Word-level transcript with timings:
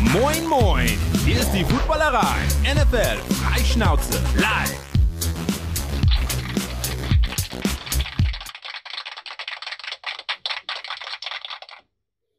Moin, 0.00 0.46
moin. 0.46 0.86
Hier 1.24 1.40
ist 1.40 1.50
die 1.50 1.64
Footballerei. 1.64 2.36
NFL 2.62 3.18
Freischnauze 3.34 4.22
live. 4.36 4.78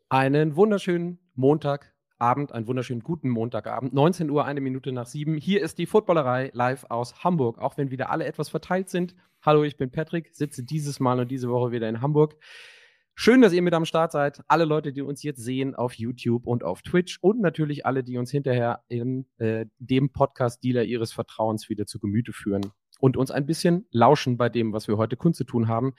Einen 0.07 0.55
wunderschönen 0.55 1.19
Montagabend, 1.35 2.53
einen 2.53 2.65
wunderschönen 2.65 3.01
guten 3.01 3.27
Montagabend. 3.27 3.91
19 3.93 4.29
Uhr, 4.29 4.45
eine 4.45 4.61
Minute 4.61 4.93
nach 4.93 5.05
sieben. 5.05 5.35
Hier 5.35 5.61
ist 5.61 5.79
die 5.79 5.85
Footballerei 5.85 6.51
live 6.53 6.85
aus 6.87 7.25
Hamburg, 7.25 7.59
auch 7.59 7.77
wenn 7.77 7.91
wieder 7.91 8.09
alle 8.09 8.25
etwas 8.25 8.47
verteilt 8.47 8.89
sind. 8.89 9.15
Hallo, 9.41 9.63
ich 9.63 9.75
bin 9.75 9.91
Patrick, 9.91 10.29
sitze 10.33 10.63
dieses 10.63 11.01
Mal 11.01 11.19
und 11.19 11.29
diese 11.29 11.49
Woche 11.49 11.71
wieder 11.71 11.89
in 11.89 11.99
Hamburg. 11.99 12.37
Schön, 13.21 13.41
dass 13.41 13.51
ihr 13.51 13.61
mit 13.61 13.73
am 13.73 13.83
Start 13.83 14.13
seid. 14.13 14.41
Alle 14.47 14.63
Leute, 14.63 14.93
die 14.93 15.01
uns 15.01 15.23
jetzt 15.23 15.43
sehen 15.43 15.75
auf 15.75 15.95
YouTube 15.95 16.47
und 16.47 16.63
auf 16.63 16.81
Twitch 16.81 17.17
und 17.19 17.41
natürlich 17.41 17.85
alle, 17.85 18.01
die 18.01 18.17
uns 18.17 18.31
hinterher 18.31 18.85
in 18.87 19.25
äh, 19.39 19.65
dem 19.77 20.09
Podcast-Dealer 20.09 20.85
ihres 20.85 21.11
Vertrauens 21.11 21.67
wieder 21.67 21.85
zu 21.85 21.99
Gemüte 21.99 22.31
führen 22.31 22.71
und 23.01 23.17
uns 23.17 23.29
ein 23.29 23.45
bisschen 23.45 23.85
lauschen 23.91 24.37
bei 24.37 24.47
dem, 24.47 24.71
was 24.71 24.87
wir 24.87 24.95
heute 24.95 25.17
kundzutun 25.17 25.67
haben. 25.67 25.95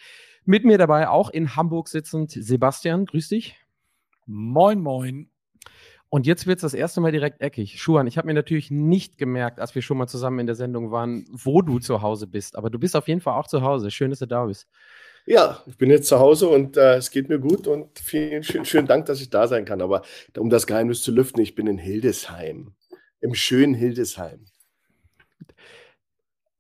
Mit 0.47 0.65
mir 0.65 0.79
dabei 0.79 1.11
auch 1.11 1.29
in 1.29 1.57
Hamburg 1.57 1.89
sitzend 1.89 2.31
Sebastian. 2.31 3.05
Grüß 3.05 3.29
dich. 3.29 3.55
Moin, 4.25 4.81
moin. 4.81 5.29
Und 6.09 6.27
jetzt 6.27 6.47
wird 6.47 6.57
es 6.57 6.63
das 6.63 6.73
erste 6.73 7.03
Mal 7.03 7.13
direkt 7.13 7.43
eckig. 7.43 7.83
Schuhan, 7.83 8.07
ich 8.07 8.17
habe 8.17 8.29
mir 8.29 8.35
natürlich 8.35 8.71
nicht 8.71 9.19
gemerkt, 9.19 9.61
als 9.61 9.75
wir 9.75 9.83
schon 9.83 9.99
mal 9.99 10.07
zusammen 10.07 10.39
in 10.39 10.47
der 10.47 10.57
Sendung 10.57 10.91
waren, 10.91 11.27
wo 11.31 11.61
du 11.61 11.81
zu 11.81 12.01
Hause 12.01 12.27
bist. 12.27 12.57
Aber 12.57 12.71
du 12.71 12.79
bist 12.79 12.97
auf 12.97 13.09
jeden 13.09 13.21
Fall 13.21 13.39
auch 13.39 13.47
zu 13.47 13.61
Hause. 13.61 13.91
Schön, 13.91 14.09
dass 14.09 14.21
du 14.21 14.27
da 14.27 14.47
bist. 14.47 14.67
Ja, 15.27 15.63
ich 15.67 15.77
bin 15.77 15.91
jetzt 15.91 16.09
zu 16.09 16.19
Hause 16.19 16.49
und 16.49 16.77
äh, 16.77 16.97
es 16.97 17.11
geht 17.11 17.29
mir 17.29 17.39
gut 17.39 17.67
und 17.67 17.99
vielen 17.99 18.43
schön, 18.43 18.65
schönen 18.65 18.87
Dank, 18.87 19.07
dass 19.07 19.21
ich 19.21 19.31
da 19.31 19.47
sein 19.47 19.65
kann. 19.65 19.81
Aber 19.81 20.03
um 20.37 20.51
das 20.51 20.67
Geheimnis 20.67 21.03
zu 21.03 21.13
lüften, 21.13 21.41
ich 21.41 21.55
bin 21.55 21.67
in 21.67 21.79
Hildesheim, 21.79 22.73
im 23.21 23.35
schönen 23.35 23.75
Hildesheim. 23.75 24.47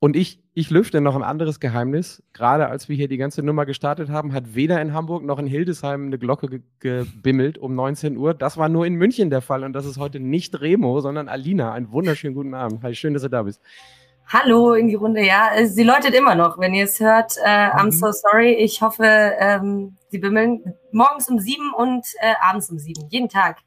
Und 0.03 0.17
ich, 0.17 0.43
ich 0.55 0.71
lüfte 0.71 1.03
noch 1.03 1.15
ein 1.15 1.23
anderes 1.23 1.61
Geheimnis. 1.61 2.23
Gerade 2.33 2.69
als 2.69 2.89
wir 2.89 2.97
hier 2.97 3.07
die 3.07 3.19
ganze 3.19 3.43
Nummer 3.43 3.67
gestartet 3.67 4.09
haben, 4.09 4.33
hat 4.33 4.55
weder 4.55 4.81
in 4.81 4.95
Hamburg 4.95 5.25
noch 5.25 5.39
in 5.39 5.47
Hildesheim 5.47 6.07
eine 6.07 6.19
Glocke 6.19 6.49
ge 6.49 6.61
gebimmelt 6.81 7.59
um 7.59 7.75
19 7.75 8.17
Uhr. 8.17 8.33
Das 8.33 8.57
war 8.57 8.71
nur 8.71 8.87
in 8.87 8.95
München 8.95 9.29
der 9.29 9.43
Fall 9.43 9.63
und 9.63 9.75
das 9.75 9.85
ist 9.85 9.99
heute 9.99 10.19
nicht 10.19 10.59
Remo, 10.61 11.01
sondern 11.01 11.29
Alina. 11.29 11.73
Einen 11.73 11.93
wunderschönen 11.93 12.35
guten 12.35 12.55
Abend. 12.55 12.83
Hi, 12.83 12.95
schön, 12.95 13.13
dass 13.13 13.23
du 13.23 13.29
da 13.29 13.43
bist. 13.43 13.61
Hallo 14.33 14.75
in 14.75 14.87
die 14.87 14.95
Runde. 14.95 15.27
Ja, 15.27 15.57
äh, 15.57 15.67
sie 15.67 15.83
läutet 15.83 16.15
immer 16.15 16.37
noch, 16.37 16.57
wenn 16.57 16.73
ihr 16.73 16.85
es 16.85 17.01
hört. 17.01 17.33
Äh, 17.45 17.49
I'm 17.49 17.87
mhm. 17.87 17.91
so 17.91 18.13
sorry. 18.13 18.53
Ich 18.53 18.81
hoffe, 18.81 19.03
ähm, 19.05 19.97
sie 20.09 20.19
bimmeln 20.19 20.73
morgens 20.93 21.29
um 21.29 21.41
sieben 21.41 21.75
und 21.77 22.07
äh, 22.21 22.35
abends 22.41 22.71
um 22.71 22.79
sieben. 22.79 23.09
Jeden 23.09 23.29
Tag. 23.29 23.59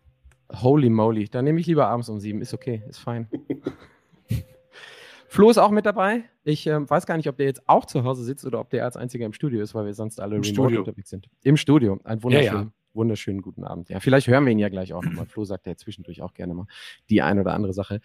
Holy 0.61 0.89
moly. 0.89 1.27
Dann 1.27 1.43
nehme 1.43 1.59
ich 1.59 1.67
lieber 1.67 1.87
abends 1.87 2.07
um 2.07 2.17
sieben. 2.17 2.41
Ist 2.41 2.53
okay, 2.53 2.81
ist 2.87 2.99
fein. 2.99 3.27
Flo 5.27 5.49
ist 5.49 5.57
auch 5.57 5.71
mit 5.71 5.85
dabei. 5.85 6.23
Ich 6.45 6.65
äh, 6.65 6.89
weiß 6.89 7.07
gar 7.07 7.17
nicht, 7.17 7.27
ob 7.27 7.35
der 7.35 7.47
jetzt 7.47 7.67
auch 7.67 7.83
zu 7.83 8.05
Hause 8.05 8.23
sitzt 8.23 8.45
oder 8.45 8.61
ob 8.61 8.69
der 8.69 8.85
als 8.85 8.95
einziger 8.95 9.25
im 9.25 9.33
Studio 9.33 9.61
ist, 9.61 9.75
weil 9.75 9.85
wir 9.85 9.93
sonst 9.93 10.21
alle 10.21 10.37
Im 10.37 10.43
remote 10.43 10.53
Studio. 10.53 10.79
unterwegs 10.79 11.09
sind. 11.09 11.27
Im 11.43 11.57
Studio. 11.57 11.99
Ein 12.05 12.23
wunderschön, 12.23 12.53
ja, 12.53 12.61
ja. 12.61 12.71
wunderschönen 12.93 13.41
guten 13.41 13.65
Abend. 13.65 13.89
Ja, 13.89 13.99
vielleicht 13.99 14.27
hören 14.27 14.45
wir 14.45 14.53
ihn 14.53 14.59
ja 14.59 14.69
gleich 14.69 14.93
auch 14.93 15.03
nochmal. 15.03 15.25
Flo 15.25 15.43
sagt 15.43 15.67
ja 15.67 15.75
zwischendurch 15.75 16.21
auch 16.21 16.33
gerne 16.33 16.53
mal 16.53 16.67
die 17.09 17.21
eine 17.21 17.41
oder 17.41 17.53
andere 17.53 17.73
Sache. 17.73 17.99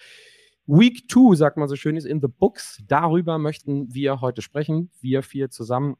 Week 0.70 1.11
2, 1.11 1.34
sagt 1.34 1.56
man 1.56 1.66
so 1.66 1.77
schön, 1.77 1.97
ist 1.97 2.05
in 2.05 2.20
the 2.20 2.28
books. 2.28 2.83
Darüber 2.86 3.38
möchten 3.38 3.94
wir 3.94 4.20
heute 4.20 4.42
sprechen. 4.42 4.91
Wir 5.00 5.22
vier 5.22 5.48
zusammen 5.48 5.97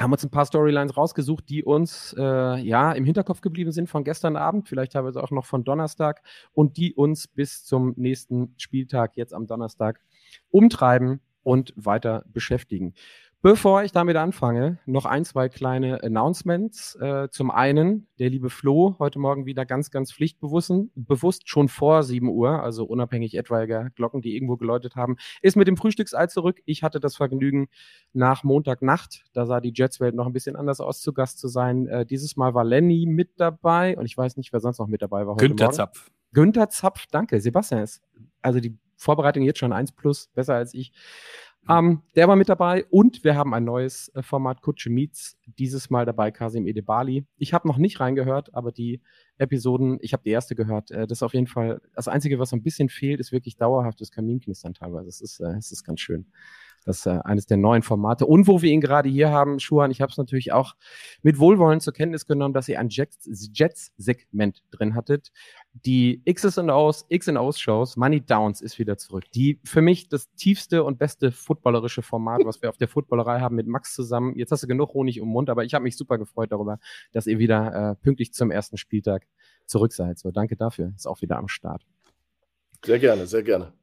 haben 0.00 0.12
uns 0.12 0.24
ein 0.24 0.30
paar 0.30 0.46
Storylines 0.46 0.96
rausgesucht, 0.96 1.48
die 1.48 1.64
uns 1.64 2.14
äh, 2.18 2.22
ja 2.60 2.92
im 2.92 3.04
Hinterkopf 3.04 3.40
geblieben 3.40 3.72
sind 3.72 3.88
von 3.88 4.04
gestern 4.04 4.36
Abend, 4.36 4.68
vielleicht 4.68 4.92
teilweise 4.92 5.22
auch 5.22 5.30
noch 5.30 5.46
von 5.46 5.64
Donnerstag 5.64 6.22
und 6.52 6.76
die 6.76 6.94
uns 6.94 7.26
bis 7.26 7.64
zum 7.64 7.94
nächsten 7.96 8.54
Spieltag 8.58 9.16
jetzt 9.16 9.34
am 9.34 9.46
Donnerstag 9.46 10.00
umtreiben 10.50 11.20
und 11.42 11.72
weiter 11.76 12.24
beschäftigen. 12.26 12.94
Bevor 13.40 13.84
ich 13.84 13.92
damit 13.92 14.16
anfange, 14.16 14.78
noch 14.84 15.06
ein, 15.06 15.24
zwei 15.24 15.48
kleine 15.48 16.02
Announcements. 16.02 16.96
Äh, 16.96 17.28
zum 17.30 17.52
einen, 17.52 18.08
der 18.18 18.30
liebe 18.30 18.50
Flo, 18.50 18.96
heute 18.98 19.20
Morgen 19.20 19.46
wieder 19.46 19.64
ganz, 19.64 19.92
ganz 19.92 20.12
pflichtbewusst, 20.12 20.72
bewusst 20.96 21.48
schon 21.48 21.68
vor 21.68 22.02
7 22.02 22.28
Uhr, 22.28 22.60
also 22.60 22.84
unabhängig 22.84 23.36
etwaiger 23.36 23.90
Glocken, 23.90 24.22
die 24.22 24.34
irgendwo 24.34 24.56
geläutet 24.56 24.96
haben, 24.96 25.18
ist 25.40 25.56
mit 25.56 25.68
dem 25.68 25.76
Frühstücksei 25.76 26.26
zurück. 26.26 26.60
Ich 26.64 26.82
hatte 26.82 26.98
das 26.98 27.14
Vergnügen, 27.14 27.68
nach 28.12 28.42
Montagnacht, 28.42 29.22
da 29.34 29.46
sah 29.46 29.60
die 29.60 29.72
Jetswelt 29.72 30.16
noch 30.16 30.26
ein 30.26 30.32
bisschen 30.32 30.56
anders 30.56 30.80
aus, 30.80 31.00
zu 31.00 31.12
Gast 31.12 31.38
zu 31.38 31.46
sein. 31.46 31.86
Äh, 31.86 32.06
dieses 32.06 32.36
Mal 32.36 32.54
war 32.54 32.64
Lenny 32.64 33.06
mit 33.06 33.38
dabei 33.38 33.96
und 33.96 34.04
ich 34.04 34.16
weiß 34.16 34.36
nicht, 34.36 34.52
wer 34.52 34.58
sonst 34.58 34.80
noch 34.80 34.88
mit 34.88 35.00
dabei 35.00 35.28
war 35.28 35.34
heute 35.34 35.46
Günther 35.46 35.66
Morgen. 35.66 35.76
Zapf. 35.76 36.10
Günther 36.32 36.70
Zapf, 36.70 37.06
danke. 37.08 37.40
Sebastian 37.40 37.82
ist, 37.82 38.02
also 38.42 38.58
die 38.58 38.76
Vorbereitung 38.96 39.44
jetzt 39.44 39.60
schon 39.60 39.72
1 39.72 39.92
plus, 39.92 40.28
besser 40.34 40.56
als 40.56 40.74
ich. 40.74 40.92
Ähm, 41.68 42.02
der 42.16 42.28
war 42.28 42.36
mit 42.36 42.48
dabei 42.48 42.86
und 42.86 43.24
wir 43.24 43.36
haben 43.36 43.52
ein 43.52 43.64
neues 43.64 44.10
äh, 44.14 44.22
Format 44.22 44.62
Kutsche 44.62 44.90
Meets. 44.90 45.36
Dieses 45.58 45.90
Mal 45.90 46.06
dabei 46.06 46.30
Kasim 46.30 46.66
Edebali. 46.66 47.26
Ich 47.36 47.52
habe 47.52 47.68
noch 47.68 47.76
nicht 47.76 48.00
reingehört, 48.00 48.54
aber 48.54 48.72
die 48.72 49.02
Episoden, 49.36 49.98
ich 50.00 50.12
habe 50.14 50.22
die 50.24 50.30
erste 50.30 50.54
gehört. 50.54 50.90
Äh, 50.90 51.06
das 51.06 51.18
ist 51.18 51.22
auf 51.22 51.34
jeden 51.34 51.46
Fall 51.46 51.80
das 51.94 52.08
Einzige, 52.08 52.38
was 52.38 52.50
so 52.50 52.56
ein 52.56 52.62
bisschen 52.62 52.88
fehlt, 52.88 53.20
ist 53.20 53.32
wirklich 53.32 53.56
dauerhaftes 53.56 54.10
Kaminknistern 54.10 54.72
teilweise. 54.72 55.08
Es 55.08 55.20
ist, 55.20 55.40
äh, 55.40 55.56
es 55.58 55.70
ist 55.70 55.84
ganz 55.84 56.00
schön. 56.00 56.26
Das 56.88 57.00
ist 57.00 57.06
äh, 57.06 57.20
eines 57.24 57.44
der 57.44 57.58
neuen 57.58 57.82
Formate. 57.82 58.24
Und 58.24 58.46
wo 58.46 58.62
wir 58.62 58.72
ihn 58.72 58.80
gerade 58.80 59.10
hier 59.10 59.30
haben, 59.30 59.60
Schuhan, 59.60 59.90
ich 59.90 60.00
habe 60.00 60.10
es 60.10 60.16
natürlich 60.16 60.52
auch 60.52 60.74
mit 61.20 61.38
Wohlwollen 61.38 61.80
zur 61.80 61.92
Kenntnis 61.92 62.24
genommen, 62.24 62.54
dass 62.54 62.66
ihr 62.66 62.80
ein 62.80 62.88
Jets-Segment 62.88 64.62
drin 64.70 64.94
hattet. 64.94 65.30
Die 65.74 66.22
X's 66.24 66.56
und 66.56 66.70
O's, 66.70 67.04
X 67.10 67.28
und 67.28 67.36
O's 67.36 67.60
Shows, 67.60 67.98
Money 67.98 68.22
Downs 68.22 68.62
ist 68.62 68.78
wieder 68.78 68.96
zurück. 68.96 69.24
Die 69.34 69.60
für 69.64 69.82
mich 69.82 70.08
das 70.08 70.32
tiefste 70.32 70.82
und 70.82 70.98
beste 70.98 71.30
footballerische 71.30 72.00
Format, 72.00 72.40
was 72.44 72.62
wir 72.62 72.70
auf 72.70 72.78
der 72.78 72.88
Footballerei 72.88 73.40
haben 73.40 73.56
mit 73.56 73.66
Max 73.66 73.92
zusammen. 73.92 74.34
Jetzt 74.36 74.50
hast 74.50 74.62
du 74.62 74.66
genug 74.66 74.94
Honig 74.94 75.18
im 75.18 75.28
Mund, 75.28 75.50
aber 75.50 75.64
ich 75.64 75.74
habe 75.74 75.82
mich 75.82 75.94
super 75.94 76.16
gefreut 76.16 76.52
darüber, 76.52 76.78
dass 77.12 77.26
ihr 77.26 77.38
wieder 77.38 77.90
äh, 77.90 77.96
pünktlich 77.96 78.32
zum 78.32 78.50
ersten 78.50 78.78
Spieltag 78.78 79.26
zurück 79.66 79.92
seid. 79.92 80.18
So, 80.18 80.30
danke 80.30 80.56
dafür. 80.56 80.94
Ist 80.96 81.06
auch 81.06 81.20
wieder 81.20 81.36
am 81.36 81.48
Start. 81.48 81.84
Sehr 82.82 82.98
gerne, 82.98 83.26
sehr 83.26 83.42
gerne. 83.42 83.74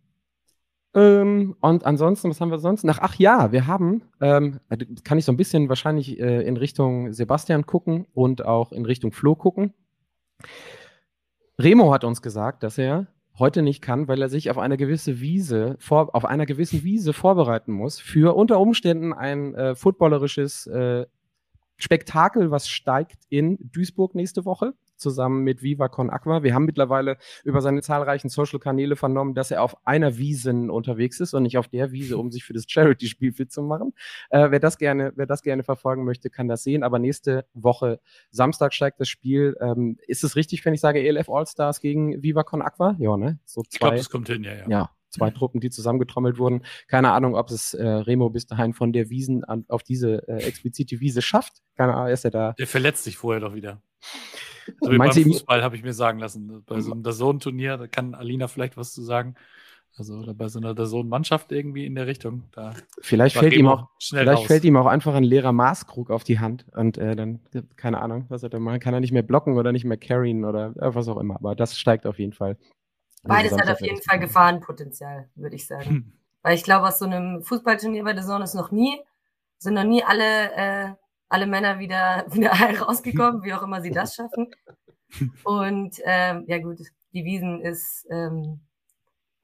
Ähm, 0.96 1.58
und 1.60 1.86
ansonsten, 1.86 2.30
was 2.30 2.40
haben 2.40 2.52
wir 2.52 2.58
sonst? 2.58 2.86
Nach, 2.86 3.00
ach 3.02 3.16
ja, 3.16 3.52
wir 3.52 3.68
haben, 3.68 4.04
ähm, 4.22 4.62
also 4.70 4.86
kann 5.04 5.18
ich 5.18 5.26
so 5.26 5.32
ein 5.34 5.38
bisschen 5.38 5.68
wahrscheinlich 5.68 6.18
äh, 6.20 6.42
in 6.48 6.56
Richtung 6.56 7.12
Sebastian 7.12 7.66
gucken 7.66 8.08
und 8.14 8.46
auch 8.46 8.72
in 8.72 8.86
Richtung 8.86 9.12
Flo 9.12 9.36
gucken. 9.36 9.74
Remo 11.60 11.94
hat 11.94 12.06
uns 12.06 12.22
gesagt, 12.22 12.64
dass 12.64 12.78
er 12.78 13.08
heute 13.38 13.62
nicht 13.62 13.82
kann, 13.82 14.08
weil 14.08 14.22
er 14.22 14.30
sich 14.30 14.50
auf 14.50 14.58
eine 14.58 14.78
gewisse 14.78 15.20
Wiese, 15.20 15.76
vor, 15.80 16.16
auf 16.16 16.24
einer 16.24 16.46
gewissen 16.46 16.84
Wiese 16.84 17.12
vorbereiten 17.12 17.74
muss 17.74 18.00
für 18.00 18.34
unter 18.34 18.62
Umständen 18.62 19.12
ein 19.12 19.54
äh, 19.54 19.76
footballerisches 19.76 20.68
äh, 20.68 21.06
Spektakel, 21.76 22.52
was 22.52 22.70
steigt 22.70 23.26
in 23.28 23.58
Duisburg 23.60 24.16
nächste 24.16 24.46
Woche 24.46 24.74
zusammen 24.98 25.44
mit 25.44 25.62
Viva 25.62 25.88
Con 25.88 26.10
Aqua. 26.10 26.44
Wir 26.44 26.54
haben 26.54 26.66
mittlerweile 26.66 27.18
über 27.44 27.62
seine 27.62 27.82
zahlreichen 27.82 28.30
Social-Kanäle 28.30 28.96
vernommen, 28.96 29.34
dass 29.34 29.52
er 29.52 29.62
auf 29.62 29.76
einer 29.86 30.18
Wiese 30.18 30.52
unterwegs 30.52 31.20
ist 31.20 31.34
und 31.34 31.44
nicht 31.44 31.58
auf 31.58 31.68
der 31.68 31.92
Wiese, 31.92 32.18
um 32.18 32.32
sich 32.32 32.44
für 32.44 32.54
das 32.54 32.66
Charity-Spiel 32.68 33.34
fit 33.34 33.52
zu 33.52 33.62
machen. 33.62 33.94
Äh, 34.30 34.52
wer, 34.52 34.60
das 34.60 34.78
gerne, 34.78 35.14
wer 35.16 35.26
das 35.26 35.42
gerne 35.42 35.64
verfolgen 35.64 36.04
möchte, 36.06 36.30
kann 36.30 36.48
das 36.48 36.64
sehen. 36.64 36.84
Aber 36.84 37.00
nächste 37.00 37.46
Woche 37.54 38.00
Samstag 38.32 38.74
steigt 38.74 39.00
das 39.00 39.10
Spiel. 39.10 39.56
Ähm, 39.60 39.98
ist 40.08 40.24
es 40.24 40.36
richtig, 40.36 40.64
wenn 40.66 40.74
ich 40.74 40.82
sage 40.82 41.00
ELF 41.06 41.30
All-Stars 41.30 41.82
gegen 41.82 42.22
Viva 42.22 42.44
Con 42.44 42.62
Aqua? 42.62 42.96
Ja, 43.00 43.18
ne? 43.18 43.40
So 43.46 43.62
zwei, 43.62 43.68
ich 43.72 43.80
glaube, 43.80 43.98
das 43.98 44.10
kommt 44.10 44.30
hin, 44.30 44.44
ja, 44.44 44.54
ja. 44.54 44.66
Ja, 44.68 44.90
zwei 45.10 45.30
Truppen, 45.32 45.62
die 45.62 45.70
zusammengetrommelt 45.70 46.38
wurden. 46.38 46.64
Keine 46.88 47.12
Ahnung, 47.12 47.36
ob 47.36 47.50
es 47.50 47.74
äh, 47.74 47.86
Remo 47.86 48.30
bis 48.30 48.46
dahin 48.46 48.74
von 48.74 48.94
der 48.94 49.10
Wiesen 49.10 49.44
an, 49.44 49.66
auf 49.68 49.84
diese 49.84 50.28
äh, 50.28 50.44
explizite 50.44 51.00
Wiese 51.00 51.22
schafft. 51.22 51.62
Keine 51.76 51.94
Ahnung, 51.94 52.12
ist 52.12 52.26
er 52.26 52.32
da. 52.32 52.54
Der 52.54 52.68
verletzt 52.68 53.04
sich 53.04 53.18
vorher 53.18 53.42
doch 53.42 53.54
wieder. 53.54 53.82
So 54.82 54.92
wie 54.92 54.98
beim 54.98 55.12
Fußball 55.12 55.64
habe 55.64 55.76
ich 55.76 55.84
mir 55.84 55.94
sagen 55.94 56.20
lassen. 56.20 56.64
Bei 56.66 56.80
so 56.82 56.92
einem 56.92 57.04
Dazone-Turnier, 57.04 57.78
da 57.78 57.88
kann 57.88 58.16
Alina 58.16 58.48
vielleicht 58.48 58.78
was 58.78 58.94
zu 58.94 59.02
sagen. 59.02 59.36
Also 59.98 60.16
oder 60.16 60.34
bei 60.34 60.50
so 60.50 60.60
einer 60.60 60.74
Dazone-Mannschaft 60.74 61.54
irgendwie 61.54 61.86
in 61.86 61.96
der 61.96 62.06
Richtung. 62.06 62.44
Da 62.52 62.74
vielleicht 63.00 63.38
fällt, 63.38 63.54
ihm 63.54 63.68
auch, 63.68 63.88
vielleicht 64.02 64.46
fällt 64.46 64.66
ihm 64.66 64.76
auch 64.76 64.88
einfach 64.88 65.16
ein 65.16 65.24
leerer 65.24 65.54
Maßkrug 65.54 66.12
auf 66.12 66.26
die 66.26 66.40
Hand 66.40 66.66
und 66.74 66.98
äh, 66.98 67.16
dann, 67.16 67.40
keine 67.78 68.02
Ahnung, 68.02 68.26
was 68.28 68.44
er 68.44 68.50
da 68.50 68.60
machen 68.60 68.82
kann. 68.82 68.94
Er 68.94 69.00
nicht 69.00 69.14
mehr 69.14 69.24
blocken 69.24 69.58
oder 69.58 69.72
nicht 69.72 69.86
mehr 69.86 69.98
carryen 69.98 70.44
oder 70.44 70.74
äh, 70.78 70.94
was 70.94 71.08
auch 71.08 71.18
immer. 71.18 71.36
Aber 71.36 71.56
das 71.56 71.78
steigt 71.78 72.06
auf 72.06 72.20
jeden 72.20 72.34
Fall. 72.34 72.58
Beides 73.24 73.54
hat 73.54 73.70
auf 73.70 73.82
jeden 73.82 74.02
Fall 74.02 74.20
Gefahrenpotenzial, 74.20 75.30
würde 75.36 75.56
ich 75.56 75.66
sagen. 75.66 75.90
Hm. 75.90 76.14
Weil 76.44 76.56
ich 76.56 76.64
glaube, 76.64 76.88
aus 76.88 77.00
so 77.00 77.06
einem 77.06 77.42
Fußballturnier 77.42 78.04
bei 78.04 78.14
der 78.14 78.24
Zone 78.24 78.44
ist 78.44 78.54
noch 78.54 78.72
nie, 78.72 79.00
sind 79.58 79.74
noch 79.74 79.84
nie 79.84 80.04
alle 80.04 80.54
äh, 80.54 80.92
alle 81.30 81.48
Männer 81.48 81.80
wieder, 81.80 82.26
wieder 82.32 82.52
rausgekommen, 82.52 83.44
wie 83.44 83.54
auch 83.54 83.64
immer 83.64 83.82
sie 83.82 83.92
das 83.92 84.16
schaffen. 84.16 84.54
Und 85.44 85.98
ähm, 86.04 86.46
ja 86.48 86.60
gut, 86.60 86.80
die 87.14 87.24
Wiesen 87.24 87.62
ist 87.62 88.06
ähm, 88.10 88.62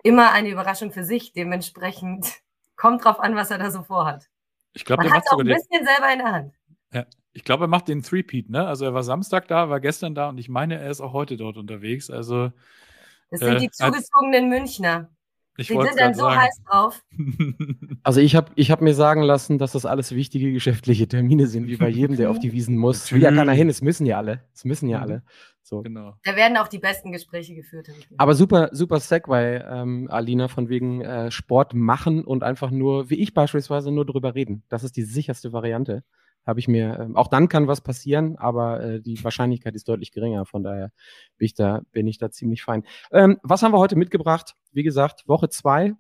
immer 0.04 0.32
eine 0.32 0.50
Überraschung 0.50 0.92
für 0.92 1.04
sich. 1.04 1.34
Dementsprechend 1.34 2.42
kommt 2.76 3.06
drauf 3.06 3.20
an, 3.20 3.36
was 3.36 3.52
er 3.52 3.58
da 3.58 3.72
so 3.72 3.84
vorhat. 3.84 4.28
Ich 4.74 4.86
glaube, 4.86 5.06
er 5.06 5.12
hat 5.12 5.24
auch 5.32 5.40
ein 5.40 5.48
bisschen 5.48 5.86
selber 5.86 6.12
in 6.12 6.20
der 6.20 6.32
Hand. 6.32 6.54
Ja, 6.94 7.06
ich 7.34 7.44
glaube, 7.44 7.66
er 7.66 7.68
macht 7.68 7.88
den 7.88 8.04
Three-Peat, 8.04 8.50
ne? 8.50 8.68
Also 8.68 8.86
er 8.86 8.94
war 8.94 9.04
Samstag 9.04 9.48
da, 9.48 9.70
war 9.70 9.80
gestern 9.80 10.16
da 10.16 10.30
und 10.30 10.38
ich 10.38 10.50
meine, 10.50 10.80
er 10.80 10.90
ist 10.90 11.02
auch 11.02 11.14
heute 11.14 11.38
dort 11.38 11.58
unterwegs. 11.58 12.10
Also 12.10 12.52
Das 13.30 13.40
sind 13.40 13.56
äh, 13.56 13.60
die 13.60 13.72
zugezogenen 13.72 14.50
Münchner. 14.50 15.10
Ich 15.62 15.68
die 15.68 15.74
sind 15.74 16.00
dann 16.00 16.14
so 16.14 16.22
sagen. 16.22 16.42
heiß 16.42 16.62
drauf. 16.68 17.04
Also 18.04 18.20
ich 18.20 18.36
habe 18.36 18.52
ich 18.56 18.72
hab 18.72 18.82
mir 18.82 18.96
sagen 18.96 19.22
lassen, 19.22 19.60
dass 19.60 19.74
das 19.74 19.86
alles 19.86 20.16
wichtige 20.16 20.52
geschäftliche 20.52 21.08
Termine 21.08 21.46
sind, 21.46 21.68
wie 21.68 21.78
bei 21.78 21.88
jedem, 21.88 22.18
der 22.18 22.32
auf 22.32 22.40
die 22.40 22.52
Wiesen 22.52 22.78
muss. 22.78 23.12
Will 23.12 23.22
ja 23.22 23.32
keiner 23.32 23.52
hin, 23.52 23.70
es 23.70 23.82
müssen 23.82 24.08
ja 24.08 24.18
alle. 24.18 24.42
Es 24.54 24.66
müssen 24.66 24.90
ja 24.90 24.98
mhm. 24.98 25.04
alle. 25.04 25.24
So. 25.62 25.82
Genau. 25.84 26.16
Da 26.24 26.36
werden 26.36 26.58
auch 26.58 26.68
die 26.68 26.80
besten 26.80 27.12
Gespräche 27.12 27.54
geführt. 27.54 27.90
Aber 28.18 28.34
super, 28.34 28.70
super 28.72 29.00
Segway, 29.00 29.62
ähm, 29.66 30.08
Alina, 30.10 30.48
von 30.48 30.68
wegen 30.68 31.02
äh, 31.02 31.30
Sport 31.32 31.74
machen 31.74 32.26
und 32.26 32.44
einfach 32.44 32.72
nur, 32.72 33.10
wie 33.10 33.22
ich 33.22 33.34
beispielsweise, 33.34 33.92
nur 33.92 34.06
drüber 34.06 34.34
reden. 34.34 34.64
Das 34.70 34.84
ist 34.84 34.98
die 34.98 35.04
sicherste 35.04 35.54
Variante 35.54 36.04
habe 36.46 36.60
ich 36.60 36.68
mir, 36.68 37.00
äh, 37.00 37.18
auch 37.18 37.28
dann 37.28 37.48
kann 37.48 37.68
was 37.68 37.82
passieren, 37.82 38.38
aber 38.38 38.82
äh, 38.82 39.02
die 39.02 39.24
Wahrscheinlichkeit 39.24 39.76
ist 39.76 39.88
deutlich 39.88 40.12
geringer. 40.12 40.46
Von 40.46 40.64
daher 40.64 40.92
bin 41.38 41.46
ich 41.46 41.54
da, 41.54 41.82
bin 41.92 42.08
ich 42.08 42.18
da 42.18 42.32
ziemlich 42.32 42.64
fein. 42.64 42.84
Ähm, 43.12 43.40
was 43.44 43.64
haben 43.64 43.74
wir 43.74 43.80
heute 43.80 43.96
mitgebracht? 43.96 44.56
Wie 44.72 44.84
gesagt, 44.84 45.28
Woche 45.28 45.50
zwei. 45.50 45.96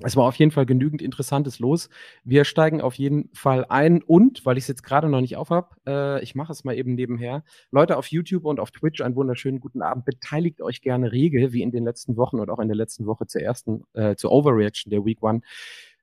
Es 0.00 0.16
war 0.16 0.26
auf 0.26 0.36
jeden 0.36 0.52
Fall 0.52 0.64
genügend 0.64 1.02
Interessantes 1.02 1.58
los. 1.58 1.88
Wir 2.22 2.44
steigen 2.44 2.80
auf 2.80 2.94
jeden 2.94 3.30
Fall 3.34 3.66
ein 3.68 4.00
und, 4.00 4.46
weil 4.46 4.56
ich 4.56 4.62
es 4.62 4.68
jetzt 4.68 4.84
gerade 4.84 5.08
noch 5.08 5.20
nicht 5.20 5.36
auf 5.36 5.50
habe, 5.50 5.74
äh, 5.88 6.22
ich 6.22 6.36
mache 6.36 6.52
es 6.52 6.62
mal 6.62 6.76
eben 6.76 6.94
nebenher. 6.94 7.42
Leute 7.72 7.96
auf 7.96 8.06
YouTube 8.06 8.44
und 8.44 8.60
auf 8.60 8.70
Twitch, 8.70 9.00
einen 9.00 9.16
wunderschönen 9.16 9.58
guten 9.58 9.82
Abend. 9.82 10.04
Beteiligt 10.04 10.62
euch 10.62 10.82
gerne 10.82 11.10
rege, 11.10 11.52
wie 11.52 11.62
in 11.62 11.72
den 11.72 11.82
letzten 11.82 12.16
Wochen 12.16 12.38
und 12.38 12.48
auch 12.48 12.60
in 12.60 12.68
der 12.68 12.76
letzten 12.76 13.06
Woche 13.06 13.26
zur 13.26 13.42
ersten, 13.42 13.82
äh, 13.94 14.14
zur 14.14 14.30
Overreaction 14.30 14.90
der 14.90 15.04
Week 15.04 15.20
One 15.20 15.40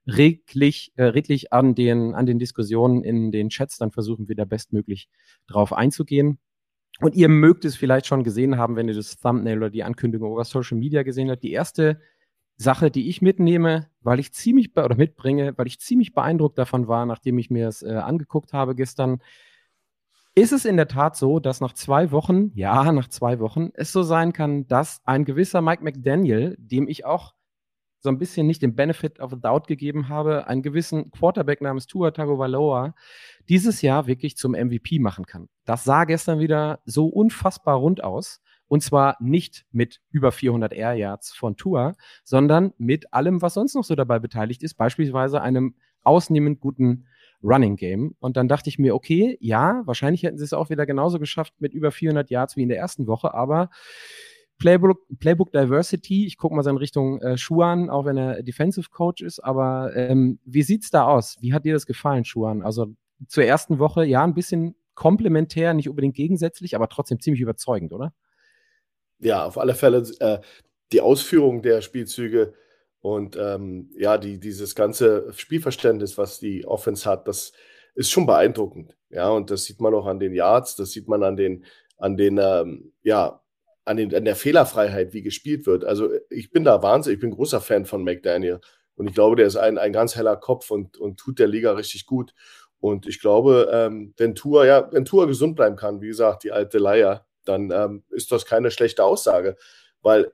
redlich, 0.06 0.92
äh, 0.96 1.04
redlich 1.04 1.52
an 1.52 1.74
den, 1.74 2.14
an 2.14 2.26
den 2.26 2.38
Diskussionen 2.38 3.02
in 3.02 3.32
den 3.32 3.48
Chats. 3.48 3.78
Dann 3.78 3.90
versuchen 3.90 4.28
wir 4.28 4.36
da 4.36 4.44
bestmöglich 4.44 5.08
drauf 5.46 5.72
einzugehen. 5.72 6.38
Und 7.00 7.14
ihr 7.14 7.28
mögt 7.28 7.64
es 7.64 7.76
vielleicht 7.76 8.06
schon 8.06 8.24
gesehen 8.24 8.56
haben, 8.56 8.76
wenn 8.76 8.88
ihr 8.88 8.94
das 8.94 9.18
Thumbnail 9.18 9.58
oder 9.58 9.70
die 9.70 9.84
Ankündigung 9.84 10.32
über 10.32 10.44
Social 10.44 10.78
Media 10.78 11.02
gesehen 11.02 11.30
habt. 11.30 11.42
Die 11.42 11.52
erste 11.52 12.00
Sache, 12.56 12.90
die 12.90 13.08
ich 13.08 13.20
mitnehme, 13.20 13.90
weil 14.00 14.18
ich 14.18 14.32
ziemlich 14.32 14.74
oder 14.76 14.96
mitbringe, 14.96 15.52
weil 15.58 15.66
ich 15.66 15.78
ziemlich 15.78 16.14
beeindruckt 16.14 16.56
davon 16.56 16.88
war, 16.88 17.04
nachdem 17.04 17.38
ich 17.38 17.50
mir 17.50 17.68
es 17.68 17.82
äh, 17.82 17.92
angeguckt 17.92 18.54
habe 18.54 18.74
gestern, 18.74 19.20
ist 20.34 20.52
es 20.52 20.64
in 20.64 20.76
der 20.76 20.88
Tat 20.88 21.16
so, 21.16 21.38
dass 21.40 21.60
nach 21.60 21.72
zwei 21.72 22.10
Wochen, 22.10 22.50
ja, 22.54 22.92
nach 22.92 23.08
zwei 23.08 23.40
Wochen, 23.40 23.70
es 23.74 23.92
so 23.92 24.02
sein 24.02 24.32
kann, 24.32 24.66
dass 24.66 25.00
ein 25.04 25.24
gewisser 25.24 25.60
Mike 25.62 25.82
McDaniel, 25.82 26.56
dem 26.58 26.88
ich 26.88 27.04
auch 27.04 27.34
so 28.06 28.10
ein 28.10 28.18
bisschen 28.18 28.46
nicht 28.46 28.62
den 28.62 28.76
Benefit 28.76 29.18
of 29.18 29.32
the 29.32 29.40
Doubt 29.40 29.66
gegeben 29.66 30.08
habe, 30.08 30.46
einen 30.46 30.62
gewissen 30.62 31.10
Quarterback 31.10 31.60
namens 31.60 31.88
Tua 31.88 32.12
Tagovailoa 32.12 32.94
dieses 33.48 33.82
Jahr 33.82 34.06
wirklich 34.06 34.36
zum 34.36 34.52
MVP 34.52 35.00
machen 35.00 35.26
kann. 35.26 35.48
Das 35.64 35.82
sah 35.82 36.04
gestern 36.04 36.38
wieder 36.38 36.78
so 36.84 37.06
unfassbar 37.08 37.76
rund 37.76 38.04
aus. 38.04 38.40
Und 38.68 38.82
zwar 38.82 39.16
nicht 39.20 39.64
mit 39.72 40.00
über 40.10 40.30
400 40.30 40.72
Air 40.72 40.94
Yards 40.94 41.32
von 41.32 41.56
Tua, 41.56 41.94
sondern 42.22 42.72
mit 42.78 43.12
allem, 43.12 43.42
was 43.42 43.54
sonst 43.54 43.74
noch 43.74 43.84
so 43.84 43.96
dabei 43.96 44.20
beteiligt 44.20 44.62
ist, 44.62 44.74
beispielsweise 44.74 45.40
einem 45.42 45.74
ausnehmend 46.02 46.60
guten 46.60 47.06
Running 47.42 47.74
Game. 47.74 48.14
Und 48.20 48.36
dann 48.36 48.46
dachte 48.46 48.68
ich 48.68 48.78
mir, 48.78 48.94
okay, 48.94 49.36
ja, 49.40 49.82
wahrscheinlich 49.84 50.22
hätten 50.22 50.38
sie 50.38 50.44
es 50.44 50.52
auch 50.52 50.70
wieder 50.70 50.86
genauso 50.86 51.18
geschafft 51.18 51.54
mit 51.58 51.74
über 51.74 51.90
400 51.90 52.30
Yards 52.30 52.56
wie 52.56 52.62
in 52.62 52.68
der 52.68 52.78
ersten 52.78 53.08
Woche, 53.08 53.34
aber 53.34 53.70
Playbook, 54.58 55.00
Playbook 55.18 55.52
Diversity, 55.52 56.26
ich 56.26 56.38
gucke 56.38 56.54
mal 56.54 56.62
so 56.62 56.70
in 56.70 56.76
Richtung 56.76 57.20
äh, 57.20 57.36
Schuan, 57.36 57.90
auch 57.90 58.04
wenn 58.04 58.16
er 58.16 58.42
Defensive 58.42 58.88
Coach 58.90 59.22
ist, 59.22 59.40
aber 59.40 59.94
ähm, 59.94 60.38
wie 60.44 60.62
sieht's 60.62 60.90
da 60.90 61.06
aus? 61.06 61.36
Wie 61.40 61.52
hat 61.52 61.64
dir 61.64 61.74
das 61.74 61.86
gefallen, 61.86 62.24
Schuan? 62.24 62.62
Also 62.62 62.86
zur 63.28 63.44
ersten 63.44 63.78
Woche, 63.78 64.04
ja, 64.04 64.24
ein 64.24 64.34
bisschen 64.34 64.74
komplementär, 64.94 65.74
nicht 65.74 65.88
unbedingt 65.88 66.16
gegensätzlich, 66.16 66.74
aber 66.74 66.88
trotzdem 66.88 67.20
ziemlich 67.20 67.42
überzeugend, 67.42 67.92
oder? 67.92 68.14
Ja, 69.18 69.44
auf 69.44 69.58
alle 69.58 69.74
Fälle 69.74 69.98
äh, 70.20 70.38
die 70.92 71.00
Ausführung 71.00 71.62
der 71.62 71.82
Spielzüge 71.82 72.54
und 73.00 73.36
ähm, 73.36 73.90
ja, 73.96 74.18
die, 74.18 74.40
dieses 74.40 74.74
ganze 74.74 75.32
Spielverständnis, 75.32 76.18
was 76.18 76.38
die 76.38 76.66
Offense 76.66 77.08
hat, 77.08 77.28
das 77.28 77.52
ist 77.94 78.10
schon 78.10 78.26
beeindruckend. 78.26 78.96
Ja, 79.10 79.28
und 79.28 79.50
das 79.50 79.64
sieht 79.64 79.80
man 79.80 79.94
auch 79.94 80.06
an 80.06 80.18
den 80.18 80.34
Yards, 80.34 80.76
das 80.76 80.90
sieht 80.90 81.08
man 81.08 81.22
an 81.22 81.36
den, 81.36 81.64
an 81.98 82.16
den, 82.16 82.38
ähm, 82.38 82.92
ja, 83.02 83.42
an, 83.86 83.96
den, 83.96 84.14
an 84.14 84.24
der 84.24 84.36
Fehlerfreiheit, 84.36 85.14
wie 85.14 85.22
gespielt 85.22 85.66
wird. 85.66 85.84
Also 85.84 86.10
ich 86.28 86.50
bin 86.50 86.64
da 86.64 86.82
wahnsinnig, 86.82 87.16
ich 87.16 87.20
bin 87.20 87.30
großer 87.30 87.60
Fan 87.60 87.86
von 87.86 88.04
McDaniel. 88.04 88.60
Und 88.96 89.08
ich 89.08 89.14
glaube, 89.14 89.36
der 89.36 89.46
ist 89.46 89.56
ein, 89.56 89.78
ein 89.78 89.92
ganz 89.92 90.16
heller 90.16 90.36
Kopf 90.36 90.70
und, 90.70 90.98
und 90.98 91.18
tut 91.18 91.38
der 91.38 91.46
Liga 91.46 91.72
richtig 91.72 92.06
gut. 92.06 92.34
Und 92.80 93.06
ich 93.06 93.20
glaube, 93.20 93.70
ähm, 93.72 94.12
wenn 94.16 94.34
Tour, 94.34 94.66
ja, 94.66 94.90
wenn 94.92 95.04
Tour 95.04 95.26
gesund 95.26 95.56
bleiben 95.56 95.76
kann, 95.76 96.00
wie 96.00 96.08
gesagt, 96.08 96.44
die 96.44 96.52
alte 96.52 96.78
Leier, 96.78 97.26
dann 97.44 97.70
ähm, 97.70 98.02
ist 98.10 98.32
das 98.32 98.44
keine 98.44 98.70
schlechte 98.70 99.04
Aussage. 99.04 99.56
Weil 100.02 100.32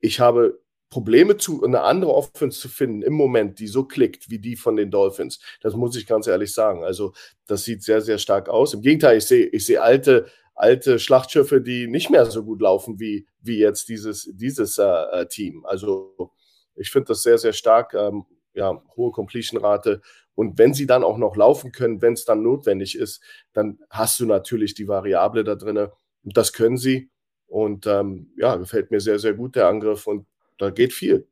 ich 0.00 0.20
habe 0.20 0.60
Probleme 0.88 1.36
zu, 1.36 1.62
eine 1.62 1.82
andere 1.82 2.14
Offense 2.14 2.58
zu 2.58 2.68
finden 2.68 3.02
im 3.02 3.14
Moment, 3.14 3.58
die 3.58 3.66
so 3.66 3.84
klickt 3.84 4.30
wie 4.30 4.38
die 4.38 4.56
von 4.56 4.76
den 4.76 4.90
Dolphins. 4.90 5.40
Das 5.60 5.74
muss 5.74 5.96
ich 5.96 6.06
ganz 6.06 6.26
ehrlich 6.26 6.54
sagen. 6.54 6.84
Also, 6.84 7.12
das 7.46 7.64
sieht 7.64 7.82
sehr, 7.82 8.00
sehr 8.00 8.18
stark 8.18 8.48
aus. 8.48 8.74
Im 8.74 8.80
Gegenteil, 8.80 9.18
ich 9.18 9.26
sehe, 9.26 9.46
ich 9.46 9.66
sehe 9.66 9.82
alte, 9.82 10.26
alte 10.54 10.98
Schlachtschiffe, 10.98 11.60
die 11.60 11.86
nicht 11.86 12.10
mehr 12.10 12.26
so 12.26 12.44
gut 12.44 12.60
laufen 12.60 13.00
wie, 13.00 13.26
wie 13.40 13.58
jetzt 13.58 13.88
dieses, 13.88 14.30
dieses 14.32 14.78
äh, 14.78 14.84
äh 14.84 15.26
Team. 15.26 15.64
Also 15.66 16.30
ich 16.74 16.90
finde 16.90 17.08
das 17.08 17.22
sehr, 17.22 17.38
sehr 17.38 17.52
stark. 17.52 17.94
Ähm, 17.94 18.24
ja, 18.54 18.82
hohe 18.96 19.10
Completion-Rate. 19.12 20.00
Und 20.34 20.58
wenn 20.58 20.74
sie 20.74 20.86
dann 20.86 21.04
auch 21.04 21.18
noch 21.18 21.36
laufen 21.36 21.72
können, 21.72 22.02
wenn 22.02 22.14
es 22.14 22.24
dann 22.24 22.42
notwendig 22.42 22.96
ist, 22.96 23.22
dann 23.52 23.78
hast 23.90 24.18
du 24.20 24.26
natürlich 24.26 24.74
die 24.74 24.88
Variable 24.88 25.44
da 25.44 25.54
drin. 25.54 25.76
Und 25.76 26.36
das 26.36 26.52
können 26.52 26.76
sie. 26.76 27.10
Und 27.46 27.86
ähm, 27.86 28.32
ja, 28.36 28.56
gefällt 28.56 28.90
mir 28.90 29.00
sehr, 29.00 29.18
sehr 29.18 29.34
gut 29.34 29.56
der 29.56 29.68
Angriff 29.68 30.06
und 30.06 30.26
da 30.58 30.70
geht 30.70 30.92
viel. 30.92 31.28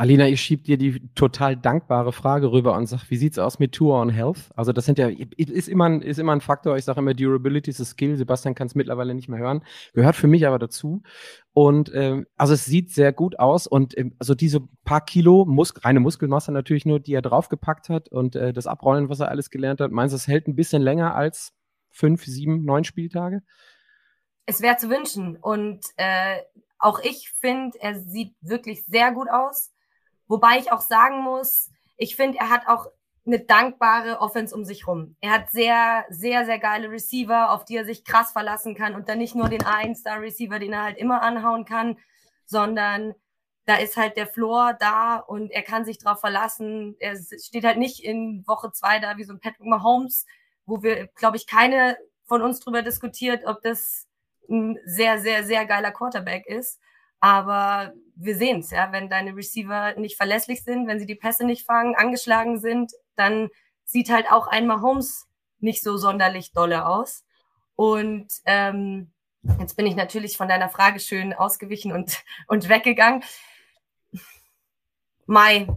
Alina, 0.00 0.26
ich 0.28 0.40
schieb 0.40 0.64
dir 0.64 0.78
die 0.78 0.98
total 1.14 1.58
dankbare 1.58 2.10
Frage 2.12 2.50
rüber 2.52 2.74
und 2.74 2.86
sag, 2.86 3.10
wie 3.10 3.18
sieht's 3.18 3.38
aus 3.38 3.58
mit 3.58 3.72
Tour 3.72 4.00
on 4.00 4.08
Health? 4.08 4.48
Also 4.56 4.72
das 4.72 4.86
sind 4.86 4.98
ja, 4.98 5.10
ist 5.36 5.68
immer 5.68 5.90
ein, 5.90 6.00
ist 6.00 6.18
immer 6.18 6.32
ein 6.32 6.40
Faktor. 6.40 6.78
Ich 6.78 6.86
sage 6.86 7.00
immer, 7.00 7.12
Durability 7.12 7.68
ist 7.70 7.82
a 7.82 7.84
Skill. 7.84 8.16
Sebastian 8.16 8.54
kann 8.54 8.66
es 8.66 8.74
mittlerweile 8.74 9.14
nicht 9.14 9.28
mehr 9.28 9.38
hören. 9.38 9.62
Gehört 9.92 10.16
für 10.16 10.26
mich 10.26 10.46
aber 10.46 10.58
dazu. 10.58 11.02
Und 11.52 11.92
ähm, 11.94 12.26
also 12.38 12.54
es 12.54 12.64
sieht 12.64 12.90
sehr 12.90 13.12
gut 13.12 13.38
aus 13.38 13.66
und 13.66 13.94
ähm, 13.98 14.16
also 14.18 14.34
diese 14.34 14.62
paar 14.86 15.04
Kilo 15.04 15.44
Mus 15.44 15.74
reine 15.84 16.00
Muskelmasse 16.00 16.50
natürlich 16.50 16.86
nur, 16.86 16.98
die 16.98 17.12
er 17.12 17.20
draufgepackt 17.20 17.90
hat 17.90 18.08
und 18.08 18.36
äh, 18.36 18.54
das 18.54 18.66
Abrollen, 18.66 19.10
was 19.10 19.20
er 19.20 19.28
alles 19.28 19.50
gelernt 19.50 19.82
hat. 19.82 19.90
Meinst 19.90 20.14
du, 20.14 20.16
es 20.16 20.26
hält 20.26 20.48
ein 20.48 20.56
bisschen 20.56 20.80
länger 20.80 21.14
als 21.14 21.52
fünf, 21.90 22.24
sieben, 22.24 22.64
neun 22.64 22.84
Spieltage? 22.84 23.42
Es 24.46 24.62
wäre 24.62 24.78
zu 24.78 24.88
wünschen 24.88 25.36
und 25.36 25.84
äh, 25.98 26.38
auch 26.78 27.00
ich 27.00 27.34
finde, 27.38 27.78
er 27.82 28.00
sieht 28.00 28.34
wirklich 28.40 28.86
sehr 28.86 29.12
gut 29.12 29.28
aus. 29.30 29.70
Wobei 30.30 30.58
ich 30.58 30.70
auch 30.70 30.80
sagen 30.80 31.22
muss, 31.24 31.70
ich 31.96 32.14
finde, 32.14 32.38
er 32.38 32.50
hat 32.50 32.68
auch 32.68 32.86
eine 33.26 33.40
dankbare 33.40 34.20
Offense 34.20 34.54
um 34.54 34.64
sich 34.64 34.86
rum. 34.86 35.16
Er 35.20 35.32
hat 35.32 35.50
sehr, 35.50 36.04
sehr, 36.08 36.46
sehr 36.46 36.60
geile 36.60 36.88
Receiver, 36.88 37.50
auf 37.50 37.64
die 37.64 37.74
er 37.76 37.84
sich 37.84 38.04
krass 38.04 38.30
verlassen 38.30 38.76
kann 38.76 38.94
und 38.94 39.08
dann 39.08 39.18
nicht 39.18 39.34
nur 39.34 39.48
den 39.48 39.64
Ein-Star-Receiver, 39.64 40.60
den 40.60 40.72
er 40.72 40.84
halt 40.84 40.98
immer 40.98 41.22
anhauen 41.22 41.64
kann, 41.64 41.98
sondern 42.46 43.16
da 43.66 43.74
ist 43.74 43.96
halt 43.96 44.16
der 44.16 44.28
Floor 44.28 44.74
da 44.78 45.16
und 45.16 45.50
er 45.50 45.62
kann 45.62 45.84
sich 45.84 45.98
drauf 45.98 46.20
verlassen. 46.20 46.94
Er 47.00 47.16
steht 47.16 47.64
halt 47.64 47.78
nicht 47.78 47.98
in 48.04 48.46
Woche 48.46 48.70
zwei 48.70 49.00
da 49.00 49.16
wie 49.16 49.24
so 49.24 49.32
ein 49.32 49.40
Patrick 49.40 49.66
Mahomes, 49.66 50.26
wo 50.64 50.80
wir, 50.84 51.08
glaube 51.08 51.38
ich, 51.38 51.48
keine 51.48 51.98
von 52.24 52.40
uns 52.40 52.60
drüber 52.60 52.82
diskutiert, 52.82 53.44
ob 53.46 53.62
das 53.62 54.06
ein 54.48 54.78
sehr, 54.84 55.18
sehr, 55.18 55.42
sehr 55.42 55.66
geiler 55.66 55.90
Quarterback 55.90 56.46
ist. 56.46 56.80
Aber 57.20 57.92
wir 58.16 58.36
sehen 58.36 58.60
es, 58.60 58.70
ja, 58.70 58.92
wenn 58.92 59.08
deine 59.08 59.36
Receiver 59.36 59.94
nicht 59.94 60.16
verlässlich 60.16 60.64
sind, 60.64 60.86
wenn 60.86 60.98
sie 60.98 61.06
die 61.06 61.14
Pässe 61.14 61.44
nicht 61.44 61.66
fangen, 61.66 61.94
angeschlagen 61.94 62.58
sind, 62.58 62.92
dann 63.16 63.48
sieht 63.84 64.10
halt 64.10 64.30
auch 64.30 64.46
einmal 64.46 64.80
Holmes 64.80 65.26
nicht 65.58 65.82
so 65.82 65.96
sonderlich 65.96 66.52
dolle 66.52 66.86
aus. 66.86 67.24
Und 67.76 68.28
ähm, 68.44 69.10
jetzt 69.58 69.76
bin 69.76 69.86
ich 69.86 69.96
natürlich 69.96 70.36
von 70.36 70.48
deiner 70.48 70.68
Frage 70.68 71.00
schön 71.00 71.32
ausgewichen 71.32 71.92
und, 71.92 72.22
und 72.46 72.68
weggegangen. 72.68 73.22
Mai, 75.26 75.68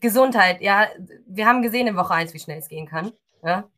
Gesundheit, 0.00 0.60
ja, 0.60 0.88
wir 1.26 1.46
haben 1.46 1.62
gesehen 1.62 1.86
in 1.86 1.96
Woche 1.96 2.14
eins, 2.14 2.34
wie 2.34 2.38
schnell 2.38 2.58
es 2.58 2.68
gehen 2.68 2.86
kann. 2.86 3.12
Ja? 3.42 3.68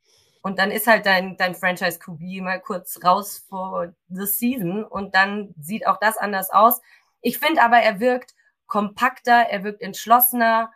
Und 0.45 0.59
dann 0.59 0.71
ist 0.71 0.87
halt 0.87 1.07
dein, 1.07 1.39
dein 1.39 1.55
Franchise 1.55 1.99
QB 1.99 2.43
mal 2.43 2.61
kurz 2.61 3.03
raus 3.03 3.47
vor 3.49 3.95
the 4.11 4.27
season 4.27 4.85
und 4.85 5.15
dann 5.15 5.55
sieht 5.59 5.87
auch 5.87 5.97
das 5.99 6.19
anders 6.19 6.51
aus. 6.51 6.83
Ich 7.23 7.39
finde 7.39 7.63
aber, 7.63 7.79
er 7.79 7.99
wirkt 7.99 8.35
kompakter, 8.67 9.33
er 9.33 9.65
wirkt 9.65 9.81
entschlossener 9.81 10.71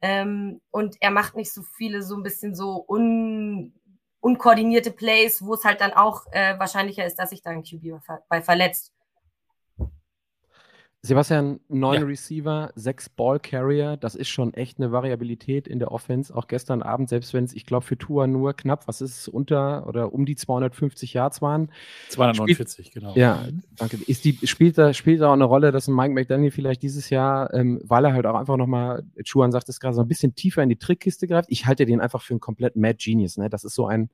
ähm, 0.00 0.60
und 0.70 0.96
er 1.00 1.10
macht 1.10 1.34
nicht 1.34 1.52
so 1.52 1.64
viele 1.64 2.04
so 2.04 2.14
ein 2.14 2.22
bisschen 2.22 2.54
so 2.54 2.84
un, 2.86 3.74
unkoordinierte 4.20 4.92
Plays, 4.92 5.44
wo 5.44 5.54
es 5.54 5.64
halt 5.64 5.80
dann 5.80 5.92
auch 5.92 6.26
äh, 6.30 6.56
wahrscheinlicher 6.60 7.04
ist, 7.04 7.16
dass 7.16 7.30
sich 7.30 7.42
da 7.42 7.50
ein 7.50 7.64
QB 7.64 8.00
bei 8.28 8.42
verletzt. 8.42 8.92
Sebastian, 11.02 11.60
neun 11.68 11.94
ja. 11.94 12.06
Receiver, 12.06 12.72
sechs 12.74 13.08
Ball-Carrier, 13.08 13.96
das 13.96 14.14
ist 14.14 14.28
schon 14.28 14.52
echt 14.52 14.78
eine 14.78 14.92
Variabilität 14.92 15.66
in 15.66 15.78
der 15.78 15.92
Offense. 15.92 16.34
Auch 16.36 16.46
gestern 16.46 16.82
Abend, 16.82 17.08
selbst 17.08 17.32
wenn 17.32 17.44
es, 17.44 17.54
ich 17.54 17.64
glaube, 17.64 17.86
für 17.86 17.96
Tour 17.96 18.26
nur 18.26 18.52
knapp, 18.52 18.86
was 18.86 19.00
ist 19.00 19.20
es, 19.20 19.28
unter 19.28 19.86
oder 19.86 20.12
um 20.12 20.26
die 20.26 20.36
250 20.36 21.14
Yards 21.14 21.40
waren. 21.40 21.70
249, 22.10 22.88
spielt, 22.88 22.94
genau. 22.94 23.14
Ja, 23.16 23.48
danke. 23.76 23.96
Ist 24.06 24.26
die, 24.26 24.38
spielt, 24.46 24.76
da, 24.76 24.92
spielt 24.92 25.22
da 25.22 25.28
auch 25.28 25.32
eine 25.32 25.44
Rolle, 25.44 25.72
dass 25.72 25.88
ein 25.88 25.94
Mike 25.94 26.12
McDaniel 26.12 26.50
vielleicht 26.50 26.82
dieses 26.82 27.08
Jahr, 27.08 27.54
ähm, 27.54 27.80
weil 27.82 28.04
er 28.04 28.12
halt 28.12 28.26
auch 28.26 28.34
einfach 28.34 28.58
nochmal, 28.58 29.02
Chuan 29.22 29.52
sagt 29.52 29.70
es 29.70 29.80
gerade, 29.80 29.94
so 29.94 30.02
ein 30.02 30.08
bisschen 30.08 30.34
tiefer 30.34 30.62
in 30.62 30.68
die 30.68 30.76
Trickkiste 30.76 31.26
greift. 31.26 31.48
Ich 31.50 31.64
halte 31.64 31.86
den 31.86 32.02
einfach 32.02 32.20
für 32.20 32.34
einen 32.34 32.40
komplett 32.40 32.76
Mad 32.76 32.98
Genius. 33.00 33.38
Ne? 33.38 33.48
Das 33.48 33.64
ist 33.64 33.74
so 33.74 33.86
ein, 33.86 34.10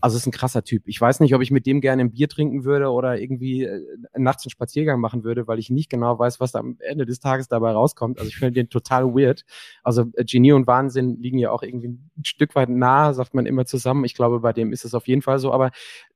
also 0.00 0.16
ist 0.16 0.26
ein 0.26 0.32
krasser 0.32 0.64
Typ. 0.64 0.84
Ich 0.86 0.98
weiß 0.98 1.20
nicht, 1.20 1.34
ob 1.34 1.42
ich 1.42 1.50
mit 1.50 1.66
dem 1.66 1.82
gerne 1.82 2.00
ein 2.00 2.12
Bier 2.12 2.30
trinken 2.30 2.64
würde 2.64 2.88
oder 2.88 3.20
irgendwie 3.20 3.64
äh, 3.64 3.82
nachts 4.16 4.46
einen 4.46 4.50
Spaziergang 4.50 4.98
machen 4.98 5.24
würde, 5.24 5.46
weil 5.46 5.58
ich 5.58 5.68
nicht 5.68 5.90
genau 5.90 6.18
weiß, 6.21 6.21
was 6.22 6.52
da 6.52 6.58
am 6.58 6.76
Ende 6.80 7.06
des 7.06 7.20
Tages 7.20 7.48
dabei 7.48 7.72
rauskommt. 7.72 8.18
Also 8.18 8.28
ich 8.28 8.36
finde 8.36 8.52
den 8.52 8.68
total 8.68 9.14
weird. 9.14 9.44
Also 9.82 10.06
äh, 10.14 10.24
Genie 10.24 10.52
und 10.52 10.66
Wahnsinn 10.66 11.18
liegen 11.20 11.38
ja 11.38 11.50
auch 11.50 11.62
irgendwie 11.62 11.88
ein 11.88 12.24
Stück 12.24 12.54
weit 12.54 12.68
nah, 12.68 13.12
sagt 13.12 13.34
man 13.34 13.46
immer 13.46 13.66
zusammen. 13.66 14.04
Ich 14.04 14.14
glaube, 14.14 14.40
bei 14.40 14.52
dem 14.52 14.72
ist 14.72 14.84
es 14.84 14.94
auf 14.94 15.06
jeden 15.08 15.22
Fall 15.22 15.38
so. 15.38 15.52
Aber 15.52 15.70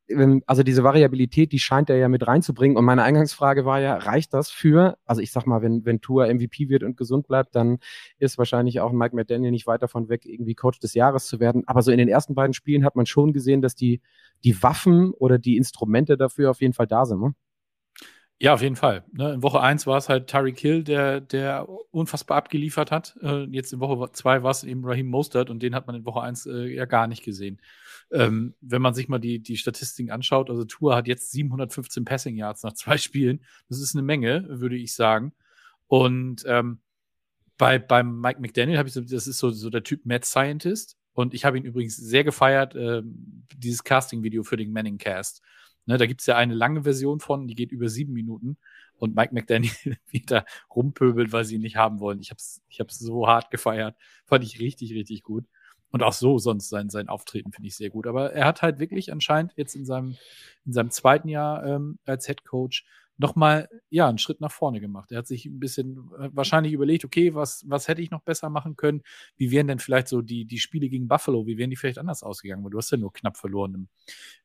ähm, 0.09 0.43
also 0.47 0.63
diese 0.63 0.85
Variabilität, 0.85 1.53
die 1.53 1.59
scheint 1.59 1.91
er 1.91 1.97
ja 1.97 2.09
mit 2.09 2.27
reinzubringen. 2.27 2.77
Und 2.77 2.85
meine 2.85 3.03
Eingangsfrage 3.03 3.65
war 3.65 3.81
ja, 3.81 3.97
reicht 3.97 4.35
das 4.35 4.51
für, 4.51 4.99
also 5.05 5.21
ich 5.21 5.33
sag 5.33 5.47
mal, 5.47 5.63
wenn, 5.63 5.85
wenn 5.85 6.01
Tour 6.01 6.27
MVP 6.27 6.69
wird 6.69 6.83
und 6.83 6.97
gesund 6.97 7.27
bleibt, 7.27 7.55
dann 7.55 7.79
ist 8.19 8.39
wahrscheinlich 8.39 8.81
auch 8.81 8.93
Mike 8.93 9.15
McDaniel 9.15 9.51
nicht 9.51 9.67
weit 9.67 9.83
davon 9.83 10.09
weg, 10.09 10.25
irgendwie 10.25 10.55
Coach 10.55 10.79
des 10.81 10.95
Jahres 10.95 11.27
zu 11.27 11.41
werden. 11.41 11.65
Aber 11.67 11.83
so 11.83 11.91
in 11.91 11.99
den 11.99 12.09
ersten 12.09 12.35
beiden 12.35 12.55
Spielen 12.55 12.85
hat 12.85 12.97
man 12.97 13.07
schon 13.07 13.33
gesehen, 13.33 13.63
dass 13.63 13.75
die, 13.75 14.01
die 14.45 14.63
Waffen 14.63 15.13
oder 15.13 15.39
die 15.39 15.57
Instrumente 15.57 16.17
dafür 16.17 16.51
auf 16.51 16.61
jeden 16.61 16.75
Fall 16.75 16.87
da 16.87 17.05
sind. 17.05 17.21
Ne? 17.21 17.35
Ja, 18.39 18.53
auf 18.53 18.61
jeden 18.61 18.77
Fall. 18.77 19.03
Ne, 19.13 19.33
in 19.33 19.43
Woche 19.43 19.61
1 19.61 19.87
war 19.87 19.97
es 19.97 20.11
halt 20.11 20.27
Tyreek 20.27 20.59
Hill, 20.59 20.85
der, 20.85 21.23
der 21.23 21.67
unfassbar 21.91 22.37
abgeliefert 22.37 22.91
hat. 22.91 23.17
Äh, 23.23 23.45
jetzt 23.45 23.73
in 23.73 23.81
Woche 23.81 24.13
2 24.13 24.43
war 24.43 24.51
es 24.51 24.63
eben 24.63 24.85
Raheem 24.85 25.07
Mostert 25.07 25.49
und 25.49 25.63
den 25.63 25.75
hat 25.75 25.87
man 25.87 25.97
in 25.97 26.05
Woche 26.05 26.21
1 26.21 26.45
äh, 26.45 26.67
ja 26.67 26.85
gar 26.85 27.07
nicht 27.07 27.25
gesehen. 27.25 27.63
Ähm, 28.13 28.55
wenn 28.61 28.83
man 28.83 28.93
sich 28.93 29.09
mal 29.09 29.19
die, 29.19 29.39
die 29.39 29.57
Statistiken 29.57 30.11
anschaut, 30.11 30.51
also 30.51 30.65
Tour 30.67 30.95
hat 30.95 31.09
jetzt 31.09 31.33
715 31.33 32.05
Passing 32.05 32.37
Yards 32.37 32.63
nach 32.63 32.75
zwei 32.75 32.99
Spielen. 32.99 33.43
Das 33.71 33.81
ist 33.81 33.95
eine 33.95 34.03
Menge, 34.03 34.45
würde 34.49 34.77
ich 34.77 34.95
sagen. 34.95 35.33
Und 35.87 36.45
ähm, 36.47 36.81
bei, 37.57 37.79
beim 37.79 38.21
Mike 38.21 38.41
McDaniel 38.41 38.77
habe 38.77 38.89
ich 38.89 38.95
so, 38.95 39.01
das 39.01 39.27
ist 39.27 39.39
so, 39.39 39.51
so 39.51 39.71
der 39.71 39.83
Typ 39.83 40.05
Mad 40.05 40.27
Scientist. 40.27 40.99
Und 41.15 41.33
ich 41.33 41.47
habe 41.47 41.57
ihn 41.57 41.65
übrigens 41.65 41.97
sehr 41.97 42.25
gefeiert, 42.25 42.75
äh, 42.75 43.01
dieses 43.57 43.83
Casting-Video 43.83 44.43
für 44.43 44.59
den 44.59 44.73
Manning 44.73 44.99
Cast. 44.99 45.41
Ne, 45.87 45.99
da 45.99 46.07
gibt 46.07 46.21
es 46.21 46.27
ja 46.27 46.37
eine 46.37 46.55
lange 46.55 46.83
Version 46.83 47.21
von, 47.21 47.47
die 47.47 47.55
geht 47.55 47.71
über 47.71 47.89
sieben 47.89 48.13
Minuten 48.13 48.59
und 48.99 49.15
Mike 49.15 49.33
McDaniel 49.33 49.71
wieder 50.11 50.45
rumpöbelt, 50.75 51.33
weil 51.33 51.45
sie 51.45 51.57
ihn 51.57 51.63
nicht 51.63 51.77
haben 51.77 52.01
wollen. 52.01 52.21
Ich 52.21 52.31
habe 52.31 52.39
es 52.39 52.63
ich 52.69 52.81
hab's 52.81 52.99
so 52.99 53.29
hart 53.29 53.51
gefeiert. 53.51 53.97
Fand 54.25 54.45
ich 54.45 54.59
richtig, 54.59 54.93
richtig 54.95 55.23
gut. 55.23 55.45
Und 55.93 56.03
auch 56.03 56.13
so 56.13 56.39
sonst 56.39 56.69
sein, 56.69 56.91
sein 56.91 57.09
Auftreten 57.09 57.53
finde 57.53 57.69
ich 57.69 57.77
sehr 57.77 57.91
gut. 57.91 58.07
Aber 58.07 58.33
er 58.33 58.47
hat 58.47 58.63
halt 58.63 58.81
wirklich 58.81 59.13
anscheinend 59.13 59.53
jetzt 59.57 59.77
in 59.77 59.87
seinem, 59.87 60.17
in 60.65 60.73
seinem 60.73 60.91
zweiten 60.91 61.29
Jahr 61.29 61.65
ähm, 61.65 61.99
als 62.05 62.27
Head 62.27 62.45
Coach 62.45 62.85
nochmal, 63.19 63.69
ja, 63.89 64.09
einen 64.09 64.19
Schritt 64.19 64.41
nach 64.41 64.53
vorne 64.53 64.81
gemacht. 64.81 65.11
Er 65.13 65.19
hat 65.19 65.27
sich 65.27 65.47
ein 65.47 65.59
bisschen 65.59 66.11
äh, 66.19 66.29
wahrscheinlich 66.33 66.73
überlegt, 66.73 67.05
okay, 67.05 67.35
was, 67.35 67.65
was 67.67 67.89
hätte 67.89 68.03
ich 68.03 68.11
noch 68.11 68.23
besser 68.23 68.51
machen 68.51 68.77
können? 68.77 69.03
Wie 69.37 69.51
wären 69.51 69.69
denn 69.69 69.79
vielleicht 69.79 70.09
so 70.09 70.23
die, 70.23 70.45
die 70.45 70.59
Spiele 70.59 70.89
gegen 70.89 71.09
Buffalo, 71.09 71.47
wie 71.47 71.57
wären 71.57 71.71
die 71.71 71.77
vielleicht 71.77 71.99
anders 71.99 72.23
ausgegangen? 72.23 72.63
Weil 72.65 72.71
du 72.71 72.79
hast 72.79 72.91
ja 72.91 72.99
nur 72.99 73.13
knapp 73.13 73.37
verloren 73.37 73.75
im, 73.75 73.89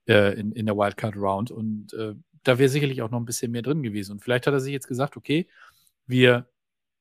äh, 0.08 0.40
in, 0.40 0.52
in 0.54 0.66
der 0.66 0.78
Wildcard 0.78 1.16
Round 1.16 1.52
und 1.52 1.94
äh, 1.94 2.16
da 2.44 2.58
wäre 2.58 2.70
sicherlich 2.70 3.02
auch 3.02 3.12
noch 3.12 3.20
ein 3.20 3.26
bisschen 3.26 3.52
mehr 3.52 3.62
drin 3.62 3.84
gewesen. 3.84 4.14
Und 4.14 4.20
vielleicht 4.22 4.48
hat 4.48 4.54
er 4.54 4.60
sich 4.60 4.74
jetzt 4.74 4.88
gesagt, 4.88 5.18
okay, 5.18 5.48
wir 6.08 6.48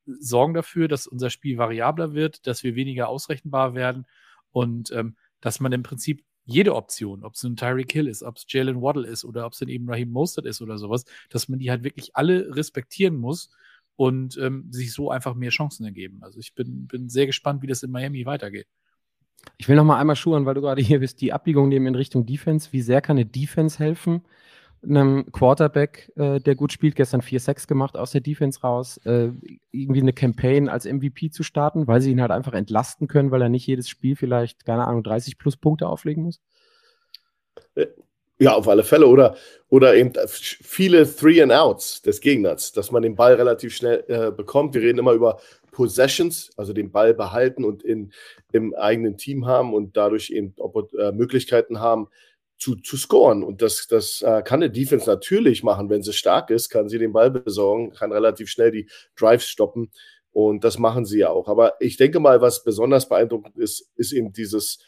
sorgen 0.07 0.55
dafür, 0.55 0.89
dass 0.89 1.07
unser 1.07 1.31
Spiel 1.31 1.57
variabler 1.57 2.15
wird, 2.15 2.47
dass 2.47 2.63
wir 2.63 2.75
weniger 2.75 3.09
ausrechenbar 3.09 3.75
werden 3.75 4.07
und 4.51 4.91
ähm, 4.91 5.17
dass 5.41 5.61
man 5.61 5.73
im 5.73 5.83
Prinzip 5.83 6.25
jede 6.53 6.75
Option, 6.75 7.25
ob 7.25 7.35
es 7.35 7.43
ein 7.43 7.57
Tyreek 7.57 7.93
Hill 7.93 8.07
ist, 8.07 8.23
ob 8.23 8.37
es 8.37 8.45
Jalen 8.49 8.83
Waddle 8.83 9.07
ist 9.07 9.25
oder 9.25 9.47
ob 9.47 9.53
es 9.53 9.59
dann 9.59 9.69
eben 9.69 9.89
Raheem 9.89 10.11
Mostert 10.11 10.47
ist 10.47 10.61
oder 10.61 10.79
sowas, 10.79 11.05
dass 11.31 11.49
man 11.49 11.59
die 11.59 11.71
halt 11.71 11.85
wirklich 11.85 12.17
alle 12.17 12.55
respektieren 12.55 13.17
muss 13.17 13.51
und 13.97 14.37
ähm, 14.39 14.67
sich 14.71 14.93
so 14.93 15.11
einfach 15.11 15.35
mehr 15.35 15.51
Chancen 15.51 15.85
ergeben. 15.85 16.23
Also 16.23 16.39
ich 16.41 16.55
bin, 16.55 16.87
bin 16.87 17.09
sehr 17.09 17.27
gespannt, 17.27 17.63
wie 17.63 17.67
das 17.67 17.83
in 17.83 17.91
Miami 17.91 18.25
weitergeht. 18.27 18.67
Ich 19.59 19.69
will 19.69 19.77
noch 19.77 19.85
mal 19.85 19.99
einmal 19.99 20.17
schuhen, 20.17 20.47
weil 20.47 20.55
du 20.55 20.61
gerade 20.61 20.83
hier 20.83 21.01
bist, 21.01 21.21
die 21.21 21.33
Abbiegung 21.33 21.69
nehmen 21.69 21.87
in 21.87 21.95
Richtung 21.95 22.27
Defense. 22.27 22.73
Wie 22.73 22.83
sehr 22.83 23.01
kann 23.01 23.17
eine 23.17 23.27
Defense 23.27 23.79
helfen? 23.79 24.23
Einem 24.83 25.31
Quarterback, 25.33 26.11
äh, 26.17 26.41
der 26.41 26.55
gut 26.55 26.73
spielt, 26.73 26.97
gestern 26.97 27.21
4-6 27.21 27.67
gemacht 27.67 27.97
aus 27.97 28.13
der 28.13 28.21
Defense 28.21 28.61
raus, 28.61 28.99
äh, 29.05 29.31
irgendwie 29.73 30.01
eine 30.01 30.13
Campaign 30.13 30.69
als 30.69 30.87
MVP 30.87 31.31
zu 31.31 31.43
starten, 31.43 31.87
weil 31.87 32.01
sie 32.01 32.11
ihn 32.11 32.21
halt 32.21 32.31
einfach 32.31 32.55
entlasten 32.55 33.09
können, 33.09 33.31
weil 33.31 33.43
er 33.43 33.49
nicht 33.49 33.67
jedes 33.67 33.89
Spiel 33.89 34.17
vielleicht, 34.17 34.65
keine 34.65 34.87
Ahnung, 34.87 35.03
30 35.03 35.39
plus 35.39 35.57
Punkte 35.57 35.87
auflegen 35.87 36.25
muss? 36.25 36.41
Äh, 37.75 37.87
ja, 38.39 38.55
auf 38.55 38.69
alle 38.69 38.83
Fälle. 38.83 39.07
Oder, 39.07 39.37
oder 39.69 39.95
eben 39.95 40.13
viele 40.29 41.07
Three 41.15 41.43
and 41.43 41.53
Outs 41.53 42.01
des 42.01 42.23
Gegners, 42.23 42.73
dass 42.73 42.91
man 42.91 43.03
den 43.03 43.15
Ball 43.15 43.35
relativ 43.35 43.75
schnell 43.75 44.03
äh, 44.09 44.31
bekommt. 44.31 44.75
Wir 44.75 44.81
reden 44.81 44.99
immer 44.99 45.13
über 45.13 45.39
Possessions, 45.73 46.51
also 46.57 46.73
den 46.73 46.91
Ball 46.91 47.13
behalten 47.13 47.65
und 47.65 47.83
in, 47.83 48.13
im 48.53 48.75
eigenen 48.75 49.19
Team 49.19 49.47
haben 49.47 49.75
und 49.75 49.97
dadurch 49.97 50.31
eben 50.31 50.55
äh, 50.99 51.13
Möglichkeiten 51.13 51.81
haben, 51.81 52.09
zu, 52.61 52.77
zu 52.77 52.97
scoren. 52.97 53.43
Und 53.43 53.63
das, 53.63 53.87
das 53.89 54.23
äh, 54.23 54.43
kann 54.43 54.63
eine 54.63 54.71
Defense 54.71 55.09
natürlich 55.09 55.63
machen, 55.65 55.89
wenn 55.89 56.03
sie 56.03 56.13
stark 56.13 56.51
ist, 56.51 56.69
kann 56.69 56.89
sie 56.89 56.99
den 56.99 57.13
Ball 57.13 57.31
besorgen, 57.31 57.91
kann 57.91 58.13
relativ 58.13 58.51
schnell 58.51 58.71
die 58.71 58.89
Drives 59.17 59.49
stoppen. 59.49 59.91
Und 60.31 60.63
das 60.63 60.79
machen 60.79 61.07
sie 61.07 61.21
ja 61.21 61.31
auch. 61.31 61.49
Aber 61.49 61.75
ich 61.81 61.97
denke 61.97 62.21
mal, 62.21 62.41
was 62.41 62.63
besonders 62.63 63.09
beeindruckend 63.09 63.57
ist, 63.57 63.91
ist 63.97 64.13
eben 64.13 64.33
dieses, 64.33 64.79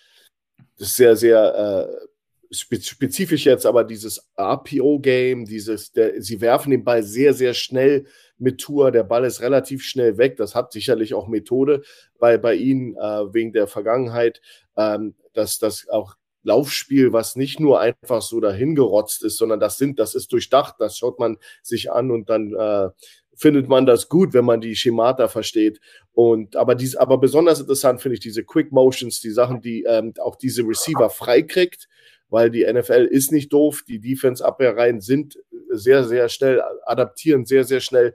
das 0.78 0.94
sehr, 0.94 1.16
sehr 1.16 1.88
äh, 1.90 2.54
spezifisch 2.54 3.46
jetzt, 3.46 3.64
aber 3.64 3.82
dieses 3.82 4.30
RPO-Game, 4.38 5.46
dieses, 5.46 5.92
der, 5.92 6.20
sie 6.20 6.42
werfen 6.42 6.70
den 6.70 6.84
Ball 6.84 7.02
sehr, 7.02 7.32
sehr 7.32 7.54
schnell 7.54 8.06
mit 8.36 8.60
Tour. 8.60 8.92
Der 8.92 9.04
Ball 9.04 9.24
ist 9.24 9.40
relativ 9.40 9.82
schnell 9.82 10.18
weg. 10.18 10.36
Das 10.36 10.54
hat 10.54 10.72
sicherlich 10.72 11.14
auch 11.14 11.26
Methode 11.26 11.82
bei, 12.18 12.36
bei 12.36 12.54
ihnen 12.54 12.94
äh, 12.96 13.32
wegen 13.32 13.54
der 13.54 13.66
Vergangenheit, 13.66 14.42
ähm, 14.76 15.14
dass 15.32 15.58
das 15.58 15.88
auch 15.88 16.16
Laufspiel, 16.42 17.12
was 17.12 17.36
nicht 17.36 17.60
nur 17.60 17.80
einfach 17.80 18.22
so 18.22 18.40
dahingerotzt 18.40 19.24
ist, 19.24 19.36
sondern 19.36 19.60
das 19.60 19.78
sind, 19.78 19.98
das 19.98 20.14
ist 20.14 20.32
durchdacht, 20.32 20.76
das 20.78 20.96
schaut 20.96 21.18
man 21.18 21.36
sich 21.62 21.92
an 21.92 22.10
und 22.10 22.28
dann 22.28 22.54
äh, 22.54 22.88
findet 23.34 23.68
man 23.68 23.86
das 23.86 24.08
gut, 24.08 24.34
wenn 24.34 24.44
man 24.44 24.60
die 24.60 24.76
Schemata 24.76 25.28
versteht. 25.28 25.80
Und 26.12 26.56
aber 26.56 26.74
dies, 26.74 26.96
aber 26.96 27.18
besonders 27.18 27.60
interessant 27.60 28.00
finde 28.00 28.14
ich 28.14 28.20
diese 28.20 28.44
Quick 28.44 28.72
Motions, 28.72 29.20
die 29.20 29.30
Sachen, 29.30 29.60
die 29.60 29.84
ähm, 29.84 30.12
auch 30.20 30.36
diese 30.36 30.62
Receiver 30.62 31.10
freikriegt, 31.10 31.88
weil 32.28 32.50
die 32.50 32.64
NFL 32.64 33.08
ist 33.10 33.32
nicht 33.32 33.52
doof, 33.52 33.84
die 33.86 34.00
Defense-Abwehrreihen 34.00 35.00
sind 35.00 35.38
sehr, 35.70 36.04
sehr 36.04 36.28
schnell, 36.28 36.62
adaptieren 36.84 37.46
sehr, 37.46 37.64
sehr 37.64 37.80
schnell. 37.80 38.14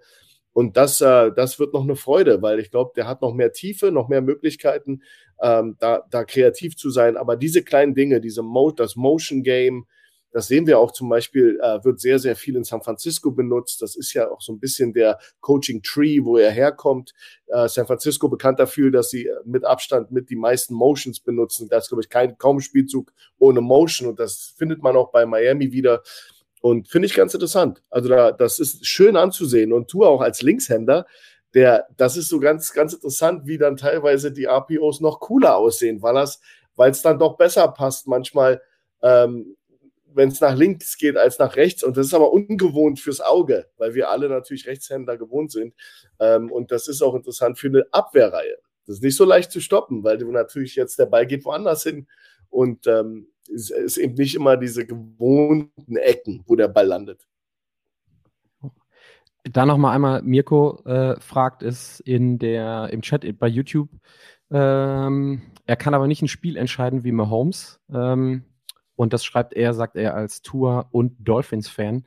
Und 0.58 0.76
das, 0.76 1.02
äh, 1.02 1.32
das 1.36 1.60
wird 1.60 1.76
noch 1.76 1.84
eine 1.84 1.96
Freude, 1.96 2.42
weil 2.42 2.60
ich 2.60 2.72
glaube, 2.72 2.92
der 2.96 3.08
hat 3.08 3.22
noch 3.22 3.36
mehr 3.36 3.52
Tiefe, 3.54 3.92
noch 3.92 4.08
mehr 4.08 4.24
Möglichkeiten 4.24 5.04
ähm, 5.40 5.76
da, 5.78 6.02
da 6.10 6.24
kreativ 6.24 6.76
zu 6.76 6.90
sein. 6.90 7.16
Aber 7.16 7.36
diese 7.36 7.62
kleinen 7.62 7.94
Dinge, 7.94 8.20
diese 8.22 8.42
Mo 8.42 8.72
das 8.72 8.96
Motion 8.96 9.44
Game, 9.44 9.86
das 10.32 10.48
sehen 10.48 10.66
wir 10.66 10.80
auch 10.80 10.94
zum 10.94 11.10
Beispiel, 11.10 11.60
äh, 11.62 11.84
wird 11.84 12.00
sehr, 12.00 12.18
sehr 12.18 12.36
viel 12.36 12.56
in 12.56 12.64
San 12.64 12.82
Francisco 12.82 13.30
benutzt. 13.30 13.84
Das 13.84 13.96
ist 13.96 14.14
ja 14.14 14.32
auch 14.32 14.42
so 14.42 14.52
ein 14.52 14.60
bisschen 14.60 14.94
der 14.94 15.20
Coaching 15.42 15.84
Tree, 15.84 16.24
wo 16.24 16.38
er 16.38 16.50
herkommt. 16.50 17.14
Äh, 17.46 17.68
San 17.68 17.86
Francisco 17.86 18.28
bekannt 18.28 18.60
dafür, 18.60 18.90
dass 18.90 19.12
sie 19.12 19.30
mit 19.46 19.64
Abstand 19.64 20.10
mit 20.10 20.32
die 20.32 20.36
meisten 20.36 20.74
Motions 20.74 21.20
benutzen. 21.20 21.70
Da 21.70 21.78
ist, 21.78 21.90
glaube 21.90 22.02
ich, 22.02 22.10
kein 22.10 22.36
kaum 22.40 22.62
Spielzug 22.62 23.14
ohne 23.38 23.62
Motion. 23.62 24.10
Und 24.10 24.20
das 24.20 24.56
findet 24.58 24.82
man 24.82 24.96
auch 24.96 25.12
bei 25.12 25.28
Miami 25.28 25.72
wieder. 25.72 26.02
Und 26.68 26.90
finde 26.90 27.06
ich 27.06 27.14
ganz 27.14 27.34
interessant. 27.34 27.82
Also 27.90 28.10
da, 28.10 28.32
das 28.32 28.60
ist 28.60 28.86
schön 28.86 29.16
anzusehen. 29.16 29.72
Und 29.72 29.88
tu 29.88 30.04
auch 30.04 30.22
als 30.22 30.42
Linkshänder 30.42 31.06
der, 31.54 31.88
das 31.96 32.18
ist 32.18 32.28
so 32.28 32.40
ganz, 32.40 32.74
ganz 32.74 32.94
interessant, 32.94 33.48
wie 33.48 33.58
dann 33.58 33.78
teilweise 33.78 34.34
die 34.34 34.46
RPOs 34.46 35.00
noch 35.00 35.22
cooler 35.22 35.56
aussehen, 35.56 36.02
weil 36.02 36.18
es 36.18 36.42
weil 36.76 36.92
es 36.92 37.02
dann 37.02 37.18
doch 37.18 37.38
besser 37.38 37.68
passt 37.70 38.08
manchmal, 38.08 38.62
ähm, 39.02 39.56
wenn 40.14 40.30
es 40.30 40.42
nach 40.42 40.56
links 40.56 40.98
geht 40.98 41.18
als 41.18 41.40
nach 41.40 41.56
rechts. 41.56 41.84
Und 41.84 41.98
das 41.98 42.08
ist 42.08 42.14
aber 42.14 42.32
ungewohnt 42.32 43.00
fürs 43.00 43.22
Auge, 43.22 43.68
weil 43.78 43.96
wir 43.96 44.12
alle 44.12 44.30
natürlich 44.30 44.68
Rechtshänder 44.68 45.18
gewohnt 45.18 45.52
sind. 45.52 45.74
Ähm, 46.20 46.52
und 46.52 46.72
das 46.72 46.88
ist 46.88 47.02
auch 47.02 47.16
interessant 47.16 47.58
für 47.58 47.68
eine 47.68 47.86
Abwehrreihe. 47.92 48.58
Das 48.86 48.98
ist 48.98 49.04
nicht 49.04 49.16
so 49.16 49.26
leicht 49.26 49.52
zu 49.52 49.62
stoppen, 49.62 50.04
weil 50.04 50.18
du 50.18 50.32
natürlich 50.32 50.76
jetzt 50.76 51.00
der 51.00 51.08
Ball 51.08 51.26
geht 51.26 51.46
woanders 51.46 51.82
hin 51.82 52.08
und 52.50 52.86
ähm, 52.88 53.30
es 53.50 53.70
ist 53.70 53.98
eben 53.98 54.16
nicht 54.16 54.36
immer 54.36 54.58
diese 54.58 54.86
gewohnten 54.86 55.98
Ecken, 55.98 56.44
wo 56.46 56.56
der 56.56 56.68
Ball 56.68 56.88
landet. 56.88 57.28
Da 59.44 59.66
noch 59.66 59.78
mal 59.78 59.94
einmal, 59.94 60.22
Mirko 60.24 60.82
äh, 60.86 61.20
fragt 61.20 61.64
es 61.64 62.00
in 62.02 62.38
der, 62.38 62.90
im 62.92 63.02
Chat 63.02 63.26
bei 63.40 63.48
YouTube. 63.48 63.90
Ähm, 64.52 65.42
er 65.66 65.76
kann 65.76 65.94
aber 65.94 66.08
nicht 66.08 66.22
ein 66.22 66.28
Spiel 66.28 66.58
entscheiden 66.58 67.04
wie 67.04 67.12
Mahomes. 67.12 67.80
Ähm, 67.94 68.44
und 68.96 69.14
das 69.14 69.24
schreibt 69.24 69.54
er, 69.54 69.74
sagt 69.74 69.96
er 69.96 70.16
als 70.16 70.42
Tour- 70.42 70.88
und 70.92 71.16
Dolphins-Fan. 71.20 72.06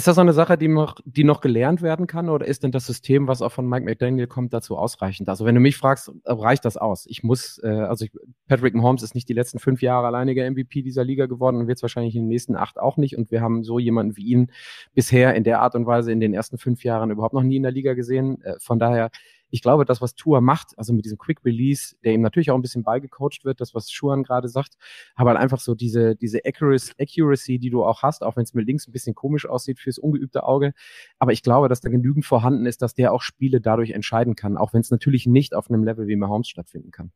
Ist 0.00 0.06
das 0.06 0.14
so 0.14 0.22
eine 0.22 0.32
Sache, 0.32 0.56
die 0.56 0.66
noch, 0.66 0.96
die 1.04 1.24
noch 1.24 1.42
gelernt 1.42 1.82
werden 1.82 2.06
kann 2.06 2.30
oder 2.30 2.46
ist 2.46 2.62
denn 2.62 2.72
das 2.72 2.86
System, 2.86 3.28
was 3.28 3.42
auch 3.42 3.52
von 3.52 3.68
Mike 3.68 3.84
McDaniel 3.84 4.26
kommt, 4.28 4.54
dazu 4.54 4.78
ausreichend? 4.78 5.28
Also 5.28 5.44
wenn 5.44 5.54
du 5.54 5.60
mich 5.60 5.76
fragst, 5.76 6.10
reicht 6.24 6.64
das 6.64 6.78
aus? 6.78 7.04
Ich 7.06 7.22
muss, 7.22 7.60
äh, 7.62 7.68
also 7.68 8.06
ich, 8.06 8.12
Patrick 8.48 8.74
Mahomes 8.74 9.02
ist 9.02 9.14
nicht 9.14 9.28
die 9.28 9.34
letzten 9.34 9.58
fünf 9.58 9.82
Jahre 9.82 10.06
alleiniger 10.06 10.50
MVP 10.50 10.80
dieser 10.80 11.04
Liga 11.04 11.26
geworden 11.26 11.56
und 11.56 11.66
wird 11.66 11.76
es 11.76 11.82
wahrscheinlich 11.82 12.16
in 12.16 12.22
den 12.22 12.28
nächsten 12.28 12.56
acht 12.56 12.78
auch 12.78 12.96
nicht. 12.96 13.14
Und 13.18 13.30
wir 13.30 13.42
haben 13.42 13.62
so 13.62 13.78
jemanden 13.78 14.16
wie 14.16 14.24
ihn 14.24 14.52
bisher 14.94 15.34
in 15.34 15.44
der 15.44 15.60
Art 15.60 15.74
und 15.74 15.84
Weise 15.84 16.10
in 16.12 16.20
den 16.20 16.32
ersten 16.32 16.56
fünf 16.56 16.82
Jahren 16.82 17.10
überhaupt 17.10 17.34
noch 17.34 17.42
nie 17.42 17.56
in 17.56 17.62
der 17.62 17.72
Liga 17.72 17.92
gesehen. 17.92 18.40
Äh, 18.40 18.54
von 18.58 18.78
daher 18.78 19.10
ich 19.50 19.62
glaube, 19.62 19.84
das, 19.84 20.00
was 20.00 20.14
Tour 20.14 20.40
macht, 20.40 20.78
also 20.78 20.92
mit 20.92 21.04
diesem 21.04 21.18
Quick 21.18 21.44
Release, 21.44 21.96
der 22.04 22.12
ihm 22.12 22.20
natürlich 22.20 22.50
auch 22.50 22.54
ein 22.54 22.62
bisschen 22.62 22.82
beigecoacht 22.82 23.44
wird, 23.44 23.60
das, 23.60 23.74
was 23.74 23.90
Schuhan 23.90 24.22
gerade 24.22 24.48
sagt, 24.48 24.74
aber 25.14 25.30
halt 25.30 25.40
einfach 25.40 25.60
so 25.60 25.74
diese, 25.74 26.16
diese 26.16 26.40
Accuracy, 26.44 27.58
die 27.58 27.70
du 27.70 27.84
auch 27.84 28.02
hast, 28.02 28.22
auch 28.22 28.36
wenn 28.36 28.44
es 28.44 28.54
mit 28.54 28.66
links 28.66 28.86
ein 28.86 28.92
bisschen 28.92 29.14
komisch 29.14 29.46
aussieht 29.46 29.78
fürs 29.78 29.98
ungeübte 29.98 30.44
Auge. 30.44 30.72
Aber 31.18 31.32
ich 31.32 31.42
glaube, 31.42 31.68
dass 31.68 31.80
da 31.80 31.88
genügend 31.88 32.24
vorhanden 32.24 32.66
ist, 32.66 32.82
dass 32.82 32.94
der 32.94 33.12
auch 33.12 33.22
Spiele 33.22 33.60
dadurch 33.60 33.90
entscheiden 33.90 34.36
kann, 34.36 34.56
auch 34.56 34.72
wenn 34.72 34.80
es 34.80 34.90
natürlich 34.90 35.26
nicht 35.26 35.54
auf 35.54 35.70
einem 35.70 35.84
Level 35.84 36.06
wie 36.06 36.16
Mahomes 36.16 36.48
stattfinden 36.48 36.90
kann. 36.90 37.12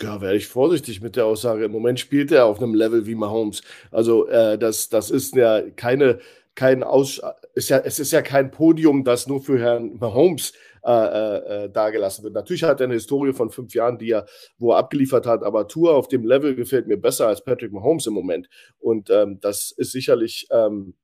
Ja, 0.00 0.20
wäre 0.22 0.34
ich 0.34 0.46
vorsichtig 0.46 1.02
mit 1.02 1.16
der 1.16 1.26
Aussage. 1.26 1.64
Im 1.64 1.72
Moment 1.72 2.00
spielt 2.00 2.32
er 2.32 2.46
auf 2.46 2.58
einem 2.58 2.74
Level 2.74 3.06
wie 3.06 3.14
Mahomes. 3.14 3.62
Also 3.90 4.26
äh, 4.28 4.58
das, 4.58 4.88
das 4.88 5.10
ist 5.10 5.36
ja 5.36 5.60
keine 5.76 6.20
kein 6.60 6.82
Aus, 6.82 7.22
ist 7.54 7.70
ja, 7.70 7.78
es 7.78 7.98
ist 7.98 8.12
ja 8.12 8.20
kein 8.20 8.50
Podium, 8.50 9.02
das 9.02 9.26
nur 9.26 9.40
für 9.42 9.58
Herrn 9.58 9.96
Mahomes 9.98 10.52
äh, 10.84 10.92
äh, 10.92 11.64
äh, 11.64 11.70
dargelassen 11.70 12.22
wird. 12.22 12.34
Natürlich 12.34 12.64
hat 12.64 12.82
er 12.82 12.84
eine 12.84 12.94
Historie 12.94 13.32
von 13.32 13.48
fünf 13.48 13.72
Jahren, 13.72 13.96
die 13.96 14.10
er, 14.10 14.26
wo 14.58 14.72
er 14.72 14.76
abgeliefert 14.76 15.24
hat, 15.24 15.42
aber 15.42 15.68
Tour 15.68 15.94
auf 15.94 16.08
dem 16.08 16.22
Level 16.22 16.54
gefällt 16.54 16.86
mir 16.86 16.98
besser 16.98 17.28
als 17.28 17.42
Patrick 17.42 17.72
Mahomes 17.72 18.06
im 18.06 18.12
Moment. 18.12 18.50
Und 18.78 19.08
ähm, 19.08 19.38
das 19.40 19.70
ist 19.74 19.92
sicherlich 19.92 20.48
ähm, 20.50 20.96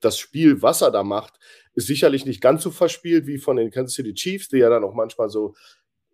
das 0.00 0.18
Spiel, 0.18 0.60
was 0.60 0.82
er 0.82 0.90
da 0.90 1.02
macht, 1.02 1.38
ist 1.72 1.86
sicherlich 1.86 2.26
nicht 2.26 2.42
ganz 2.42 2.62
so 2.62 2.70
verspielt 2.70 3.26
wie 3.26 3.38
von 3.38 3.56
den 3.56 3.70
Kansas 3.70 3.94
City 3.94 4.12
Chiefs, 4.12 4.48
die 4.48 4.58
ja 4.58 4.68
dann 4.68 4.84
auch 4.84 4.92
manchmal 4.92 5.30
so 5.30 5.54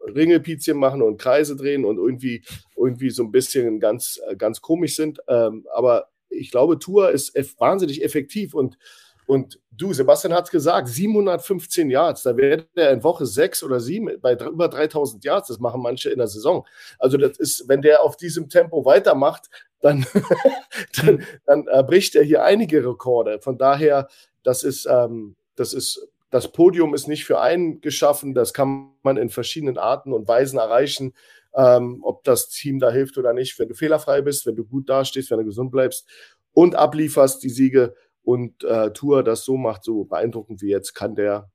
Ringelpizien 0.07 0.79
machen 0.79 1.03
und 1.03 1.21
Kreise 1.21 1.57
drehen 1.57 1.85
und 1.85 1.97
irgendwie, 1.97 2.45
irgendwie 2.77 3.11
so 3.11 3.25
ein 3.25 3.33
bisschen 3.33 3.81
ganz, 3.81 4.21
äh, 4.29 4.37
ganz 4.37 4.61
komisch 4.61 4.95
sind. 4.95 5.19
Ähm, 5.27 5.67
aber 5.75 6.14
ich 6.35 6.51
glaube, 6.51 6.79
Tour 6.79 7.11
ist 7.11 7.35
eff 7.37 7.59
wahnsinnig 7.59 8.03
effektiv 8.03 8.55
und 8.55 8.79
und 9.27 9.59
du, 9.71 9.93
Sebastian 9.93 10.35
hat 10.35 10.45
es 10.45 10.51
gesagt, 10.51 10.89
715 10.89 11.91
Yards, 11.91 12.23
da 12.23 12.37
wäre 12.37 12.67
er 12.75 12.91
in 12.91 13.03
Woche 13.03 13.27
sechs 13.27 13.63
oder 13.63 13.81
sieben 13.81 14.11
bei 14.21 14.35
über 14.35 14.69
3000 14.69 15.25
Yards, 15.25 15.49
das 15.49 15.59
machen 15.59 15.81
manche 15.83 16.11
in 16.11 16.19
der 16.19 16.29
Saison. 16.29 16.67
Also 16.99 17.17
das 17.17 17.39
ist, 17.39 17.69
wenn 17.69 17.81
der 17.81 18.03
auf 18.03 18.17
diesem 18.17 18.49
Tempo 18.49 18.85
weitermacht, 18.85 19.49
dann, 19.81 20.07
dann, 21.03 21.25
dann 21.47 21.67
äh, 21.69 21.83
bricht 21.83 22.15
er 22.17 22.23
hier 22.23 22.45
einige 22.45 22.87
Rekorde. 22.87 23.41
Von 23.41 23.57
daher, 23.57 24.09
das 24.43 24.63
ist, 24.63 24.87
ähm, 24.87 25.37
das 25.57 25.73
ist, 25.73 26.07
das 26.31 26.53
Podium 26.53 26.95
ist 26.95 27.07
nicht 27.07 27.25
für 27.25 27.41
einen 27.41 27.81
geschaffen, 27.81 28.35
das 28.35 28.53
kann 28.53 28.91
man 29.03 29.17
in 29.17 29.31
verschiedenen 29.31 29.79
Arten 29.79 30.13
und 30.13 30.29
Weisen 30.29 30.59
erreichen 30.59 31.15
ähm, 31.57 32.01
ob 32.03 32.25
das 32.25 32.49
Team 32.49 32.79
da 32.79 32.91
hilft 32.91 33.19
oder 33.19 33.33
nicht. 33.33 33.59
Wenn 33.59 33.69
du 33.69 33.75
fehlerfrei 33.75 34.23
bist, 34.23 34.47
wenn 34.47 34.57
du 34.57 34.65
gut 34.65 34.89
dastehst, 34.89 35.31
wenn 35.31 35.39
du 35.39 35.45
gesund 35.45 35.71
bleibst 35.71 36.09
und 36.53 36.75
ablieferst 36.75 37.43
die 37.43 37.51
Siege 37.51 37.95
und 38.23 38.65
äh, 38.65 38.93
Tour 38.93 39.23
das 39.23 39.45
so 39.45 39.57
macht, 39.57 39.85
so 39.85 40.05
beeindruckend 40.05 40.63
wie 40.63 40.71
jetzt, 40.71 40.95
kann 40.95 41.15
der, 41.15 41.51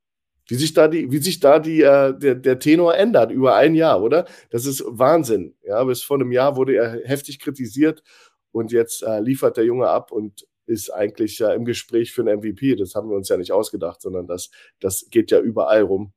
wie 0.47 0.55
sich 0.55 0.73
da 0.73 0.87
die, 0.87 1.11
wie 1.11 1.17
sich 1.17 1.39
da 1.39 1.59
die, 1.59 1.81
äh, 1.81 2.17
der, 2.17 2.35
der 2.35 2.59
Tenor 2.59 2.95
ändert 2.95 3.31
über 3.31 3.55
ein 3.55 3.75
Jahr, 3.75 4.01
oder? 4.01 4.25
Das 4.49 4.65
ist 4.65 4.83
Wahnsinn. 4.87 5.55
Ja, 5.63 5.83
bis 5.83 6.01
vor 6.03 6.17
einem 6.17 6.31
Jahr 6.31 6.55
wurde 6.55 6.75
er 6.75 7.01
heftig 7.05 7.39
kritisiert 7.39 8.03
und 8.51 8.71
jetzt 8.71 9.03
äh, 9.03 9.19
liefert 9.19 9.57
der 9.57 9.65
Junge 9.65 9.89
ab 9.89 10.11
und 10.11 10.45
ist 10.65 10.91
eigentlich 10.91 11.39
ja 11.39 11.51
im 11.53 11.65
Gespräch 11.65 12.13
für 12.13 12.21
einen 12.21 12.39
MVP. 12.39 12.75
Das 12.75 12.93
haben 12.93 13.09
wir 13.09 13.15
uns 13.15 13.27
ja 13.29 13.37
nicht 13.37 13.51
ausgedacht, 13.51 14.01
sondern 14.01 14.27
das, 14.27 14.51
das 14.79 15.07
geht 15.09 15.31
ja 15.31 15.39
überall 15.39 15.81
rum. 15.81 16.13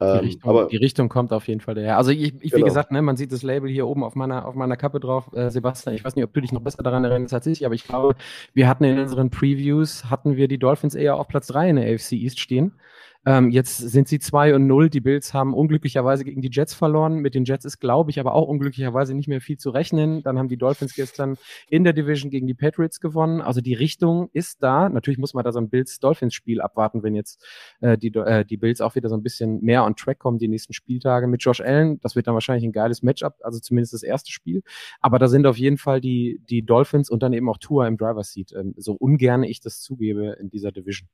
Die 0.00 0.06
ähm, 0.06 0.18
Richtung, 0.20 0.50
aber, 0.50 0.66
die 0.68 0.76
Richtung 0.76 1.08
kommt 1.10 1.30
auf 1.32 1.46
jeden 1.46 1.60
Fall 1.60 1.74
daher. 1.74 1.98
Also 1.98 2.10
ich, 2.10 2.34
ich 2.40 2.52
genau. 2.52 2.56
wie 2.56 2.62
gesagt, 2.62 2.90
ne, 2.90 3.02
man 3.02 3.16
sieht 3.16 3.32
das 3.32 3.42
Label 3.42 3.68
hier 3.68 3.86
oben 3.86 4.02
auf 4.02 4.14
meiner, 4.14 4.46
auf 4.46 4.54
meiner 4.54 4.78
Kappe 4.78 4.98
drauf. 4.98 5.30
Äh, 5.34 5.50
Sebastian, 5.50 5.94
ich 5.94 6.04
weiß 6.04 6.16
nicht, 6.16 6.24
ob 6.24 6.32
du 6.32 6.40
dich 6.40 6.52
noch 6.52 6.62
besser 6.62 6.82
daran 6.82 7.04
erinnerst 7.04 7.34
als 7.34 7.46
ich, 7.46 7.66
aber 7.66 7.74
ich 7.74 7.84
glaube, 7.84 8.14
wir 8.54 8.66
hatten 8.66 8.84
in 8.84 8.98
unseren 8.98 9.28
Previews, 9.28 10.06
hatten 10.08 10.36
wir 10.36 10.48
die 10.48 10.58
Dolphins 10.58 10.94
eher 10.94 11.16
auf 11.16 11.28
Platz 11.28 11.48
3 11.48 11.70
in 11.70 11.76
der 11.76 11.94
AFC 11.94 12.12
East 12.12 12.40
stehen. 12.40 12.72
Ähm, 13.26 13.50
jetzt 13.50 13.76
sind 13.76 14.08
sie 14.08 14.18
2 14.18 14.54
und 14.54 14.66
0. 14.66 14.88
Die 14.88 15.00
Bills 15.00 15.34
haben 15.34 15.52
unglücklicherweise 15.52 16.24
gegen 16.24 16.40
die 16.40 16.48
Jets 16.50 16.72
verloren. 16.72 17.16
Mit 17.16 17.34
den 17.34 17.44
Jets 17.44 17.66
ist, 17.66 17.78
glaube 17.78 18.10
ich, 18.10 18.18
aber 18.18 18.34
auch 18.34 18.48
unglücklicherweise 18.48 19.14
nicht 19.14 19.28
mehr 19.28 19.42
viel 19.42 19.58
zu 19.58 19.70
rechnen. 19.70 20.22
Dann 20.22 20.38
haben 20.38 20.48
die 20.48 20.56
Dolphins 20.56 20.94
gestern 20.94 21.36
in 21.68 21.84
der 21.84 21.92
Division 21.92 22.30
gegen 22.30 22.46
die 22.46 22.54
Patriots 22.54 22.98
gewonnen. 22.98 23.42
Also 23.42 23.60
die 23.60 23.74
Richtung 23.74 24.30
ist 24.32 24.62
da. 24.62 24.88
Natürlich 24.88 25.18
muss 25.18 25.34
man 25.34 25.44
da 25.44 25.52
so 25.52 25.60
ein 25.60 25.68
Bills-Dolphins-Spiel 25.68 26.62
abwarten, 26.62 27.02
wenn 27.02 27.14
jetzt 27.14 27.44
äh, 27.80 27.98
die, 27.98 28.08
äh, 28.08 28.44
die 28.46 28.56
Bills 28.56 28.80
auch 28.80 28.94
wieder 28.94 29.10
so 29.10 29.16
ein 29.16 29.22
bisschen 29.22 29.60
mehr 29.60 29.84
on 29.84 29.96
track 29.96 30.18
kommen, 30.18 30.38
die 30.38 30.48
nächsten 30.48 30.72
Spieltage 30.72 31.26
mit 31.26 31.42
Josh 31.42 31.60
Allen. 31.60 32.00
Das 32.00 32.16
wird 32.16 32.26
dann 32.26 32.34
wahrscheinlich 32.34 32.64
ein 32.64 32.72
geiles 32.72 33.02
Matchup, 33.02 33.34
also 33.42 33.60
zumindest 33.60 33.92
das 33.92 34.02
erste 34.02 34.32
Spiel. 34.32 34.62
Aber 35.00 35.18
da 35.18 35.28
sind 35.28 35.46
auf 35.46 35.58
jeden 35.58 35.76
Fall 35.76 36.00
die, 36.00 36.40
die 36.48 36.62
Dolphins 36.64 37.10
und 37.10 37.22
dann 37.22 37.34
eben 37.34 37.50
auch 37.50 37.58
Tour 37.58 37.86
im 37.86 37.98
Driver's 37.98 38.32
Seat. 38.32 38.52
Ähm, 38.52 38.72
so 38.78 38.94
ungern 38.94 39.42
ich 39.42 39.60
das 39.60 39.82
zugebe 39.82 40.36
in 40.40 40.48
dieser 40.48 40.72
Division. 40.72 41.08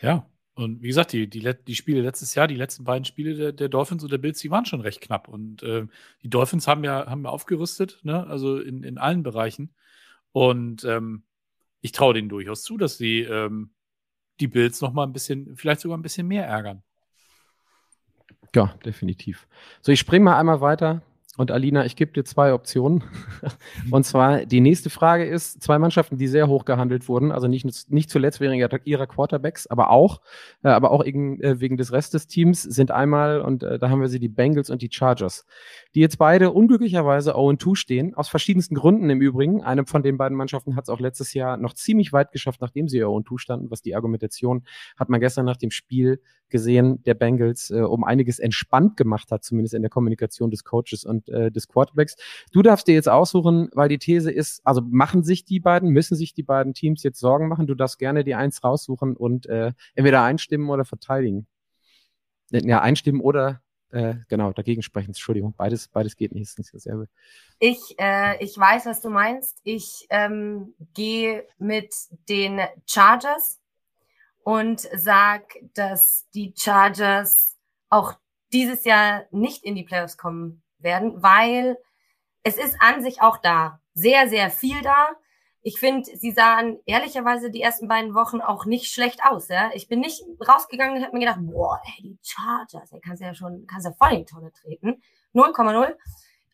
Ja, 0.00 0.28
und 0.58 0.82
wie 0.82 0.88
gesagt, 0.88 1.12
die, 1.12 1.30
die, 1.30 1.54
die 1.68 1.74
Spiele 1.76 2.00
letztes 2.00 2.34
Jahr, 2.34 2.48
die 2.48 2.56
letzten 2.56 2.82
beiden 2.82 3.04
Spiele 3.04 3.34
der, 3.34 3.52
der 3.52 3.68
Dolphins 3.68 4.02
und 4.02 4.10
der 4.10 4.18
Bills, 4.18 4.40
die 4.40 4.50
waren 4.50 4.64
schon 4.64 4.80
recht 4.80 5.00
knapp. 5.00 5.28
Und 5.28 5.62
äh, 5.62 5.86
die 6.24 6.30
Dolphins 6.30 6.66
haben 6.66 6.82
ja, 6.82 7.06
haben 7.06 7.22
ja 7.22 7.30
aufgerüstet, 7.30 8.00
ne? 8.02 8.26
also 8.26 8.58
in, 8.58 8.82
in 8.82 8.98
allen 8.98 9.22
Bereichen. 9.22 9.72
Und 10.32 10.82
ähm, 10.82 11.22
ich 11.80 11.92
traue 11.92 12.14
denen 12.14 12.28
durchaus 12.28 12.64
zu, 12.64 12.76
dass 12.76 12.98
sie 12.98 13.20
ähm, 13.20 13.70
die 14.40 14.48
Bills 14.48 14.80
noch 14.80 14.92
mal 14.92 15.04
ein 15.04 15.12
bisschen, 15.12 15.56
vielleicht 15.56 15.80
sogar 15.80 15.96
ein 15.96 16.02
bisschen 16.02 16.26
mehr 16.26 16.44
ärgern. 16.44 16.82
Ja, 18.52 18.74
definitiv. 18.84 19.46
So, 19.80 19.92
ich 19.92 20.00
springe 20.00 20.24
mal 20.24 20.40
einmal 20.40 20.60
weiter 20.60 21.02
und 21.38 21.52
Alina, 21.52 21.84
ich 21.86 21.94
gebe 21.94 22.12
dir 22.12 22.24
zwei 22.24 22.52
Optionen. 22.52 23.04
Und 23.92 24.04
zwar 24.04 24.44
die 24.44 24.60
nächste 24.60 24.90
Frage 24.90 25.24
ist, 25.24 25.62
zwei 25.62 25.78
Mannschaften, 25.78 26.18
die 26.18 26.26
sehr 26.26 26.48
hoch 26.48 26.64
gehandelt 26.64 27.08
wurden, 27.08 27.30
also 27.30 27.46
nicht, 27.46 27.64
nicht 27.90 28.10
zuletzt 28.10 28.40
wegen 28.40 28.54
ihrer 28.84 29.06
Quarterbacks, 29.06 29.68
aber 29.68 29.90
auch, 29.90 30.20
äh, 30.64 30.68
aber 30.68 30.90
auch 30.90 31.04
wegen, 31.04 31.40
äh, 31.40 31.60
wegen 31.60 31.76
des 31.76 31.92
Restes 31.92 32.22
des 32.22 32.26
Teams, 32.26 32.62
sind 32.62 32.90
einmal, 32.90 33.40
und 33.40 33.62
äh, 33.62 33.78
da 33.78 33.88
haben 33.88 34.00
wir 34.00 34.08
sie, 34.08 34.18
die 34.18 34.28
Bengals 34.28 34.68
und 34.68 34.82
die 34.82 34.90
Chargers, 34.90 35.46
die 35.98 36.02
jetzt 36.02 36.18
beide 36.18 36.52
unglücklicherweise 36.52 37.34
0-2 37.34 37.74
stehen, 37.74 38.14
aus 38.14 38.28
verschiedensten 38.28 38.76
Gründen 38.76 39.10
im 39.10 39.20
Übrigen. 39.20 39.64
Eine 39.64 39.84
von 39.84 40.04
den 40.04 40.16
beiden 40.16 40.38
Mannschaften 40.38 40.76
hat 40.76 40.84
es 40.84 40.90
auch 40.90 41.00
letztes 41.00 41.34
Jahr 41.34 41.56
noch 41.56 41.74
ziemlich 41.74 42.12
weit 42.12 42.30
geschafft, 42.30 42.60
nachdem 42.60 42.86
sie 42.86 43.02
0-2 43.02 43.38
standen, 43.40 43.68
was 43.72 43.82
die 43.82 43.96
Argumentation 43.96 44.62
hat 44.96 45.08
man 45.08 45.18
gestern 45.18 45.44
nach 45.44 45.56
dem 45.56 45.72
Spiel 45.72 46.22
gesehen, 46.50 47.02
der 47.02 47.14
Bengals 47.14 47.70
äh, 47.70 47.80
um 47.80 48.04
einiges 48.04 48.38
entspannt 48.38 48.96
gemacht 48.96 49.32
hat, 49.32 49.42
zumindest 49.42 49.74
in 49.74 49.82
der 49.82 49.90
Kommunikation 49.90 50.52
des 50.52 50.62
Coaches 50.62 51.02
und 51.04 51.28
äh, 51.30 51.50
des 51.50 51.66
Quarterbacks. 51.66 52.14
Du 52.52 52.62
darfst 52.62 52.86
dir 52.86 52.94
jetzt 52.94 53.08
aussuchen, 53.08 53.68
weil 53.72 53.88
die 53.88 53.98
These 53.98 54.30
ist, 54.30 54.64
also 54.64 54.80
machen 54.80 55.24
sich 55.24 55.46
die 55.46 55.58
beiden, 55.58 55.90
müssen 55.90 56.14
sich 56.14 56.32
die 56.32 56.44
beiden 56.44 56.74
Teams 56.74 57.02
jetzt 57.02 57.18
Sorgen 57.18 57.48
machen. 57.48 57.66
Du 57.66 57.74
darfst 57.74 57.98
gerne 57.98 58.22
die 58.22 58.36
eins 58.36 58.62
raussuchen 58.62 59.16
und 59.16 59.46
äh, 59.46 59.72
entweder 59.96 60.22
einstimmen 60.22 60.70
oder 60.70 60.84
verteidigen. 60.84 61.48
Ja, 62.52 62.82
einstimmen 62.82 63.20
oder 63.20 63.62
äh, 63.90 64.14
genau, 64.28 64.52
dagegen 64.52 64.82
sprechen. 64.82 65.10
Entschuldigung, 65.10 65.54
beides, 65.56 65.88
beides 65.88 66.16
geht 66.16 66.32
nicht, 66.32 66.42
ist 66.42 66.58
nicht 66.58 66.74
dasselbe. 66.74 67.08
Ich, 67.58 67.94
äh, 67.98 68.42
ich 68.42 68.56
weiß, 68.56 68.86
was 68.86 69.00
du 69.00 69.10
meinst. 69.10 69.60
Ich 69.64 70.06
ähm, 70.10 70.74
gehe 70.94 71.46
mit 71.58 71.94
den 72.28 72.60
Chargers 72.86 73.60
und 74.44 74.80
sag, 74.94 75.54
dass 75.74 76.28
die 76.34 76.54
Chargers 76.56 77.56
auch 77.88 78.14
dieses 78.52 78.84
Jahr 78.84 79.24
nicht 79.30 79.64
in 79.64 79.74
die 79.74 79.84
Playoffs 79.84 80.16
kommen 80.16 80.62
werden, 80.78 81.22
weil 81.22 81.76
es 82.42 82.56
ist 82.56 82.76
an 82.80 83.02
sich 83.02 83.20
auch 83.20 83.38
da. 83.38 83.80
Sehr, 83.94 84.28
sehr 84.28 84.50
viel 84.50 84.80
da. 84.82 85.08
Ich 85.62 85.80
finde, 85.80 86.08
sie 86.16 86.30
sahen 86.30 86.78
ehrlicherweise 86.86 87.50
die 87.50 87.60
ersten 87.60 87.88
beiden 87.88 88.14
Wochen 88.14 88.40
auch 88.40 88.64
nicht 88.64 88.92
schlecht 88.92 89.20
aus. 89.24 89.48
Ja? 89.48 89.70
Ich 89.74 89.88
bin 89.88 90.00
nicht 90.00 90.22
rausgegangen 90.46 90.96
und 90.96 91.02
habe 91.02 91.16
mir 91.16 91.26
gedacht, 91.26 91.40
boah, 91.42 91.80
ey, 91.84 92.02
die 92.02 92.18
Chargers, 92.22 92.92
ey, 92.92 93.00
kannst 93.00 93.22
ja 93.22 93.34
schon, 93.34 93.66
kannst 93.66 93.86
ja 93.86 93.92
voll 93.92 94.12
in 94.12 94.18
die 94.20 94.24
Tonne 94.24 94.52
treten. 94.52 95.02
0,0. 95.34 95.94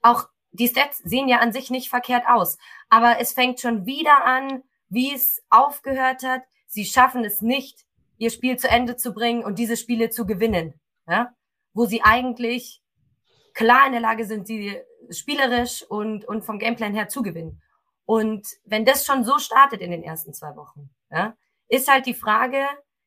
Auch 0.03 0.29
die 0.53 0.69
Stats 0.69 0.99
sehen 0.99 1.29
ja 1.29 1.39
an 1.39 1.53
sich 1.53 1.71
nicht 1.71 1.91
verkehrt 1.91 2.25
aus. 2.27 2.59
Aber 2.89 3.19
es 3.21 3.33
fängt 3.33 3.61
schon 3.61 3.87
wieder 3.87 4.25
an, 4.25 4.63
wie 4.89 5.13
es 5.13 5.43
aufgehört 5.51 6.23
hat. 6.23 6.43
Sie 6.67 6.85
schaffen 6.85 7.25
es 7.25 7.43
nicht, 7.43 7.85
ihr 8.19 8.31
Spiel 8.31 8.57
zu 8.57 8.69
Ende 8.69 8.97
zu 8.97 9.13
bringen 9.13 9.45
und 9.45 9.59
diese 9.59 9.77
Spiele 9.77 10.11
zu 10.11 10.27
gewinnen. 10.27 10.75
Ja? 11.07 11.35
Wo 11.73 11.87
sie 11.87 12.03
eigentlich 12.03 12.83
klar 13.53 13.87
in 13.87 13.93
der 13.93 14.01
Lage 14.01 14.25
sind, 14.27 14.47
sie 14.47 14.81
spielerisch 15.11 15.83
und, 15.83 16.25
und 16.25 16.45
vom 16.45 16.59
Gameplan 16.59 16.95
her 16.95 17.09
zu 17.09 17.23
gewinnen. 17.23 17.61
Und 18.07 18.47
wenn 18.65 18.85
das 18.85 19.07
schon 19.07 19.25
so 19.25 19.39
startet 19.39 19.81
in 19.81 19.91
den 19.91 20.03
ersten 20.03 20.35
zwei 20.35 20.57
Wochen, 20.57 20.91
ja, 21.11 21.37
ist 21.69 21.91
halt 21.91 22.07
die 22.07 22.15
Frage, 22.15 22.67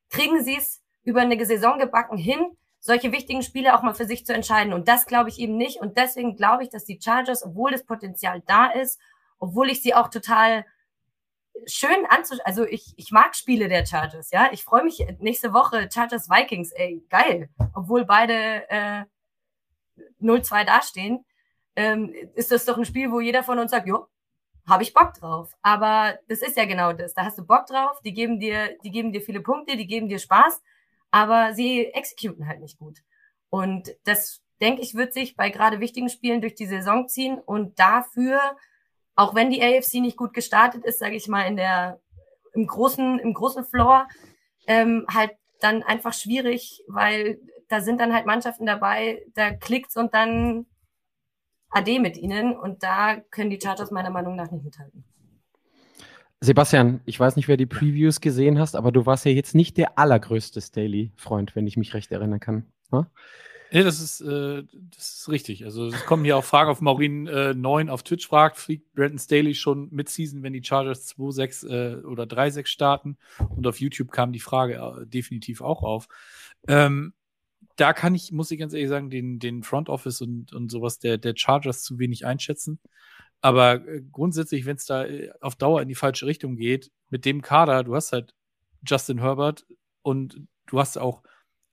kriegen 0.10 0.44
sie 0.44 0.58
es 0.58 0.82
über 1.04 1.22
eine 1.22 1.46
Saison 1.46 1.78
gebacken 1.80 2.18
hin, 2.18 2.58
solche 2.80 3.12
wichtigen 3.12 3.44
Spiele 3.44 3.76
auch 3.78 3.84
mal 3.84 3.94
für 3.94 4.06
sich 4.06 4.26
zu 4.26 4.34
entscheiden. 4.34 4.74
Und 4.74 4.88
das 4.88 5.06
glaube 5.06 5.30
ich 5.30 5.40
eben 5.40 5.58
nicht. 5.58 5.80
Und 5.80 5.98
deswegen 5.98 6.36
glaube 6.36 6.64
ich, 6.64 6.70
dass 6.70 6.86
die 6.86 7.00
Chargers, 7.02 7.44
obwohl 7.44 7.72
das 7.72 7.86
Potenzial 7.86 8.42
da 8.46 8.68
ist, 8.68 9.00
obwohl 9.40 9.70
ich 9.70 9.82
sie 9.82 9.94
auch 9.94 10.10
total 10.10 10.66
schön 11.66 12.06
anzuschauen. 12.10 12.46
Also 12.46 12.66
ich, 12.66 12.94
ich 12.98 13.12
mag 13.12 13.36
Spiele 13.36 13.68
der 13.68 13.86
Chargers, 13.86 14.32
ja. 14.32 14.50
Ich 14.52 14.64
freue 14.64 14.84
mich 14.84 15.06
nächste 15.20 15.54
Woche 15.54 15.90
Chargers 15.92 16.30
Vikings, 16.30 16.72
ey, 16.72 17.04
geil. 17.10 17.50
Obwohl 17.74 18.06
beide 18.06 18.70
äh, 18.70 19.04
0-2 20.22 20.66
dastehen, 20.66 21.26
ähm, 21.76 22.14
ist 22.36 22.52
das 22.52 22.66
doch 22.66 22.78
ein 22.78 22.86
Spiel, 22.86 23.12
wo 23.12 23.20
jeder 23.20 23.44
von 23.44 23.60
uns 23.60 23.72
sagt, 23.72 23.88
jo, 23.88 24.08
habe 24.68 24.84
ich 24.84 24.94
Bock 24.94 25.14
drauf. 25.14 25.56
Aber 25.62 26.18
das 26.28 26.42
ist 26.42 26.58
ja 26.58 26.66
genau 26.66 26.94
das. 26.94 27.14
Da 27.14 27.24
hast 27.24 27.38
du 27.38 27.46
Bock 27.46 27.66
drauf, 27.68 28.00
die 28.04 28.14
geben 28.14 28.40
dir, 28.40 28.78
die 28.84 28.92
geben 28.92 29.12
dir 29.12 29.22
viele 29.22 29.42
Punkte, 29.42 29.78
die 29.78 29.88
geben 29.88 30.10
dir 30.10 30.20
Spaß, 30.20 30.62
aber 31.12 31.54
sie 31.54 31.86
exekuten 31.86 32.48
halt 32.48 32.60
nicht 32.60 32.78
gut. 32.78 33.00
Und 33.50 33.96
das, 34.04 34.42
denke 34.60 34.82
ich, 34.82 34.96
wird 34.96 35.14
sich 35.14 35.36
bei 35.36 35.50
gerade 35.50 35.80
wichtigen 35.80 36.10
Spielen 36.10 36.42
durch 36.42 36.56
die 36.56 36.66
Saison 36.66 37.08
ziehen 37.08 37.40
und 37.40 37.80
dafür 37.80 38.58
auch 39.18 39.34
wenn 39.34 39.50
die 39.50 39.62
AFC 39.62 39.96
nicht 39.96 40.16
gut 40.16 40.34
gestartet 40.34 40.86
ist, 40.86 41.00
sage 41.00 41.16
ich 41.16 41.28
mal, 41.28 41.42
in 41.42 41.58
der, 41.58 42.00
im 42.54 42.68
großen, 42.68 43.20
im 43.20 43.34
großen 43.34 43.66
Floor, 43.66 44.08
ähm, 44.68 45.06
halt 45.12 45.32
dann 45.60 45.82
einfach 45.82 46.14
schwierig, 46.14 46.84
weil 46.88 47.40
da 47.68 47.82
sind 47.82 48.00
dann 48.00 48.14
halt 48.14 48.28
Mannschaften 48.28 48.68
dabei, 48.68 49.24
da 49.34 49.52
klickt's 49.52 49.98
und 49.98 50.14
dann 50.14 50.68
AD 51.70 52.00
mit 52.00 52.18
ihnen 52.18 52.56
und 52.56 52.84
da 52.84 53.18
können 53.32 53.50
die 53.50 53.60
Chargers 53.62 53.92
meiner 53.92 54.10
Meinung 54.10 54.36
nach 54.36 54.52
nicht 54.52 54.64
mithalten. 54.64 55.04
Sebastian, 56.40 57.02
ich 57.06 57.20
weiß 57.20 57.36
nicht, 57.36 57.48
wer 57.48 57.58
die 57.58 57.66
Previews 57.66 58.22
gesehen 58.22 58.60
hast, 58.60 58.76
aber 58.76 58.92
du 58.92 59.06
warst 59.06 59.26
ja 59.26 59.32
jetzt 59.32 59.56
nicht 59.56 59.76
der 59.78 59.98
allergrößte 59.98 60.62
Staley-Freund, 60.62 61.56
wenn 61.56 61.66
ich 61.66 61.78
mich 61.78 61.94
recht 61.96 62.12
erinnern 62.12 62.40
kann. 62.40 62.66
Hm? 62.92 63.08
Ja, 63.72 63.84
das 63.84 64.00
ist, 64.00 64.22
äh, 64.22 64.64
das 64.96 65.20
ist 65.20 65.30
richtig. 65.30 65.66
Also 65.66 65.88
es 65.88 66.06
kommen 66.06 66.24
hier 66.24 66.38
auch 66.38 66.44
Fragen 66.44 66.70
auf 66.70 66.80
Maureen 66.80 67.28
äh, 67.28 67.54
9 67.54 67.90
auf 67.90 68.04
Twitch 68.04 68.28
fragt, 68.28 68.58
fliegt 68.58 68.94
Brandon 68.94 69.20
Staley 69.20 69.56
schon 69.56 69.90
mit 69.92 70.10
Season, 70.10 70.42
wenn 70.44 70.54
die 70.54 70.64
Chargers 70.64 71.14
2-6 71.18 71.68
äh, 71.68 72.06
oder 72.06 72.24
3-6 72.24 72.68
starten? 72.68 73.18
Und 73.56 73.68
auf 73.68 73.82
YouTube 73.82 74.12
kam 74.12 74.32
die 74.32 74.40
Frage 74.40 74.76
äh, 74.76 75.06
definitiv 75.06 75.62
auch 75.62 75.84
auf. 75.84 76.08
Ähm, 76.68 77.14
da 77.78 77.94
kann 77.94 78.16
ich, 78.16 78.32
muss 78.32 78.52
ich 78.52 78.60
ganz 78.60 78.74
ehrlich 78.74 78.90
sagen, 78.90 79.10
den, 79.10 79.40
den 79.40 79.64
Front 79.64 79.88
Office 79.90 80.22
und, 80.22 80.54
und 80.54 80.70
sowas 80.70 81.00
der, 81.00 81.18
der 81.18 81.34
Chargers 81.36 81.84
zu 81.84 82.00
wenig 82.00 82.26
einschätzen. 82.26 82.80
Aber 83.42 83.88
äh, 83.88 84.02
grundsätzlich, 84.12 84.66
wenn 84.66 84.78
es 84.78 84.86
da 84.86 85.06
äh, 85.06 85.32
auf 85.42 85.56
Dauer 85.56 85.82
in 85.82 85.88
die 85.88 85.96
falsche 85.96 86.26
Richtung 86.26 86.58
geht, 86.58 86.92
mit 87.10 87.24
dem 87.24 87.42
Kader, 87.42 87.84
du 87.84 87.96
hast 87.96 88.12
halt 88.12 88.34
Justin 88.86 89.20
Herbert 89.20 89.66
und 90.02 90.42
du 90.68 90.80
hast 90.80 90.98
auch 90.98 91.24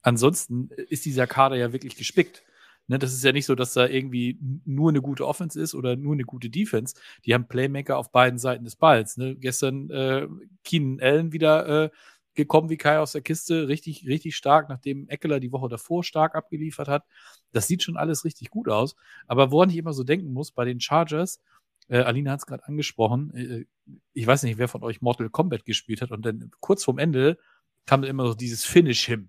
ansonsten 0.02 0.68
ist 0.88 1.06
dieser 1.06 1.26
Kader 1.26 1.56
ja 1.56 1.72
wirklich 1.72 1.96
gespickt. 1.96 2.44
Ne, 2.86 2.98
das 2.98 3.14
ist 3.14 3.24
ja 3.24 3.32
nicht 3.32 3.46
so, 3.46 3.54
dass 3.54 3.72
da 3.72 3.86
irgendwie 3.86 4.38
nur 4.66 4.90
eine 4.90 5.00
gute 5.00 5.26
Offense 5.26 5.58
ist 5.58 5.74
oder 5.74 5.96
nur 5.96 6.12
eine 6.12 6.24
gute 6.24 6.50
Defense. 6.50 6.94
Die 7.24 7.32
haben 7.32 7.48
Playmaker 7.48 7.96
auf 7.96 8.12
beiden 8.12 8.38
Seiten 8.38 8.64
des 8.64 8.76
Balls. 8.76 9.16
Ne? 9.16 9.36
Gestern 9.36 9.88
äh, 9.88 10.28
Keenan 10.64 11.00
Allen 11.00 11.32
wieder 11.32 11.84
äh, 11.84 11.90
gekommen 12.34 12.70
wie 12.70 12.76
Kai 12.76 12.98
aus 12.98 13.12
der 13.12 13.22
Kiste, 13.22 13.68
richtig, 13.68 14.06
richtig 14.06 14.36
stark, 14.36 14.68
nachdem 14.68 15.08
Eckler 15.08 15.40
die 15.40 15.52
Woche 15.52 15.68
davor 15.68 16.04
stark 16.04 16.34
abgeliefert 16.34 16.88
hat. 16.88 17.04
Das 17.52 17.66
sieht 17.66 17.82
schon 17.82 17.96
alles 17.96 18.24
richtig 18.24 18.50
gut 18.50 18.68
aus. 18.68 18.96
Aber 19.26 19.50
woran 19.50 19.70
ich 19.70 19.76
immer 19.76 19.92
so 19.92 20.04
denken 20.04 20.32
muss, 20.32 20.50
bei 20.50 20.64
den 20.64 20.80
Chargers, 20.80 21.40
äh, 21.88 21.98
Alina 21.98 22.32
hat 22.32 22.40
es 22.40 22.46
gerade 22.46 22.66
angesprochen, 22.66 23.34
äh, 23.34 23.64
ich 24.12 24.26
weiß 24.26 24.42
nicht, 24.44 24.58
wer 24.58 24.68
von 24.68 24.82
euch 24.82 25.02
Mortal 25.02 25.30
Kombat 25.30 25.64
gespielt 25.64 26.02
hat 26.02 26.10
und 26.10 26.24
dann 26.24 26.50
kurz 26.60 26.84
vorm 26.84 26.98
Ende 26.98 27.38
kam 27.86 28.02
dann 28.02 28.10
immer 28.10 28.26
so 28.26 28.34
dieses 28.34 28.64
Finish 28.64 29.04
hin. 29.04 29.28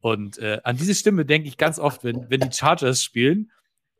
Und 0.00 0.38
äh, 0.38 0.60
an 0.64 0.76
diese 0.76 0.94
Stimme 0.94 1.24
denke 1.24 1.48
ich 1.48 1.56
ganz 1.56 1.78
oft, 1.78 2.04
wenn, 2.04 2.28
wenn 2.28 2.40
die 2.40 2.52
Chargers 2.52 3.02
spielen 3.02 3.52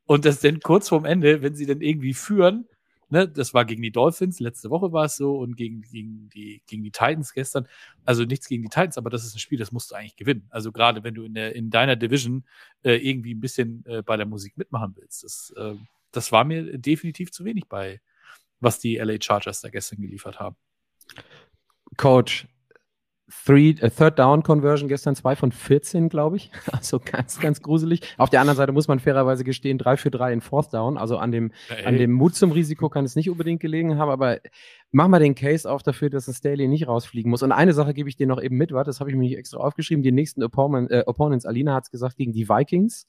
und 0.04 0.24
das 0.24 0.40
dann 0.40 0.60
kurz 0.60 0.88
vorm 0.88 1.04
Ende, 1.04 1.42
wenn 1.42 1.54
sie 1.54 1.66
dann 1.66 1.80
irgendwie 1.80 2.14
führen, 2.14 2.68
ne, 3.12 3.28
das 3.28 3.52
war 3.52 3.66
gegen 3.66 3.82
die 3.82 3.92
Dolphins, 3.92 4.40
letzte 4.40 4.70
Woche 4.70 4.90
war 4.90 5.04
es 5.04 5.16
so 5.16 5.38
und 5.38 5.54
gegen, 5.54 5.82
gegen, 5.82 6.30
die, 6.30 6.62
gegen 6.66 6.82
die 6.82 6.90
Titans 6.90 7.34
gestern. 7.34 7.68
Also 8.04 8.24
nichts 8.24 8.48
gegen 8.48 8.62
die 8.62 8.70
Titans, 8.70 8.96
aber 8.96 9.10
das 9.10 9.24
ist 9.24 9.36
ein 9.36 9.38
Spiel, 9.38 9.58
das 9.58 9.70
musst 9.70 9.90
du 9.90 9.94
eigentlich 9.94 10.16
gewinnen. 10.16 10.46
Also 10.50 10.72
gerade 10.72 11.04
wenn 11.04 11.14
du 11.14 11.22
in, 11.22 11.34
der, 11.34 11.54
in 11.54 11.70
deiner 11.70 11.94
Division 11.94 12.44
äh, 12.82 12.94
irgendwie 12.94 13.34
ein 13.34 13.40
bisschen 13.40 13.84
äh, 13.86 14.02
bei 14.02 14.16
der 14.16 14.26
Musik 14.26 14.56
mitmachen 14.56 14.94
willst. 14.96 15.24
Das, 15.24 15.52
äh, 15.56 15.74
das 16.10 16.32
war 16.32 16.44
mir 16.44 16.78
definitiv 16.78 17.30
zu 17.32 17.44
wenig 17.44 17.66
bei, 17.68 18.00
was 18.60 18.80
die 18.80 18.96
LA 18.96 19.18
Chargers 19.20 19.60
da 19.60 19.68
gestern 19.68 20.00
geliefert 20.00 20.40
haben. 20.40 20.56
Coach, 21.98 22.46
Three, 23.44 23.70
äh, 23.80 23.90
Third 23.90 24.18
Down 24.18 24.42
Conversion 24.42 24.88
gestern 24.88 25.16
zwei 25.16 25.34
von 25.36 25.52
14, 25.52 26.08
glaube 26.08 26.36
ich. 26.36 26.50
Also 26.72 27.00
ganz, 27.00 27.38
ganz 27.38 27.62
gruselig. 27.62 28.00
Auf 28.18 28.30
der 28.30 28.40
anderen 28.40 28.56
Seite 28.56 28.72
muss 28.72 28.88
man 28.88 28.98
fairerweise 28.98 29.44
gestehen, 29.44 29.78
drei 29.78 29.96
für 29.96 30.10
drei 30.10 30.32
in 30.32 30.40
Fourth 30.40 30.72
Down. 30.72 30.96
Also 30.96 31.16
an 31.18 31.32
dem, 31.32 31.52
hey. 31.68 31.84
an 31.84 31.96
dem 31.96 32.12
Mut 32.12 32.34
zum 32.34 32.50
Risiko 32.50 32.88
kann 32.88 33.04
es 33.04 33.14
nicht 33.14 33.30
unbedingt 33.30 33.60
gelegen 33.60 33.98
haben, 33.98 34.10
aber 34.10 34.38
mach 34.90 35.08
mal 35.08 35.18
den 35.18 35.34
Case 35.34 35.70
auf 35.70 35.82
dafür, 35.82 36.10
dass 36.10 36.28
ein 36.28 36.34
Staley 36.34 36.68
nicht 36.68 36.88
rausfliegen 36.88 37.30
muss. 37.30 37.42
Und 37.42 37.52
eine 37.52 37.72
Sache 37.72 37.94
gebe 37.94 38.08
ich 38.08 38.16
dir 38.16 38.26
noch 38.26 38.40
eben 38.40 38.56
mit, 38.56 38.72
warte, 38.72 38.88
das 38.88 39.00
habe 39.00 39.10
ich 39.10 39.16
mir 39.16 39.22
nicht 39.22 39.36
extra 39.36 39.58
aufgeschrieben. 39.58 40.02
Die 40.02 40.12
nächsten 40.12 40.42
Opponent, 40.42 40.90
äh, 40.90 41.04
Opponents, 41.06 41.46
Alina 41.46 41.74
hat 41.74 41.84
es 41.84 41.90
gesagt, 41.90 42.16
gegen 42.16 42.32
die 42.32 42.48
Vikings. 42.48 43.06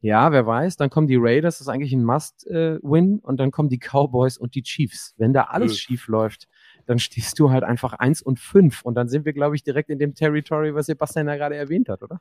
Ja, 0.00 0.30
wer 0.30 0.46
weiß, 0.46 0.76
dann 0.76 0.90
kommen 0.90 1.06
die 1.06 1.16
Raiders, 1.18 1.56
das 1.58 1.62
ist 1.62 1.68
eigentlich 1.68 1.92
ein 1.92 2.04
Must-Win, 2.04 3.18
äh, 3.18 3.26
und 3.26 3.40
dann 3.40 3.50
kommen 3.50 3.68
die 3.68 3.78
Cowboys 3.78 4.36
und 4.36 4.54
die 4.54 4.62
Chiefs. 4.62 5.14
Wenn 5.16 5.32
da 5.32 5.44
alles 5.44 5.78
schief 5.78 6.06
läuft, 6.08 6.48
dann 6.86 6.98
stehst 6.98 7.38
du 7.38 7.50
halt 7.50 7.64
einfach 7.64 7.92
eins 7.94 8.22
und 8.22 8.40
fünf. 8.40 8.82
Und 8.82 8.94
dann 8.94 9.08
sind 9.08 9.24
wir, 9.24 9.32
glaube 9.32 9.56
ich, 9.56 9.62
direkt 9.62 9.90
in 9.90 9.98
dem 9.98 10.14
Territory, 10.14 10.74
was 10.74 10.86
Sebastian 10.86 11.28
ja 11.28 11.36
gerade 11.36 11.56
erwähnt 11.56 11.88
hat, 11.88 12.02
oder? 12.02 12.20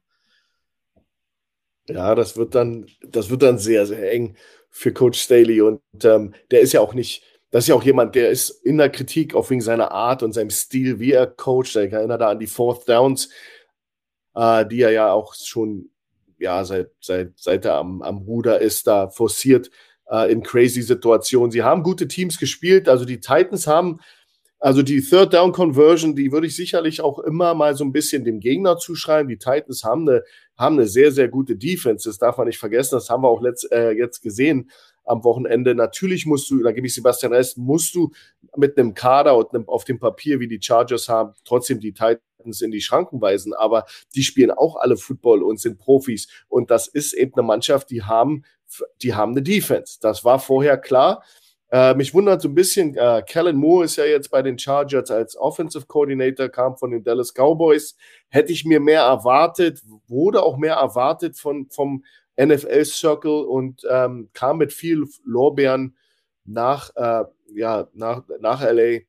Ja, 1.87 2.15
das 2.15 2.35
wird 2.35 2.55
dann, 2.55 2.87
das 3.01 3.29
wird 3.29 3.43
dann 3.43 3.59
sehr, 3.59 3.85
sehr 3.85 4.11
eng 4.11 4.35
für 4.69 4.91
Coach 4.91 5.19
Staley. 5.19 5.61
Und 5.61 5.81
ähm, 6.03 6.33
der 6.49 6.61
ist 6.61 6.73
ja 6.73 6.81
auch 6.81 6.95
nicht, 6.95 7.23
das 7.51 7.65
ist 7.65 7.67
ja 7.67 7.75
auch 7.75 7.83
jemand, 7.83 8.15
der 8.15 8.31
ist 8.31 8.49
in 8.49 8.77
der 8.77 8.89
Kritik, 8.89 9.35
auch 9.35 9.49
wegen 9.49 9.61
seiner 9.61 9.91
Art 9.91 10.23
und 10.23 10.33
seinem 10.33 10.49
Stil, 10.49 10.99
wie 10.99 11.11
er 11.11 11.27
coacht. 11.27 11.75
Ich 11.75 11.93
erinnere 11.93 12.17
da 12.17 12.29
an 12.29 12.39
die 12.39 12.47
Fourth 12.47 12.89
Downs, 12.89 13.29
äh, 14.33 14.65
die 14.65 14.81
er 14.81 14.91
ja 14.91 15.11
auch 15.11 15.35
schon, 15.35 15.91
ja, 16.39 16.65
seit, 16.65 16.89
seit, 16.99 17.33
seit 17.37 17.65
er 17.65 17.75
am, 17.75 18.01
am 18.01 18.17
Ruder 18.17 18.59
ist, 18.59 18.87
da 18.87 19.09
forciert 19.09 19.69
äh, 20.09 20.31
in 20.31 20.41
crazy 20.41 20.81
Situationen. 20.81 21.51
Sie 21.51 21.63
haben 21.63 21.83
gute 21.83 22.07
Teams 22.07 22.39
gespielt. 22.39 22.89
Also 22.89 23.05
die 23.05 23.19
Titans 23.19 23.67
haben 23.67 23.99
also 24.59 24.81
die 24.81 25.01
Third 25.01 25.33
Down 25.33 25.51
Conversion, 25.51 26.15
die 26.15 26.31
würde 26.31 26.47
ich 26.47 26.55
sicherlich 26.55 27.01
auch 27.01 27.19
immer 27.19 27.53
mal 27.53 27.75
so 27.75 27.83
ein 27.83 27.91
bisschen 27.91 28.23
dem 28.23 28.39
Gegner 28.39 28.77
zuschreiben. 28.77 29.27
Die 29.27 29.37
Titans 29.37 29.83
haben 29.83 30.07
eine, 30.07 30.23
haben 30.57 30.77
eine 30.77 30.87
sehr, 30.87 31.11
sehr 31.11 31.27
gute 31.27 31.55
Defense. 31.55 32.07
Das 32.09 32.17
darf 32.17 32.37
man 32.37 32.47
nicht 32.47 32.57
vergessen. 32.57 32.95
Das 32.95 33.09
haben 33.09 33.23
wir 33.23 33.29
auch 33.29 33.41
letzt, 33.41 33.71
äh, 33.71 33.91
jetzt 33.91 34.21
gesehen 34.21 34.71
am 35.03 35.23
Wochenende. 35.23 35.75
Natürlich 35.75 36.25
musst 36.25 36.49
du, 36.49 36.63
da 36.63 36.71
gebe 36.71 36.87
ich 36.87 36.95
Sebastian 36.95 37.33
Rest, 37.33 37.57
musst 37.57 37.93
du 37.95 38.11
mit 38.55 38.77
einem 38.77 38.93
Kader 38.93 39.37
und 39.37 39.53
einem, 39.53 39.67
auf 39.67 39.83
dem 39.83 39.99
Papier, 39.99 40.39
wie 40.39 40.47
die 40.47 40.61
Chargers 40.61 41.09
haben, 41.09 41.33
trotzdem 41.43 41.79
die 41.79 41.93
Titans 41.93 42.61
in 42.61 42.71
die 42.71 42.81
Schranken 42.81 43.21
weisen. 43.21 43.53
Aber 43.53 43.85
die 44.15 44.23
spielen 44.23 44.51
auch 44.51 44.77
alle 44.77 44.97
Football 44.97 45.43
und 45.43 45.59
sind 45.59 45.77
Profis. 45.77 46.27
Und 46.47 46.71
das 46.71 46.87
ist 46.87 47.13
eben 47.13 47.33
eine 47.35 47.45
Mannschaft, 47.45 47.89
die 47.89 48.03
haben, 48.03 48.43
die 49.01 49.13
haben 49.13 49.33
eine 49.33 49.43
Defense. 49.43 49.97
Das 50.01 50.23
war 50.23 50.39
vorher 50.39 50.77
klar. 50.77 51.23
Äh, 51.71 51.95
mich 51.95 52.13
wundert 52.13 52.41
so 52.41 52.47
ein 52.47 52.55
bisschen, 52.55 52.95
äh, 52.95 53.23
Kellen 53.27 53.57
Moore 53.57 53.85
ist 53.85 53.95
ja 53.95 54.05
jetzt 54.05 54.29
bei 54.29 54.41
den 54.41 54.57
Chargers 54.57 55.09
als 55.09 55.35
Offensive 55.35 55.85
Coordinator, 55.87 56.49
kam 56.49 56.77
von 56.77 56.91
den 56.91 57.03
Dallas 57.03 57.33
Cowboys. 57.33 57.97
Hätte 58.29 58.51
ich 58.51 58.65
mir 58.65 58.79
mehr 58.79 59.01
erwartet, 59.01 59.81
wurde 60.07 60.43
auch 60.43 60.57
mehr 60.57 60.75
erwartet 60.75 61.37
von, 61.37 61.67
vom 61.69 62.03
NFL 62.39 62.85
Circle 62.85 63.45
und 63.45 63.81
ähm, 63.89 64.29
kam 64.33 64.57
mit 64.57 64.73
viel 64.73 65.05
Lorbeeren 65.23 65.95
nach, 66.43 66.91
äh, 66.95 67.25
ja, 67.53 67.87
nach, 67.93 68.23
nach 68.39 68.61
LA. 68.61 68.81
Äh, 68.81 69.03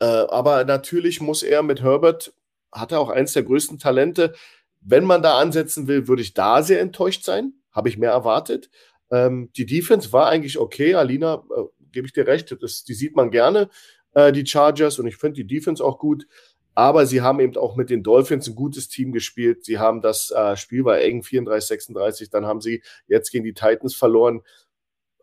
aber 0.00 0.64
natürlich 0.64 1.20
muss 1.20 1.42
er 1.42 1.62
mit 1.62 1.82
Herbert, 1.82 2.32
hat 2.72 2.92
er 2.92 3.00
auch 3.00 3.08
eins 3.08 3.32
der 3.32 3.42
größten 3.42 3.78
Talente. 3.78 4.34
Wenn 4.80 5.04
man 5.04 5.22
da 5.22 5.38
ansetzen 5.38 5.88
will, 5.88 6.08
würde 6.08 6.22
ich 6.22 6.34
da 6.34 6.62
sehr 6.62 6.80
enttäuscht 6.80 7.24
sein. 7.24 7.54
Habe 7.72 7.88
ich 7.88 7.98
mehr 7.98 8.10
erwartet. 8.10 8.70
Ähm, 9.10 9.50
die 9.56 9.66
Defense 9.66 10.12
war 10.12 10.28
eigentlich 10.28 10.58
okay. 10.58 10.94
Alina, 10.94 11.44
äh, 11.56 11.62
gebe 11.92 12.06
ich 12.06 12.12
dir 12.12 12.26
recht, 12.26 12.56
das, 12.60 12.84
die 12.84 12.94
sieht 12.94 13.16
man 13.16 13.30
gerne, 13.30 13.68
äh, 14.14 14.32
die 14.32 14.46
Chargers. 14.46 14.98
Und 14.98 15.06
ich 15.06 15.16
finde 15.16 15.42
die 15.42 15.46
Defense 15.46 15.84
auch 15.84 15.98
gut. 15.98 16.26
Aber 16.74 17.06
sie 17.06 17.22
haben 17.22 17.40
eben 17.40 17.56
auch 17.56 17.74
mit 17.74 17.90
den 17.90 18.04
Dolphins 18.04 18.46
ein 18.46 18.54
gutes 18.54 18.88
Team 18.88 19.10
gespielt. 19.10 19.64
Sie 19.64 19.78
haben 19.80 20.00
das 20.00 20.30
äh, 20.30 20.56
Spiel 20.56 20.84
war 20.84 21.00
eng, 21.00 21.24
34, 21.24 21.66
36. 21.66 22.30
Dann 22.30 22.46
haben 22.46 22.60
sie 22.60 22.82
jetzt 23.08 23.32
gegen 23.32 23.44
die 23.44 23.52
Titans 23.52 23.96
verloren. 23.96 24.42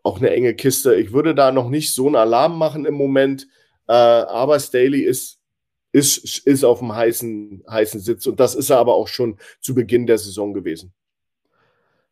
Auch 0.02 0.18
eine 0.18 0.30
enge 0.30 0.54
Kiste. 0.54 0.94
Ich 0.96 1.14
würde 1.14 1.34
da 1.34 1.52
noch 1.52 1.70
nicht 1.70 1.94
so 1.94 2.06
einen 2.08 2.16
Alarm 2.16 2.58
machen 2.58 2.84
im 2.84 2.92
Moment. 2.92 3.48
Äh, 3.88 3.92
aber 3.92 4.60
Staley 4.60 5.00
ist, 5.00 5.40
ist, 5.92 6.46
ist 6.46 6.62
auf 6.62 6.80
dem 6.80 6.94
heißen, 6.94 7.64
heißen 7.70 8.00
Sitz. 8.00 8.26
Und 8.26 8.38
das 8.38 8.54
ist 8.54 8.68
er 8.68 8.76
aber 8.76 8.94
auch 8.94 9.08
schon 9.08 9.38
zu 9.60 9.74
Beginn 9.74 10.06
der 10.06 10.18
Saison 10.18 10.52
gewesen. 10.52 10.92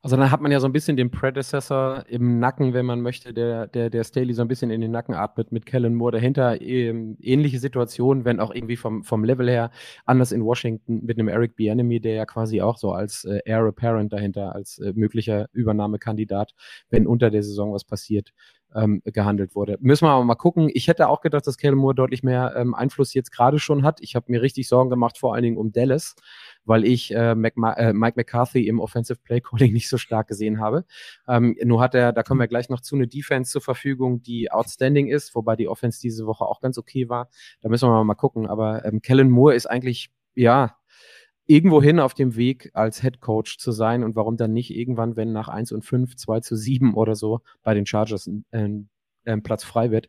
Also 0.04 0.18
dann 0.18 0.30
hat 0.30 0.42
man 0.42 0.52
ja 0.52 0.60
so 0.60 0.66
ein 0.66 0.72
bisschen 0.74 0.98
den 0.98 1.10
Predecessor 1.10 2.04
im 2.08 2.38
Nacken, 2.38 2.74
wenn 2.74 2.84
man 2.84 3.00
möchte, 3.00 3.32
der, 3.32 3.66
der, 3.68 3.88
der 3.88 4.04
Staley 4.04 4.34
so 4.34 4.42
ein 4.42 4.48
bisschen 4.48 4.70
in 4.70 4.82
den 4.82 4.90
Nacken 4.90 5.14
atmet 5.14 5.50
mit 5.50 5.64
Kellen 5.64 5.94
Moore 5.94 6.12
dahinter. 6.12 6.60
Ähm, 6.60 7.16
ähnliche 7.22 7.58
Situation, 7.58 8.26
wenn 8.26 8.38
auch 8.38 8.54
irgendwie 8.54 8.76
vom, 8.76 9.02
vom 9.02 9.24
Level 9.24 9.48
her 9.48 9.70
anders 10.04 10.30
in 10.30 10.44
Washington 10.44 11.06
mit 11.06 11.18
einem 11.18 11.28
Eric 11.28 11.56
Bienemy, 11.56 12.00
der 12.00 12.16
ja 12.16 12.26
quasi 12.26 12.60
auch 12.60 12.76
so 12.76 12.92
als 12.92 13.24
äh, 13.24 13.40
Heir 13.46 13.64
Apparent 13.64 14.12
dahinter, 14.12 14.54
als 14.54 14.78
äh, 14.78 14.92
möglicher 14.94 15.48
Übernahmekandidat, 15.54 16.52
wenn 16.90 17.06
unter 17.06 17.30
der 17.30 17.42
Saison 17.42 17.72
was 17.72 17.84
passiert, 17.84 18.34
ähm, 18.74 19.02
gehandelt 19.04 19.54
wurde. 19.54 19.78
Müssen 19.80 20.06
wir 20.06 20.10
aber 20.10 20.24
mal 20.24 20.34
gucken. 20.34 20.70
Ich 20.72 20.88
hätte 20.88 21.08
auch 21.08 21.20
gedacht, 21.20 21.46
dass 21.46 21.56
Kellen 21.56 21.76
Moore 21.76 21.94
deutlich 21.94 22.22
mehr 22.22 22.54
ähm, 22.56 22.74
Einfluss 22.74 23.14
jetzt 23.14 23.30
gerade 23.30 23.58
schon 23.58 23.84
hat. 23.84 24.00
Ich 24.00 24.16
habe 24.16 24.26
mir 24.28 24.42
richtig 24.42 24.68
Sorgen 24.68 24.90
gemacht, 24.90 25.18
vor 25.18 25.34
allen 25.34 25.44
Dingen 25.44 25.56
um 25.56 25.72
Dallas, 25.72 26.14
weil 26.64 26.84
ich 26.84 27.14
äh, 27.14 27.32
äh, 27.32 27.34
Mike 27.34 28.14
McCarthy 28.16 28.66
im 28.66 28.80
Offensive 28.80 29.18
Play 29.22 29.40
Calling 29.40 29.72
nicht 29.72 29.88
so 29.88 29.98
stark 29.98 30.28
gesehen 30.28 30.60
habe. 30.60 30.84
Ähm, 31.28 31.56
nur 31.64 31.80
hat 31.80 31.94
er, 31.94 32.12
da 32.12 32.22
kommen 32.22 32.40
wir 32.40 32.48
gleich 32.48 32.68
noch 32.68 32.80
zu, 32.80 32.96
eine 32.96 33.06
Defense 33.06 33.50
zur 33.50 33.60
Verfügung, 33.60 34.22
die 34.22 34.50
outstanding 34.50 35.08
ist, 35.08 35.34
wobei 35.34 35.56
die 35.56 35.68
Offense 35.68 36.00
diese 36.00 36.26
Woche 36.26 36.44
auch 36.44 36.60
ganz 36.60 36.78
okay 36.78 37.08
war. 37.08 37.28
Da 37.60 37.68
müssen 37.68 37.88
wir 37.88 38.04
mal 38.04 38.14
gucken. 38.14 38.46
Aber 38.46 38.84
ähm, 38.84 39.02
Kellen 39.02 39.30
Moore 39.30 39.54
ist 39.54 39.66
eigentlich, 39.66 40.10
ja, 40.34 40.76
irgendwohin 41.46 42.00
auf 42.00 42.14
dem 42.14 42.36
Weg 42.36 42.70
als 42.72 43.02
Head 43.02 43.20
Coach 43.20 43.58
zu 43.58 43.70
sein 43.72 44.02
und 44.02 44.16
warum 44.16 44.36
dann 44.36 44.52
nicht 44.52 44.74
irgendwann, 44.74 45.16
wenn 45.16 45.32
nach 45.32 45.48
1 45.48 45.72
und 45.72 45.84
5, 45.84 46.16
2 46.16 46.40
zu 46.40 46.56
7 46.56 46.94
oder 46.94 47.14
so 47.14 47.40
bei 47.62 47.74
den 47.74 47.86
Chargers 47.86 48.26
ein, 48.26 48.44
ein, 48.50 48.88
ein 49.26 49.42
Platz 49.42 49.64
frei 49.64 49.90
wird. 49.90 50.08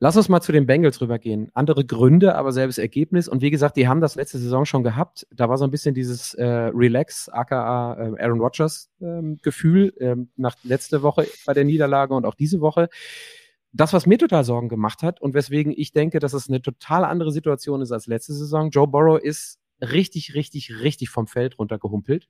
Lass 0.00 0.16
uns 0.16 0.28
mal 0.28 0.40
zu 0.40 0.52
den 0.52 0.66
Bengals 0.66 1.00
rübergehen. 1.00 1.50
Andere 1.54 1.84
Gründe, 1.84 2.36
aber 2.36 2.52
selbes 2.52 2.78
Ergebnis. 2.78 3.26
Und 3.26 3.42
wie 3.42 3.50
gesagt, 3.50 3.76
die 3.76 3.88
haben 3.88 4.00
das 4.00 4.14
letzte 4.14 4.38
Saison 4.38 4.64
schon 4.64 4.84
gehabt. 4.84 5.26
Da 5.32 5.48
war 5.48 5.58
so 5.58 5.64
ein 5.64 5.72
bisschen 5.72 5.92
dieses 5.92 6.34
äh, 6.34 6.44
Relax, 6.44 7.28
aka 7.28 7.94
äh, 7.94 8.22
Aaron 8.22 8.40
Rodgers 8.40 8.90
ähm, 9.00 9.38
Gefühl 9.42 9.92
ähm, 9.98 10.28
nach 10.36 10.54
letzte 10.62 11.02
Woche 11.02 11.26
bei 11.46 11.52
der 11.52 11.64
Niederlage 11.64 12.14
und 12.14 12.26
auch 12.26 12.36
diese 12.36 12.60
Woche. 12.60 12.88
Das, 13.72 13.92
was 13.92 14.06
mir 14.06 14.18
total 14.18 14.44
Sorgen 14.44 14.68
gemacht 14.68 15.02
hat 15.02 15.20
und 15.20 15.34
weswegen 15.34 15.74
ich 15.76 15.92
denke, 15.92 16.20
dass 16.20 16.32
es 16.32 16.48
eine 16.48 16.62
total 16.62 17.04
andere 17.04 17.32
Situation 17.32 17.82
ist 17.82 17.90
als 17.90 18.06
letzte 18.06 18.34
Saison. 18.34 18.70
Joe 18.70 18.86
Burrow 18.86 19.20
ist 19.20 19.58
richtig, 19.80 20.34
richtig, 20.34 20.80
richtig 20.80 21.10
vom 21.10 21.26
Feld 21.26 21.58
runtergehumpelt. 21.58 22.28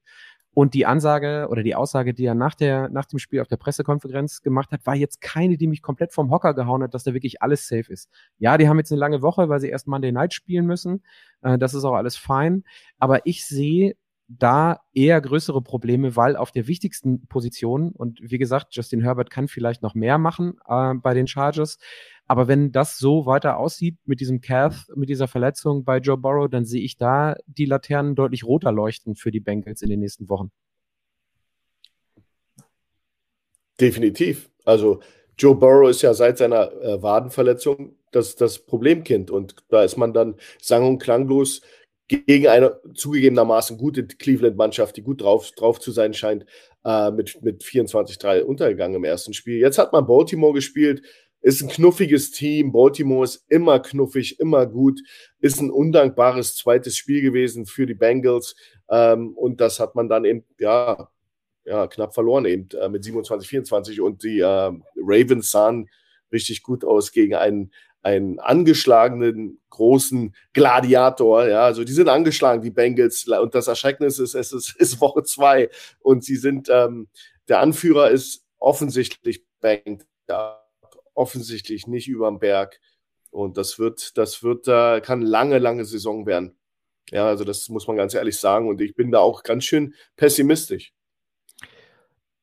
Und 0.55 0.75
die 0.75 0.87
Ansage 0.87 1.47
oder 1.51 1.63
die 1.63 1.75
Aussage, 1.75 2.15
die 2.15 2.25
er 2.25 2.35
nach, 2.35 2.55
der, 2.55 2.89
nach 2.89 3.05
dem 3.05 3.19
Spiel 3.19 3.41
auf 3.41 3.49
der 3.49 3.59
Pressekonferenz 3.59 4.43
gemacht 4.43 4.73
hat, 4.73 4.87
war 4.87 4.97
jetzt 4.97 5.21
keine, 5.21 5.57
die 5.57 5.69
mich 5.69 5.83
komplett 5.83 6.13
vom 6.13 6.31
Hocker 6.31 6.55
gehauen 6.55 6.83
hat, 6.83 6.95
dass 6.95 7.05
da 7.05 7.15
wirklich 7.15 7.43
alles 7.43 7.69
safe 7.69 7.93
ist. 7.93 8.09
Ja, 8.39 8.59
die 8.59 8.69
haben 8.69 8.79
jetzt 8.79 8.91
eine 8.91 8.99
lange 8.99 9.23
Woche, 9.23 9.49
weil 9.49 9.61
sie 9.61 9.69
erst 9.69 9.87
Monday 9.87 10.11
Night 10.11 10.35
spielen 10.35 10.67
müssen. 10.67 11.05
Äh, 11.43 11.59
das 11.59 11.75
ist 11.75 11.85
auch 11.85 11.95
alles 11.95 12.17
fein. 12.17 12.65
Aber 12.99 13.25
ich 13.25 13.47
sehe 13.47 13.95
da 14.29 14.81
eher 14.93 15.21
größere 15.21 15.63
Probleme, 15.63 16.15
weil 16.15 16.37
auf 16.37 16.53
der 16.53 16.67
wichtigsten 16.67 17.27
Position, 17.27 17.93
und 17.93 18.21
wie 18.23 18.39
gesagt, 18.39 18.75
Justin 18.77 19.01
Herbert 19.01 19.31
kann 19.31 19.49
vielleicht 19.49 19.83
noch 19.83 19.95
mehr 19.95 20.19
machen 20.19 20.59
äh, 20.69 20.95
bei 20.95 21.15
den 21.15 21.27
Chargers, 21.27 21.79
aber 22.27 22.47
wenn 22.47 22.71
das 22.71 22.99
so 22.99 23.25
weiter 23.25 23.57
aussieht 23.57 23.97
mit 24.05 24.21
diesem 24.21 24.43
Calf, 24.43 24.87
mit 24.95 25.09
dieser 25.09 25.29
Verletzung 25.29 25.85
bei 25.85 25.97
Joe 25.97 26.19
Burrow, 26.19 26.49
dann 26.49 26.67
sehe 26.67 26.83
ich 26.83 26.99
da 26.99 27.37
die 27.47 27.65
Laternen 27.65 28.15
deutlich 28.15 28.45
roter 28.45 28.71
leuchten 28.71 29.17
für 29.17 29.31
die 29.31 29.41
Bengals 29.41 29.81
in 29.81 29.89
den 29.89 30.01
nächsten 30.01 30.29
Wochen. 30.29 30.51
Definitiv. 33.81 34.51
Also 34.65 35.01
Joe 35.39 35.55
Burrow 35.55 35.89
ist 35.89 36.03
ja 36.03 36.13
seit 36.13 36.37
seiner 36.37 36.71
äh, 36.83 37.03
Wadenverletzung 37.03 37.97
das, 38.11 38.37
das 38.37 38.59
Problemkind 38.59 39.31
und 39.31 39.55
da 39.71 39.83
ist 39.83 39.97
man 39.97 40.13
dann 40.13 40.37
sang- 40.61 40.87
und 40.87 40.99
klanglos 40.99 41.63
gegen 42.09 42.49
eine 42.49 42.81
zugegebenermaßen 42.95 43.77
gute 43.77 44.07
Cleveland-Mannschaft, 44.07 44.97
die 44.97 45.03
gut 45.03 45.21
drauf, 45.21 45.51
drauf 45.53 45.79
zu 45.79 45.93
sein 45.93 46.15
scheint, 46.15 46.47
äh, 46.85 47.11
mit, 47.11 47.43
mit 47.43 47.63
24-3 47.63 48.43
untergegangen 48.43 48.97
im 48.97 49.05
ersten 49.05 49.35
Spiel. 49.35 49.59
Jetzt 49.59 49.79
hat 49.79 49.93
man 49.93 50.07
Baltimore 50.07 50.55
gespielt, 50.55 51.03
ist 51.41 51.63
ein 51.63 51.69
knuffiges 51.69 52.31
Team. 52.31 52.73
Baltimore 52.73 53.25
ist 53.25 53.45
immer 53.49 53.79
knuffig, 53.81 54.41
immer 54.41 54.67
gut. 54.67 55.01
Ist 55.41 55.61
ein 55.61 55.71
undankbares 55.71 56.57
zweites 56.57 56.97
Spiel 56.97 57.23
gewesen 57.23 57.67
für 57.67 57.87
die 57.87 57.95
Bengals. 57.95 58.57
Ähm, 58.91 59.37
und 59.37 59.61
das 59.61 59.79
hat 59.79 59.95
man 59.95 60.09
dann 60.09 60.25
eben, 60.25 60.45
ja, 60.59 61.09
ja 61.65 61.87
knapp 61.87 62.15
verloren 62.15 62.45
eben 62.45 62.69
äh, 62.81 62.89
mit 62.89 63.05
27, 63.05 63.49
24. 63.49 64.01
Und 64.01 64.25
die 64.25 64.41
äh, 64.41 64.73
Ravens 64.97 65.51
sahen 65.51 65.89
richtig 66.33 66.63
gut 66.63 66.85
aus 66.85 67.13
gegen 67.13 67.35
einen 67.35 67.73
einen 68.03 68.39
angeschlagenen 68.39 69.61
großen 69.71 70.35
Gladiator. 70.53 71.47
Ja, 71.47 71.63
also 71.63 71.85
die 71.85 71.93
sind 71.93 72.09
angeschlagen, 72.09 72.63
die 72.63 72.71
Bengals. 72.71 73.27
Und 73.27 73.55
das 73.55 73.69
Erschrecknis 73.69 74.19
ist, 74.19 74.35
es 74.35 74.53
ist, 74.53 74.77
ist 74.77 75.01
Woche 75.01 75.23
zwei 75.25 75.71
und 76.01 76.25
sie 76.25 76.37
sind, 76.37 76.69
ähm, 76.71 77.09
der 77.49 77.61
Anführer 77.61 78.11
ist 78.11 78.45
offensichtlich 78.59 79.45
bankt, 79.61 80.07
ja, 80.29 80.61
offensichtlich 81.15 81.87
nicht 81.87 82.09
überm 82.09 82.39
Berg. 82.39 82.81
Und 83.31 83.57
das 83.57 83.79
wird, 83.79 84.17
das 84.17 84.43
wird, 84.43 84.69
äh, 84.69 85.01
kann 85.01 85.21
lange, 85.21 85.59
lange 85.59 85.85
Saison 85.85 86.27
werden. 86.27 86.57
Ja, 87.11 87.27
also 87.27 87.45
das 87.45 87.69
muss 87.69 87.87
man 87.87 87.97
ganz 87.97 88.15
ehrlich 88.15 88.39
sagen. 88.39 88.69
Und 88.69 88.81
ich 88.81 88.95
bin 88.95 89.11
da 89.11 89.21
auch 89.21 89.43
ganz 89.43 89.65
schön 89.65 89.95
pessimistisch. 90.17 90.93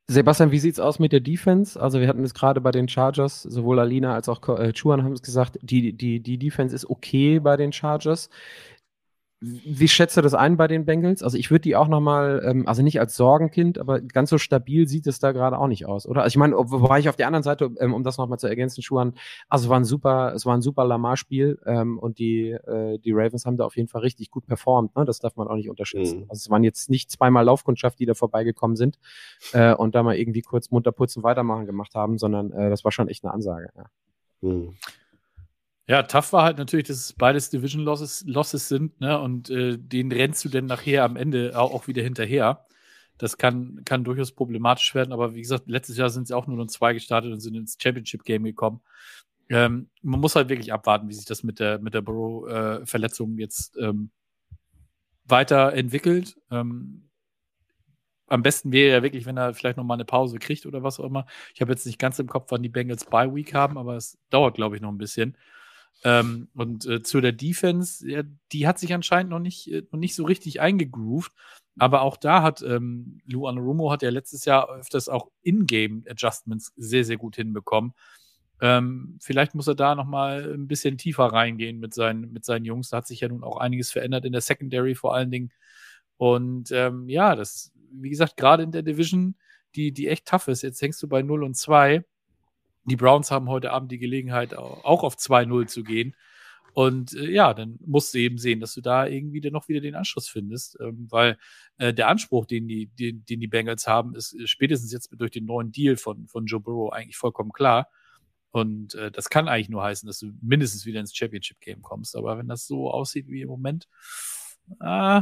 Sebastian, 0.08 0.52
wie 0.52 0.60
sieht's 0.60 0.80
aus 0.80 1.00
mit 1.00 1.12
der 1.12 1.20
Defense? 1.20 1.82
Also 1.82 2.00
wir 2.00 2.08
hatten 2.08 2.24
es 2.24 2.36
gerade 2.36 2.62
bei 2.62 2.70
den 2.70 2.88
Chargers, 2.88 3.42
sowohl 3.42 3.80
Alina 3.80 4.14
als 4.14 4.30
auch 4.30 4.48
äh, 4.60 4.72
Chuan 4.72 5.04
haben 5.04 5.14
es 5.14 5.24
gesagt, 5.24 5.58
die, 5.64 5.94
die, 5.94 6.20
die 6.20 6.38
Defense 6.38 6.76
ist 6.76 6.88
okay 6.88 7.40
bei 7.40 7.58
den 7.58 7.74
Chargers. 7.74 8.30
Wie 9.66 9.88
schätzt 9.88 10.18
du 10.18 10.22
das 10.22 10.34
ein 10.34 10.58
bei 10.58 10.68
den 10.68 10.86
Bengals? 10.86 11.22
Also 11.22 11.38
ich 11.38 11.52
würde 11.52 11.62
die 11.62 11.76
auch 11.76 11.88
nochmal, 11.88 12.42
ähm, 12.46 12.68
also 12.68 12.82
nicht 12.82 13.00
als 13.00 13.16
Sorgenkind, 13.16 13.78
aber 13.78 14.02
ganz 14.02 14.30
so 14.30 14.38
stabil 14.38 14.88
sieht 14.88 15.08
es 15.08 15.20
da 15.20 15.32
gerade 15.32 15.60
auch 15.60 15.68
nicht 15.68 15.86
aus, 15.86 16.08
oder? 16.08 16.24
Also 16.24 16.34
ich 16.34 16.38
meine, 16.38 16.56
wobei 16.56 17.00
ich 17.00 17.10
auf 17.10 17.16
der 17.16 17.28
anderen 17.28 17.44
Seite, 17.44 17.72
ähm, 17.80 17.94
um 17.94 18.04
das 18.04 18.18
nochmal 18.18 18.40
zu 18.40 18.48
ergänzen, 18.48 18.82
Schuhan, 18.82 19.14
also 19.50 19.66
es 19.66 19.70
war 19.70 19.80
ein 19.80 19.86
super, 19.86 20.34
es 20.34 20.46
war 20.46 20.56
ein 20.56 20.62
super 20.62 20.86
Lamar-Spiel 20.86 21.60
ähm, 21.66 22.00
und 22.00 22.18
die, 22.18 22.52
äh, 22.52 22.98
die 23.00 23.12
Ravens 23.12 23.46
haben 23.46 23.58
da 23.58 23.66
auf 23.66 23.76
jeden 23.76 23.88
Fall 23.88 24.02
richtig 24.02 24.32
gut 24.32 24.46
performt, 24.48 24.96
ne? 24.96 25.06
Das 25.06 25.20
darf 25.20 25.36
man 25.36 25.48
auch 25.48 25.56
nicht 25.56 25.70
unterschätzen. 25.70 26.20
Mhm. 26.20 26.26
Also 26.30 26.40
es 26.46 26.50
waren 26.50 26.64
jetzt 26.64 26.90
nicht 26.90 27.12
zweimal 27.12 27.46
Laufkundschaft, 27.46 28.00
die 28.00 28.06
da 28.06 28.14
vorbeigekommen 28.14 28.76
sind 28.76 28.98
äh, 29.54 29.74
und 29.74 29.96
da 29.96 30.04
mal 30.04 30.16
irgendwie 30.16 30.42
kurz 30.42 30.72
munter 30.72 30.92
putzen, 30.92 31.24
weitermachen 31.24 31.66
gemacht 31.66 31.96
haben, 31.96 32.18
sondern 32.18 32.52
äh, 32.52 32.70
das 32.70 32.84
war 32.84 32.92
schon 32.92 33.10
echt 33.10 33.24
eine 33.24 33.34
Ansage, 33.34 33.70
ja. 33.76 33.86
Mhm. 34.42 34.76
Ja, 35.88 36.02
tough 36.04 36.34
war 36.34 36.44
halt 36.44 36.58
natürlich, 36.58 36.88
dass 36.88 36.98
es 36.98 37.14
beides 37.14 37.52
Division 37.52 37.84
Losses, 37.84 38.24
Losses 38.28 38.68
sind, 38.68 39.00
ne? 39.00 39.20
Und 39.20 39.50
äh, 39.52 39.78
den 39.78 40.12
rennst 40.12 40.44
du 40.44 40.50
denn 40.50 40.66
nachher 40.66 41.04
am 41.04 41.16
Ende 41.16 41.58
auch, 41.60 41.88
wieder 41.88 42.02
hinterher. 42.02 42.66
Das 43.20 43.38
kann, 43.38 43.82
kann 43.86 44.04
durchaus 44.04 44.32
problematisch 44.32 44.96
werden, 44.96 45.14
aber 45.14 45.36
wie 45.36 45.42
gesagt, 45.42 45.70
letztes 45.70 45.98
Jahr 45.98 46.10
sind 46.10 46.28
sie 46.28 46.34
auch 46.36 46.48
nur 46.48 46.58
noch 46.58 46.68
zwei 46.68 46.94
gestartet 46.94 47.32
und 47.32 47.40
sind 47.40 47.56
ins 47.56 47.78
Championship-Game 47.82 48.44
gekommen. 48.44 48.82
Ähm, 49.50 49.90
man 50.02 50.20
muss 50.20 50.36
halt 50.36 50.50
wirklich 50.50 50.74
abwarten, 50.74 51.08
wie 51.08 51.14
sich 51.14 51.26
das 51.26 51.44
mit 51.44 51.60
der, 51.60 51.80
mit 51.80 51.94
der 51.94 52.02
Burrow-Verletzung 52.02 53.38
äh, 53.38 53.42
jetzt 53.42 53.78
ähm, 53.78 54.10
weiterentwickelt. 55.26 56.36
Ähm, 56.52 57.10
am 58.28 58.42
besten 58.42 58.72
wäre 58.72 58.98
ja 58.98 59.04
wirklich, 59.04 59.26
wenn 59.26 59.38
er 59.38 59.54
vielleicht 59.54 59.78
noch 59.78 59.84
mal 59.84 59.94
eine 59.94 60.06
Pause 60.06 60.40
kriegt 60.40 60.66
oder 60.66 60.84
was 60.84 61.00
auch 61.00 61.06
immer. 61.06 61.28
Ich 61.54 61.62
habe 61.62 61.72
jetzt 61.72 61.86
nicht 61.86 62.00
ganz 62.00 62.18
im 62.18 62.28
Kopf, 62.28 62.48
wann 62.50 62.64
die 62.64 62.70
Bengals 62.70 63.06
Bye 63.06 63.34
Week 63.36 63.54
haben, 63.54 63.78
aber 63.78 63.96
es 63.96 64.18
dauert, 64.32 64.56
glaube 64.56 64.76
ich, 64.76 64.82
noch 64.82 64.90
ein 64.90 64.98
bisschen. 64.98 65.38
Ähm, 66.04 66.50
und 66.54 66.86
äh, 66.86 67.02
zu 67.02 67.22
der 67.22 67.32
Defense, 67.32 68.08
ja, 68.08 68.24
die 68.52 68.68
hat 68.68 68.78
sich 68.80 68.94
anscheinend 68.94 69.32
noch 69.32 69.40
nicht, 69.40 69.72
äh, 69.72 69.84
noch 69.92 70.00
nicht 70.00 70.16
so 70.16 70.24
richtig 70.24 70.62
eingegroovt. 70.62 71.32
Aber 71.78 72.02
auch 72.02 72.18
da 72.18 72.42
hat 72.42 72.62
ähm, 72.62 73.20
Lou 73.26 73.48
Anarumo 73.48 73.92
hat 73.92 74.02
ja 74.02 74.10
letztes 74.10 74.46
Jahr 74.46 74.70
öfters 74.70 75.10
auch 75.10 75.30
In-Game-Adjustments 75.42 76.74
sehr, 76.78 77.04
sehr 77.04 77.18
gut 77.18 77.36
hinbekommen. 77.36 77.94
Ähm, 78.62 79.18
vielleicht 79.22 79.56
muss 79.56 79.68
er 79.68 79.76
da 79.76 79.96
noch 79.96 80.06
mal 80.06 80.54
ein 80.54 80.68
bisschen 80.68 80.98
tiefer 80.98 81.26
reingehen 81.26 81.80
mit 81.80 81.94
seinen, 81.94 82.32
mit 82.32 82.46
seinen 82.46 82.66
Jungs. 82.66 82.90
Da 82.90 82.98
hat 82.98 83.08
sich 83.08 83.20
ja 83.20 83.28
nun 83.28 83.44
auch 83.44 83.58
einiges 83.58 83.92
verändert 83.92 84.26
in 84.26 84.32
der 84.32 84.42
Secondary 84.42 84.96
vor 84.96 85.14
allen 85.14 85.32
Dingen. 85.32 85.52
Und 86.18 86.72
ähm, 86.72 87.10
ja, 87.10 87.36
das, 87.36 87.74
wie 87.92 88.10
gesagt, 88.10 88.38
gerade 88.38 88.64
in 88.64 88.72
der 88.72 88.84
Division, 88.84 89.36
die, 89.76 89.92
die 89.92 90.08
echt 90.08 90.26
tough 90.26 90.48
ist. 90.48 90.62
Jetzt 90.62 90.82
hängst 90.82 91.04
du 91.04 91.10
bei 91.10 91.22
0 91.22 91.44
und 91.44 91.56
2 91.58 92.06
die 92.86 92.96
Browns 92.96 93.32
haben 93.32 93.50
heute 93.50 93.72
Abend 93.72 93.92
die 93.92 93.98
Gelegenheit, 93.98 94.56
auch 94.56 95.04
auf 95.04 95.16
2-0 95.16 95.68
zu 95.68 95.84
gehen. 95.84 96.16
Und 96.74 97.14
äh, 97.14 97.32
ja, 97.32 97.54
dann 97.54 97.80
musst 97.86 98.14
du 98.14 98.18
eben 98.18 98.38
sehen, 98.38 98.60
dass 98.60 98.74
du 98.74 98.82
da 98.82 99.08
irgendwie 99.08 99.40
dann 99.40 99.54
noch 99.54 99.70
wieder 99.70 99.80
den 99.80 99.96
Anschluss 99.96 100.28
findest, 100.28 100.78
ähm, 100.82 101.08
weil 101.10 101.38
äh, 101.78 101.94
der 101.94 102.10
Anspruch, 102.10 102.46
den 102.46 102.68
die, 102.68 102.88
den, 102.88 103.24
den 103.24 103.40
die 103.40 103.48
Bengals 103.48 103.88
haben, 103.88 104.14
ist 104.14 104.34
äh, 104.34 104.46
spätestens 104.46 104.92
jetzt 104.92 105.10
durch 105.14 105.32
den 105.32 105.46
neuen 105.46 105.72
Deal 105.72 105.96
von, 105.96 106.28
von 106.28 106.46
Joe 106.48 106.60
Burrow 106.60 106.92
eigentlich 106.92 107.16
vollkommen 107.16 107.54
klar. 107.54 107.90
Und 108.52 108.94
äh, 108.96 109.10
das 109.10 109.30
kann 109.30 109.48
eigentlich 109.48 109.70
nur 109.70 109.84
heißen, 109.84 110.06
dass 110.06 110.20
du 110.20 110.34
mindestens 110.42 110.86
wieder 110.86 111.00
ins 111.00 111.16
Championship-Game 111.16 111.82
kommst. 111.82 112.14
Aber 112.16 112.38
wenn 112.38 112.48
das 112.50 112.68
so 112.68 112.92
aussieht 112.92 113.30
wie 113.30 113.42
im 113.42 113.48
Moment, 113.48 113.88
äh, 114.82 115.22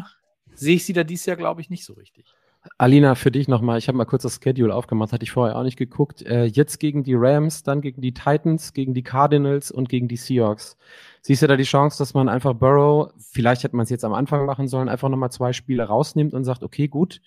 sehe 0.55 0.75
ich 0.75 0.85
sie 0.85 0.93
da 0.93 1.03
dieses 1.03 1.27
Jahr, 1.27 1.37
glaube 1.37 1.61
ich, 1.61 1.69
nicht 1.69 1.85
so 1.85 1.93
richtig. 1.93 2.33
Alina, 2.77 3.15
für 3.15 3.29
dich 3.29 3.47
nochmal, 3.47 3.77
ich 3.77 3.87
habe 3.87 3.97
mal 3.97 4.05
kurz 4.05 4.23
das 4.23 4.39
Schedule 4.41 4.73
aufgemacht, 4.73 5.11
hatte 5.11 5.23
ich 5.23 5.31
vorher 5.31 5.57
auch 5.57 5.63
nicht 5.63 5.77
geguckt. 5.77 6.21
Äh, 6.21 6.45
jetzt 6.45 6.79
gegen 6.79 7.03
die 7.03 7.13
Rams, 7.15 7.63
dann 7.63 7.81
gegen 7.81 8.01
die 8.01 8.13
Titans, 8.13 8.73
gegen 8.73 8.93
die 8.93 9.03
Cardinals 9.03 9.69
und 9.69 9.89
gegen 9.89 10.07
die 10.07 10.15
Seahawks. 10.15 10.77
Siehst 11.21 11.41
du 11.41 11.47
da 11.47 11.57
die 11.57 11.63
Chance, 11.63 11.97
dass 11.97 12.13
man 12.13 12.29
einfach 12.29 12.53
Burrow, 12.53 13.11
vielleicht 13.17 13.63
hätte 13.63 13.75
man 13.75 13.83
es 13.83 13.89
jetzt 13.89 14.05
am 14.05 14.13
Anfang 14.13 14.45
machen 14.45 14.67
sollen, 14.67 14.87
einfach 14.87 15.09
nochmal 15.09 15.31
zwei 15.31 15.51
Spiele 15.51 15.83
rausnimmt 15.83 16.33
und 16.33 16.45
sagt, 16.45 16.63
okay, 16.63 16.87
gut, 16.87 17.21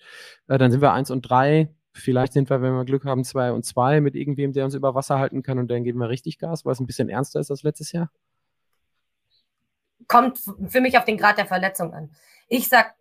äh, 0.47 0.57
dann 0.57 0.71
sind 0.71 0.81
wir 0.81 0.93
eins 0.93 1.11
und 1.11 1.21
drei. 1.21 1.69
Vielleicht 1.93 2.33
sind 2.33 2.49
wir, 2.49 2.61
wenn 2.61 2.73
wir 2.73 2.85
Glück 2.85 3.05
haben, 3.05 3.23
zwei 3.23 3.51
und 3.51 3.63
zwei 3.63 4.01
mit 4.01 4.15
irgendwem, 4.15 4.53
der 4.53 4.65
uns 4.65 4.75
über 4.75 4.95
Wasser 4.95 5.19
halten 5.19 5.43
kann 5.43 5.59
und 5.59 5.69
dann 5.69 5.83
geben 5.83 5.99
wir 5.99 6.09
richtig 6.09 6.39
Gas, 6.39 6.65
weil 6.65 6.73
es 6.73 6.79
ein 6.79 6.85
bisschen 6.87 7.09
ernster 7.09 7.39
ist 7.39 7.51
als 7.51 7.63
letztes 7.63 7.91
Jahr? 7.91 8.11
Kommt 10.07 10.39
für 10.67 10.81
mich 10.81 10.97
auf 10.97 11.05
den 11.05 11.17
Grad 11.17 11.37
der 11.37 11.47
Verletzung 11.47 11.93
an. 11.93 12.11
Ich 12.49 12.69
sag 12.69 12.95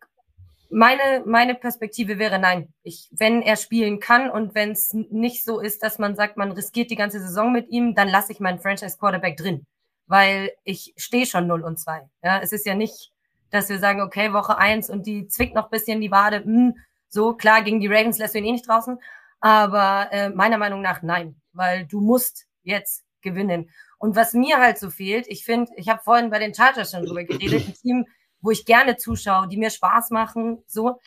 meine, 0.70 1.22
meine 1.26 1.54
Perspektive 1.54 2.18
wäre 2.18 2.38
nein. 2.38 2.72
Ich, 2.82 3.08
wenn 3.12 3.42
er 3.42 3.56
spielen 3.56 4.00
kann 4.00 4.30
und 4.30 4.54
wenn 4.54 4.70
es 4.72 4.92
nicht 4.92 5.44
so 5.44 5.60
ist, 5.60 5.82
dass 5.82 5.98
man 5.98 6.16
sagt, 6.16 6.36
man 6.36 6.52
riskiert 6.52 6.90
die 6.90 6.96
ganze 6.96 7.20
Saison 7.20 7.52
mit 7.52 7.68
ihm, 7.68 7.94
dann 7.94 8.08
lasse 8.08 8.32
ich 8.32 8.40
meinen 8.40 8.58
Franchise 8.58 8.98
Quarterback 8.98 9.36
drin. 9.36 9.66
Weil 10.06 10.52
ich 10.64 10.94
stehe 10.96 11.26
schon 11.26 11.46
0 11.46 11.62
und 11.62 11.78
2. 11.78 12.08
Ja, 12.22 12.40
es 12.40 12.52
ist 12.52 12.66
ja 12.66 12.74
nicht, 12.74 13.12
dass 13.50 13.68
wir 13.68 13.78
sagen, 13.78 14.00
okay, 14.00 14.32
Woche 14.32 14.58
eins 14.58 14.90
und 14.90 15.06
die 15.06 15.28
zwickt 15.28 15.54
noch 15.54 15.70
bisschen 15.70 16.00
die 16.00 16.10
Wade. 16.10 16.44
Hm, 16.44 16.74
so, 17.08 17.34
klar, 17.34 17.62
gegen 17.62 17.80
die 17.80 17.88
Ravens 17.88 18.18
lässt 18.18 18.34
du 18.34 18.38
ihn 18.38 18.44
eh 18.44 18.52
nicht 18.52 18.68
draußen. 18.68 18.98
Aber 19.40 20.08
äh, 20.12 20.30
meiner 20.30 20.58
Meinung 20.58 20.82
nach 20.82 21.02
nein, 21.02 21.40
weil 21.52 21.86
du 21.86 22.00
musst 22.00 22.46
jetzt 22.62 23.04
gewinnen. 23.22 23.70
Und 23.98 24.16
was 24.16 24.34
mir 24.34 24.58
halt 24.58 24.78
so 24.78 24.90
fehlt, 24.90 25.26
ich 25.28 25.44
finde, 25.44 25.72
ich 25.76 25.88
habe 25.88 26.02
vorhin 26.02 26.30
bei 26.30 26.38
den 26.38 26.54
Chargers 26.54 26.90
schon 26.90 27.04
drüber 27.04 27.24
geredet, 27.24 27.66
ein 27.66 27.74
Team, 27.74 28.06
wo 28.40 28.50
ich 28.50 28.64
gerne 28.64 28.96
zuschaue, 28.96 29.48
die 29.48 29.56
mir 29.56 29.70
Spaß 29.70 30.10
machen, 30.10 30.62
so. 30.66 31.00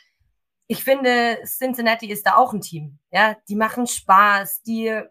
Ich 0.68 0.84
finde, 0.84 1.40
Cincinnati 1.46 2.12
ist 2.12 2.28
da 2.28 2.36
auch 2.36 2.54
ein 2.54 2.62
Team. 2.62 3.00
Ja, 3.12 3.36
die 3.48 3.56
machen 3.56 3.88
Spaß, 3.88 4.62
die, 4.62 5.02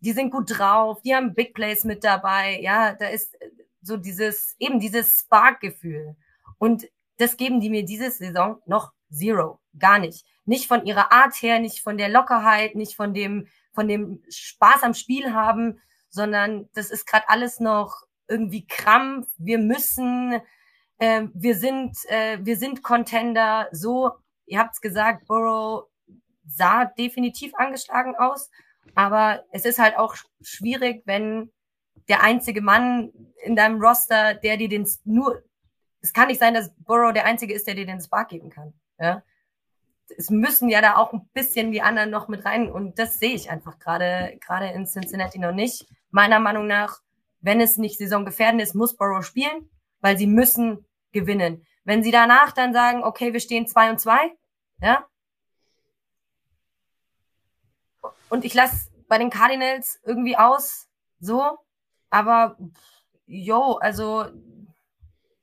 die 0.00 0.12
sind 0.12 0.30
gut 0.30 0.58
drauf, 0.58 1.02
die 1.02 1.14
haben 1.14 1.34
Big 1.34 1.52
Plays 1.54 1.84
mit 1.84 2.04
dabei. 2.04 2.58
Ja, 2.60 2.94
da 2.94 3.08
ist 3.08 3.36
so 3.82 3.96
dieses, 3.98 4.56
eben 4.58 4.80
dieses 4.80 5.20
Spark-Gefühl. 5.20 6.16
Und 6.58 6.88
das 7.18 7.36
geben 7.36 7.60
die 7.60 7.70
mir 7.70 7.84
diese 7.84 8.10
Saison 8.10 8.62
noch 8.66 8.92
zero. 9.10 9.60
Gar 9.78 9.98
nicht. 9.98 10.24
Nicht 10.44 10.68
von 10.68 10.86
ihrer 10.86 11.12
Art 11.12 11.34
her, 11.42 11.58
nicht 11.58 11.80
von 11.80 11.98
der 11.98 12.08
Lockerheit, 12.08 12.74
nicht 12.74 12.96
von 12.96 13.12
dem, 13.12 13.48
von 13.72 13.88
dem 13.88 14.22
Spaß 14.28 14.82
am 14.82 14.94
Spiel 14.94 15.34
haben, 15.34 15.80
sondern 16.08 16.68
das 16.74 16.90
ist 16.90 17.06
gerade 17.06 17.28
alles 17.28 17.60
noch 17.60 18.02
irgendwie 18.28 18.66
Krampf. 18.66 19.28
Wir 19.36 19.58
müssen, 19.58 20.40
äh, 20.98 21.22
wir 21.34 21.56
sind, 21.56 21.96
äh, 22.08 22.38
wir 22.40 22.56
sind 22.56 22.82
Contender. 22.82 23.68
So, 23.72 24.12
ihr 24.46 24.58
habt's 24.58 24.80
gesagt, 24.80 25.26
Burrow 25.26 25.88
sah 26.46 26.86
definitiv 26.86 27.54
angeschlagen 27.54 28.16
aus, 28.16 28.50
aber 28.94 29.44
es 29.52 29.64
ist 29.64 29.78
halt 29.78 29.96
auch 29.96 30.16
schwierig, 30.40 31.02
wenn 31.04 31.50
der 32.08 32.22
einzige 32.22 32.62
Mann 32.62 33.12
in 33.44 33.54
deinem 33.54 33.80
Roster, 33.80 34.34
der 34.34 34.56
dir 34.56 34.68
den 34.68 34.88
nur, 35.04 35.42
es 36.00 36.12
kann 36.12 36.28
nicht 36.28 36.40
sein, 36.40 36.54
dass 36.54 36.72
Burrow 36.78 37.12
der 37.12 37.26
einzige 37.26 37.54
ist, 37.54 37.66
der 37.66 37.74
dir 37.74 37.86
den 37.86 38.00
Spark 38.00 38.30
geben 38.30 38.50
kann. 38.50 38.72
Ja, 38.98 39.22
es 40.16 40.30
müssen 40.30 40.68
ja 40.68 40.80
da 40.80 40.96
auch 40.96 41.12
ein 41.12 41.28
bisschen 41.34 41.70
die 41.70 41.82
anderen 41.82 42.10
noch 42.10 42.28
mit 42.28 42.44
rein 42.44 42.70
und 42.70 42.98
das 42.98 43.18
sehe 43.18 43.34
ich 43.34 43.50
einfach 43.50 43.78
gerade 43.78 44.38
gerade 44.40 44.68
in 44.68 44.86
Cincinnati 44.86 45.38
noch 45.38 45.52
nicht. 45.52 45.86
Meiner 46.10 46.40
Meinung 46.40 46.66
nach, 46.66 47.00
wenn 47.40 47.60
es 47.60 47.76
nicht 47.76 47.98
saisongefährdend 47.98 48.62
ist, 48.62 48.74
muss 48.74 48.96
Burrow 48.96 49.24
spielen, 49.24 49.68
weil 50.00 50.16
sie 50.16 50.26
müssen 50.26 50.86
gewinnen. 51.12 51.66
Wenn 51.84 52.02
sie 52.02 52.10
danach 52.10 52.52
dann 52.52 52.72
sagen, 52.72 53.02
okay, 53.02 53.32
wir 53.32 53.40
stehen 53.40 53.66
zwei 53.66 53.90
und 53.90 53.98
zwei, 53.98 54.36
ja, 54.80 55.06
und 58.28 58.44
ich 58.44 58.54
lasse 58.54 58.90
bei 59.08 59.18
den 59.18 59.30
Cardinals 59.30 60.00
irgendwie 60.04 60.36
aus, 60.36 60.88
so, 61.20 61.58
aber 62.10 62.56
jo, 63.26 63.74
also 63.76 64.26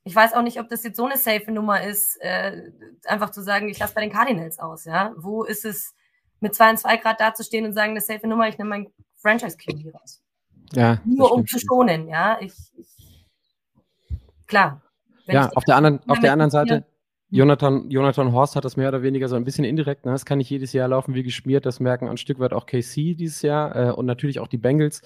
ich 0.04 0.16
weiß 0.16 0.34
auch 0.34 0.44
nicht, 0.44 0.60
ob 0.60 0.70
das 0.70 0.84
jetzt 0.84 0.98
so 0.98 1.06
eine 1.06 1.18
safe 1.18 1.52
Nummer 1.52 1.82
ist, 1.84 2.18
äh, 2.22 2.72
einfach 3.06 3.32
zu 3.32 3.42
sagen, 3.42 3.70
ich 3.70 3.80
lasse 3.80 3.96
bei 3.96 4.02
den 4.02 4.12
Cardinals 4.12 4.60
aus, 4.60 4.86
ja. 4.86 5.14
Wo 5.18 5.44
ist 5.44 5.66
es, 5.66 5.96
mit 6.42 6.54
2 6.54 6.72
und 6.72 6.78
2 6.78 6.98
Grad 6.98 7.20
dazustehen 7.20 7.66
und 7.66 7.74
sagen, 7.74 7.92
eine 7.92 8.02
safe 8.02 8.28
Nummer, 8.28 8.48
ich 8.48 8.58
nehme 8.58 8.70
mein 8.70 8.94
Franchise 9.16 9.58
QB 9.58 9.96
raus. 9.96 10.22
Ja. 10.74 11.00
Nur 11.06 11.32
um 11.32 11.48
zu 11.48 11.60
schonen, 11.60 12.08
ja. 12.08 12.40
Ich, 12.40 12.54
ich 12.78 13.26
klar. 14.46 14.82
Ja, 15.28 15.50
auf 15.56 15.64
der 15.64 15.76
anderen, 15.76 16.00
auf 16.08 16.20
der 16.20 16.32
anderen 16.32 16.52
Seite, 16.52 16.86
Jonathan, 17.32 17.90
Jonathan 17.90 18.32
Horst 18.34 18.56
hat 18.56 18.66
das 18.66 18.78
mehr 18.78 18.88
oder 18.90 19.02
weniger 19.02 19.28
so 19.28 19.36
ein 19.36 19.44
bisschen 19.44 19.66
indirekt. 19.66 20.06
Ne? 20.06 20.12
Das 20.12 20.26
kann 20.26 20.38
nicht 20.38 20.50
jedes 20.50 20.74
Jahr 20.74 20.88
laufen 20.88 21.16
wie 21.16 21.24
geschmiert. 21.24 21.66
Das 21.66 21.80
merken 21.80 22.08
ein 22.08 22.18
Stück 22.18 22.40
weit 22.40 22.54
auch 22.54 22.68
KC 22.68 23.16
dieses 23.16 23.42
Jahr 23.42 23.76
äh, 23.76 23.92
und 23.92 24.06
natürlich 24.06 24.40
auch 24.40 24.48
die 24.48 24.60
Bengals. 24.60 25.02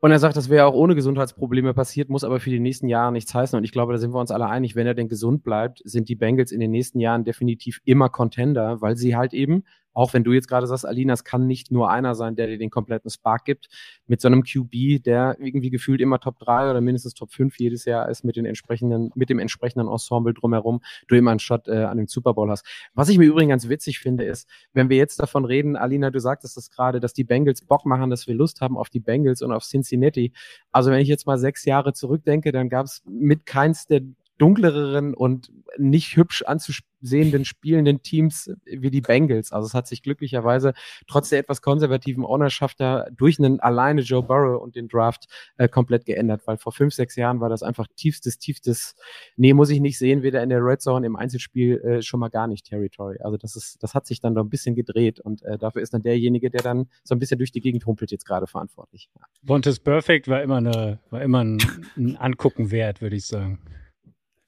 Und 0.00 0.10
er 0.10 0.18
sagt, 0.18 0.36
das 0.36 0.48
wäre 0.48 0.66
auch 0.66 0.74
ohne 0.74 0.94
Gesundheitsprobleme 0.94 1.74
passiert, 1.74 2.08
muss 2.08 2.24
aber 2.24 2.40
für 2.40 2.50
die 2.50 2.58
nächsten 2.58 2.88
Jahre 2.88 3.12
nichts 3.12 3.34
heißen. 3.34 3.56
Und 3.56 3.64
ich 3.64 3.72
glaube, 3.72 3.92
da 3.92 3.98
sind 3.98 4.14
wir 4.14 4.18
uns 4.18 4.30
alle 4.30 4.46
einig. 4.46 4.76
Wenn 4.76 4.86
er 4.86 4.94
denn 4.94 5.08
gesund 5.08 5.42
bleibt, 5.42 5.82
sind 5.84 6.08
die 6.08 6.16
Bengals 6.16 6.52
in 6.52 6.60
den 6.60 6.70
nächsten 6.70 7.00
Jahren 7.00 7.24
definitiv 7.24 7.80
immer 7.84 8.08
Contender, 8.08 8.80
weil 8.80 8.96
sie 8.96 9.14
halt 9.14 9.34
eben 9.34 9.64
auch 9.92 10.12
wenn 10.12 10.24
du 10.24 10.32
jetzt 10.32 10.48
gerade 10.48 10.66
sagst, 10.66 10.86
Alina, 10.86 11.12
es 11.12 11.24
kann 11.24 11.46
nicht 11.46 11.70
nur 11.70 11.90
einer 11.90 12.14
sein, 12.14 12.36
der 12.36 12.46
dir 12.46 12.58
den 12.58 12.70
kompletten 12.70 13.10
Spark 13.10 13.44
gibt, 13.44 13.68
mit 14.06 14.20
so 14.20 14.28
einem 14.28 14.42
QB, 14.42 15.02
der 15.04 15.36
irgendwie 15.40 15.70
gefühlt 15.70 16.00
immer 16.00 16.20
Top 16.20 16.38
3 16.38 16.70
oder 16.70 16.80
mindestens 16.80 17.14
Top 17.14 17.32
5 17.32 17.58
jedes 17.58 17.84
Jahr 17.84 18.08
ist 18.08 18.24
mit 18.24 18.36
den 18.36 18.44
entsprechenden, 18.44 19.10
mit 19.14 19.30
dem 19.30 19.38
entsprechenden 19.38 19.88
Ensemble 19.88 20.34
drumherum, 20.34 20.80
du 21.08 21.16
immer 21.16 21.30
einen 21.30 21.40
Shot 21.40 21.68
äh, 21.68 21.84
an 21.84 21.96
dem 21.96 22.06
Super 22.06 22.34
Bowl 22.34 22.50
hast. 22.50 22.64
Was 22.94 23.08
ich 23.08 23.18
mir 23.18 23.26
übrigens 23.26 23.50
ganz 23.50 23.68
witzig 23.68 23.98
finde, 23.98 24.24
ist, 24.24 24.48
wenn 24.72 24.88
wir 24.88 24.96
jetzt 24.96 25.20
davon 25.20 25.44
reden, 25.44 25.76
Alina, 25.76 26.10
du 26.10 26.20
sagtest 26.20 26.56
das 26.56 26.70
gerade, 26.70 27.00
dass 27.00 27.12
die 27.12 27.24
Bengals 27.24 27.62
Bock 27.62 27.84
machen, 27.86 28.10
dass 28.10 28.26
wir 28.26 28.34
Lust 28.34 28.60
haben 28.60 28.76
auf 28.76 28.90
die 28.90 29.00
Bengals 29.00 29.42
und 29.42 29.52
auf 29.52 29.64
Cincinnati. 29.64 30.32
Also 30.70 30.90
wenn 30.90 31.00
ich 31.00 31.08
jetzt 31.08 31.26
mal 31.26 31.38
sechs 31.38 31.64
Jahre 31.64 31.92
zurückdenke, 31.92 32.52
dann 32.52 32.68
gab 32.68 32.86
es 32.86 33.02
mit 33.06 33.46
keins 33.46 33.86
der 33.86 34.02
dunkleren 34.38 35.14
und 35.14 35.50
nicht 35.76 36.16
hübsch 36.16 36.42
anzusehenden 36.42 37.44
spielenden 37.44 38.02
Teams 38.02 38.50
wie 38.64 38.90
die 38.90 39.00
Bengals. 39.00 39.52
Also 39.52 39.66
es 39.66 39.74
hat 39.74 39.86
sich 39.86 40.02
glücklicherweise 40.02 40.72
trotz 41.06 41.28
der 41.28 41.40
etwas 41.40 41.60
konservativen 41.60 42.24
Ownerschaft 42.24 42.80
da 42.80 43.06
durch 43.10 43.38
einen 43.38 43.60
alleine 43.60 44.00
Joe 44.00 44.22
Burrow 44.22 44.62
und 44.62 44.76
den 44.76 44.88
Draft 44.88 45.26
äh, 45.56 45.68
komplett 45.68 46.06
geändert, 46.06 46.42
weil 46.46 46.56
vor 46.56 46.72
fünf, 46.72 46.94
sechs 46.94 47.16
Jahren 47.16 47.40
war 47.40 47.48
das 47.48 47.62
einfach 47.62 47.86
tiefstes, 47.96 48.38
tiefstes, 48.38 48.94
nee, 49.36 49.52
muss 49.52 49.70
ich 49.70 49.80
nicht 49.80 49.98
sehen, 49.98 50.22
weder 50.22 50.42
in 50.42 50.48
der 50.48 50.64
Red 50.64 50.80
Zone 50.80 51.06
im 51.06 51.16
Einzelspiel 51.16 51.78
äh, 51.80 52.02
schon 52.02 52.20
mal 52.20 52.28
gar 52.28 52.46
nicht 52.46 52.66
Territory. 52.66 53.18
Also 53.20 53.36
das 53.36 53.56
ist, 53.56 53.82
das 53.82 53.94
hat 53.94 54.06
sich 54.06 54.20
dann 54.20 54.34
doch 54.34 54.44
ein 54.44 54.50
bisschen 54.50 54.74
gedreht 54.74 55.20
und 55.20 55.42
äh, 55.42 55.58
dafür 55.58 55.82
ist 55.82 55.94
dann 55.94 56.02
derjenige, 56.02 56.50
der 56.50 56.62
dann 56.62 56.88
so 57.04 57.14
ein 57.14 57.18
bisschen 57.18 57.38
durch 57.38 57.52
die 57.52 57.60
Gegend 57.60 57.86
humpelt, 57.86 58.10
jetzt 58.10 58.24
gerade 58.24 58.46
verantwortlich. 58.46 59.10
Bontes 59.42 59.80
Perfect 59.80 60.28
war 60.28 60.42
immer 60.42 60.56
eine, 60.56 61.00
war 61.10 61.22
immer 61.22 61.44
ein, 61.44 61.58
ein 61.96 62.16
Angucken 62.16 62.70
wert, 62.70 63.00
würde 63.00 63.16
ich 63.16 63.26
sagen. 63.26 63.60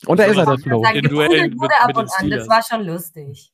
Und 0.06 0.18
da 0.18 0.24
ist 0.24 0.36
er, 0.36 0.46
der 0.46 0.58
Flo. 0.58 0.82
Sagen, 0.82 1.02
Duell 1.02 1.52
wurde 1.56 1.74
ab 1.80 1.96
und 1.96 2.10
an, 2.18 2.30
das 2.30 2.48
war 2.48 2.62
schon 2.62 2.86
lustig. 2.86 3.52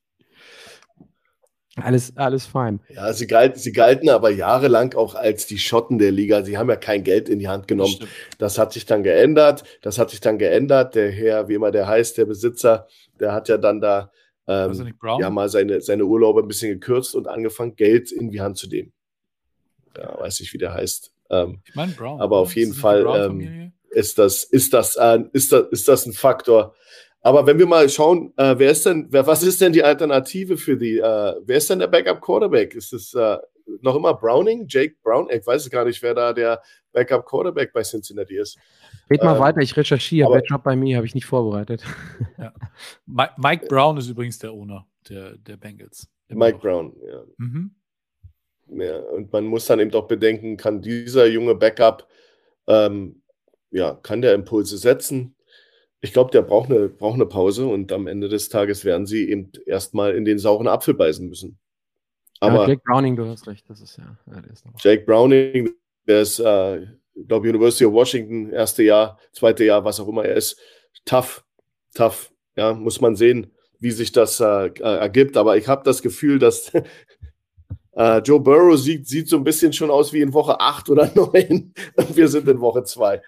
Alles, 1.76 2.16
alles 2.16 2.46
fein. 2.46 2.80
Ja, 2.88 3.12
sie 3.12 3.26
galten, 3.26 3.58
sie 3.58 3.72
galten 3.72 4.08
aber 4.08 4.30
jahrelang 4.30 4.94
auch 4.94 5.14
als 5.14 5.46
die 5.46 5.58
Schotten 5.58 5.98
der 5.98 6.10
Liga. 6.10 6.42
Sie 6.42 6.56
haben 6.56 6.70
ja 6.70 6.76
kein 6.76 7.04
Geld 7.04 7.28
in 7.28 7.38
die 7.38 7.48
Hand 7.48 7.68
genommen. 7.68 7.96
Das, 8.00 8.08
das, 8.38 8.58
hat 8.58 8.72
sich 8.72 8.86
dann 8.86 9.02
geändert. 9.02 9.62
Das 9.82 9.98
hat 9.98 10.08
sich 10.08 10.20
dann 10.20 10.38
geändert. 10.38 10.94
Der 10.94 11.10
Herr, 11.10 11.48
wie 11.48 11.54
immer 11.54 11.70
der 11.70 11.86
heißt, 11.86 12.16
der 12.16 12.24
Besitzer, 12.24 12.86
der 13.20 13.34
hat 13.34 13.48
ja 13.50 13.58
dann 13.58 13.82
da 13.82 14.10
ähm, 14.48 14.94
ja 15.18 15.28
mal 15.28 15.50
seine, 15.50 15.82
seine 15.82 16.06
Urlaube 16.06 16.40
ein 16.40 16.48
bisschen 16.48 16.72
gekürzt 16.72 17.14
und 17.14 17.28
angefangen, 17.28 17.76
Geld 17.76 18.10
in 18.10 18.30
die 18.30 18.40
Hand 18.40 18.56
zu 18.56 18.68
nehmen. 18.68 18.94
Ja, 19.98 20.18
weiß 20.18 20.40
nicht, 20.40 20.54
wie 20.54 20.58
der 20.58 20.72
heißt. 20.72 21.12
Ähm, 21.28 21.60
ich 21.64 21.74
meine 21.74 21.92
Brown. 21.92 22.22
Aber 22.22 22.38
auf 22.38 22.56
jeden 22.56 22.72
Fall 22.72 23.04
ähm, 23.06 23.72
ist 23.90 24.18
das, 24.18 24.44
ist 24.44 24.72
das, 24.74 24.96
äh, 24.96 25.20
ist 25.32 25.52
das, 25.52 25.66
ist 25.70 25.88
das 25.88 26.06
ein 26.06 26.12
Faktor. 26.12 26.74
Aber 27.20 27.44
wenn 27.44 27.58
wir 27.58 27.66
mal 27.66 27.88
schauen, 27.88 28.32
äh, 28.36 28.54
wer 28.56 28.70
ist 28.70 28.86
denn, 28.86 29.08
wer, 29.10 29.26
was 29.26 29.42
ist 29.42 29.60
denn 29.60 29.72
die 29.72 29.82
Alternative 29.82 30.56
für 30.56 30.76
die, 30.76 30.98
äh, 30.98 31.34
wer 31.44 31.56
ist 31.56 31.68
denn 31.68 31.80
der 31.80 31.88
Backup 31.88 32.20
Quarterback? 32.20 32.74
Ist 32.74 32.92
es 32.92 33.14
äh, 33.14 33.38
noch 33.80 33.96
immer 33.96 34.14
Browning, 34.14 34.66
Jake 34.68 34.94
Brown? 35.02 35.28
Ich 35.30 35.44
weiß 35.44 35.68
gar 35.70 35.84
nicht, 35.84 36.00
wer 36.02 36.14
da 36.14 36.32
der 36.32 36.62
Backup 36.92 37.26
Quarterback 37.26 37.72
bei 37.72 37.82
Cincinnati 37.82 38.36
ist. 38.36 38.58
Red 39.10 39.24
mal 39.24 39.34
ähm, 39.34 39.40
weiter, 39.40 39.60
ich 39.60 39.76
recherchiere. 39.76 40.30
Wer 40.30 40.42
Job 40.42 40.62
bei 40.62 40.76
mir 40.76 40.96
habe 40.96 41.06
ich 41.06 41.14
nicht 41.14 41.26
vorbereitet. 41.26 41.82
Ja. 42.38 42.52
Mike 43.36 43.66
Brown 43.66 43.96
ist 43.96 44.08
übrigens 44.08 44.38
der 44.38 44.52
Owner 44.52 44.86
der, 45.08 45.36
der 45.38 45.56
Bengals. 45.56 46.06
Mike 46.28 46.58
Brown, 46.58 46.94
ja. 47.04 47.22
Mhm. 47.38 47.74
ja. 48.68 48.98
Und 48.98 49.32
man 49.32 49.46
muss 49.46 49.66
dann 49.66 49.80
eben 49.80 49.90
doch 49.90 50.06
bedenken, 50.06 50.56
kann 50.56 50.82
dieser 50.82 51.26
junge 51.26 51.54
Backup 51.54 52.06
ähm, 52.66 53.22
ja, 53.76 53.94
kann 53.94 54.22
der 54.22 54.34
Impulse 54.34 54.78
setzen. 54.78 55.34
Ich 56.00 56.12
glaube, 56.12 56.30
der 56.30 56.42
braucht 56.42 56.70
eine, 56.70 56.88
braucht 56.88 57.14
eine 57.14 57.26
Pause 57.26 57.66
und 57.66 57.92
am 57.92 58.06
Ende 58.06 58.28
des 58.28 58.48
Tages 58.48 58.84
werden 58.84 59.06
sie 59.06 59.28
eben 59.28 59.50
erstmal 59.66 60.14
in 60.14 60.24
den 60.24 60.38
sauren 60.38 60.68
Apfel 60.68 60.94
beißen 60.94 61.28
müssen. 61.28 61.58
Aber 62.40 62.62
ja, 62.62 62.68
Jake 62.68 62.82
Browning, 62.84 63.16
du 63.16 63.26
hast 63.26 63.46
recht, 63.46 63.68
das 63.68 63.80
ist 63.80 63.98
ja. 63.98 64.16
ja 64.26 64.38
ist 64.52 64.64
Jake 64.78 65.04
Browning, 65.04 65.70
der 66.06 66.22
ist, 66.22 66.38
äh, 66.38 66.82
ich 66.82 67.28
glaube, 67.28 67.48
University 67.48 67.86
of 67.86 67.92
Washington, 67.92 68.50
erste 68.52 68.82
Jahr, 68.82 69.18
zweite 69.32 69.64
Jahr, 69.64 69.84
was 69.84 70.00
auch 70.00 70.08
immer 70.08 70.24
er 70.24 70.36
ist. 70.36 70.58
Tough, 71.04 71.44
tough. 71.94 72.30
Ja, 72.56 72.74
muss 72.74 73.00
man 73.00 73.16
sehen, 73.16 73.52
wie 73.80 73.90
sich 73.90 74.12
das 74.12 74.40
äh, 74.40 74.66
äh 74.66 74.98
ergibt. 74.98 75.36
Aber 75.36 75.56
ich 75.56 75.66
habe 75.68 75.82
das 75.84 76.02
Gefühl, 76.02 76.38
dass 76.38 76.72
äh, 77.92 78.18
Joe 78.18 78.40
Burrow 78.40 78.78
sieht, 78.78 79.08
sieht 79.08 79.28
so 79.28 79.36
ein 79.36 79.44
bisschen 79.44 79.72
schon 79.72 79.90
aus 79.90 80.12
wie 80.12 80.20
in 80.20 80.34
Woche 80.34 80.60
8 80.60 80.90
oder 80.90 81.10
9 81.14 81.72
und 81.96 82.16
wir 82.16 82.28
sind 82.28 82.48
in 82.48 82.60
Woche 82.60 82.84
2. 82.84 83.22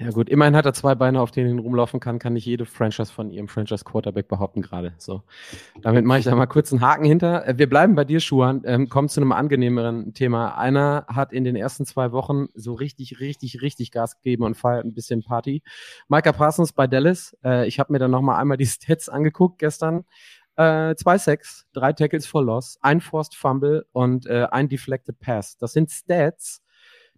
Ja 0.00 0.10
gut, 0.10 0.28
immerhin 0.28 0.54
hat 0.54 0.64
er 0.64 0.74
zwei 0.74 0.94
Beine, 0.94 1.20
auf 1.20 1.32
denen 1.32 1.58
er 1.58 1.62
rumlaufen 1.62 1.98
kann, 1.98 2.20
kann 2.20 2.34
nicht 2.34 2.46
jede 2.46 2.66
Franchise 2.66 3.12
von 3.12 3.32
ihrem 3.32 3.48
Franchise 3.48 3.84
Quarterback 3.84 4.28
behaupten 4.28 4.62
gerade. 4.62 4.94
So, 4.96 5.22
damit 5.82 6.04
mache 6.04 6.20
ich 6.20 6.24
da 6.24 6.36
mal 6.36 6.46
kurz 6.46 6.72
einen 6.72 6.82
Haken 6.82 7.04
hinter. 7.04 7.48
Äh, 7.48 7.58
wir 7.58 7.68
bleiben 7.68 7.96
bei 7.96 8.04
dir, 8.04 8.20
Schuhan, 8.20 8.62
ähm, 8.64 8.88
kommen 8.88 9.08
zu 9.08 9.20
einem 9.20 9.32
angenehmeren 9.32 10.14
Thema. 10.14 10.56
Einer 10.56 11.04
hat 11.08 11.32
in 11.32 11.42
den 11.42 11.56
ersten 11.56 11.84
zwei 11.84 12.12
Wochen 12.12 12.46
so 12.54 12.74
richtig, 12.74 13.18
richtig, 13.18 13.60
richtig 13.60 13.90
Gas 13.90 14.16
gegeben 14.16 14.44
und 14.44 14.56
feiert 14.56 14.84
ein 14.84 14.94
bisschen 14.94 15.24
Party. 15.24 15.62
Micah 16.06 16.32
Parsons 16.32 16.72
bei 16.72 16.86
Dallas. 16.86 17.36
Äh, 17.44 17.66
ich 17.66 17.80
habe 17.80 17.92
mir 17.92 17.98
dann 17.98 18.12
nochmal 18.12 18.40
einmal 18.40 18.56
die 18.56 18.66
Stats 18.66 19.08
angeguckt 19.08 19.58
gestern. 19.58 20.04
Äh, 20.54 20.94
zwei 20.94 21.18
Sacks, 21.18 21.66
drei 21.72 21.92
Tackles 21.92 22.26
for 22.26 22.44
Loss, 22.44 22.78
ein 22.82 23.00
Forced 23.00 23.34
Fumble 23.34 23.86
und 23.90 24.26
äh, 24.26 24.46
ein 24.50 24.68
Deflected 24.68 25.18
Pass. 25.18 25.56
Das 25.56 25.72
sind 25.72 25.90
Stats 25.90 26.62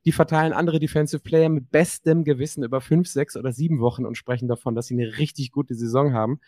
die 0.05 0.12
verteilen 0.12 0.53
andere 0.53 0.78
Defensive 0.78 1.22
Player 1.22 1.48
mit 1.48 1.70
bestem 1.70 2.24
Gewissen 2.24 2.64
über 2.64 2.80
fünf, 2.80 3.09
sechs 3.09 3.36
oder 3.36 3.53
sieben 3.53 3.80
Wochen 3.80 4.07
und 4.07 4.16
sprechen 4.16 4.48
davon, 4.48 4.74
dass 4.74 4.86
sie 4.86 4.94
eine 4.94 5.18
richtig 5.18 5.53
gute 5.53 5.74
Saison 5.74 6.12
haben. 6.12 6.40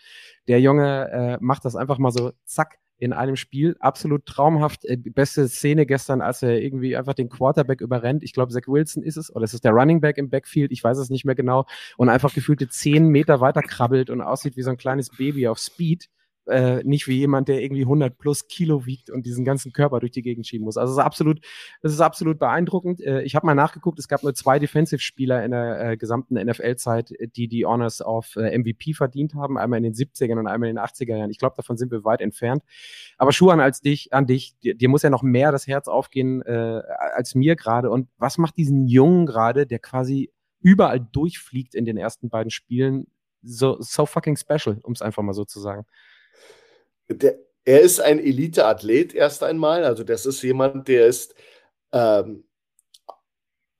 Der 0.48 0.60
Junge 0.60 1.10
äh, 1.10 1.38
macht 1.40 1.64
das 1.64 1.76
einfach 1.76 1.98
mal 1.98 2.12
so 2.12 2.32
zack 2.44 2.78
in 3.02 3.12
einem 3.12 3.34
Spiel. 3.34 3.76
Absolut 3.80 4.26
traumhaft. 4.26 4.84
Äh, 4.84 4.96
beste 4.96 5.48
Szene 5.48 5.86
gestern, 5.86 6.20
als 6.20 6.42
er 6.42 6.62
irgendwie 6.62 6.96
einfach 6.96 7.14
den 7.14 7.28
Quarterback 7.28 7.80
überrennt. 7.80 8.22
Ich 8.22 8.32
glaube, 8.32 8.52
Zach 8.52 8.68
Wilson 8.68 9.02
ist 9.02 9.16
es, 9.16 9.34
oder 9.34 9.44
es 9.44 9.54
ist 9.54 9.64
der 9.64 9.72
Running 9.72 10.00
Back 10.00 10.18
im 10.18 10.30
Backfield, 10.30 10.70
ich 10.70 10.84
weiß 10.84 10.98
es 10.98 11.10
nicht 11.10 11.24
mehr 11.24 11.34
genau, 11.34 11.66
und 11.96 12.08
einfach 12.08 12.32
gefühlte 12.32 12.68
zehn 12.68 13.08
Meter 13.08 13.40
weiter 13.40 13.62
krabbelt 13.62 14.08
und 14.08 14.20
aussieht 14.20 14.56
wie 14.56 14.62
so 14.62 14.70
ein 14.70 14.76
kleines 14.76 15.10
Baby 15.10 15.48
auf 15.48 15.58
Speed 15.58 16.08
äh, 16.46 16.82
nicht 16.84 17.06
wie 17.06 17.18
jemand, 17.18 17.48
der 17.48 17.62
irgendwie 17.62 17.82
100 17.82 18.18
plus 18.18 18.48
Kilo 18.48 18.86
wiegt 18.86 19.10
und 19.10 19.26
diesen 19.26 19.44
ganzen 19.44 19.72
Körper 19.72 20.00
durch 20.00 20.12
die 20.12 20.22
Gegend 20.22 20.46
schieben 20.46 20.64
muss. 20.64 20.76
Also 20.76 20.92
es 20.92 20.98
ist 20.98 21.04
absolut, 21.04 21.40
es 21.82 21.92
ist 21.92 22.00
absolut 22.00 22.38
beeindruckend. 22.38 23.00
Äh, 23.00 23.22
ich 23.22 23.34
habe 23.34 23.46
mal 23.46 23.54
nachgeguckt, 23.54 23.98
es 23.98 24.08
gab 24.08 24.22
nur 24.22 24.34
zwei 24.34 24.58
Defensive-Spieler 24.58 25.44
in 25.44 25.52
der 25.52 25.90
äh, 25.90 25.96
gesamten 25.96 26.34
NFL-Zeit, 26.34 27.12
die 27.36 27.48
die 27.48 27.64
Honors 27.64 28.00
auf 28.00 28.36
äh, 28.36 28.56
MVP 28.58 28.94
verdient 28.94 29.34
haben, 29.34 29.58
einmal 29.58 29.78
in 29.78 29.84
den 29.84 29.94
70ern 29.94 30.38
und 30.38 30.46
einmal 30.46 30.68
in 30.68 30.76
den 30.76 30.84
80er 30.84 31.16
Jahren. 31.16 31.30
Ich 31.30 31.38
glaube, 31.38 31.56
davon 31.56 31.76
sind 31.76 31.90
wir 31.90 32.04
weit 32.04 32.20
entfernt. 32.20 32.62
Aber 33.18 33.32
Schuhan 33.32 33.60
als 33.60 33.80
dich, 33.80 34.12
an 34.12 34.26
dich, 34.26 34.58
dir, 34.62 34.74
dir 34.74 34.88
muss 34.88 35.02
ja 35.02 35.10
noch 35.10 35.22
mehr 35.22 35.52
das 35.52 35.66
Herz 35.66 35.88
aufgehen 35.88 36.42
äh, 36.42 36.82
als 37.14 37.34
mir 37.34 37.56
gerade. 37.56 37.90
Und 37.90 38.08
was 38.18 38.38
macht 38.38 38.56
diesen 38.56 38.88
Jungen 38.88 39.26
gerade, 39.26 39.66
der 39.66 39.78
quasi 39.78 40.32
überall 40.60 41.00
durchfliegt 41.00 41.74
in 41.74 41.84
den 41.84 41.96
ersten 41.96 42.30
beiden 42.30 42.50
Spielen, 42.50 43.06
so, 43.42 43.76
so 43.80 44.06
fucking 44.06 44.36
special, 44.36 44.78
um 44.82 44.92
es 44.92 45.02
einfach 45.02 45.22
mal 45.22 45.34
so 45.34 45.44
zu 45.44 45.60
sagen? 45.60 45.84
Der, 47.08 47.38
er 47.64 47.80
ist 47.80 48.00
ein 48.00 48.18
Elite-Athlet 48.18 49.14
erst 49.14 49.42
einmal. 49.42 49.84
Also 49.84 50.04
das 50.04 50.26
ist 50.26 50.42
jemand, 50.42 50.88
der 50.88 51.06
ist 51.06 51.34
ähm, 51.92 52.44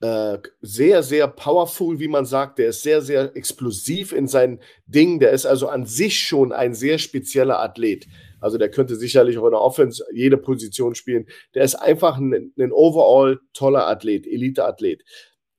äh, 0.01 0.39
sehr, 0.61 1.03
sehr 1.03 1.29
powerful, 1.29 1.99
wie 1.99 2.09
man 2.09 2.25
sagt. 2.25 2.59
Der 2.59 2.69
ist 2.69 2.83
sehr, 2.83 3.03
sehr 3.03 3.37
explosiv 3.37 4.13
in 4.13 4.27
seinen 4.27 4.61
Dingen. 4.87 5.19
Der 5.19 5.31
ist 5.31 5.47
also 5.47 5.69
an 5.69 5.87
sich 5.87 6.19
schon 6.19 6.53
ein 6.53 6.75
sehr 6.75 6.99
spezieller 6.99 7.61
Athlet. 7.61 8.07
Also 8.41 8.59
der 8.59 8.71
könnte 8.71 8.97
sicherlich 8.97 9.39
auch 9.39 9.47
in 9.47 9.53
der 9.53 9.61
Offense 9.61 10.05
jede 10.13 10.37
Position 10.37 10.95
spielen. 10.95 11.27
Der 11.55 11.63
ist 11.63 11.77
einfach 11.77 12.19
ein, 12.19 12.53
ein 12.59 12.73
overall 12.73 13.41
toller 13.53 13.87
Athlet, 13.87 14.27
Elite-Athlet. 14.27 15.05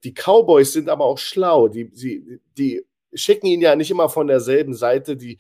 Die 0.04 0.14
Cowboys 0.14 0.74
sind 0.74 0.90
aber 0.90 1.06
auch 1.06 1.18
schlau. 1.18 1.70
Die, 1.70 1.90
die, 1.90 2.40
die 2.58 2.86
schicken 3.14 3.48
ihn 3.48 3.62
ja 3.62 3.76
nicht 3.76 3.92
immer 3.92 4.10
von 4.10 4.28
derselben 4.28 4.74
Seite. 4.74 5.16
Die 5.16 5.38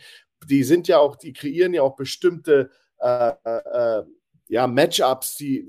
die 0.49 0.63
sind 0.63 0.87
ja 0.87 0.99
auch, 0.99 1.15
die 1.15 1.33
kreieren 1.33 1.73
ja 1.73 1.81
auch 1.81 1.95
bestimmte 1.95 2.69
äh, 2.99 3.31
äh, 3.43 3.99
äh 3.99 4.03
ja, 4.49 4.67
Matchups, 4.67 5.37
die 5.37 5.67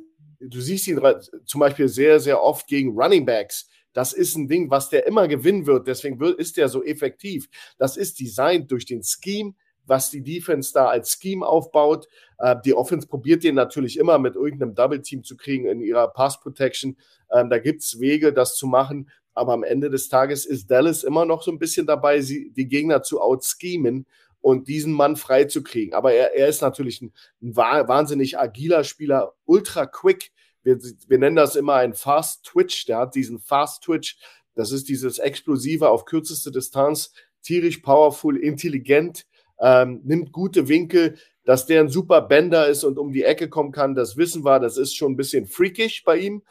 du 0.49 0.61
siehst 0.61 0.87
ihn 0.89 1.01
zum 1.45 1.61
Beispiel 1.61 1.89
sehr, 1.89 2.21
sehr 2.21 2.43
oft 2.43 2.67
gegen 2.67 2.91
Running 2.91 3.25
Backs. 3.25 3.69
Das 3.93 4.13
ist 4.13 4.37
ein 4.37 4.49
Ding, 4.49 4.71
was 4.71 4.91
der 4.91 5.07
immer 5.07 5.29
gewinnen 5.29 5.67
wird. 5.67 5.87
Deswegen 5.87 6.19
wird, 6.19 6.39
ist 6.39 6.57
der 6.57 6.69
so 6.69 6.83
effektiv. 6.83 7.49
Das 7.79 7.97
ist 7.97 8.19
designt 8.21 8.71
durch 8.71 8.87
den 8.87 9.03
Scheme, 9.03 9.55
was 9.87 10.11
die 10.11 10.23
Defense 10.23 10.73
da 10.73 10.87
als 10.87 11.19
Scheme 11.21 11.47
aufbaut. 11.47 12.09
Äh, 12.39 12.57
die 12.65 12.75
Offense 12.75 13.07
probiert 13.07 13.45
den 13.45 13.55
natürlich 13.55 13.99
immer 13.99 14.19
mit 14.19 14.35
irgendeinem 14.35 14.75
Double 14.75 15.01
Team 15.01 15.23
zu 15.23 15.37
kriegen 15.37 15.67
in 15.67 15.81
ihrer 15.81 16.09
Pass 16.09 16.41
Protection. 16.41 16.97
Ähm, 17.33 17.51
da 17.51 17.59
gibt 17.59 17.83
es 17.83 18.01
Wege, 18.01 18.33
das 18.33 18.57
zu 18.57 18.67
machen. 18.67 19.11
Aber 19.33 19.53
am 19.53 19.65
Ende 19.65 19.91
des 19.91 20.09
Tages 20.09 20.47
ist 20.47 20.71
Dallas 20.71 21.03
immer 21.03 21.25
noch 21.25 21.43
so 21.43 21.51
ein 21.51 21.59
bisschen 21.59 21.87
dabei, 21.87 22.21
sie, 22.21 22.53
die 22.53 22.69
Gegner 22.69 23.03
zu 23.03 23.21
outschemen 23.21 24.07
und 24.45 24.69
diesen 24.69 24.93
Mann 24.93 25.17
freizukriegen. 25.17 25.95
Aber 25.95 26.13
er, 26.13 26.37
er 26.37 26.49
ist 26.49 26.61
natürlich 26.61 27.01
ein, 27.01 27.15
ein 27.41 27.57
wahnsinnig 27.57 28.39
agiler 28.39 28.85
Spieler, 28.85 29.33
ultra 29.47 29.87
quick. 29.87 30.33
Wir, 30.63 30.79
wir 31.09 31.19
nennen 31.19 31.37
das 31.37 31.57
immer 31.57 31.77
ein 31.77 31.95
Fast 31.95 32.45
Twitch. 32.45 32.85
Der 32.85 32.99
hat 32.99 33.15
diesen 33.15 33.39
Fast 33.39 33.85
Twitch. 33.85 34.19
Das 34.55 34.71
ist 34.71 34.91
dieses 34.91 35.19
Explosive 35.19 35.89
auf 35.89 36.05
kürzeste 36.05 36.53
Distanz, 36.53 37.15
tierisch 37.41 37.79
powerful, 37.79 38.37
intelligent, 38.37 39.25
ähm, 39.61 40.03
nimmt 40.05 40.31
gute 40.31 40.69
Winkel. 40.69 41.17
Dass 41.47 41.65
der 41.65 41.81
ein 41.81 41.89
super 41.89 42.21
Bender 42.21 42.69
ist 42.69 42.85
und 42.85 42.99
um 42.99 43.13
die 43.13 43.23
Ecke 43.23 43.49
kommen 43.49 43.73
kann, 43.73 43.95
das 43.95 44.19
wissen 44.19 44.45
wir. 44.45 44.61
Das 44.61 44.77
ist 44.77 44.95
schon 44.95 45.13
ein 45.13 45.17
bisschen 45.17 45.47
freakish 45.47 46.05
bei 46.05 46.19
ihm. 46.19 46.43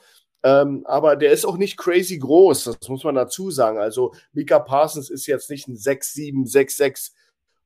Ähm, 0.41 0.83
aber 0.87 1.15
der 1.15 1.31
ist 1.31 1.45
auch 1.45 1.57
nicht 1.57 1.77
crazy 1.77 2.17
groß, 2.17 2.63
das 2.63 2.89
muss 2.89 3.03
man 3.03 3.13
dazu 3.13 3.51
sagen. 3.51 3.77
Also 3.77 4.15
Mika 4.31 4.57
Parsons 4.57 5.11
ist 5.11 5.27
jetzt 5.27 5.51
nicht 5.51 5.67
ein 5.67 5.75
6'7, 5.75 6.51
6'6 6.51 7.11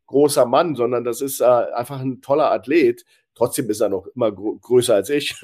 großer 0.08 0.46
Mann, 0.46 0.76
sondern 0.76 1.04
das 1.04 1.22
ist 1.22 1.42
äh, 1.42 1.46
einfach 1.46 2.00
ein 2.00 2.22
toller 2.22 2.52
Athlet. 2.52 3.06
Trotzdem 3.36 3.70
ist 3.70 3.82
er 3.82 3.90
noch 3.90 4.08
immer 4.16 4.32
größer 4.32 4.96
als 4.96 5.10
ich. 5.10 5.36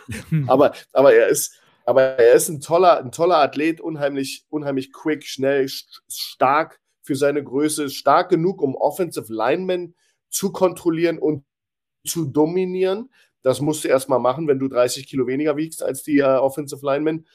aber, 0.46 0.72
aber 0.92 1.12
er 1.12 1.28
ist, 1.28 1.60
aber 1.84 2.02
er 2.02 2.32
ist 2.32 2.48
ein 2.48 2.60
toller, 2.60 2.98
ein 2.98 3.12
toller 3.12 3.36
Athlet, 3.36 3.80
unheimlich, 3.80 4.46
unheimlich 4.48 4.92
quick, 4.92 5.24
schnell, 5.24 5.68
stark 6.08 6.80
für 7.02 7.16
seine 7.16 7.42
Größe, 7.42 7.90
stark 7.90 8.30
genug, 8.30 8.62
um 8.62 8.74
Offensive 8.74 9.32
Linemen 9.32 9.94
zu 10.30 10.52
kontrollieren 10.52 11.18
und 11.18 11.44
zu 12.06 12.24
dominieren. 12.24 13.10
Das 13.42 13.60
musst 13.60 13.84
du 13.84 13.88
erstmal 13.88 14.20
machen, 14.20 14.46
wenn 14.46 14.60
du 14.60 14.68
30 14.68 15.06
Kilo 15.06 15.26
weniger 15.26 15.56
wiegst 15.56 15.82
als 15.82 16.04
die 16.04 16.22
uh, 16.22 16.40
Offensive 16.40 16.84
Linemen. 16.86 17.26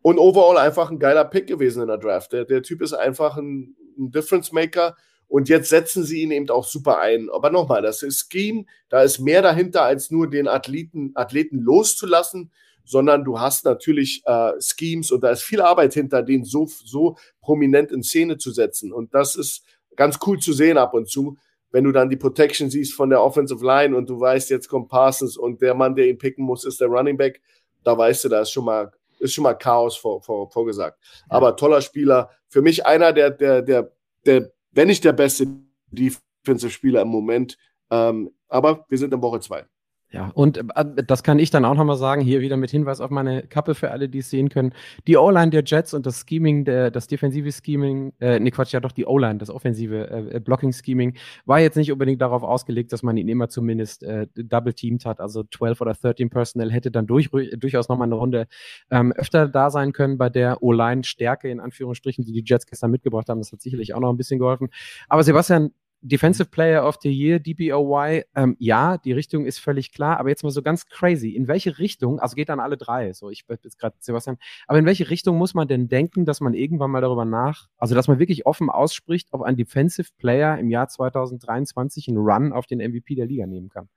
Und 0.00 0.18
overall 0.18 0.58
einfach 0.58 0.90
ein 0.90 0.98
geiler 0.98 1.24
Pick 1.24 1.46
gewesen 1.46 1.82
in 1.82 1.88
der 1.88 1.98
Draft. 1.98 2.32
Der, 2.32 2.44
der 2.44 2.62
Typ 2.62 2.80
ist 2.80 2.92
einfach 2.92 3.36
ein, 3.36 3.76
ein 3.98 4.10
Difference 4.10 4.52
Maker 4.52 4.96
und 5.32 5.48
jetzt 5.48 5.70
setzen 5.70 6.04
sie 6.04 6.20
ihn 6.20 6.30
eben 6.30 6.50
auch 6.50 6.66
super 6.66 7.00
ein. 7.00 7.30
Aber 7.32 7.48
nochmal, 7.48 7.80
das 7.80 8.02
ist 8.02 8.30
Scheme, 8.30 8.66
da 8.90 9.00
ist 9.00 9.18
mehr 9.18 9.40
dahinter, 9.40 9.80
als 9.82 10.10
nur 10.10 10.28
den 10.28 10.46
Athleten, 10.46 11.12
Athleten 11.14 11.58
loszulassen, 11.58 12.52
sondern 12.84 13.24
du 13.24 13.40
hast 13.40 13.64
natürlich 13.64 14.22
äh, 14.26 14.52
Schemes 14.60 15.10
und 15.10 15.24
da 15.24 15.30
ist 15.30 15.40
viel 15.40 15.62
Arbeit 15.62 15.94
hinter, 15.94 16.22
den 16.22 16.44
so, 16.44 16.66
so 16.66 17.16
prominent 17.40 17.92
in 17.92 18.02
Szene 18.02 18.36
zu 18.36 18.50
setzen. 18.50 18.92
Und 18.92 19.14
das 19.14 19.34
ist 19.34 19.64
ganz 19.96 20.18
cool 20.26 20.38
zu 20.38 20.52
sehen 20.52 20.76
ab 20.76 20.92
und 20.92 21.08
zu, 21.08 21.38
wenn 21.70 21.84
du 21.84 21.92
dann 21.92 22.10
die 22.10 22.18
Protection 22.18 22.68
siehst 22.68 22.92
von 22.92 23.08
der 23.08 23.22
Offensive 23.22 23.64
Line 23.64 23.96
und 23.96 24.10
du 24.10 24.20
weißt, 24.20 24.50
jetzt 24.50 24.68
kommt 24.68 24.90
Parsons 24.90 25.38
und 25.38 25.62
der 25.62 25.72
Mann, 25.72 25.94
der 25.94 26.08
ihn 26.08 26.18
picken 26.18 26.44
muss, 26.44 26.66
ist 26.66 26.78
der 26.78 26.88
Running 26.88 27.16
Back. 27.16 27.40
Da 27.84 27.96
weißt 27.96 28.24
du, 28.24 28.28
da 28.28 28.42
ist 28.42 28.50
schon 28.50 28.66
mal, 28.66 28.92
ist 29.18 29.32
schon 29.32 29.44
mal 29.44 29.54
Chaos 29.54 29.96
vor, 29.96 30.20
vor, 30.20 30.50
vorgesagt. 30.50 30.98
Ja. 31.02 31.36
Aber 31.36 31.56
toller 31.56 31.80
Spieler. 31.80 32.28
Für 32.48 32.60
mich 32.60 32.84
einer 32.84 33.14
der, 33.14 33.30
der, 33.30 33.62
der, 33.62 33.92
der 34.26 34.52
wenn 34.72 34.88
nicht 34.88 35.04
der 35.04 35.12
beste 35.12 35.46
Defensive-Spieler 35.90 37.02
im 37.02 37.08
Moment. 37.08 37.56
Ähm, 37.90 38.30
aber 38.48 38.84
wir 38.88 38.98
sind 38.98 39.12
in 39.12 39.22
Woche 39.22 39.40
zwei. 39.40 39.66
Ja, 40.12 40.30
und 40.34 40.58
äh, 40.58 40.84
das 41.06 41.22
kann 41.22 41.38
ich 41.38 41.50
dann 41.50 41.64
auch 41.64 41.74
nochmal 41.74 41.96
sagen, 41.96 42.20
hier 42.20 42.42
wieder 42.42 42.58
mit 42.58 42.70
Hinweis 42.70 43.00
auf 43.00 43.10
meine 43.10 43.44
Kappe 43.44 43.74
für 43.74 43.90
alle, 43.90 44.10
die 44.10 44.18
es 44.18 44.28
sehen 44.28 44.50
können. 44.50 44.74
Die 45.06 45.16
O-Line 45.16 45.50
der 45.50 45.62
Jets 45.64 45.94
und 45.94 46.04
das 46.04 46.26
Scheming, 46.28 46.66
der, 46.66 46.90
das 46.90 47.06
defensive 47.06 47.50
Scheming, 47.50 48.12
äh, 48.20 48.38
nee, 48.38 48.50
Quatsch, 48.50 48.72
ja 48.72 48.80
doch 48.80 48.92
die 48.92 49.06
O-Line, 49.06 49.38
das 49.38 49.48
offensive 49.48 50.10
äh, 50.10 50.40
Blocking-Scheming, 50.40 51.16
war 51.46 51.60
jetzt 51.60 51.76
nicht 51.76 51.90
unbedingt 51.90 52.20
darauf 52.20 52.42
ausgelegt, 52.42 52.92
dass 52.92 53.02
man 53.02 53.16
ihn 53.16 53.28
immer 53.28 53.48
zumindest 53.48 54.02
äh, 54.02 54.26
double-teamed 54.34 55.06
hat, 55.06 55.18
also 55.18 55.44
12 55.44 55.80
oder 55.80 55.94
13 55.94 56.28
Personnel 56.28 56.70
hätte 56.70 56.90
dann 56.90 57.06
durch, 57.06 57.30
durchaus 57.30 57.88
nochmal 57.88 58.08
eine 58.08 58.16
Runde 58.16 58.48
ähm, 58.90 59.12
öfter 59.12 59.48
da 59.48 59.70
sein 59.70 59.94
können 59.94 60.18
bei 60.18 60.28
der 60.28 60.62
O-Line-Stärke, 60.62 61.48
in 61.48 61.58
Anführungsstrichen, 61.58 62.22
die 62.22 62.32
die 62.32 62.44
Jets 62.44 62.66
gestern 62.66 62.90
mitgebracht 62.90 63.30
haben. 63.30 63.38
Das 63.38 63.50
hat 63.50 63.62
sicherlich 63.62 63.94
auch 63.94 64.00
noch 64.00 64.10
ein 64.10 64.18
bisschen 64.18 64.38
geholfen. 64.38 64.68
Aber 65.08 65.22
Sebastian, 65.24 65.70
Defensive 66.04 66.50
Player 66.50 66.84
of 66.84 66.98
the 67.00 67.10
Year, 67.10 67.38
DPOY, 67.38 68.24
ähm, 68.34 68.56
ja, 68.58 68.98
die 68.98 69.12
Richtung 69.12 69.46
ist 69.46 69.58
völlig 69.58 69.92
klar, 69.92 70.18
aber 70.18 70.30
jetzt 70.30 70.42
mal 70.42 70.50
so 70.50 70.60
ganz 70.60 70.86
crazy. 70.86 71.30
In 71.30 71.46
welche 71.46 71.78
Richtung, 71.78 72.18
also 72.18 72.34
geht 72.34 72.48
dann 72.48 72.58
alle 72.58 72.76
drei, 72.76 73.12
so 73.12 73.30
ich 73.30 73.46
bin 73.46 73.56
jetzt 73.62 73.78
gerade 73.78 73.94
Sebastian, 74.00 74.36
aber 74.66 74.80
in 74.80 74.84
welche 74.84 75.10
Richtung 75.10 75.38
muss 75.38 75.54
man 75.54 75.68
denn 75.68 75.88
denken, 75.88 76.24
dass 76.24 76.40
man 76.40 76.54
irgendwann 76.54 76.90
mal 76.90 77.00
darüber 77.00 77.24
nach, 77.24 77.68
also 77.78 77.94
dass 77.94 78.08
man 78.08 78.18
wirklich 78.18 78.46
offen 78.46 78.68
ausspricht, 78.68 79.28
ob 79.30 79.42
ein 79.42 79.56
Defensive 79.56 80.10
Player 80.18 80.58
im 80.58 80.70
Jahr 80.70 80.88
2023 80.88 82.08
einen 82.08 82.18
Run 82.18 82.52
auf 82.52 82.66
den 82.66 82.78
MVP 82.78 83.14
der 83.14 83.26
Liga 83.26 83.46
nehmen 83.46 83.68
kann? 83.68 83.88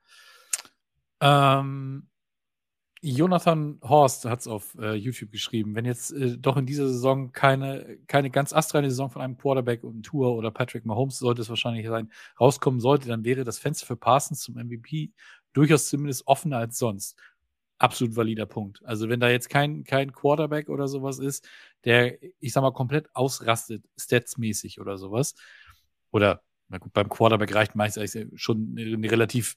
Ähm, 1.20 2.08
Jonathan 3.08 3.78
Horst 3.82 4.24
hat 4.24 4.40
es 4.40 4.48
auf 4.48 4.74
äh, 4.80 4.94
YouTube 4.94 5.30
geschrieben. 5.30 5.76
Wenn 5.76 5.84
jetzt 5.84 6.10
äh, 6.12 6.36
doch 6.36 6.56
in 6.56 6.66
dieser 6.66 6.88
Saison 6.88 7.30
keine, 7.30 7.98
keine 8.08 8.30
ganz 8.30 8.52
astreine 8.52 8.90
Saison 8.90 9.10
von 9.10 9.22
einem 9.22 9.36
Quarterback 9.36 9.84
und 9.84 10.02
Tour 10.02 10.34
oder 10.34 10.50
Patrick 10.50 10.84
Mahomes 10.84 11.18
sollte 11.18 11.42
es 11.42 11.48
wahrscheinlich 11.48 11.86
sein, 11.86 12.10
rauskommen 12.40 12.80
sollte, 12.80 13.06
dann 13.06 13.24
wäre 13.24 13.44
das 13.44 13.58
Fenster 13.58 13.86
für 13.86 13.96
Parsons 13.96 14.40
zum 14.40 14.56
MVP 14.56 15.12
durchaus 15.52 15.88
zumindest 15.88 16.26
offener 16.26 16.58
als 16.58 16.78
sonst. 16.78 17.16
absolut 17.78 18.16
valider 18.16 18.46
Punkt. 18.46 18.84
Also 18.84 19.08
wenn 19.08 19.20
da 19.20 19.28
jetzt 19.28 19.50
kein, 19.50 19.84
kein 19.84 20.12
Quarterback 20.12 20.68
oder 20.68 20.88
sowas 20.88 21.18
ist, 21.20 21.48
der, 21.84 22.20
ich 22.40 22.52
sag 22.52 22.62
mal, 22.62 22.72
komplett 22.72 23.14
ausrastet, 23.14 23.84
statsmäßig 23.96 24.80
oder 24.80 24.96
sowas, 24.98 25.34
oder 26.10 26.42
na 26.68 26.78
gut, 26.78 26.92
beim 26.92 27.08
Quarterback 27.08 27.54
reicht 27.54 27.76
meistens 27.76 28.18
schon 28.34 28.74
eine, 28.76 29.10
relativ 29.10 29.56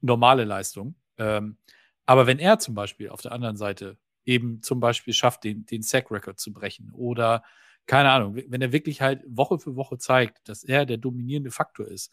normale 0.00 0.44
Leistung. 0.44 0.94
Ähm, 1.18 1.58
aber 2.06 2.26
wenn 2.26 2.38
er 2.38 2.58
zum 2.58 2.74
Beispiel 2.74 3.10
auf 3.10 3.20
der 3.22 3.32
anderen 3.32 3.56
Seite 3.56 3.98
eben 4.24 4.62
zum 4.62 4.80
Beispiel 4.80 5.14
schafft, 5.14 5.44
den, 5.44 5.66
den 5.66 5.82
Sack-Record 5.82 6.40
zu 6.40 6.52
brechen 6.52 6.90
oder 6.92 7.42
keine 7.86 8.10
Ahnung, 8.10 8.36
wenn 8.36 8.62
er 8.62 8.72
wirklich 8.72 9.00
halt 9.00 9.22
Woche 9.28 9.58
für 9.58 9.76
Woche 9.76 9.98
zeigt, 9.98 10.48
dass 10.48 10.64
er 10.64 10.86
der 10.86 10.96
dominierende 10.96 11.52
Faktor 11.52 11.86
ist, 11.86 12.10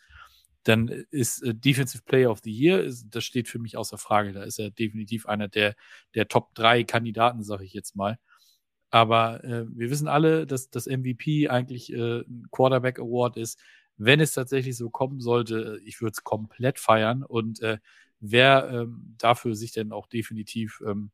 dann 0.64 0.88
ist 1.12 1.44
äh, 1.44 1.54
Defensive 1.54 2.04
Player 2.04 2.32
of 2.32 2.40
the 2.44 2.52
Year, 2.52 2.82
ist, 2.82 3.08
das 3.10 3.24
steht 3.24 3.48
für 3.48 3.60
mich 3.60 3.78
außer 3.78 3.98
Frage. 3.98 4.34
Da 4.34 4.44
ist 4.44 4.60
er 4.60 4.72
definitiv 4.72 5.26
einer 5.26 5.48
der, 5.48 5.76
der 6.16 6.28
Top 6.28 6.56
3 6.56 6.84
Kandidaten, 6.84 7.44
sage 7.44 7.66
ich 7.66 7.74
jetzt 7.74 7.96
mal. 7.96 8.18
Aber 8.92 9.44
äh, 9.44 9.66
wir 9.70 9.90
wissen 9.90 10.08
alle, 10.08 10.46
dass 10.48 10.70
das 10.70 10.88
MVP 10.88 11.50
eigentlich 11.50 11.92
äh, 11.92 12.22
ein 12.22 12.48
Quarterback 12.52 13.00
Award 13.00 13.38
ist. 13.38 13.60
Wenn 13.98 14.20
es 14.20 14.34
tatsächlich 14.34 14.78
so 14.78 14.90
kommen 14.90 15.20
sollte, 15.20 15.80
ich 15.86 16.02
würde 16.02 16.14
es 16.14 16.24
komplett 16.24 16.80
feiern. 16.80 17.24
Und 17.24 17.62
äh, 17.62 17.80
wer 18.24 18.70
ähm, 18.72 19.16
dafür 19.18 19.56
sich 19.56 19.74
denn 19.74 19.92
auch 19.92 20.08
definitiv 20.08 20.82
ähm, 20.86 21.12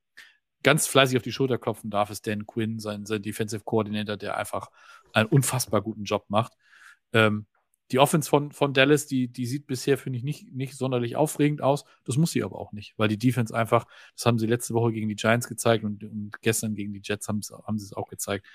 ganz 0.64 0.88
fleißig 0.88 1.18
auf 1.18 1.24
die 1.24 1.32
Schulter 1.32 1.58
klopfen 1.58 1.90
darf, 1.90 2.10
ist 2.10 2.28
Dan 2.28 2.46
Quinn, 2.46 2.80
sein, 2.80 3.06
sein 3.06 3.22
Defensive 3.22 3.64
Coordinator, 3.64 4.16
der 4.16 4.38
einfach 4.38 4.70
einen 5.14 5.28
unfassbar 5.28 5.82
guten 5.82 6.04
Job 6.04 6.26
macht. 6.30 6.54
Ähm, 7.14 7.48
die 7.92 7.98
Offense 7.98 8.30
von, 8.30 8.52
von 8.52 8.74
Dallas, 8.74 9.08
die, 9.08 9.30
die 9.30 9.48
sieht 9.48 9.66
bisher, 9.66 9.98
finde 9.98 10.18
ich, 10.18 10.24
nicht, 10.24 10.54
nicht 10.54 10.76
sonderlich 10.76 11.16
aufregend 11.16 11.64
aus. 11.64 11.86
Das 12.04 12.18
muss 12.18 12.32
sie 12.32 12.44
aber 12.44 12.60
auch 12.60 12.72
nicht, 12.72 12.94
weil 12.98 13.08
die 13.08 13.18
Defense 13.18 13.56
einfach, 13.56 13.86
das 14.16 14.28
haben 14.28 14.38
sie 14.38 14.46
letzte 14.46 14.76
Woche 14.76 14.92
gegen 14.92 15.10
die 15.10 15.16
Giants 15.16 15.48
gezeigt 15.48 15.84
und, 15.84 16.04
und 16.04 16.40
gestern 16.42 16.76
gegen 16.76 16.94
die 16.94 17.02
Jets 17.04 17.28
haben, 17.28 17.42
haben 17.66 17.80
sie 17.80 17.86
es 17.86 17.94
auch 17.94 18.08
gezeigt. 18.08 18.46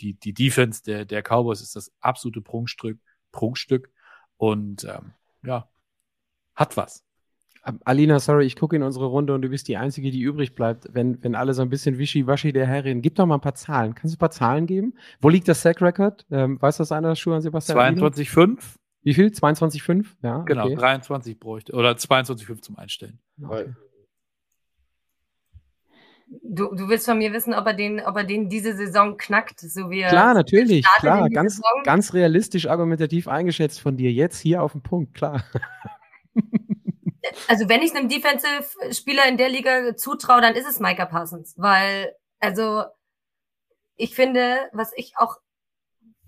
Die, 0.00 0.14
die 0.14 0.34
Defense 0.34 0.82
der, 0.82 1.06
der 1.06 1.22
Cowboys 1.22 1.62
ist 1.62 1.74
das 1.74 1.90
absolute 2.00 2.42
Prunkstück, 2.42 3.00
Prunkstück 3.30 3.90
und 4.36 4.84
ähm, 4.84 5.14
ja, 5.42 5.70
hat 6.54 6.76
was. 6.76 7.02
Alina, 7.84 8.18
sorry, 8.18 8.44
ich 8.44 8.56
gucke 8.56 8.74
in 8.74 8.82
unsere 8.82 9.06
Runde 9.06 9.34
und 9.34 9.42
du 9.42 9.48
bist 9.48 9.68
die 9.68 9.76
Einzige, 9.76 10.10
die 10.10 10.20
übrig 10.20 10.56
bleibt, 10.56 10.88
wenn, 10.92 11.22
wenn 11.22 11.36
alle 11.36 11.54
so 11.54 11.62
ein 11.62 11.68
bisschen 11.68 11.96
wischiwaschi 11.96 12.52
der 12.52 12.66
herreden. 12.66 13.02
Gib 13.02 13.14
doch 13.14 13.24
mal 13.24 13.36
ein 13.36 13.40
paar 13.40 13.54
Zahlen. 13.54 13.94
Kannst 13.94 14.14
du 14.14 14.16
ein 14.16 14.18
paar 14.18 14.32
Zahlen 14.32 14.66
geben? 14.66 14.94
Wo 15.20 15.28
liegt 15.28 15.46
das 15.46 15.62
Sack-Record? 15.62 16.26
Ähm, 16.32 16.60
weiß 16.60 16.78
das 16.78 16.90
einer, 16.90 17.14
Schuh 17.14 17.34
an 17.34 17.40
Sebastian? 17.40 17.78
22,5. 18.00 18.58
Wie 19.02 19.14
viel? 19.14 19.28
22,5? 19.28 20.06
Ja. 20.22 20.38
Genau, 20.38 20.66
okay. 20.66 20.74
23 20.74 21.38
bräuchte. 21.38 21.72
Oder 21.74 21.92
22,5 21.92 22.62
zum 22.62 22.78
Einstellen. 22.78 23.20
Okay. 23.40 23.72
Du, 26.42 26.74
du 26.74 26.88
willst 26.88 27.06
von 27.06 27.18
mir 27.18 27.32
wissen, 27.32 27.54
ob 27.54 27.66
er, 27.66 27.74
den, 27.74 28.00
ob 28.00 28.16
er 28.16 28.24
den 28.24 28.48
diese 28.48 28.74
Saison 28.74 29.16
knackt, 29.18 29.60
so 29.60 29.90
wie 29.90 30.02
Klar, 30.02 30.34
natürlich, 30.34 30.84
klar. 30.98 31.28
Ganz, 31.28 31.60
ganz 31.84 32.14
realistisch 32.14 32.66
argumentativ 32.66 33.28
eingeschätzt 33.28 33.80
von 33.80 33.96
dir. 33.96 34.10
Jetzt 34.10 34.40
hier 34.40 34.62
auf 34.62 34.72
den 34.72 34.82
Punkt, 34.82 35.14
klar. 35.14 35.44
also 37.48 37.68
wenn 37.68 37.82
ich 37.82 37.94
einem 37.94 38.08
Defensive-Spieler 38.08 39.26
in 39.28 39.36
der 39.36 39.48
Liga 39.48 39.96
zutraue, 39.96 40.40
dann 40.40 40.54
ist 40.54 40.68
es 40.68 40.80
Micah 40.80 41.06
Parsons, 41.06 41.54
weil, 41.56 42.14
also 42.40 42.84
ich 43.96 44.14
finde, 44.14 44.68
was 44.72 44.92
ich 44.96 45.14
auch 45.16 45.36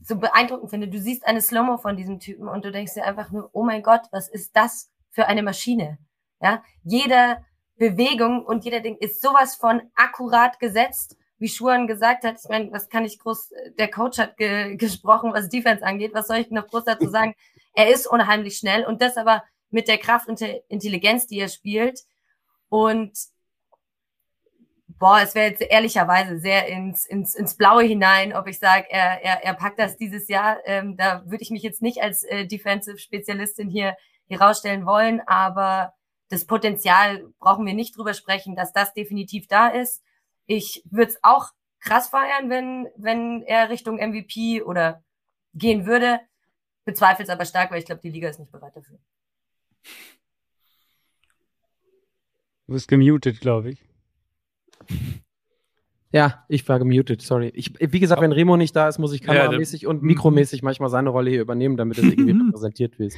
so 0.03 0.17
beeindruckend 0.17 0.71
finde, 0.71 0.89
du 0.89 0.99
siehst 0.99 1.27
eine 1.27 1.41
Slow-Mo 1.41 1.79
von 1.79 1.97
diesem 1.97 2.21
Typen 2.21 2.47
und 2.47 2.65
du 2.65 2.71
denkst 2.71 2.95
dir 2.95 3.05
einfach 3.05 3.31
nur, 3.31 3.49
oh 3.53 3.65
mein 3.65 3.83
Gott, 3.83 4.03
was 4.13 4.29
ist 4.29 4.55
das 4.55 4.91
für 5.11 5.27
eine 5.27 5.43
Maschine? 5.43 5.99
Ja, 6.41 6.63
jede 6.83 7.45
Bewegung 7.77 8.45
und 8.45 8.65
jeder 8.65 8.81
Ding 8.81 8.97
ist 8.99 9.23
sowas 9.23 9.57
von 9.57 9.83
akkurat 9.95 10.61
gesetzt, 10.61 11.17
wie 11.39 11.49
Schuhan 11.49 11.87
gesagt 11.87 12.25
hat. 12.25 12.37
Ich 12.43 12.49
meine, 12.49 12.71
was 12.71 12.89
kann 12.89 13.05
ich 13.05 13.19
groß, 13.19 13.53
der 13.79 13.91
Coach 13.91 14.19
hat 14.19 14.37
ge 14.37 14.77
gesprochen, 14.77 15.33
was 15.33 15.49
Defense 15.49 15.85
angeht, 15.85 16.13
was 16.15 16.27
soll 16.27 16.39
ich 16.39 16.51
noch 16.51 16.69
groß 16.69 16.85
dazu 16.85 17.09
sagen? 17.09 17.35
Er 17.73 17.89
ist 17.89 18.07
unheimlich 18.07 18.59
schnell 18.59 18.85
und 18.85 19.03
das 19.03 19.17
aber 19.17 19.43
mit 19.75 19.89
der 19.89 19.99
Kraft 19.99 20.29
und 20.29 20.41
der 20.41 20.63
Intelligenz, 20.71 21.27
die 21.27 21.41
er 21.41 21.49
spielt. 21.49 22.01
Und 22.69 23.13
boah, 24.87 25.21
es 25.21 25.35
wäre 25.35 25.51
jetzt 25.51 25.63
ehrlicherweise 25.63 26.39
sehr 26.39 26.69
ins, 26.69 27.05
ins, 27.05 27.35
ins 27.35 27.57
Blaue 27.57 27.83
hinein, 27.83 28.33
ob 28.33 28.47
ich 28.47 28.61
sage, 28.61 28.87
er, 28.89 29.23
er, 29.23 29.45
er 29.45 29.55
packt 29.55 29.81
das 29.81 29.97
dieses 29.97 30.29
Jahr. 30.29 30.59
Ähm, 30.65 30.97
da 30.97 31.25
würde 31.27 31.43
ich 31.43 31.51
mich 31.51 31.63
jetzt 31.63 31.83
nicht 31.83 32.01
als 32.01 32.23
äh, 32.23 32.47
Defensive-Spezialistin 32.47 33.69
hier, 33.69 33.97
hier 34.27 34.41
rausstellen 34.41 34.87
wollen, 34.87 35.21
aber 35.27 35.93
das 36.29 36.47
Potenzial 36.47 37.27
brauchen 37.41 37.67
wir 37.67 37.75
nicht 37.75 37.97
drüber 37.97 38.15
sprechen, 38.15 38.55
dass 38.55 38.73
das 38.73 38.95
definitiv 38.95 39.49
da 39.49 39.69
ist. 39.69 40.03
Ich 40.47 40.85
würde 40.89 41.11
es 41.11 41.19
auch 41.23 41.49
krass 41.81 42.09
feiern, 42.09 42.49
wenn, 42.49 42.89
wenn 42.97 43.43
er 43.43 43.71
Richtung 43.71 43.97
MVP 43.97 44.63
oder 44.63 45.03
gehen 45.53 45.85
würde. 45.85 46.21
Bezweifle 46.85 47.25
es 47.25 47.31
aber 47.31 47.45
stark, 47.45 47.73
weil 47.73 47.81
ich 47.81 47.87
glaube, 47.87 48.03
die 48.03 48.11
Liga 48.11 48.29
ist 48.29 48.39
nicht 48.39 48.53
bereit 48.53 48.77
dafür. 48.77 48.99
Du 52.67 52.73
bist 52.73 52.89
gemutet, 52.89 53.41
glaube 53.41 53.73
ich. 53.73 53.85
Ja, 56.13 56.45
ich 56.49 56.67
war 56.69 56.79
gemutet, 56.79 57.23
sorry. 57.23 57.51
Ich, 57.55 57.75
wie 57.81 57.99
gesagt, 57.99 58.23
wenn 58.23 58.31
Remo 58.31 58.57
nicht 58.57 58.77
da 58.77 58.89
ist, 58.89 58.99
muss 58.99 59.13
ich 59.13 59.21
kameramäßig 59.21 59.83
ja, 59.83 59.89
und 59.89 60.03
mikromäßig 60.03 60.63
manchmal 60.63 60.89
seine 60.89 61.11
Rolle 61.11 61.31
hier 61.31 61.41
übernehmen, 61.41 61.77
damit 61.77 61.99
es 61.99 62.05
irgendwie 62.05 62.31
repräsentiert 62.47 62.99
wird. 63.01 63.15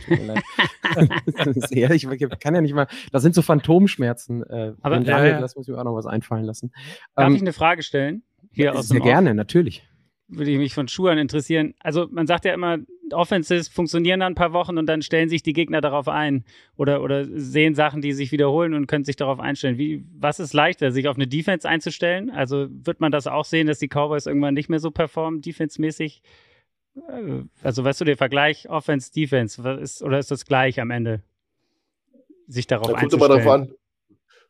ja, 1.71 1.91
ich, 1.95 2.09
kann 2.41 2.55
ja 2.55 2.63
nicht 2.63 2.75
mal, 2.75 2.87
das 3.13 3.23
sind 3.23 3.35
so 3.35 3.43
Phantomschmerzen. 3.43 4.43
Äh, 4.45 4.73
Aber 4.81 4.99
ja. 5.01 5.41
das 5.41 5.57
muss 5.57 5.69
mir 5.69 5.79
auch 5.79 5.85
noch 5.85 5.95
was 5.95 6.07
einfallen 6.07 6.45
lassen. 6.45 6.73
Darf 7.15 7.29
ähm, 7.29 7.35
ich 7.35 7.43
eine 7.43 7.53
Frage 7.53 7.83
stellen? 7.83 8.23
Hier 8.51 8.75
aus 8.75 8.89
sehr 8.89 9.01
gerne, 9.01 9.35
natürlich 9.35 9.87
würde 10.29 10.51
ich 10.51 10.59
mich 10.59 10.75
von 10.75 10.89
Schuhen 10.89 11.19
interessieren. 11.19 11.75
Also 11.81 12.09
man 12.11 12.27
sagt 12.27 12.45
ja 12.45 12.55
immer, 12.55 12.79
Offenses 13.13 13.69
funktionieren 13.69 14.21
dann 14.21 14.33
ein 14.33 14.37
paar 14.37 14.53
Wochen 14.53 14.79
und 14.79 14.87
dann 14.87 15.03
stellen 15.03 15.29
sich 15.29 15.43
die 15.43 15.53
Gegner 15.53 15.81
darauf 15.81 16.09
ein 16.09 16.45
oder, 16.77 17.03
oder 17.03 17.25
sehen 17.25 17.75
Sachen, 17.75 18.01
die 18.01 18.13
sich 18.13 18.33
wiederholen 18.33 18.75
und 18.75 18.89
können 18.89 19.05
sich 19.05 19.17
darauf 19.17 19.39
einstellen. 19.39 19.79
Wie, 19.79 20.05
was 20.19 20.41
ist 20.41 20.53
leichter, 20.53 20.91
sich 20.91 21.07
auf 21.07 21.17
eine 21.17 21.29
Defense 21.29 21.69
einzustellen? 21.69 22.31
Also 22.31 22.67
wird 22.71 23.01
man 23.01 23.13
das 23.13 23.27
auch 23.27 23.45
sehen, 23.45 23.69
dass 23.69 23.79
die 23.79 23.89
Cowboys 23.89 24.27
irgendwann 24.27 24.55
nicht 24.55 24.69
mehr 24.69 24.81
so 24.81 24.91
performen, 24.91 25.41
defensemäßig? 25.43 26.23
Äh, 26.97 27.43
also 27.63 27.85
weißt 27.85 28.01
du, 28.01 28.05
der 28.05 28.17
Vergleich 28.17 28.69
Offense-Defense, 28.69 29.79
ist, 29.81 30.03
oder 30.03 30.19
ist 30.19 30.31
das 30.31 30.45
gleich 30.45 30.81
am 30.81 30.91
Ende? 30.91 31.23
Sich 32.49 32.67
darauf 32.67 32.89
da 32.89 32.95
einzustellen. 32.95 33.75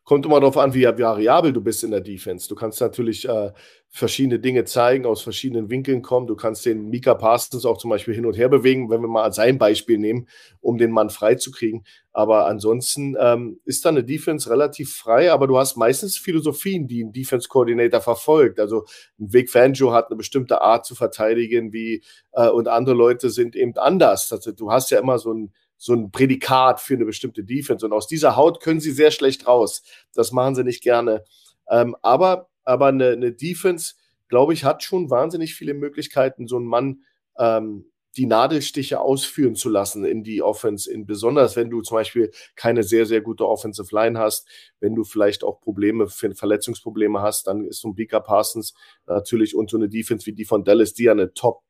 Kommt 0.07 0.25
immer 0.25 0.39
darauf 0.39 0.55
an, 0.55 0.73
wie 0.73 0.85
variabel 0.85 1.51
du 1.51 1.59
bist 1.59 1.83
in 1.83 1.91
der 1.91 1.99
Defense. 1.99 2.47
Du 2.47 2.55
kannst 2.55 2.79
natürlich 2.79 3.27
äh, 3.27 3.51
verschiedene 3.89 4.39
Dinge 4.39 4.63
zeigen, 4.63 5.05
aus 5.05 5.21
verschiedenen 5.21 5.69
Winkeln 5.69 6.01
kommen. 6.01 6.27
Du 6.27 6.37
kannst 6.37 6.65
den 6.65 6.87
Mika 6.87 7.13
Parsons 7.13 7.65
auch 7.65 7.77
zum 7.77 7.89
Beispiel 7.89 8.13
hin 8.13 8.25
und 8.25 8.37
her 8.37 8.47
bewegen, 8.47 8.89
wenn 8.89 9.01
wir 9.01 9.09
mal 9.09 9.33
sein 9.33 9.57
Beispiel 9.57 9.97
nehmen, 9.97 10.29
um 10.61 10.77
den 10.77 10.91
Mann 10.91 11.09
freizukriegen. 11.09 11.83
Aber 12.13 12.47
ansonsten 12.47 13.17
ähm, 13.19 13.59
ist 13.65 13.83
da 13.83 13.89
eine 13.89 14.05
Defense 14.05 14.49
relativ 14.49 14.95
frei, 14.95 15.29
aber 15.29 15.45
du 15.45 15.57
hast 15.57 15.75
meistens 15.75 16.17
Philosophien, 16.17 16.87
die 16.87 17.03
ein 17.03 17.11
Defense 17.11 17.49
Coordinator 17.49 17.99
verfolgt. 17.99 18.61
Also 18.61 18.85
ein 19.19 19.33
Vic 19.33 19.49
Fangio 19.49 19.91
hat 19.91 20.07
eine 20.07 20.15
bestimmte 20.15 20.61
Art 20.61 20.85
zu 20.85 20.95
verteidigen, 20.95 21.73
wie 21.73 22.01
äh, 22.31 22.47
und 22.47 22.69
andere 22.69 22.95
Leute 22.95 23.29
sind 23.29 23.57
eben 23.57 23.75
anders. 23.75 24.31
Also 24.31 24.53
du 24.53 24.71
hast 24.71 24.89
ja 24.89 24.99
immer 24.99 25.19
so 25.19 25.33
ein 25.33 25.51
so 25.77 25.93
ein 25.93 26.11
Prädikat 26.11 26.79
für 26.79 26.95
eine 26.95 27.05
bestimmte 27.05 27.43
Defense. 27.43 27.85
Und 27.85 27.93
aus 27.93 28.07
dieser 28.07 28.35
Haut 28.35 28.61
können 28.61 28.79
sie 28.79 28.91
sehr 28.91 29.11
schlecht 29.11 29.47
raus. 29.47 29.83
Das 30.13 30.31
machen 30.31 30.55
sie 30.55 30.63
nicht 30.63 30.81
gerne. 30.81 31.23
Ähm, 31.69 31.95
aber, 32.01 32.49
aber 32.63 32.87
eine, 32.87 33.09
eine 33.09 33.31
Defense, 33.31 33.95
glaube 34.27 34.53
ich, 34.53 34.63
hat 34.63 34.83
schon 34.83 35.09
wahnsinnig 35.09 35.55
viele 35.55 35.73
Möglichkeiten, 35.73 36.47
so 36.47 36.57
einen 36.57 36.65
Mann 36.65 37.03
ähm, 37.37 37.91
die 38.17 38.25
Nadelstiche 38.25 38.99
ausführen 38.99 39.55
zu 39.55 39.69
lassen 39.69 40.03
in 40.03 40.23
die 40.23 40.41
Offense, 40.41 40.91
in, 40.91 41.05
besonders 41.05 41.55
wenn 41.55 41.69
du 41.69 41.81
zum 41.81 41.95
Beispiel 41.95 42.31
keine 42.55 42.81
sehr, 42.81 43.05
sehr 43.05 43.21
gute 43.21 43.47
Offensive 43.47 43.93
Line 43.93 44.17
hast, 44.17 44.47
wenn 44.79 44.95
du 44.95 45.03
vielleicht 45.03 45.43
auch 45.43 45.61
Probleme, 45.61 46.07
Verletzungsprobleme 46.07 47.21
hast, 47.21 47.45
dann 47.45 47.65
ist 47.65 47.81
so 47.81 47.89
ein 47.89 47.95
Beaker 47.95 48.19
Parsons 48.19 48.73
natürlich 49.05 49.55
und 49.55 49.69
so 49.69 49.77
eine 49.77 49.87
Defense 49.87 50.25
wie 50.25 50.33
die 50.33 50.45
von 50.45 50.63
Dallas, 50.63 50.93
die 50.93 51.03
ja 51.03 51.11
eine 51.11 51.33
Top 51.33 51.61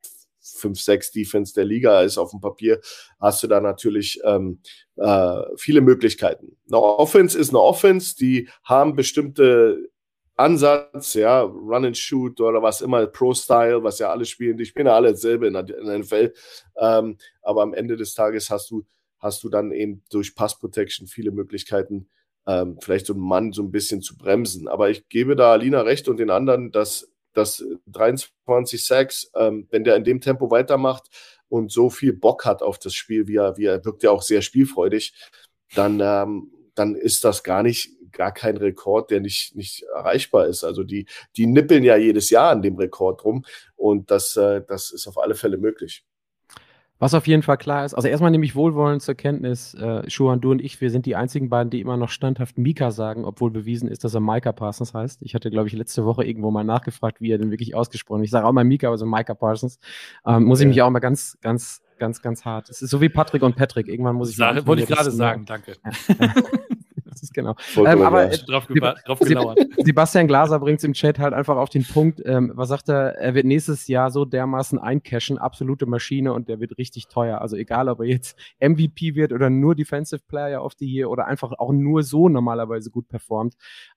5-6 0.56 1.12
Defense 1.12 1.54
der 1.54 1.64
Liga 1.64 2.02
ist 2.02 2.18
auf 2.18 2.30
dem 2.30 2.40
Papier, 2.40 2.80
hast 3.20 3.42
du 3.42 3.46
da 3.46 3.60
natürlich 3.60 4.20
ähm, 4.24 4.60
äh, 4.96 5.42
viele 5.56 5.80
Möglichkeiten. 5.80 6.56
Eine 6.68 6.80
Offense 6.80 7.38
ist 7.38 7.50
eine 7.50 7.60
Offense, 7.60 8.16
die 8.16 8.48
haben 8.64 8.96
bestimmte 8.96 9.90
Ansatz, 10.38 11.14
ja, 11.14 11.40
Run 11.40 11.86
and 11.86 11.96
Shoot 11.96 12.40
oder 12.40 12.62
was 12.62 12.80
immer, 12.80 13.06
Pro-Style, 13.06 13.82
was 13.82 13.98
ja 13.98 14.10
alle 14.10 14.24
spielen, 14.24 14.56
die 14.56 14.66
spielen 14.66 14.86
ja 14.86 14.94
alle 14.94 15.10
dasselbe 15.10 15.48
in 15.48 15.54
der, 15.54 15.64
NFL. 15.98 16.32
Ähm, 16.76 17.18
aber 17.42 17.62
am 17.62 17.74
Ende 17.74 17.96
des 17.96 18.14
Tages 18.14 18.48
hast 18.48 18.70
du, 18.70 18.86
hast 19.18 19.42
du 19.42 19.48
dann 19.48 19.72
eben 19.72 20.04
durch 20.10 20.36
Pass 20.36 20.56
Protection 20.58 21.08
viele 21.08 21.32
Möglichkeiten, 21.32 22.08
ähm, 22.46 22.78
vielleicht 22.80 23.06
so 23.06 23.14
einen 23.14 23.22
Mann 23.22 23.52
so 23.52 23.62
ein 23.62 23.72
bisschen 23.72 24.00
zu 24.00 24.16
bremsen. 24.16 24.68
Aber 24.68 24.90
ich 24.90 25.08
gebe 25.08 25.34
da 25.34 25.52
Alina 25.52 25.80
recht 25.80 26.08
und 26.08 26.18
den 26.18 26.30
anderen, 26.30 26.70
dass 26.70 27.10
dass 27.38 27.64
23 27.86 28.84
Sacks, 28.84 29.30
ähm, 29.34 29.68
wenn 29.70 29.84
der 29.84 29.96
in 29.96 30.04
dem 30.04 30.20
Tempo 30.20 30.50
weitermacht 30.50 31.08
und 31.48 31.70
so 31.72 31.88
viel 31.88 32.12
Bock 32.12 32.44
hat 32.44 32.62
auf 32.62 32.78
das 32.78 32.94
Spiel, 32.94 33.26
wie 33.28 33.36
er, 33.36 33.56
wie 33.56 33.66
er 33.66 33.84
wirkt 33.84 34.02
ja 34.02 34.10
auch 34.10 34.22
sehr 34.22 34.42
spielfreudig, 34.42 35.14
dann, 35.74 36.00
ähm, 36.00 36.52
dann 36.74 36.94
ist 36.94 37.24
das 37.24 37.42
gar 37.44 37.62
nicht, 37.62 37.90
gar 38.12 38.32
kein 38.32 38.56
Rekord, 38.56 39.10
der 39.10 39.20
nicht, 39.20 39.54
nicht 39.54 39.84
erreichbar 39.94 40.46
ist. 40.46 40.64
Also 40.64 40.82
die, 40.82 41.06
die 41.36 41.46
nippeln 41.46 41.84
ja 41.84 41.96
jedes 41.96 42.30
Jahr 42.30 42.50
an 42.50 42.62
dem 42.62 42.76
Rekord 42.76 43.24
rum 43.24 43.44
und 43.76 44.10
das, 44.10 44.36
äh, 44.36 44.62
das 44.66 44.90
ist 44.90 45.06
auf 45.06 45.18
alle 45.18 45.34
Fälle 45.34 45.58
möglich. 45.58 46.04
Was 46.98 47.14
auf 47.14 47.26
jeden 47.28 47.42
Fall 47.42 47.58
klar 47.58 47.84
ist, 47.84 47.94
also 47.94 48.08
erstmal 48.08 48.30
nehme 48.30 48.44
ich 48.44 48.56
wohlwollend 48.56 49.02
zur 49.02 49.14
Kenntnis, 49.14 49.74
äh, 49.74 50.08
Schuhan, 50.10 50.40
du 50.40 50.50
und 50.50 50.60
ich, 50.60 50.80
wir 50.80 50.90
sind 50.90 51.06
die 51.06 51.14
einzigen 51.14 51.48
beiden, 51.48 51.70
die 51.70 51.80
immer 51.80 51.96
noch 51.96 52.08
standhaft 52.08 52.58
Mika 52.58 52.90
sagen, 52.90 53.24
obwohl 53.24 53.50
bewiesen 53.50 53.88
ist, 53.88 54.02
dass 54.02 54.14
er 54.14 54.20
Micah 54.20 54.52
Parsons 54.52 54.94
heißt. 54.94 55.22
Ich 55.22 55.34
hatte, 55.34 55.50
glaube 55.50 55.68
ich, 55.68 55.74
letzte 55.74 56.04
Woche 56.04 56.24
irgendwo 56.24 56.50
mal 56.50 56.64
nachgefragt, 56.64 57.20
wie 57.20 57.30
er 57.30 57.38
denn 57.38 57.50
wirklich 57.52 57.74
ausgesprochen 57.74 58.24
Ich 58.24 58.30
sage 58.30 58.46
auch 58.46 58.52
mal 58.52 58.64
Mika, 58.64 58.88
aber 58.88 58.98
so 58.98 59.06
Micah 59.06 59.34
Parsons. 59.34 59.78
Ähm, 60.26 60.44
muss 60.44 60.60
ich 60.60 60.66
mich 60.66 60.82
auch 60.82 60.90
mal 60.90 60.98
ganz, 60.98 61.38
ganz, 61.40 61.82
ganz, 61.98 62.20
ganz 62.20 62.44
hart. 62.44 62.68
Es 62.68 62.82
ist 62.82 62.90
so 62.90 63.00
wie 63.00 63.08
Patrick 63.08 63.42
und 63.42 63.54
Patrick. 63.54 63.86
Irgendwann 63.86 64.16
muss 64.16 64.30
ich. 64.30 64.36
Sag, 64.36 64.66
wollte 64.66 64.82
ich 64.82 64.88
gerade 64.88 65.10
sagen, 65.10 65.44
danke. 65.46 65.76
das 67.18 67.30
ist 67.30 67.34
genau. 67.34 67.54
Ähm, 67.76 68.02
aber 68.02 68.30
äh, 68.30 68.38
drauf, 68.38 68.66
drauf 68.66 69.18
Sebastian 69.78 70.28
Glaser 70.28 70.58
bringt 70.58 70.78
es 70.78 70.84
im 70.84 70.92
Chat 70.92 71.18
halt 71.18 71.34
einfach 71.34 71.56
auf 71.56 71.68
den 71.68 71.84
Punkt. 71.84 72.22
Ähm, 72.24 72.52
was 72.54 72.68
sagt 72.68 72.88
er? 72.88 73.16
Er 73.18 73.34
wird 73.34 73.46
nächstes 73.46 73.88
Jahr 73.88 74.10
so 74.10 74.24
dermaßen 74.24 74.78
eincashen, 74.78 75.38
absolute 75.38 75.86
Maschine 75.86 76.32
und 76.32 76.48
der 76.48 76.60
wird 76.60 76.78
richtig 76.78 77.08
teuer. 77.08 77.40
Also 77.40 77.56
egal, 77.56 77.88
ob 77.88 78.00
er 78.00 78.06
jetzt 78.06 78.38
MVP 78.60 79.14
wird 79.14 79.32
oder 79.32 79.50
nur 79.50 79.74
Defensive 79.74 80.22
Player 80.28 80.64
of 80.64 80.74
the 80.78 80.86
Year 80.86 81.10
oder 81.10 81.26
einfach 81.26 81.52
auch 81.58 81.72
nur 81.72 82.02
so 82.02 82.28
normalerweise 82.28 82.90
gut 82.90 83.08
performt. 83.08 83.54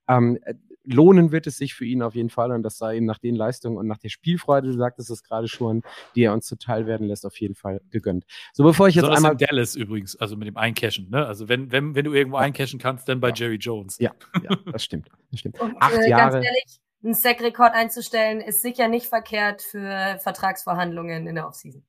Ähm, 0.08 0.40
lohnen 0.84 1.32
wird 1.32 1.48
es 1.48 1.58
sich 1.58 1.74
für 1.74 1.86
ihn 1.86 2.02
auf 2.02 2.16
jeden 2.16 2.30
Fall 2.30 2.52
und 2.52 2.64
das 2.64 2.78
sei 2.78 2.98
ihm 2.98 3.06
nach 3.06 3.20
den 3.20 3.36
Leistungen 3.36 3.78
und 3.78 3.88
nach 3.88 3.98
der 3.98 4.10
Spielfreude, 4.10 4.68
du 4.68 4.74
sagtest 4.74 5.10
es 5.10 5.24
gerade 5.24 5.48
schon, 5.48 5.84
die 6.16 6.24
er 6.24 6.34
uns 6.34 6.46
zuteil 6.46 6.86
werden 6.86 7.08
lässt, 7.08 7.26
auf 7.26 7.40
jeden 7.40 7.56
Fall 7.56 7.82
gegönnt. 7.90 8.26
So, 8.54 8.64
bevor 8.64 8.88
ich 8.88 8.96
jetzt 8.96 9.06
so, 9.06 9.12
einmal. 9.12 9.36
Dallas 9.36 9.76
übrigens, 9.76 10.16
also 10.16 10.36
mit 10.36 10.48
dem 10.48 10.58
Eincashen, 10.58 11.10
ne? 11.10 11.26
Also 11.26 11.50
wenn, 11.50 11.72
wenn, 11.72 11.96
wenn 11.96 12.06
du 12.06 12.14
irgendwo 12.14 12.38
eincashen 12.38 12.80
kannst, 12.80 13.08
dann 13.10 13.20
bei 13.20 13.30
ja. 13.30 13.36
Jerry 13.36 13.56
Jones. 13.56 13.98
Ja, 14.00 14.12
ja, 14.42 14.56
das 14.72 14.84
stimmt. 14.84 15.10
Das 15.32 15.40
stimmt. 15.40 15.60
Und, 15.60 15.76
Acht 15.80 15.98
äh, 15.98 16.10
Jahre. 16.10 16.34
Ganz 16.34 16.46
ehrlich, 16.46 16.80
einen 17.04 17.14
Sack-Rekord 17.14 17.74
einzustellen, 17.74 18.42
ist 18.42 18.62
sicher 18.62 18.88
nicht 18.88 19.08
verkehrt 19.08 19.62
für 19.62 20.18
Vertragsverhandlungen 20.20 21.28
in 21.28 21.36
der 21.36 21.48
Offseason. 21.48 21.84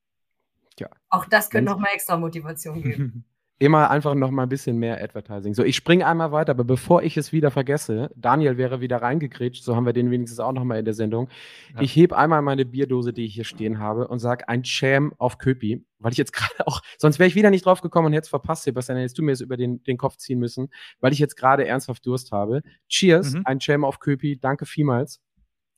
Ja. 0.79 0.89
Auch 1.11 1.27
das 1.27 1.51
könnte 1.51 1.71
nochmal 1.71 1.91
extra 1.95 2.17
Motivation 2.17 2.83
geben. 2.83 3.25
immer 3.59 3.91
einfach 3.91 4.15
noch 4.15 4.31
mal 4.31 4.43
ein 4.43 4.49
bisschen 4.49 4.77
mehr 4.77 5.03
Advertising. 5.03 5.55
So, 5.55 5.63
ich 5.63 5.77
springe 5.77 6.07
einmal 6.07 6.33
weiter, 6.33 6.51
aber 6.51 6.65
bevor 6.65 7.03
ich 7.03 7.17
es 7.17 7.33
wieder 7.33 7.51
vergesse, 7.53 8.11
Daniel 8.17 8.57
wäre 8.57 8.81
wieder 8.81 9.01
reingekrätscht, 9.01 9.63
so 9.63 9.77
haben 9.77 9.87
wir 9.87 9.93
den 9.93 10.11
wenigstens 10.11 10.41
auch 10.41 10.53
noch 10.53 10.65
mal 10.65 10.79
in 10.79 10.85
der 10.85 10.95
Sendung. 10.95 11.29
Ja. 11.75 11.83
Ich 11.83 11.95
hebe 11.95 12.17
einmal 12.17 12.43
meine 12.43 12.65
Bierdose, 12.65 13.13
die 13.13 13.25
ich 13.25 13.35
hier 13.35 13.45
stehen 13.45 13.79
habe, 13.79 14.09
und 14.09 14.19
sage 14.19 14.49
ein 14.49 14.65
Cham 14.65 15.15
auf 15.19 15.39
Köpi, 15.39 15.85
weil 16.01 16.11
ich 16.11 16.19
jetzt 16.19 16.33
gerade 16.33 16.67
auch, 16.67 16.83
sonst 16.99 17.21
wäre 17.21 17.29
ich 17.29 17.37
wieder 17.37 17.51
nicht 17.51 17.65
drauf 17.65 17.83
gekommen 17.83 18.07
und 18.07 18.13
hätte 18.15 18.25
es 18.25 18.31
verpasst, 18.31 18.65
Sebastian, 18.65 18.99
hättest 18.99 19.19
du 19.19 19.23
mir 19.23 19.33
es 19.33 19.41
über 19.41 19.57
den, 19.57 19.83
den 19.85 19.97
Kopf 19.97 20.17
ziehen 20.17 20.41
müssen, 20.41 20.69
weil 21.01 21.13
ich 21.13 21.21
jetzt 21.21 21.37
gerade 21.37 21.65
ernsthaft 21.65 22.05
Durst 22.05 22.33
habe. 22.33 22.63
Cheers, 22.89 23.35
mhm. 23.35 23.43
ein 23.45 23.61
Cham 23.61 23.85
auf 23.85 24.01
Köpi, 24.01 24.39
danke 24.41 24.67
vielmals. 24.67 25.21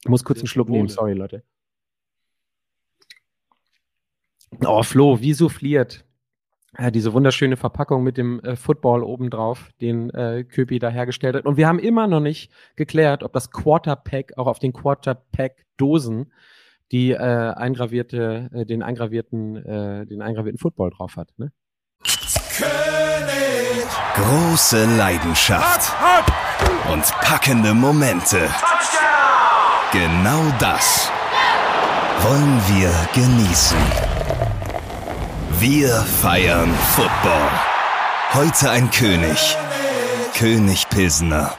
Ich 0.02 0.08
muss 0.08 0.24
kurz 0.24 0.38
einen 0.38 0.48
Schluck 0.48 0.70
nehmen, 0.70 0.88
sorry, 0.88 1.12
Leute. 1.12 1.42
Oh, 4.64 4.82
Flo, 4.82 5.20
wie 5.20 5.34
souffliert 5.34 6.04
äh, 6.76 6.90
diese 6.92 7.12
wunderschöne 7.12 7.56
Verpackung 7.56 8.02
mit 8.02 8.16
dem 8.16 8.40
äh, 8.40 8.56
Football 8.56 9.02
obendrauf, 9.02 9.70
den 9.80 10.10
äh, 10.10 10.44
Köpi 10.44 10.78
da 10.78 10.88
hergestellt 10.88 11.36
hat. 11.36 11.46
Und 11.46 11.56
wir 11.56 11.66
haben 11.66 11.78
immer 11.78 12.06
noch 12.06 12.20
nicht 12.20 12.50
geklärt, 12.76 13.22
ob 13.22 13.32
das 13.32 13.50
Quarterpack 13.50 14.32
auch 14.36 14.46
auf 14.46 14.58
den 14.58 14.72
Quarterpack-Dosen 14.72 16.32
die 16.92 17.12
äh, 17.12 17.16
eingravierte, 17.16 18.50
äh, 18.52 18.66
den 18.66 18.82
eingravierten, 18.82 19.56
äh, 19.56 20.06
den 20.06 20.22
eingravierten 20.22 20.58
Football 20.58 20.90
drauf 20.90 21.16
hat. 21.16 21.30
Ne? 21.38 21.52
König. 22.56 23.86
Große 24.14 24.84
Leidenschaft 24.96 25.92
hopp, 26.00 26.26
hopp. 26.28 26.92
und 26.92 27.04
packende 27.20 27.74
Momente. 27.74 28.38
Touchdown. 28.46 28.94
Genau 29.92 30.56
das 30.60 31.10
wollen 32.20 32.60
wir 32.68 32.90
genießen. 33.12 34.53
Wir 35.60 35.88
feiern 35.88 36.70
Football. 36.94 37.50
Heute 38.32 38.70
ein 38.70 38.90
König. 38.90 39.56
König 40.36 40.88
Pilsner. 40.90 41.54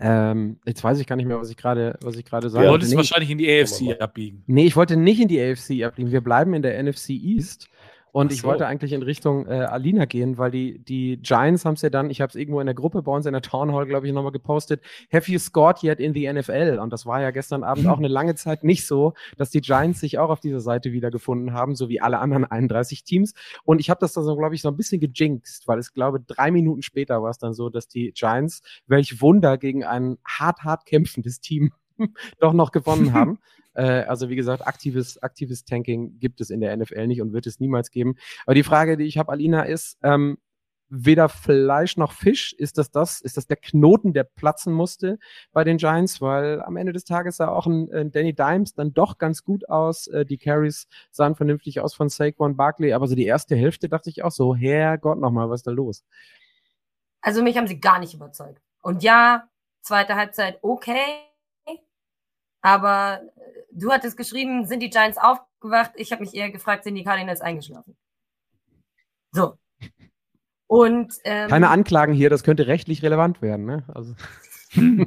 Ähm, 0.00 0.58
jetzt 0.64 0.82
weiß 0.82 0.98
ich 0.98 1.06
gar 1.06 1.16
nicht 1.16 1.26
mehr, 1.26 1.38
was 1.38 1.50
ich 1.50 1.56
gerade, 1.56 1.98
was 2.02 2.16
ich 2.16 2.24
gerade 2.24 2.48
sage. 2.48 2.64
Du 2.64 2.70
wolltest 2.70 2.92
nee, 2.92 2.96
wahrscheinlich 2.96 3.30
in 3.30 3.38
die 3.38 3.50
AFC 3.50 4.00
abbiegen. 4.00 4.44
Nee, 4.46 4.66
ich 4.66 4.76
wollte 4.76 4.96
nicht 4.96 5.20
in 5.20 5.28
die 5.28 5.40
AFC 5.40 5.84
abbiegen. 5.84 6.12
Wir 6.12 6.20
bleiben 6.20 6.54
in 6.54 6.62
der 6.62 6.82
NFC 6.82 7.10
East. 7.10 7.68
Und 8.12 8.32
so. 8.32 8.34
ich 8.34 8.44
wollte 8.44 8.66
eigentlich 8.66 8.92
in 8.92 9.02
Richtung 9.02 9.46
äh, 9.46 9.60
Alina 9.60 10.04
gehen, 10.04 10.38
weil 10.38 10.50
die, 10.50 10.78
die 10.78 11.18
Giants 11.22 11.64
haben 11.64 11.74
es 11.74 11.82
ja 11.82 11.90
dann, 11.90 12.10
ich 12.10 12.20
habe 12.20 12.30
es 12.30 12.34
irgendwo 12.34 12.60
in 12.60 12.66
der 12.66 12.74
Gruppe 12.74 13.02
bei 13.02 13.12
uns 13.12 13.26
in 13.26 13.32
der 13.32 13.42
Town 13.42 13.72
Hall, 13.72 13.86
glaube 13.86 14.06
ich, 14.06 14.12
nochmal 14.12 14.32
gepostet, 14.32 14.82
have 15.12 15.30
you 15.30 15.38
scored 15.38 15.82
yet 15.82 16.00
in 16.00 16.14
the 16.14 16.30
NFL? 16.32 16.78
Und 16.80 16.92
das 16.92 17.06
war 17.06 17.20
ja 17.20 17.30
gestern 17.30 17.62
Abend 17.62 17.86
auch 17.86 17.98
eine 17.98 18.08
lange 18.08 18.34
Zeit 18.34 18.64
nicht 18.64 18.86
so, 18.86 19.14
dass 19.36 19.50
die 19.50 19.60
Giants 19.60 20.00
sich 20.00 20.18
auch 20.18 20.30
auf 20.30 20.40
dieser 20.40 20.60
Seite 20.60 20.92
wiedergefunden 20.92 21.52
haben, 21.52 21.74
so 21.74 21.88
wie 21.88 22.00
alle 22.00 22.18
anderen 22.18 22.44
31 22.44 23.04
Teams. 23.04 23.34
Und 23.64 23.80
ich 23.80 23.90
habe 23.90 24.00
das 24.00 24.12
dann 24.12 24.24
so, 24.24 24.36
glaube 24.36 24.54
ich, 24.54 24.62
so 24.62 24.68
ein 24.68 24.76
bisschen 24.76 25.00
gejinxt, 25.00 25.68
weil 25.68 25.78
es, 25.78 25.92
glaube 25.92 26.20
drei 26.20 26.50
Minuten 26.50 26.82
später 26.82 27.22
war 27.22 27.30
es 27.30 27.38
dann 27.38 27.54
so, 27.54 27.70
dass 27.70 27.88
die 27.88 28.12
Giants, 28.12 28.62
welch 28.86 29.20
Wunder, 29.20 29.58
gegen 29.58 29.84
ein 29.84 30.18
hart, 30.26 30.60
hart 30.60 30.86
kämpfendes 30.86 31.40
Team 31.40 31.72
doch 32.40 32.52
noch 32.52 32.72
gewonnen 32.72 33.12
haben. 33.12 33.38
Äh, 33.72 34.02
also 34.02 34.28
wie 34.28 34.34
gesagt, 34.34 34.66
aktives, 34.66 35.22
aktives 35.22 35.64
Tanking 35.64 36.18
gibt 36.18 36.40
es 36.40 36.50
in 36.50 36.60
der 36.60 36.76
NFL 36.76 37.06
nicht 37.06 37.22
und 37.22 37.32
wird 37.32 37.46
es 37.46 37.60
niemals 37.60 37.92
geben. 37.92 38.16
Aber 38.44 38.56
die 38.56 38.64
Frage, 38.64 38.96
die 38.96 39.04
ich 39.04 39.16
habe, 39.16 39.30
Alina, 39.30 39.62
ist, 39.62 39.96
ähm, 40.02 40.38
weder 40.90 41.28
Fleisch 41.28 41.96
noch 41.96 42.12
Fisch. 42.12 42.52
Ist 42.52 42.76
das 42.76 42.90
das? 42.90 43.20
Ist 43.20 43.36
das 43.36 43.46
der 43.46 43.56
Knoten, 43.56 44.12
der 44.12 44.24
platzen 44.24 44.72
musste 44.72 45.18
bei 45.52 45.64
den 45.64 45.78
Giants? 45.78 46.20
Weil 46.20 46.60
am 46.62 46.76
Ende 46.76 46.92
des 46.92 47.04
Tages 47.04 47.36
sah 47.36 47.48
auch 47.48 47.66
ein, 47.66 47.90
ein 47.92 48.10
Danny 48.10 48.34
Dimes 48.34 48.74
dann 48.74 48.92
doch 48.92 49.16
ganz 49.16 49.44
gut 49.44 49.68
aus. 49.68 50.08
Äh, 50.08 50.26
die 50.26 50.36
Carries 50.36 50.88
sahen 51.10 51.36
vernünftig 51.36 51.80
aus 51.80 51.94
von 51.94 52.08
Saquon 52.08 52.56
Barkley. 52.56 52.92
Aber 52.92 53.06
so 53.06 53.14
die 53.14 53.26
erste 53.26 53.56
Hälfte 53.56 53.88
dachte 53.88 54.10
ich 54.10 54.24
auch 54.24 54.32
so, 54.32 54.54
Herrgott 54.54 55.18
nochmal, 55.18 55.48
was 55.48 55.60
ist 55.60 55.66
da 55.68 55.70
los? 55.70 56.04
Also 57.22 57.42
mich 57.42 57.56
haben 57.56 57.68
sie 57.68 57.80
gar 57.80 58.00
nicht 58.00 58.14
überzeugt. 58.14 58.60
Und 58.82 59.02
ja, 59.02 59.48
zweite 59.82 60.16
Halbzeit 60.16 60.58
okay. 60.62 61.29
Aber 62.62 63.20
äh, 63.36 63.40
du 63.72 63.90
hattest 63.90 64.16
geschrieben, 64.16 64.66
sind 64.66 64.80
die 64.80 64.90
Giants 64.90 65.18
aufgewacht? 65.18 65.92
Ich 65.96 66.12
habe 66.12 66.22
mich 66.22 66.34
eher 66.34 66.50
gefragt, 66.50 66.84
sind 66.84 66.94
die 66.94 67.04
Cardinals 67.04 67.40
eingeschlafen? 67.40 67.96
So. 69.32 69.58
Und 70.66 71.14
ähm, 71.24 71.48
keine 71.48 71.68
Anklagen 71.68 72.14
hier, 72.14 72.30
das 72.30 72.44
könnte 72.44 72.66
rechtlich 72.66 73.02
relevant 73.02 73.42
werden. 73.42 73.66
Ne? 73.66 73.84
Also. 73.88 74.14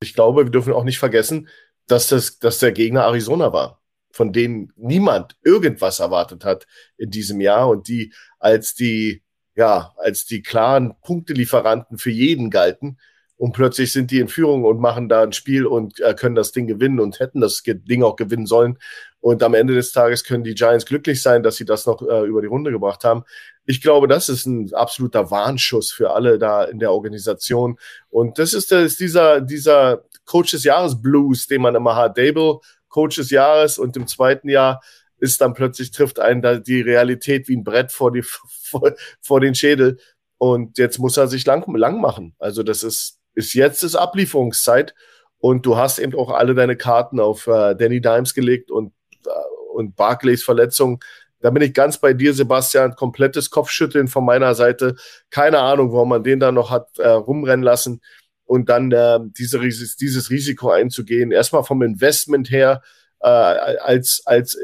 ich 0.00 0.14
glaube, 0.14 0.44
wir 0.44 0.50
dürfen 0.50 0.72
auch 0.72 0.84
nicht 0.84 0.98
vergessen, 0.98 1.48
dass 1.88 2.08
das, 2.08 2.38
dass 2.38 2.58
der 2.58 2.72
Gegner 2.72 3.02
Arizona 3.02 3.52
war, 3.52 3.82
von 4.12 4.32
denen 4.32 4.72
niemand 4.76 5.36
irgendwas 5.42 5.98
erwartet 5.98 6.44
hat 6.44 6.66
in 6.96 7.10
diesem 7.10 7.40
Jahr 7.40 7.68
und 7.68 7.88
die 7.88 8.12
als 8.38 8.74
die 8.74 9.24
ja 9.56 9.92
als 9.96 10.24
die 10.24 10.42
klaren 10.42 10.94
Punktelieferanten 11.02 11.98
für 11.98 12.10
jeden 12.10 12.50
galten 12.50 12.98
und 13.40 13.52
plötzlich 13.52 13.90
sind 13.90 14.10
die 14.10 14.18
in 14.18 14.28
Führung 14.28 14.64
und 14.64 14.80
machen 14.80 15.08
da 15.08 15.22
ein 15.22 15.32
Spiel 15.32 15.64
und 15.64 15.98
äh, 16.00 16.12
können 16.12 16.34
das 16.34 16.52
Ding 16.52 16.66
gewinnen 16.66 17.00
und 17.00 17.20
hätten 17.20 17.40
das 17.40 17.62
Ding 17.64 18.02
auch 18.02 18.16
gewinnen 18.16 18.44
sollen. 18.44 18.76
Und 19.20 19.42
am 19.42 19.54
Ende 19.54 19.74
des 19.74 19.92
Tages 19.92 20.24
können 20.24 20.44
die 20.44 20.54
Giants 20.54 20.84
glücklich 20.84 21.22
sein, 21.22 21.42
dass 21.42 21.56
sie 21.56 21.64
das 21.64 21.86
noch 21.86 22.02
äh, 22.02 22.26
über 22.26 22.42
die 22.42 22.48
Runde 22.48 22.70
gebracht 22.70 23.02
haben. 23.02 23.24
Ich 23.64 23.80
glaube, 23.80 24.08
das 24.08 24.28
ist 24.28 24.44
ein 24.44 24.74
absoluter 24.74 25.30
Warnschuss 25.30 25.90
für 25.90 26.10
alle 26.10 26.38
da 26.38 26.64
in 26.64 26.80
der 26.80 26.92
Organisation. 26.92 27.78
Und 28.10 28.38
das 28.38 28.52
ist, 28.52 28.72
das 28.72 28.84
ist 28.84 29.00
dieser, 29.00 29.40
dieser 29.40 30.04
Coach 30.26 30.50
des 30.50 30.64
Jahres 30.64 31.00
Blues, 31.00 31.46
den 31.46 31.62
man 31.62 31.74
immer 31.74 31.96
hat. 31.96 32.18
Dable, 32.18 32.58
Coach 32.90 33.16
des 33.16 33.30
Jahres 33.30 33.78
und 33.78 33.96
im 33.96 34.06
zweiten 34.06 34.50
Jahr 34.50 34.82
ist 35.18 35.40
dann 35.40 35.54
plötzlich 35.54 35.92
trifft 35.92 36.20
einen 36.20 36.42
da 36.42 36.56
die 36.58 36.82
Realität 36.82 37.48
wie 37.48 37.56
ein 37.56 37.64
Brett 37.64 37.90
vor 37.90 38.12
die, 38.12 38.22
vor, 38.22 38.92
vor 39.22 39.40
den 39.40 39.54
Schädel. 39.54 39.98
Und 40.36 40.76
jetzt 40.76 40.98
muss 40.98 41.16
er 41.16 41.26
sich 41.26 41.46
lang, 41.46 41.64
lang 41.74 42.02
machen. 42.02 42.34
Also 42.38 42.62
das 42.62 42.82
ist, 42.82 43.19
ist 43.34 43.54
jetzt 43.54 43.82
ist 43.82 43.96
Ablieferungszeit 43.96 44.94
und 45.38 45.64
du 45.66 45.76
hast 45.76 45.98
eben 45.98 46.14
auch 46.14 46.30
alle 46.30 46.54
deine 46.54 46.76
Karten 46.76 47.20
auf 47.20 47.46
äh, 47.46 47.74
Danny 47.74 48.00
Dimes 48.00 48.34
gelegt 48.34 48.70
und, 48.70 48.92
äh, 49.26 49.30
und 49.74 49.96
Barclays 49.96 50.42
Verletzung. 50.42 51.02
Da 51.40 51.50
bin 51.50 51.62
ich 51.62 51.72
ganz 51.72 51.98
bei 51.98 52.12
dir, 52.12 52.34
Sebastian. 52.34 52.96
Komplettes 52.96 53.50
Kopfschütteln 53.50 54.08
von 54.08 54.24
meiner 54.24 54.54
Seite. 54.54 54.96
Keine 55.30 55.60
Ahnung, 55.60 55.92
warum 55.92 56.10
man 56.10 56.22
den 56.22 56.40
da 56.40 56.52
noch 56.52 56.70
hat 56.70 56.98
äh, 56.98 57.08
rumrennen 57.08 57.62
lassen 57.62 58.02
und 58.44 58.68
dann 58.68 58.92
äh, 58.92 59.20
diese, 59.38 59.60
dieses 59.60 60.28
Risiko 60.28 60.70
einzugehen. 60.70 61.32
Erstmal 61.32 61.64
vom 61.64 61.82
Investment 61.82 62.50
her 62.50 62.82
äh, 63.20 63.28
als, 63.28 64.22
als, 64.26 64.58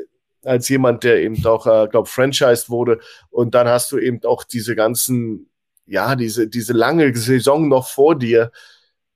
als 0.44 0.68
jemand, 0.68 1.04
der 1.04 1.22
eben 1.22 1.44
auch, 1.46 1.66
äh, 1.66 1.88
glaube 1.88 2.08
franchised 2.08 2.68
wurde. 2.68 3.00
Und 3.30 3.54
dann 3.54 3.68
hast 3.68 3.90
du 3.92 3.98
eben 3.98 4.22
auch 4.24 4.44
diese 4.44 4.76
ganzen 4.76 5.48
ja, 5.86 6.16
diese, 6.16 6.48
diese 6.48 6.72
lange 6.72 7.14
Saison 7.16 7.68
noch 7.68 7.88
vor 7.88 8.16
dir. 8.18 8.50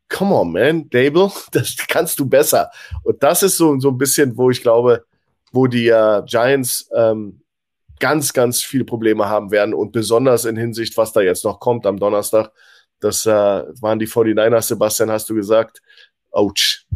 Come 0.09 0.35
on, 0.35 0.53
man, 0.53 0.91
Dable, 0.91 1.31
das 1.53 1.77
kannst 1.89 2.18
du 2.18 2.27
besser. 2.27 2.71
Und 3.03 3.23
das 3.23 3.43
ist 3.43 3.57
so, 3.57 3.79
so 3.79 3.91
ein 3.91 3.99
bisschen, 3.99 4.37
wo 4.37 4.51
ich 4.51 4.62
glaube, 4.62 5.05
wo 5.53 5.66
die 5.66 5.89
äh, 5.89 6.23
Giants 6.27 6.89
ähm, 6.95 7.43
ganz, 7.99 8.33
ganz 8.33 8.62
viele 8.62 8.85
Probleme 8.85 9.29
haben 9.29 9.51
werden 9.51 9.75
und 9.75 9.93
besonders 9.93 10.45
in 10.45 10.57
Hinsicht, 10.57 10.97
was 10.97 11.12
da 11.12 11.21
jetzt 11.21 11.45
noch 11.45 11.61
kommt 11.61 11.87
am 11.87 11.99
Donnerstag. 11.99 12.51
Das 12.99 13.27
äh, 13.27 13.31
waren 13.31 13.99
die 13.99 14.09
49ers, 14.09 14.62
Sebastian, 14.62 15.11
hast 15.11 15.29
du 15.31 15.35
gesagt. 15.35 15.83
Autsch. 16.31 16.87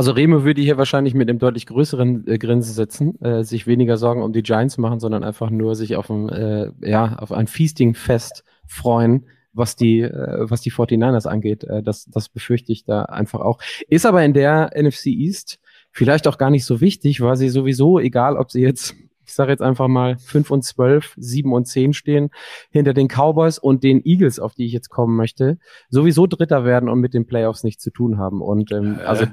Also 0.02 0.14
Remo 0.14 0.44
würde 0.44 0.64
hier 0.64 0.80
wahrscheinlich 0.80 1.14
mit 1.14 1.30
einem 1.30 1.38
deutlich 1.38 1.68
größeren 1.68 2.26
äh, 2.26 2.40
Grinsen 2.40 2.74
sitzen, 2.74 3.22
äh, 3.22 3.44
sich 3.44 3.68
weniger 3.68 3.98
Sorgen 3.98 4.24
um 4.24 4.34
die 4.34 4.42
Giants 4.42 4.80
machen, 4.80 5.00
sondern 5.00 5.24
einfach 5.24 5.52
nur 5.52 5.76
sich 5.76 5.96
auf 5.96 6.10
ein, 6.10 6.28
äh, 6.30 6.72
ja, 6.82 7.18
auf 7.20 7.32
ein 7.32 7.46
Feasting-Fest 7.46 8.44
freuen, 8.66 9.28
was 9.54 9.76
die, 9.76 10.00
äh, 10.00 10.50
was 10.50 10.62
die 10.62 10.72
49ers 10.72 11.28
angeht. 11.28 11.66
Äh, 11.66 11.84
das, 11.84 12.06
das 12.06 12.30
befürchte 12.30 12.72
ich 12.72 12.84
da 12.84 13.04
einfach 13.04 13.42
auch. 13.42 13.60
Ist 13.90 14.08
aber 14.08 14.26
in 14.26 14.34
der 14.34 14.72
NFC 14.76 15.06
East 15.06 15.60
vielleicht 15.92 16.28
auch 16.28 16.40
gar 16.40 16.50
nicht 16.50 16.66
so 16.66 16.82
wichtig, 16.82 17.22
weil 17.22 17.36
sie 17.36 17.50
sowieso, 17.50 18.00
egal 18.00 18.38
ob 18.38 18.50
sie 18.50 18.62
jetzt 18.64 18.96
ich 19.24 19.36
sage 19.36 19.52
jetzt 19.52 19.62
einfach 19.62 19.88
mal 19.88 20.18
5 20.18 20.52
und 20.52 20.64
12, 20.64 21.14
7 21.16 21.54
und 21.54 21.66
10 21.66 21.94
stehen 21.94 22.32
hinter 22.70 22.94
den 22.94 23.08
Cowboys 23.08 23.60
und 23.60 23.82
den 23.84 24.04
Eagles, 24.04 24.40
auf 24.40 24.56
die 24.56 24.66
ich 24.66 24.74
jetzt 24.74 24.90
kommen 24.90 25.16
möchte, 25.16 25.58
sowieso 25.90 26.28
Dritter 26.28 26.66
werden 26.66 26.90
und 26.90 27.00
mit 27.00 27.14
den 27.14 27.26
Playoffs 27.26 27.64
nichts 27.64 27.82
zu 27.82 27.92
tun 27.92 28.18
haben. 28.18 28.42
Und 28.42 28.74
ähm, 28.74 28.98
äh, 29.00 29.04
also 29.04 29.28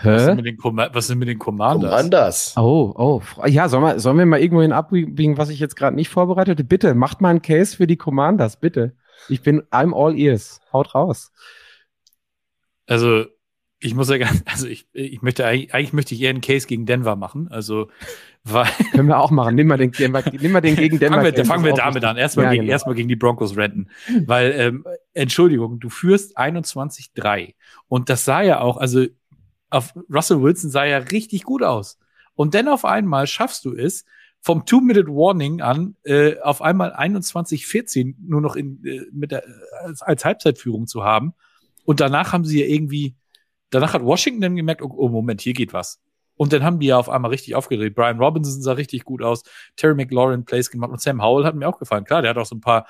Hä? 0.00 0.14
Was 0.14 0.24
sind 0.26 0.36
mit 0.36 0.46
den, 0.46 0.58
was 0.62 1.06
sind 1.08 1.18
mit 1.18 1.28
den 1.28 1.38
Commanders? 1.40 1.90
Commanders. 1.90 2.54
Oh, 2.56 2.94
oh. 2.96 3.46
Ja, 3.46 3.68
sollen 3.68 3.82
wir, 3.82 3.98
sollen 3.98 4.16
wir 4.16 4.26
mal 4.26 4.40
irgendwo 4.40 4.62
hin 4.62 4.72
abbiegen, 4.72 5.38
was 5.38 5.48
ich 5.48 5.58
jetzt 5.58 5.74
gerade 5.74 5.96
nicht 5.96 6.08
vorbereitete? 6.08 6.62
Bitte, 6.62 6.94
macht 6.94 7.20
mal 7.20 7.30
einen 7.30 7.42
Case 7.42 7.76
für 7.76 7.88
die 7.88 7.96
Commanders, 7.96 8.60
bitte. 8.60 8.94
Ich 9.28 9.42
bin, 9.42 9.62
I'm 9.72 9.92
all 9.92 10.16
ears. 10.16 10.60
Haut 10.72 10.94
raus. 10.94 11.32
Also, 12.86 13.24
ich 13.80 13.94
muss 13.96 14.08
ja 14.08 14.18
ganz, 14.18 14.42
also 14.46 14.68
ich, 14.68 14.86
ich 14.92 15.20
möchte 15.22 15.44
eigentlich, 15.44 15.74
eigentlich 15.74 15.92
möchte 15.92 16.14
ich 16.14 16.22
eher 16.22 16.30
einen 16.30 16.42
Case 16.42 16.68
gegen 16.68 16.86
Denver 16.86 17.16
machen. 17.16 17.48
Also, 17.50 17.88
weil. 18.44 18.66
Können 18.92 19.08
wir 19.08 19.18
auch 19.18 19.32
machen. 19.32 19.56
Nimm 19.56 19.66
mal 19.66 19.78
den, 19.78 19.92
nimm 19.98 20.52
mal 20.52 20.60
den 20.60 20.76
gegen 20.76 21.00
Denver. 21.00 21.22
fangen 21.22 21.36
wir, 21.36 21.44
fangen 21.44 21.64
wir 21.64 21.74
damit 21.74 22.04
an. 22.04 22.16
Erstmal 22.16 22.46
ja, 22.46 22.50
gegen, 22.52 22.62
genau. 22.62 22.72
erstmal 22.72 22.94
gegen 22.94 23.08
die 23.08 23.16
Broncos 23.16 23.56
renten. 23.56 23.88
Weil, 24.26 24.52
ähm, 24.56 24.84
Entschuldigung, 25.12 25.80
du 25.80 25.90
führst 25.90 26.38
21-3. 26.38 27.54
Und 27.88 28.10
das 28.10 28.24
sah 28.24 28.42
ja 28.42 28.60
auch, 28.60 28.76
also 28.76 29.06
auf 29.70 29.94
Russell 30.12 30.42
Wilson 30.42 30.70
sah 30.70 30.84
ja 30.84 30.98
richtig 30.98 31.44
gut 31.44 31.62
aus. 31.62 31.98
Und 32.34 32.54
dann 32.54 32.68
auf 32.68 32.84
einmal 32.84 33.26
schaffst 33.26 33.64
du 33.64 33.74
es, 33.74 34.04
vom 34.40 34.64
Two-Minute-Warning 34.64 35.60
an 35.60 35.96
äh, 36.04 36.38
auf 36.40 36.62
einmal 36.62 36.94
21-14 36.94 38.14
nur 38.20 38.40
noch 38.40 38.56
in, 38.56 38.84
äh, 38.84 39.02
mit 39.12 39.32
der, 39.32 39.42
als, 39.82 40.02
als 40.02 40.24
Halbzeitführung 40.24 40.86
zu 40.86 41.04
haben. 41.04 41.34
Und 41.84 42.00
danach 42.00 42.32
haben 42.32 42.44
sie 42.44 42.60
ja 42.60 42.66
irgendwie, 42.66 43.16
danach 43.70 43.94
hat 43.94 44.04
Washington 44.04 44.40
dann 44.40 44.56
gemerkt, 44.56 44.82
oh, 44.82 44.94
oh 44.96 45.08
Moment, 45.08 45.40
hier 45.40 45.54
geht 45.54 45.72
was. 45.72 46.00
Und 46.36 46.52
dann 46.52 46.62
haben 46.62 46.78
die 46.78 46.86
ja 46.86 46.98
auf 46.98 47.08
einmal 47.08 47.32
richtig 47.32 47.56
aufgedreht. 47.56 47.96
Brian 47.96 48.18
Robinson 48.18 48.62
sah 48.62 48.72
richtig 48.72 49.04
gut 49.04 49.22
aus, 49.22 49.42
Terry 49.76 49.94
McLaurin 49.94 50.44
Plays 50.44 50.70
gemacht 50.70 50.92
und 50.92 51.00
Sam 51.00 51.20
Howell 51.20 51.44
hat 51.44 51.56
mir 51.56 51.68
auch 51.68 51.78
gefallen. 51.78 52.04
Klar, 52.04 52.22
der 52.22 52.30
hat 52.30 52.38
auch 52.38 52.46
so 52.46 52.54
ein 52.54 52.60
paar, 52.60 52.86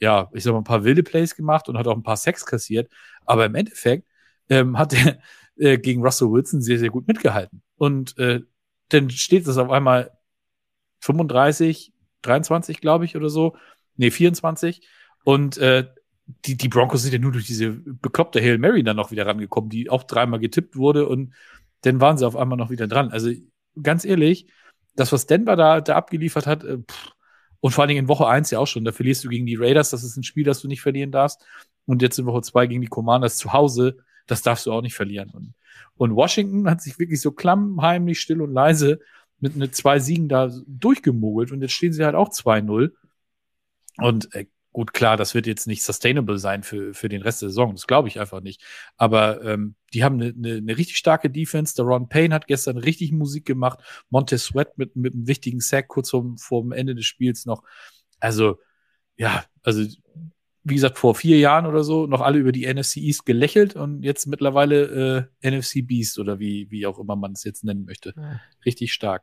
ja, 0.00 0.28
ich 0.32 0.42
sag 0.42 0.52
mal, 0.52 0.58
ein 0.58 0.64
paar 0.64 0.82
wilde 0.82 1.04
Plays 1.04 1.36
gemacht 1.36 1.68
und 1.68 1.78
hat 1.78 1.86
auch 1.86 1.96
ein 1.96 2.02
paar 2.02 2.16
Sex 2.16 2.44
kassiert. 2.44 2.90
Aber 3.24 3.46
im 3.46 3.54
Endeffekt 3.54 4.08
ähm, 4.48 4.76
hat 4.76 4.92
er 4.94 5.18
äh, 5.58 5.78
gegen 5.78 6.02
Russell 6.02 6.30
Wilson 6.30 6.62
sehr, 6.62 6.78
sehr 6.78 6.90
gut 6.90 7.06
mitgehalten. 7.08 7.62
Und 7.76 8.16
äh, 8.18 8.40
dann 8.88 9.10
steht 9.10 9.46
es 9.46 9.58
auf 9.58 9.70
einmal 9.70 10.12
35, 11.00 11.92
23, 12.22 12.80
glaube 12.80 13.04
ich, 13.04 13.16
oder 13.16 13.28
so. 13.28 13.56
Nee, 13.96 14.10
24. 14.10 14.86
Und 15.24 15.58
äh, 15.58 15.86
die, 16.44 16.56
die 16.56 16.68
Broncos 16.68 17.02
sind 17.02 17.12
ja 17.12 17.18
nur 17.18 17.32
durch 17.32 17.46
diese 17.46 17.70
bekloppte 17.70 18.40
Hail 18.40 18.58
Mary 18.58 18.82
dann 18.82 18.96
noch 18.96 19.10
wieder 19.10 19.26
rangekommen, 19.26 19.70
die 19.70 19.90
auch 19.90 20.04
dreimal 20.04 20.40
getippt 20.40 20.76
wurde 20.76 21.08
und 21.08 21.34
dann 21.82 22.00
waren 22.00 22.18
sie 22.18 22.26
auf 22.26 22.36
einmal 22.36 22.58
noch 22.58 22.70
wieder 22.70 22.86
dran. 22.86 23.10
Also 23.10 23.30
ganz 23.82 24.04
ehrlich, 24.04 24.48
das, 24.96 25.12
was 25.12 25.26
Denver 25.26 25.56
da, 25.56 25.80
da 25.80 25.96
abgeliefert 25.96 26.46
hat, 26.46 26.64
äh, 26.64 26.78
pff, 26.78 27.12
und 27.60 27.72
vor 27.72 27.82
allen 27.82 27.88
Dingen 27.88 28.04
in 28.04 28.08
Woche 28.08 28.26
eins 28.26 28.50
ja 28.50 28.58
auch 28.58 28.66
schon, 28.66 28.84
da 28.84 28.92
verlierst 28.92 29.24
du 29.24 29.28
gegen 29.28 29.46
die 29.46 29.56
Raiders, 29.56 29.90
das 29.90 30.04
ist 30.04 30.16
ein 30.16 30.22
Spiel, 30.22 30.44
das 30.44 30.60
du 30.60 30.68
nicht 30.68 30.80
verlieren 30.80 31.10
darfst. 31.10 31.44
Und 31.86 32.02
jetzt 32.02 32.18
in 32.18 32.26
Woche 32.26 32.42
zwei 32.42 32.66
gegen 32.66 32.82
die 32.82 32.88
Commanders 32.88 33.36
zu 33.36 33.52
Hause, 33.52 33.98
das 34.28 34.42
darfst 34.42 34.66
du 34.66 34.72
auch 34.72 34.82
nicht 34.82 34.94
verlieren. 34.94 35.30
Und, 35.30 35.54
und 35.96 36.14
Washington 36.14 36.70
hat 36.70 36.80
sich 36.80 36.98
wirklich 36.98 37.20
so 37.20 37.32
klammheimlich, 37.32 38.20
still 38.20 38.42
und 38.42 38.52
leise 38.52 39.00
mit 39.40 39.56
ne 39.56 39.70
zwei 39.70 39.98
Siegen 39.98 40.28
da 40.28 40.50
durchgemogelt 40.66 41.52
und 41.52 41.62
jetzt 41.62 41.72
stehen 41.72 41.92
sie 41.92 42.04
halt 42.04 42.14
auch 42.14 42.30
2-0. 42.30 42.92
Und 43.98 44.34
äh, 44.34 44.46
gut, 44.72 44.92
klar, 44.92 45.16
das 45.16 45.34
wird 45.34 45.46
jetzt 45.46 45.66
nicht 45.66 45.82
sustainable 45.82 46.38
sein 46.38 46.62
für, 46.62 46.94
für 46.94 47.08
den 47.08 47.22
Rest 47.22 47.42
der 47.42 47.48
Saison. 47.48 47.74
Das 47.74 47.86
glaube 47.86 48.08
ich 48.08 48.20
einfach 48.20 48.40
nicht. 48.40 48.62
Aber 48.96 49.42
ähm, 49.44 49.74
die 49.92 50.04
haben 50.04 50.20
eine, 50.20 50.34
eine, 50.36 50.56
eine 50.56 50.76
richtig 50.76 50.98
starke 50.98 51.30
Defense. 51.30 51.74
Der 51.74 51.84
Ron 51.84 52.08
Payne 52.08 52.34
hat 52.34 52.46
gestern 52.46 52.78
richtig 52.78 53.12
Musik 53.12 53.44
gemacht. 53.44 53.80
Montez 54.10 54.44
Sweat 54.44 54.76
mit, 54.78 54.96
mit 54.96 55.14
einem 55.14 55.26
wichtigen 55.26 55.60
Sack 55.60 55.88
kurz 55.88 56.10
vor, 56.10 56.24
vor 56.38 56.62
dem 56.62 56.72
Ende 56.72 56.94
des 56.94 57.06
Spiels 57.06 57.46
noch. 57.46 57.62
Also, 58.20 58.58
ja, 59.16 59.44
also 59.62 59.84
wie 60.68 60.74
gesagt, 60.74 60.98
vor 60.98 61.14
vier 61.14 61.38
Jahren 61.38 61.66
oder 61.66 61.84
so 61.84 62.06
noch 62.06 62.20
alle 62.20 62.38
über 62.38 62.52
die 62.52 62.66
NFC 62.72 62.98
East 62.98 63.26
gelächelt 63.26 63.76
und 63.76 64.02
jetzt 64.02 64.26
mittlerweile 64.26 65.28
äh, 65.42 65.50
NFC 65.58 65.86
Beast 65.86 66.18
oder 66.18 66.38
wie, 66.38 66.70
wie 66.70 66.86
auch 66.86 66.98
immer 66.98 67.16
man 67.16 67.32
es 67.32 67.44
jetzt 67.44 67.64
nennen 67.64 67.84
möchte. 67.84 68.12
Richtig 68.64 68.92
stark. 68.92 69.22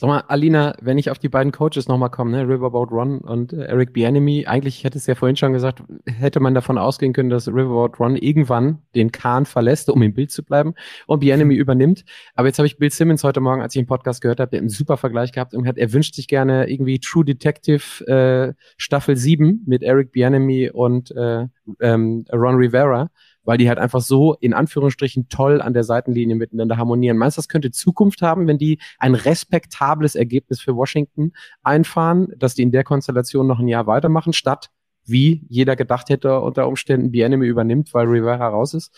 Sag 0.00 0.08
mal, 0.08 0.24
Alina, 0.28 0.74
wenn 0.80 0.96
ich 0.96 1.10
auf 1.10 1.18
die 1.18 1.28
beiden 1.28 1.52
Coaches 1.52 1.86
nochmal 1.86 2.08
komme, 2.08 2.30
ne, 2.30 2.48
Riverboat 2.48 2.90
Ron 2.90 3.18
und 3.18 3.52
äh, 3.52 3.64
Eric 3.64 3.92
Bienemy, 3.92 4.46
eigentlich 4.46 4.82
hätte 4.82 4.96
es 4.96 5.06
ja 5.06 5.14
vorhin 5.14 5.36
schon 5.36 5.52
gesagt, 5.52 5.82
hätte 6.06 6.40
man 6.40 6.54
davon 6.54 6.78
ausgehen 6.78 7.12
können, 7.12 7.28
dass 7.28 7.48
Riverboat 7.48 8.00
Ron 8.00 8.16
irgendwann 8.16 8.78
den 8.94 9.12
Kahn 9.12 9.44
verlässt, 9.44 9.90
um 9.90 10.00
im 10.00 10.14
Bild 10.14 10.30
zu 10.30 10.42
bleiben 10.42 10.72
und 11.06 11.20
Bienemy 11.20 11.54
übernimmt. 11.54 12.06
Aber 12.34 12.48
jetzt 12.48 12.58
habe 12.58 12.66
ich 12.66 12.78
Bill 12.78 12.90
Simmons 12.90 13.24
heute 13.24 13.42
Morgen, 13.42 13.60
als 13.60 13.74
ich 13.74 13.82
den 13.82 13.86
Podcast 13.86 14.22
gehört 14.22 14.40
habe, 14.40 14.50
der 14.52 14.60
einen 14.60 14.70
super 14.70 14.96
Vergleich 14.96 15.32
gehabt 15.32 15.52
und 15.52 15.66
hat, 15.66 15.76
er 15.76 15.92
wünscht 15.92 16.14
sich 16.14 16.28
gerne 16.28 16.70
irgendwie 16.70 16.98
True 16.98 17.26
Detective 17.26 18.06
äh, 18.06 18.54
Staffel 18.78 19.18
7 19.18 19.64
mit 19.66 19.82
Eric 19.82 20.12
Bienemy 20.12 20.70
und 20.70 21.14
äh, 21.14 21.46
ähm, 21.80 22.24
Ron 22.32 22.54
Rivera 22.54 23.10
weil 23.44 23.58
die 23.58 23.68
halt 23.68 23.78
einfach 23.78 24.00
so 24.00 24.34
in 24.40 24.54
Anführungsstrichen 24.54 25.28
toll 25.28 25.60
an 25.62 25.74
der 25.74 25.84
Seitenlinie 25.84 26.36
miteinander 26.36 26.76
harmonieren. 26.76 27.16
Meinst 27.16 27.36
du, 27.36 27.40
das 27.40 27.48
könnte 27.48 27.70
Zukunft 27.70 28.22
haben, 28.22 28.46
wenn 28.46 28.58
die 28.58 28.78
ein 28.98 29.14
respektables 29.14 30.14
Ergebnis 30.14 30.60
für 30.60 30.76
Washington 30.76 31.32
einfahren, 31.62 32.28
dass 32.36 32.54
die 32.54 32.62
in 32.62 32.72
der 32.72 32.84
Konstellation 32.84 33.46
noch 33.46 33.60
ein 33.60 33.68
Jahr 33.68 33.86
weitermachen, 33.86 34.32
statt 34.32 34.70
wie 35.04 35.44
jeder 35.48 35.76
gedacht 35.76 36.08
hätte, 36.08 36.40
unter 36.40 36.68
Umständen 36.68 37.10
Bienemy 37.10 37.46
übernimmt, 37.46 37.92
weil 37.94 38.06
Rivera 38.06 38.48
raus 38.48 38.74
ist? 38.74 38.94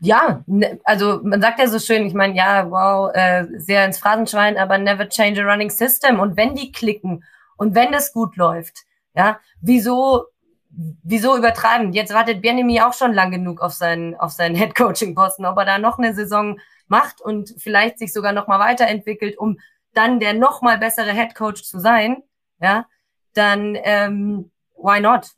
Ja, 0.00 0.42
ne, 0.46 0.80
also 0.84 1.20
man 1.22 1.40
sagt 1.40 1.60
ja 1.60 1.66
so 1.66 1.78
schön, 1.78 2.06
ich 2.06 2.14
meine, 2.14 2.34
ja, 2.34 2.70
wow, 2.70 3.10
äh, 3.12 3.46
sehr 3.58 3.84
ins 3.84 3.98
Phrasenschwein, 3.98 4.56
aber 4.56 4.78
never 4.78 5.08
change 5.08 5.42
a 5.42 5.50
running 5.50 5.70
system. 5.70 6.20
Und 6.20 6.36
wenn 6.36 6.54
die 6.54 6.72
klicken 6.72 7.24
und 7.56 7.74
wenn 7.74 7.92
das 7.92 8.12
gut 8.12 8.36
läuft, 8.36 8.84
ja, 9.14 9.38
wieso 9.60 10.24
wieso 10.70 11.36
übertreiben? 11.36 11.92
Jetzt 11.92 12.14
wartet 12.14 12.42
Bienemi 12.42 12.80
auch 12.80 12.94
schon 12.94 13.12
lang 13.12 13.30
genug 13.30 13.60
auf 13.60 13.72
seinen, 13.72 14.14
auf 14.16 14.32
seinen 14.32 14.54
Headcoaching-Posten, 14.56 15.44
ob 15.44 15.56
er 15.58 15.64
da 15.64 15.78
noch 15.78 15.98
eine 15.98 16.14
Saison 16.14 16.58
macht 16.88 17.20
und 17.20 17.54
vielleicht 17.58 17.98
sich 17.98 18.12
sogar 18.12 18.32
noch 18.32 18.48
mal 18.48 18.58
weiterentwickelt, 18.58 19.38
um 19.38 19.58
dann 19.94 20.20
der 20.20 20.34
noch 20.34 20.62
mal 20.62 20.78
bessere 20.78 21.12
Headcoach 21.12 21.64
zu 21.64 21.80
sein, 21.80 22.22
ja, 22.60 22.86
dann 23.34 23.76
ähm, 23.82 24.50
why 24.76 25.00
not? 25.00 25.28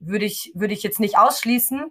Würde 0.00 0.24
ich, 0.24 0.52
würde 0.54 0.74
ich 0.74 0.82
jetzt 0.82 1.00
nicht 1.00 1.16
ausschließen. 1.16 1.90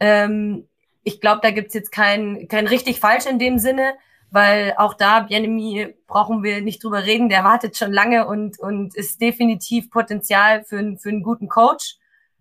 Ähm, 0.00 0.68
ich 1.04 1.20
glaube, 1.20 1.40
da 1.42 1.50
gibt's 1.50 1.74
jetzt 1.74 1.92
kein, 1.92 2.48
kein 2.48 2.66
richtig 2.66 3.00
falsch 3.00 3.26
in 3.26 3.38
dem 3.38 3.58
Sinne, 3.58 3.94
weil 4.30 4.74
auch 4.76 4.94
da, 4.94 5.20
Bienemi, 5.20 5.94
brauchen 6.06 6.42
wir 6.42 6.60
nicht 6.60 6.82
drüber 6.82 7.04
reden, 7.04 7.28
der 7.28 7.44
wartet 7.44 7.76
schon 7.76 7.92
lange 7.92 8.26
und, 8.26 8.58
und 8.58 8.94
ist 8.96 9.20
definitiv 9.20 9.90
Potenzial 9.90 10.64
für, 10.64 10.96
für 10.98 11.08
einen 11.08 11.22
guten 11.22 11.48
Coach 11.48 11.96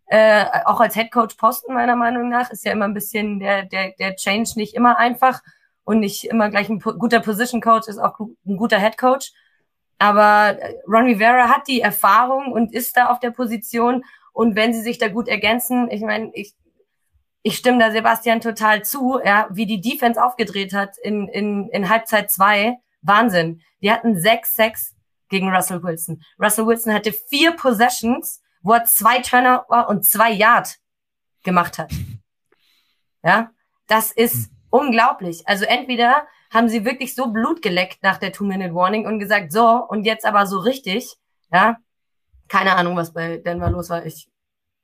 äh, 0.08 0.46
auch 0.66 0.80
als 0.80 0.96
Headcoach-Posten 0.96 1.74
meiner 1.74 1.96
Meinung 1.96 2.30
nach 2.30 2.52
ist 2.52 2.66
ja 2.66 2.72
immer 2.72 2.86
ein 2.86 2.94
bisschen 2.94 3.40
der, 3.40 3.64
der, 3.64 3.94
der 3.98 4.16
Change 4.16 4.52
nicht 4.56 4.76
immer 4.76 4.98
einfach 4.98 5.42
und 5.84 6.00
nicht 6.00 6.26
immer 6.26 6.50
gleich 6.50 6.70
ein 6.70 6.80
guter 6.80 7.20
Position-Coach 7.20 7.88
ist 7.88 8.00
auch 8.00 8.20
ein 8.20 8.58
guter 8.58 8.80
Headcoach. 8.80 9.34
Aber 9.98 10.60
äh, 10.60 10.76
Ron 10.88 11.06
Rivera 11.06 11.50
hat 11.50 11.68
die 11.68 11.82
Erfahrung 11.82 12.52
und 12.52 12.74
ist 12.74 12.98
da 12.98 13.08
auf 13.08 13.20
der 13.20 13.32
Position. 13.32 14.04
Und 14.34 14.56
wenn 14.56 14.74
sie 14.74 14.82
sich 14.82 14.98
da 14.98 15.08
gut 15.08 15.28
ergänzen, 15.28 15.90
ich 15.90 16.02
meine, 16.02 16.32
ich, 16.34 16.54
ich 17.44 17.58
stimme 17.58 17.80
da 17.80 17.92
Sebastian 17.92 18.42
total 18.42 18.84
zu, 18.84 19.20
ja, 19.24 19.48
wie 19.52 19.66
die 19.66 19.82
Defense 19.82 20.22
aufgedreht 20.22 20.74
hat 20.74 20.98
in, 20.98 21.28
in, 21.30 21.70
in 21.70 21.90
Halbzeit 21.90 22.30
zwei 22.32 22.78
Wahnsinn. 23.02 23.62
Die 23.82 23.92
hatten 23.92 24.16
6-6 24.16 24.94
gegen 25.30 25.54
Russell 25.54 25.82
Wilson. 25.82 26.22
Russell 26.40 26.66
Wilson 26.68 26.94
hatte 26.94 27.14
vier 27.14 27.52
Possessions 27.52 28.42
wo 28.66 28.74
er 28.74 28.86
zwei 28.86 29.20
Turnover 29.20 29.88
und 29.90 30.06
zwei 30.06 30.32
Yard 30.32 30.78
gemacht 31.44 31.78
hat. 31.78 31.94
Ja, 33.24 33.52
das 33.88 34.12
ist 34.12 34.50
hm. 34.50 34.58
unglaublich. 34.72 35.48
Also 35.48 35.66
entweder 35.66 36.28
haben 36.52 36.68
sie 36.68 36.84
wirklich 36.84 37.14
so 37.14 37.28
Blut 37.28 37.62
geleckt 37.62 38.02
nach 38.02 38.18
der 38.18 38.32
Two-Minute-Warning 38.32 39.06
und 39.06 39.20
gesagt, 39.20 39.52
so, 39.52 39.86
und 39.88 40.06
jetzt 40.06 40.26
aber 40.26 40.48
so 40.48 40.60
richtig, 40.60 41.16
ja. 41.54 41.78
Keine 42.48 42.76
Ahnung, 42.76 42.96
was 42.96 43.14
bei 43.14 43.38
Denver 43.38 43.70
los 43.70 43.90
war. 43.90 44.06
Ich, 44.06 44.30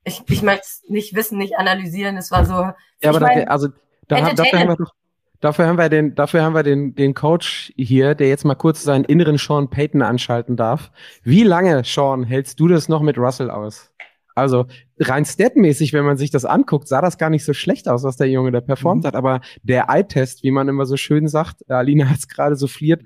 ich, 0.04 0.24
ich 0.28 0.42
möchte 0.42 0.62
es 0.66 0.84
nicht 0.88 1.14
wissen, 1.14 1.38
nicht 1.38 1.58
analysieren. 1.58 2.18
Es 2.18 2.32
war 2.32 2.46
so. 2.46 2.54
Ja, 2.54 3.10
aber 3.10 3.20
mein, 3.20 3.46
da, 3.46 3.52
also 3.52 3.68
da, 4.08 4.34
dafür 4.34 4.60
haben 4.60 4.70
wir 4.70 4.78
doch 4.78 4.94
dafür 5.42 5.68
haben 5.68 5.78
wir 5.78 5.90
den, 5.90 6.16
dafür 6.16 6.44
haben 6.44 6.56
wir 6.56 6.64
den, 6.64 6.96
den 6.96 7.14
Coach 7.14 7.74
hier, 7.76 8.16
der 8.16 8.30
jetzt 8.30 8.46
mal 8.46 8.56
kurz 8.56 8.84
seinen 8.84 9.04
inneren 9.04 9.38
Sean 9.38 9.70
Payton 9.70 10.02
anschalten 10.02 10.56
darf. 10.56 10.92
Wie 11.24 11.44
lange, 11.44 11.84
Sean, 11.84 12.24
hältst 12.24 12.60
du 12.60 12.68
das 12.68 12.88
noch 12.88 13.02
mit 13.02 13.18
Russell 13.18 13.50
aus? 13.50 13.92
Also 14.34 14.66
rein 15.00 15.26
statmäßig, 15.26 15.94
wenn 15.94 16.06
man 16.06 16.18
sich 16.18 16.32
das 16.32 16.46
anguckt, 16.46 16.88
sah 16.88 17.02
das 17.02 17.18
gar 17.18 17.30
nicht 17.30 17.44
so 17.44 17.54
schlecht 17.54 17.90
aus, 17.90 18.04
was 18.04 18.16
der 18.16 18.30
Junge 18.30 18.52
da 18.52 18.62
performt 18.62 19.04
mhm. 19.04 19.08
hat. 19.08 19.16
Aber 19.16 19.42
der 19.64 19.90
Eye-Test, 19.90 20.44
wie 20.44 20.52
man 20.52 20.70
immer 20.70 20.86
so 20.86 20.96
schön 20.96 21.28
sagt, 21.28 21.70
Alina 21.70 22.10
hat 22.10 22.20
es 22.20 22.28
gerade 22.28 22.56
so 22.56 22.68
fliert, 22.68 23.04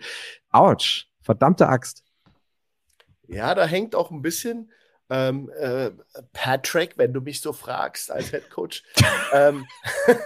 ouch, 0.52 1.06
verdammte 1.22 1.68
Axt. 1.68 2.04
Ja, 3.28 3.56
da 3.56 3.66
hängt 3.66 3.96
auch 3.96 4.12
ein 4.12 4.22
bisschen 4.22 4.70
ähm, 5.10 5.52
äh, 5.58 5.92
Patrick, 6.34 6.98
wenn 6.98 7.14
du 7.14 7.22
mich 7.22 7.40
so 7.42 7.54
fragst 7.54 8.12
als 8.12 8.32
Head 8.32 8.50
Coach. 8.50 8.84
ähm, 9.34 9.66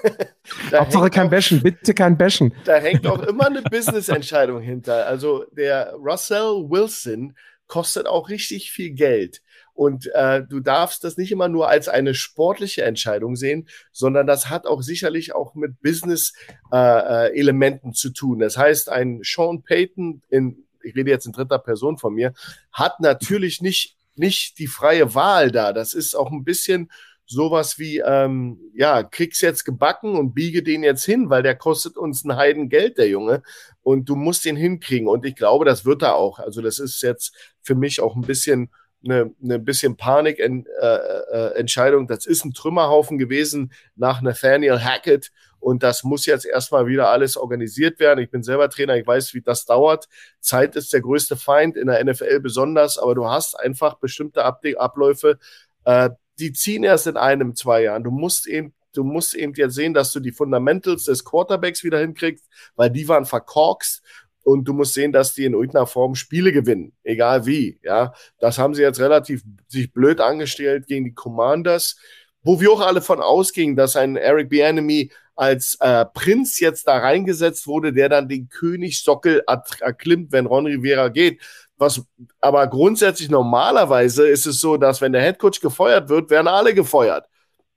Hauptsache 0.74 1.10
kein 1.10 1.30
Bashen, 1.30 1.62
bitte 1.62 1.94
kein 1.94 2.18
Bashen. 2.18 2.54
Da 2.66 2.78
hängt 2.78 3.06
auch 3.06 3.22
immer 3.24 3.48
eine 3.48 3.62
Business-Entscheidung 3.62 4.62
hinter. 4.62 5.08
Also 5.08 5.46
der 5.52 5.94
Russell 5.94 6.70
Wilson 6.70 7.36
kostet 7.68 8.08
auch 8.08 8.30
richtig 8.30 8.72
viel 8.72 8.92
Geld. 8.92 9.42
Und 9.74 10.08
äh, 10.14 10.44
du 10.44 10.60
darfst 10.60 11.04
das 11.06 11.16
nicht 11.16 11.32
immer 11.32 11.48
nur 11.48 11.70
als 11.70 11.88
eine 11.88 12.14
sportliche 12.14 12.84
Entscheidung 12.84 13.38
sehen, 13.38 13.70
sondern 13.94 14.28
das 14.28 14.50
hat 14.50 14.68
auch 14.68 14.82
sicherlich 14.82 15.34
auch 15.34 15.56
mit 15.56 15.82
Business-Elementen 15.82 17.88
äh, 17.88 17.92
äh 17.92 17.94
zu 17.94 18.10
tun. 18.10 18.40
Das 18.40 18.58
heißt, 18.58 18.90
ein 18.90 19.22
Sean 19.24 19.64
Payton 19.64 20.22
in 20.30 20.66
ich 20.84 20.96
rede 20.96 21.12
jetzt 21.12 21.26
in 21.26 21.32
dritter 21.32 21.60
Person 21.60 21.98
von 21.98 22.14
mir, 22.14 22.34
hat 22.72 23.00
natürlich 23.00 23.62
nicht, 23.62 23.98
nicht 24.20 24.60
die 24.60 24.68
freie 24.68 25.16
Wahl 25.16 25.52
da. 25.52 25.74
Das 25.74 25.94
ist 25.94 26.16
auch 26.16 26.32
ein 26.32 26.44
bisschen 26.44 26.92
sowas 27.26 27.78
wie, 27.78 28.00
ähm, 28.00 28.60
ja, 28.74 29.04
krieg's 29.04 29.42
jetzt 29.42 29.64
gebacken 29.64 30.16
und 30.16 30.34
biege 30.34 30.64
den 30.64 30.84
jetzt 30.84 31.06
hin, 31.06 31.30
weil 31.30 31.44
der 31.44 31.56
kostet 31.56 31.96
uns 31.96 32.26
ein 32.26 32.36
Heidengeld, 32.36 32.98
der 32.98 33.08
Junge. 33.08 33.44
Und 33.82 34.10
du 34.10 34.16
musst 34.16 34.46
den 34.46 34.56
hinkriegen. 34.56 35.08
Und 35.08 35.26
ich 35.26 35.36
glaube, 35.36 35.64
das 35.64 35.86
wird 35.86 36.02
er 36.02 36.16
auch. 36.16 36.40
Also 36.40 36.62
das 36.62 36.80
ist 36.80 37.04
jetzt 37.04 37.36
für 37.62 37.76
mich 37.76 38.02
auch 38.02 38.16
ein 38.16 38.24
bisschen 38.24 38.72
eine, 39.04 39.32
eine 39.44 39.60
bisschen 39.60 39.96
Panik-Entscheidung. 39.96 42.02
Äh, 42.02 42.06
äh, 42.06 42.08
das 42.08 42.26
ist 42.26 42.46
ein 42.46 42.54
Trümmerhaufen 42.54 43.18
gewesen 43.18 43.72
nach 43.96 44.22
Nathaniel 44.22 44.84
Hackett. 44.84 45.32
Und 45.60 45.84
das 45.84 46.04
muss 46.04 46.26
jetzt 46.26 46.46
erstmal 46.46 46.88
wieder 46.88 47.10
alles 47.10 47.38
organisiert 47.38 48.00
werden. 48.00 48.20
Ich 48.20 48.32
bin 48.32 48.44
selber 48.44 48.70
Trainer, 48.70 48.96
ich 48.96 49.06
weiß, 49.06 49.34
wie 49.34 49.42
das 49.42 49.66
dauert. 49.66 50.08
Zeit 50.40 50.76
ist 50.76 50.94
der 50.94 51.02
größte 51.02 51.36
Feind 51.36 51.76
in 51.76 51.88
der 51.88 52.04
NFL 52.04 52.40
besonders, 52.40 52.98
aber 52.98 53.16
du 53.16 53.28
hast 53.28 53.60
einfach 53.60 53.96
bestimmte 53.96 54.46
Abläufe, 54.46 55.38
äh, 55.86 56.10
die 56.40 56.54
ziehen 56.54 56.84
erst 56.84 57.08
in 57.08 57.18
einem, 57.18 57.56
zwei 57.56 57.84
Jahren. 57.84 58.04
Du 58.04 58.12
musst 58.12 58.48
eben 58.48 58.74
du 58.94 59.04
musst 59.04 59.36
eben 59.36 59.54
jetzt 59.56 59.76
sehen, 59.76 59.94
dass 59.94 60.12
du 60.12 60.20
die 60.20 60.32
Fundamentals 60.32 61.06
des 61.06 61.24
Quarterbacks 61.24 61.84
wieder 61.84 62.00
hinkriegst, 62.00 62.46
weil 62.76 62.90
die 62.90 63.08
waren 63.08 63.26
verkorkst 63.26 64.02
und 64.44 64.66
du 64.66 64.74
musst 64.74 64.94
sehen, 64.94 65.12
dass 65.12 65.34
die 65.34 65.46
in 65.46 65.54
irgendeiner 65.54 65.88
Form 65.88 66.16
Spiele 66.16 66.52
gewinnen, 66.52 66.94
egal 67.04 67.46
wie. 67.46 67.80
Ja, 67.84 68.14
das 68.40 68.58
haben 68.58 68.74
sie 68.74 68.82
jetzt 68.82 69.00
relativ 69.00 69.44
sich 69.68 69.94
blöd 69.94 70.22
angestellt 70.22 70.88
gegen 70.88 71.06
die 71.06 71.14
Commanders, 71.14 71.98
wo 72.42 72.60
wir 72.60 72.72
auch 72.72 72.82
alle 72.82 73.02
von 73.02 73.22
ausgingen, 73.22 73.76
dass 73.76 73.96
ein 73.96 74.16
Eric 74.16 74.50
Bieniemy 74.50 75.12
als 75.40 75.78
äh, 75.80 76.06
Prinz 76.06 76.60
jetzt 76.60 76.86
da 76.88 76.98
reingesetzt 76.98 77.66
wurde, 77.66 77.94
der 77.94 78.10
dann 78.10 78.28
den 78.28 78.50
Königssockel 78.50 79.42
erklimmt, 79.80 80.34
wenn 80.34 80.46
Ron 80.46 80.66
Rivera 80.66 81.08
geht. 81.08 81.42
Was 81.78 82.02
aber 82.42 82.68
grundsätzlich 82.68 83.30
normalerweise 83.30 84.28
ist 84.28 84.46
es 84.46 84.60
so, 84.60 84.76
dass 84.76 85.00
wenn 85.00 85.14
der 85.14 85.22
Headcoach 85.22 85.62
gefeuert 85.62 86.10
wird, 86.10 86.30
werden 86.30 86.50
alle 86.50 86.74
gefeuert. 86.74 87.26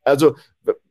Also 0.03 0.35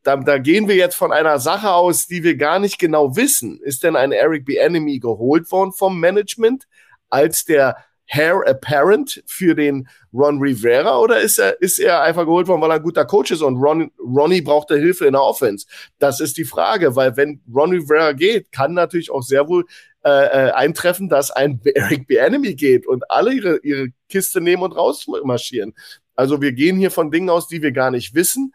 da, 0.04 0.16
da 0.16 0.38
gehen 0.38 0.70
wir 0.70 0.76
jetzt 0.76 0.96
von 0.96 1.12
einer 1.12 1.40
Sache 1.40 1.72
aus, 1.72 2.08
die 2.08 2.24
wir 2.24 2.38
gar 2.38 2.58
nicht 2.58 2.80
genau 2.80 3.18
wissen. 3.18 3.60
Ist 3.62 3.84
denn 3.84 3.98
ein 3.98 4.14
Eric 4.14 4.46
B. 4.46 4.56
Enemy 4.56 5.00
geholt 5.00 5.52
worden 5.52 5.74
vom 5.74 6.00
Management 6.00 6.68
als 7.10 7.44
der 7.44 7.76
Hair 8.12 8.44
Apparent 8.46 9.24
für 9.26 9.56
den 9.56 9.88
Ron 10.14 10.40
Rivera 10.40 11.00
oder 11.00 11.22
ist 11.22 11.40
er, 11.40 11.62
ist 11.62 11.80
er 11.80 12.02
einfach 12.02 12.26
geholt 12.26 12.48
worden, 12.48 12.62
weil 12.62 12.72
er 12.72 12.76
ein 12.76 12.84
guter 12.84 13.06
Coach 13.06 13.32
ist 13.32 13.42
und 13.42 13.56
Ron, 13.56 13.90
Ronnie 14.00 14.42
braucht 14.42 14.70
da 14.70 14.76
Hilfe 14.76 15.06
in 15.06 15.14
der 15.14 15.24
Offense? 15.24 15.66
Das 15.98 16.20
ist 16.20 16.36
die 16.38 16.44
Frage, 16.44 16.96
weil 16.98 17.16
wenn 17.16 17.42
Ron 17.54 17.72
Rivera 17.72 18.12
geht, 18.12 18.52
kann 18.52 18.74
natürlich 18.74 19.12
auch 19.12 19.22
sehr 19.22 19.48
wohl 19.48 19.66
äh, 20.04 20.10
äh 20.10 20.52
eintreffen, 20.52 21.08
dass 21.08 21.32
ein 21.32 21.62
Eric 21.64 22.08
B. 22.08 22.18
Enemy 22.18 22.56
geht 22.56 22.86
und 22.86 23.10
alle 23.10 23.34
ihre, 23.34 23.60
ihre 23.64 23.88
Kiste 24.10 24.42
nehmen 24.42 24.64
und 24.64 24.74
rausmarschieren. 24.74 25.74
Also 26.16 26.42
wir 26.42 26.52
gehen 26.52 26.78
hier 26.78 26.92
von 26.92 27.12
Dingen 27.12 27.30
aus, 27.30 27.48
die 27.48 27.62
wir 27.62 27.72
gar 27.72 27.92
nicht 27.92 28.14
wissen. 28.14 28.54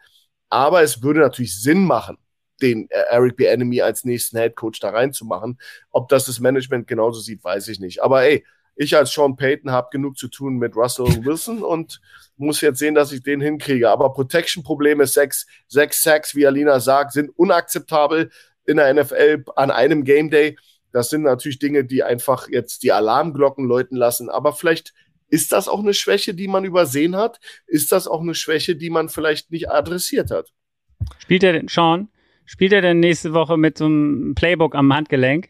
Aber 0.49 0.83
es 0.83 1.01
würde 1.01 1.19
natürlich 1.21 1.59
Sinn 1.59 1.83
machen, 1.83 2.17
den 2.61 2.87
äh, 2.91 3.05
Eric 3.09 3.37
B. 3.37 3.45
Enemy 3.45 3.81
als 3.81 4.05
nächsten 4.05 4.37
Head 4.37 4.55
Coach 4.55 4.79
da 4.79 4.91
reinzumachen. 4.91 5.59
Ob 5.89 6.09
das 6.09 6.25
das 6.25 6.39
Management 6.39 6.87
genauso 6.87 7.19
sieht, 7.19 7.43
weiß 7.43 7.67
ich 7.69 7.79
nicht. 7.79 8.03
Aber 8.03 8.23
ey, 8.23 8.45
ich 8.77 8.95
als 8.95 9.11
Sean 9.11 9.35
Payton 9.35 9.71
habe 9.71 9.89
genug 9.91 10.17
zu 10.17 10.27
tun 10.27 10.57
mit 10.57 10.75
Russell 10.75 11.25
Wilson 11.25 11.63
und 11.63 11.99
muss 12.37 12.61
jetzt 12.61 12.79
sehen, 12.79 12.93
dass 12.95 13.11
ich 13.11 13.23
den 13.23 13.41
hinkriege. 13.41 13.89
Aber 13.89 14.13
Protection-Probleme, 14.13 15.07
sechs, 15.07 15.47
sechs 15.67 16.03
Sacks, 16.03 16.35
wie 16.35 16.45
Alina 16.45 16.79
sagt, 16.79 17.13
sind 17.13 17.31
unakzeptabel 17.35 18.29
in 18.65 18.77
der 18.77 18.93
NFL 18.93 19.45
an 19.55 19.71
einem 19.71 20.03
Game 20.03 20.29
Day. 20.29 20.57
Das 20.91 21.09
sind 21.09 21.23
natürlich 21.23 21.59
Dinge, 21.59 21.85
die 21.85 22.03
einfach 22.03 22.47
jetzt 22.49 22.83
die 22.83 22.91
Alarmglocken 22.91 23.65
läuten 23.65 23.97
lassen. 23.97 24.29
Aber 24.29 24.53
vielleicht 24.53 24.93
ist 25.29 25.51
das 25.51 25.67
auch 25.67 25.79
eine 25.79 25.93
Schwäche, 25.93 26.35
die 26.35 26.47
man 26.47 26.63
übersehen 26.63 27.15
hat? 27.15 27.39
Ist 27.65 27.91
das 27.91 28.07
auch 28.07 28.21
eine 28.21 28.35
Schwäche, 28.35 28.75
die 28.75 28.89
man 28.89 29.09
vielleicht 29.09 29.51
nicht 29.51 29.69
adressiert 29.69 30.29
hat? 30.29 30.53
Spielt 31.17 31.43
er 31.43 31.53
denn, 31.53 31.67
Sean, 31.67 32.09
spielt 32.45 32.73
er 32.73 32.81
denn 32.81 32.99
nächste 32.99 33.33
Woche 33.33 33.57
mit 33.57 33.77
so 33.77 33.85
einem 33.85 34.35
Playbook 34.35 34.75
am 34.75 34.93
Handgelenk? 34.93 35.49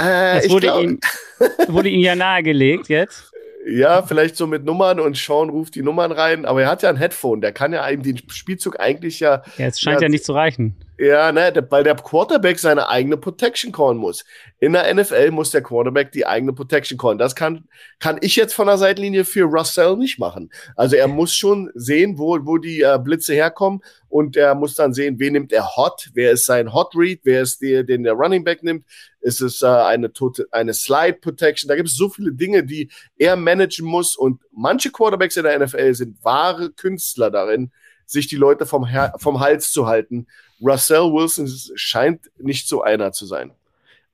Äh, 0.00 0.42
das 0.42 0.50
wurde, 0.50 0.66
glaub... 0.66 0.82
ihm, 0.82 1.00
wurde 1.68 1.88
ihm 1.88 2.00
ja 2.00 2.14
nahegelegt 2.14 2.88
jetzt. 2.88 3.30
Ja, 3.66 4.02
vielleicht 4.02 4.36
so 4.36 4.46
mit 4.46 4.64
Nummern 4.64 5.00
und 5.00 5.16
Sean 5.16 5.50
ruft 5.50 5.74
die 5.74 5.82
Nummern 5.82 6.12
rein, 6.12 6.46
aber 6.46 6.62
er 6.62 6.70
hat 6.70 6.82
ja 6.82 6.88
ein 6.88 6.96
Headphone, 6.96 7.42
der 7.42 7.52
kann 7.52 7.72
ja 7.72 7.82
einem 7.82 8.02
den 8.02 8.18
Spielzug 8.30 8.80
eigentlich 8.80 9.20
ja. 9.20 9.42
Ja, 9.58 9.66
es 9.66 9.80
scheint 9.80 10.00
ja, 10.00 10.06
ja 10.06 10.08
nicht 10.08 10.24
zu 10.24 10.32
reichen. 10.32 10.74
Ja, 11.02 11.32
ne, 11.32 11.66
weil 11.70 11.82
der 11.82 11.94
Quarterback 11.94 12.58
seine 12.58 12.90
eigene 12.90 13.16
Protection 13.16 13.72
callen 13.72 13.96
muss. 13.96 14.22
In 14.58 14.74
der 14.74 14.92
NFL 14.92 15.30
muss 15.30 15.50
der 15.50 15.62
Quarterback 15.62 16.12
die 16.12 16.26
eigene 16.26 16.52
Protection 16.52 16.98
callen. 16.98 17.16
Das 17.16 17.34
kann, 17.34 17.64
kann 18.00 18.18
ich 18.20 18.36
jetzt 18.36 18.52
von 18.52 18.66
der 18.66 18.76
Seitenlinie 18.76 19.24
für 19.24 19.44
Russell 19.44 19.96
nicht 19.96 20.18
machen. 20.18 20.50
Also 20.76 20.96
er 20.96 21.08
muss 21.08 21.34
schon 21.34 21.70
sehen, 21.74 22.18
wo, 22.18 22.38
wo 22.44 22.58
die 22.58 22.82
äh, 22.82 22.98
Blitze 23.02 23.32
herkommen 23.32 23.80
und 24.10 24.36
er 24.36 24.54
muss 24.54 24.74
dann 24.74 24.92
sehen, 24.92 25.18
wen 25.18 25.32
nimmt 25.32 25.54
er 25.54 25.74
hot, 25.74 26.10
wer 26.12 26.32
ist 26.32 26.44
sein 26.44 26.74
Hot 26.74 26.94
Read, 26.94 27.20
wer 27.24 27.40
ist 27.40 27.62
der, 27.62 27.82
den 27.82 28.02
der 28.02 28.12
Running 28.12 28.44
Back 28.44 28.62
nimmt. 28.62 28.84
Ist 29.22 29.40
es 29.40 29.62
äh, 29.62 29.68
eine, 29.68 30.12
tote, 30.12 30.48
eine 30.50 30.74
Slide 30.74 31.14
Protection? 31.14 31.68
Da 31.68 31.76
gibt 31.76 31.88
es 31.88 31.96
so 31.96 32.10
viele 32.10 32.34
Dinge, 32.34 32.62
die 32.62 32.90
er 33.16 33.36
managen 33.36 33.86
muss 33.86 34.16
und 34.16 34.42
manche 34.52 34.90
Quarterbacks 34.90 35.38
in 35.38 35.44
der 35.44 35.58
NFL 35.60 35.94
sind 35.94 36.22
wahre 36.22 36.72
Künstler 36.72 37.30
darin, 37.30 37.70
sich 38.10 38.26
die 38.26 38.36
Leute 38.36 38.66
vom, 38.66 38.86
Her 38.86 39.14
vom 39.18 39.40
Hals 39.40 39.70
zu 39.70 39.86
halten 39.86 40.26
Russell 40.60 41.12
Wilson 41.12 41.48
scheint 41.74 42.30
nicht 42.38 42.68
so 42.68 42.82
einer 42.82 43.12
zu 43.12 43.26
sein. 43.26 43.52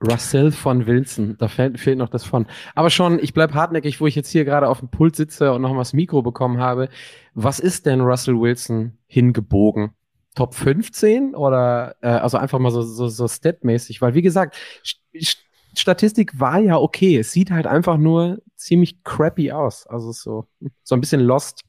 Russell 0.02 0.52
von 0.52 0.86
Wilson, 0.86 1.36
da 1.38 1.48
fehlt, 1.48 1.80
fehlt 1.80 1.98
noch 1.98 2.10
das 2.10 2.24
von. 2.24 2.46
Aber 2.74 2.90
schon, 2.90 3.18
ich 3.18 3.32
bleib 3.32 3.54
hartnäckig, 3.54 4.00
wo 4.00 4.06
ich 4.06 4.14
jetzt 4.14 4.30
hier 4.30 4.44
gerade 4.44 4.68
auf 4.68 4.80
dem 4.80 4.90
Pult 4.90 5.16
sitze 5.16 5.52
und 5.52 5.62
noch 5.62 5.72
mal 5.72 5.78
das 5.78 5.94
Mikro 5.94 6.22
bekommen 6.22 6.58
habe. 6.58 6.90
Was 7.34 7.58
ist 7.58 7.86
denn 7.86 8.02
Russell 8.02 8.38
Wilson 8.38 8.98
hingebogen? 9.06 9.92
Top 10.34 10.54
15 10.54 11.34
oder 11.34 11.96
äh, 12.02 12.08
also 12.08 12.36
einfach 12.36 12.58
mal 12.58 12.70
so, 12.70 12.82
so, 12.82 13.08
so 13.08 13.26
statmäßig? 13.26 14.02
Weil 14.02 14.12
wie 14.14 14.22
gesagt, 14.22 14.56
St 14.84 15.46
Statistik 15.78 16.40
war 16.40 16.58
ja 16.58 16.78
okay. 16.78 17.18
Es 17.18 17.32
sieht 17.32 17.50
halt 17.50 17.66
einfach 17.66 17.98
nur 17.98 18.38
ziemlich 18.56 19.02
crappy 19.04 19.52
aus. 19.52 19.86
Also 19.86 20.10
so, 20.12 20.46
so 20.82 20.94
ein 20.94 21.00
bisschen 21.00 21.20
lost. 21.20 21.65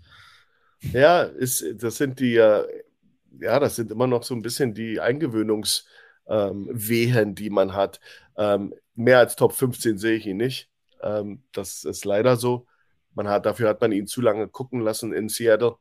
Ja, 0.82 1.24
ist, 1.24 1.64
das 1.82 1.98
sind 1.98 2.20
die 2.20 2.40
ja, 3.40 3.60
das 3.60 3.76
sind 3.76 3.92
immer 3.92 4.08
noch 4.08 4.24
so 4.24 4.34
ein 4.34 4.42
bisschen 4.42 4.74
die 4.74 5.00
Eingewöhnungswehen, 5.00 5.86
ähm, 6.28 7.36
die 7.36 7.50
man 7.50 7.74
hat. 7.74 8.00
Ähm, 8.38 8.74
mehr 8.96 9.20
als 9.20 9.36
Top 9.36 9.54
15 9.54 9.98
sehe 9.98 10.16
ich 10.18 10.26
ihn 10.26 10.38
nicht. 10.38 10.70
Ähm, 11.02 11.44
das 11.54 11.84
ist 11.84 12.06
leider 12.06 12.36
so. 12.38 12.68
Man 13.14 13.28
hat, 13.28 13.46
dafür 13.46 13.70
hat 13.70 13.82
man 13.82 13.92
ihn 13.92 14.08
zu 14.08 14.22
lange 14.22 14.48
gucken 14.48 14.82
lassen 14.82 15.14
in 15.14 15.30
Seattle. 15.30 15.76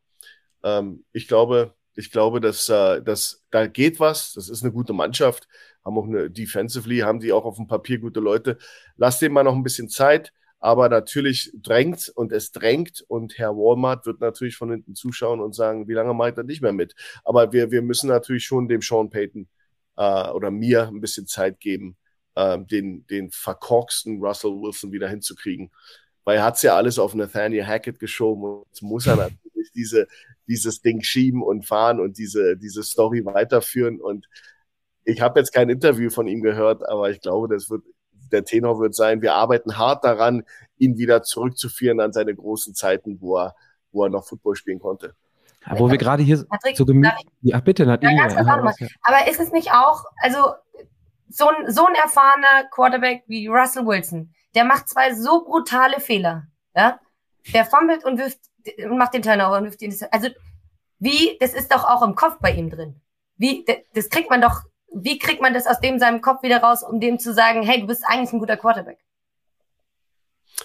Ähm, 0.62 1.04
ich 1.12 1.28
glaube, 1.28 1.74
ich 1.94 2.10
glaube, 2.10 2.40
dass, 2.40 2.68
äh, 2.68 3.02
dass 3.02 3.44
da 3.50 3.66
geht 3.66 4.00
was. 4.00 4.34
Das 4.34 4.48
ist 4.48 4.62
eine 4.62 4.72
gute 4.72 4.92
Mannschaft. 4.92 5.48
Haben 5.84 5.98
auch 5.98 6.04
eine 6.06 6.30
defensively, 6.30 6.98
haben 6.98 7.20
die 7.20 7.32
auch 7.32 7.44
auf 7.44 7.56
dem 7.56 7.66
Papier 7.66 7.98
gute 7.98 8.20
Leute. 8.20 8.58
Lass 8.96 9.18
dem 9.18 9.32
mal 9.32 9.44
noch 9.44 9.54
ein 9.54 9.62
bisschen 9.62 9.88
Zeit. 9.88 10.32
Aber 10.60 10.88
natürlich 10.88 11.52
drängt 11.54 12.10
und 12.14 12.32
es 12.32 12.50
drängt 12.50 13.04
und 13.08 13.38
Herr 13.38 13.56
Walmart 13.56 14.06
wird 14.06 14.20
natürlich 14.20 14.56
von 14.56 14.70
hinten 14.70 14.94
zuschauen 14.94 15.40
und 15.40 15.54
sagen, 15.54 15.86
wie 15.88 15.92
lange 15.92 16.14
macht 16.14 16.38
er 16.38 16.44
nicht 16.44 16.62
mehr 16.62 16.72
mit? 16.72 16.94
Aber 17.24 17.52
wir, 17.52 17.70
wir 17.70 17.82
müssen 17.82 18.08
natürlich 18.08 18.44
schon 18.44 18.68
dem 18.68 18.80
Sean 18.80 19.10
Payton 19.10 19.48
äh, 19.96 20.30
oder 20.30 20.50
mir 20.50 20.88
ein 20.88 21.00
bisschen 21.00 21.26
Zeit 21.26 21.60
geben, 21.60 21.96
äh, 22.36 22.58
den, 22.58 23.06
den 23.06 23.30
verkorksten 23.30 24.20
Russell 24.22 24.52
Wilson 24.52 24.92
wieder 24.92 25.08
hinzukriegen. 25.08 25.70
Weil 26.24 26.38
er 26.38 26.44
hat's 26.44 26.62
ja 26.62 26.76
alles 26.76 26.98
auf 26.98 27.14
Nathaniel 27.14 27.66
Hackett 27.66 27.98
geschoben 27.98 28.44
und 28.44 28.66
jetzt 28.68 28.82
muss 28.82 29.06
er 29.06 29.16
natürlich 29.16 29.70
diese, 29.74 30.08
dieses 30.48 30.80
Ding 30.82 31.02
schieben 31.02 31.42
und 31.42 31.66
fahren 31.66 32.00
und 32.00 32.18
diese, 32.18 32.56
diese 32.56 32.82
Story 32.82 33.24
weiterführen 33.24 34.00
und 34.00 34.26
ich 35.04 35.20
habe 35.20 35.38
jetzt 35.38 35.52
kein 35.52 35.70
Interview 35.70 36.10
von 36.10 36.26
ihm 36.26 36.42
gehört, 36.42 36.88
aber 36.88 37.10
ich 37.10 37.20
glaube, 37.20 37.48
das 37.48 37.70
wird, 37.70 37.84
der 38.32 38.44
Tenor 38.44 38.80
wird 38.80 38.94
sein, 38.94 39.22
wir 39.22 39.34
arbeiten 39.34 39.78
hart 39.78 40.04
daran, 40.04 40.44
ihn 40.78 40.98
wieder 40.98 41.22
zurückzuführen 41.22 42.00
an 42.00 42.12
seine 42.12 42.34
großen 42.34 42.74
Zeiten, 42.74 43.20
wo 43.20 43.38
er, 43.38 43.54
wo 43.92 44.04
er 44.04 44.10
noch 44.10 44.26
Football 44.26 44.56
spielen 44.56 44.78
konnte. 44.78 45.14
Ja, 45.66 45.78
wo 45.78 45.90
wir 45.90 45.98
gerade 45.98 46.22
hier 46.22 46.44
Patrick, 46.48 46.76
so 46.76 46.84
gemütlich. 46.84 47.26
Ja, 47.42 47.60
bitte, 47.60 47.86
Nadine. 47.86 48.16
Ja, 48.16 48.28
ja, 48.28 48.74
aber 49.02 49.28
ist 49.28 49.40
es 49.40 49.50
nicht 49.52 49.72
auch, 49.72 50.04
also 50.22 50.54
so 51.28 51.48
ein, 51.48 51.70
so 51.72 51.86
ein 51.86 51.94
erfahrener 51.94 52.68
Quarterback 52.70 53.24
wie 53.26 53.48
Russell 53.48 53.86
Wilson, 53.86 54.32
der 54.54 54.64
macht 54.64 54.88
zwei 54.88 55.14
so 55.14 55.44
brutale 55.44 56.00
Fehler, 56.00 56.46
ja? 56.74 57.00
Der 57.52 57.64
fummelt 57.64 58.04
und 58.04 58.18
wirft 58.18 58.40
und 58.78 58.98
macht 58.98 59.14
den 59.14 59.22
Turnover 59.22 59.58
und 59.58 59.64
wirft 59.64 59.82
ihn. 59.82 59.94
Also 60.10 60.28
wie, 60.98 61.36
das 61.40 61.54
ist 61.54 61.72
doch 61.72 61.84
auch 61.84 62.02
im 62.02 62.14
Kopf 62.14 62.38
bei 62.40 62.52
ihm 62.52 62.70
drin. 62.70 63.00
Wie, 63.36 63.64
das 63.94 64.08
kriegt 64.08 64.30
man 64.30 64.40
doch, 64.40 64.62
wie 65.02 65.18
kriegt 65.18 65.42
man 65.42 65.52
das 65.52 65.66
aus 65.66 65.80
dem 65.80 65.98
seinem 65.98 66.20
Kopf 66.22 66.42
wieder 66.42 66.58
raus, 66.58 66.82
um 66.82 67.00
dem 67.00 67.18
zu 67.18 67.34
sagen, 67.34 67.62
hey, 67.62 67.80
du 67.80 67.86
bist 67.86 68.04
eigentlich 68.06 68.32
ein 68.32 68.38
guter 68.38 68.56
Quarterback? 68.56 68.98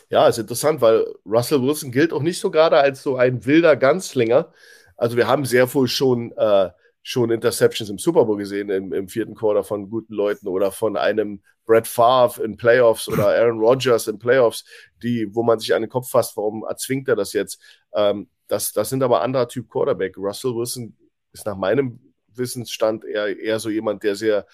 Ja, 0.09 0.27
ist 0.27 0.37
interessant, 0.37 0.81
weil 0.81 1.05
Russell 1.25 1.61
Wilson 1.61 1.91
gilt 1.91 2.13
auch 2.13 2.21
nicht 2.21 2.39
so 2.39 2.49
gerade 2.49 2.77
als 2.77 3.03
so 3.03 3.17
ein 3.17 3.45
wilder 3.45 3.75
Ganzlinger. 3.75 4.53
Also 4.95 5.17
wir 5.17 5.27
haben 5.27 5.45
sehr 5.45 5.73
wohl 5.73 5.87
schon, 5.87 6.31
äh, 6.37 6.69
schon 7.01 7.31
Interceptions 7.31 7.89
im 7.89 7.97
Super 7.97 8.25
Bowl 8.25 8.37
gesehen, 8.37 8.69
im, 8.69 8.93
im 8.93 9.09
vierten 9.09 9.35
Quarter 9.35 9.63
von 9.63 9.89
guten 9.89 10.13
Leuten 10.13 10.47
oder 10.47 10.71
von 10.71 10.95
einem 10.95 11.41
Brett 11.65 11.87
Favre 11.87 12.43
in 12.43 12.55
Playoffs 12.55 13.09
oder 13.09 13.27
Aaron 13.37 13.59
Rodgers 13.59 14.07
in 14.07 14.17
Playoffs, 14.17 14.63
die, 15.03 15.27
wo 15.33 15.43
man 15.43 15.59
sich 15.59 15.73
an 15.73 15.81
den 15.81 15.89
Kopf 15.89 16.09
fasst, 16.09 16.37
warum 16.37 16.63
erzwingt 16.67 17.07
er 17.09 17.15
das 17.15 17.33
jetzt? 17.33 17.61
Ähm, 17.93 18.29
das, 18.47 18.71
das 18.71 18.89
sind 18.89 19.03
aber 19.03 19.21
anderer 19.21 19.47
Typ 19.47 19.69
Quarterback. 19.69 20.17
Russell 20.17 20.55
Wilson 20.55 20.95
ist 21.33 21.45
nach 21.45 21.57
meinem 21.57 22.10
Wissensstand 22.35 23.05
eher, 23.05 23.37
eher 23.37 23.59
so 23.59 23.69
jemand, 23.69 24.03
der 24.03 24.15
sehr, 24.15 24.45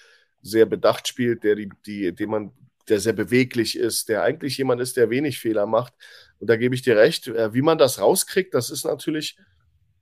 sehr 0.42 0.66
bedacht 0.66 1.08
spielt, 1.08 1.44
der 1.44 1.56
die, 1.56 1.68
die, 1.86 2.14
dem 2.14 2.30
man, 2.30 2.52
der 2.88 3.00
sehr 3.00 3.12
beweglich 3.12 3.78
ist, 3.78 4.08
der 4.08 4.22
eigentlich 4.22 4.56
jemand 4.58 4.80
ist, 4.80 4.96
der 4.96 5.10
wenig 5.10 5.38
Fehler 5.38 5.66
macht. 5.66 5.94
Und 6.40 6.48
da 6.48 6.56
gebe 6.56 6.74
ich 6.74 6.82
dir 6.82 6.96
recht. 6.96 7.28
Äh, 7.28 7.52
wie 7.54 7.62
man 7.62 7.78
das 7.78 8.00
rauskriegt, 8.00 8.54
das 8.54 8.70
ist 8.70 8.84
natürlich, 8.84 9.36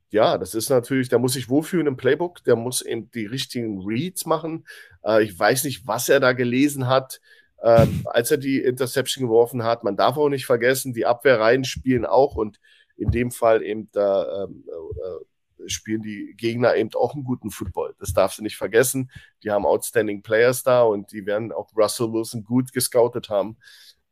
ja, 0.09 0.37
das 0.37 0.55
ist 0.55 0.69
natürlich, 0.69 1.09
der 1.09 1.19
muss 1.19 1.33
sich 1.33 1.49
wohlfühlen 1.49 1.87
im 1.87 1.97
Playbook, 1.97 2.43
der 2.43 2.55
muss 2.55 2.81
eben 2.81 3.11
die 3.11 3.25
richtigen 3.25 3.81
Reads 3.81 4.25
machen. 4.25 4.65
Äh, 5.03 5.23
ich 5.23 5.37
weiß 5.37 5.63
nicht, 5.65 5.87
was 5.87 6.09
er 6.09 6.19
da 6.19 6.33
gelesen 6.33 6.87
hat, 6.87 7.19
äh, 7.61 7.87
als 8.05 8.31
er 8.31 8.37
die 8.37 8.59
Interception 8.59 9.25
geworfen 9.25 9.63
hat. 9.63 9.83
Man 9.83 9.97
darf 9.97 10.17
auch 10.17 10.29
nicht 10.29 10.45
vergessen, 10.45 10.93
die 10.93 11.05
Abwehrreihen 11.05 11.63
spielen 11.63 12.05
auch 12.05 12.35
und 12.35 12.59
in 12.97 13.11
dem 13.11 13.31
Fall 13.31 13.63
eben 13.63 13.89
da 13.91 14.45
ähm, 14.45 14.63
äh, 14.67 15.25
spielen 15.65 16.01
die 16.01 16.33
Gegner 16.37 16.75
eben 16.75 16.89
auch 16.95 17.13
einen 17.13 17.23
guten 17.23 17.51
Football. 17.51 17.95
Das 17.99 18.13
darfst 18.13 18.39
du 18.39 18.43
nicht 18.43 18.57
vergessen. 18.57 19.11
Die 19.43 19.51
haben 19.51 19.65
outstanding 19.65 20.21
Players 20.21 20.63
da 20.63 20.83
und 20.83 21.11
die 21.11 21.25
werden 21.25 21.51
auch 21.51 21.75
Russell 21.75 22.11
Wilson 22.13 22.43
gut 22.43 22.71
gescoutet 22.71 23.29
haben. 23.29 23.57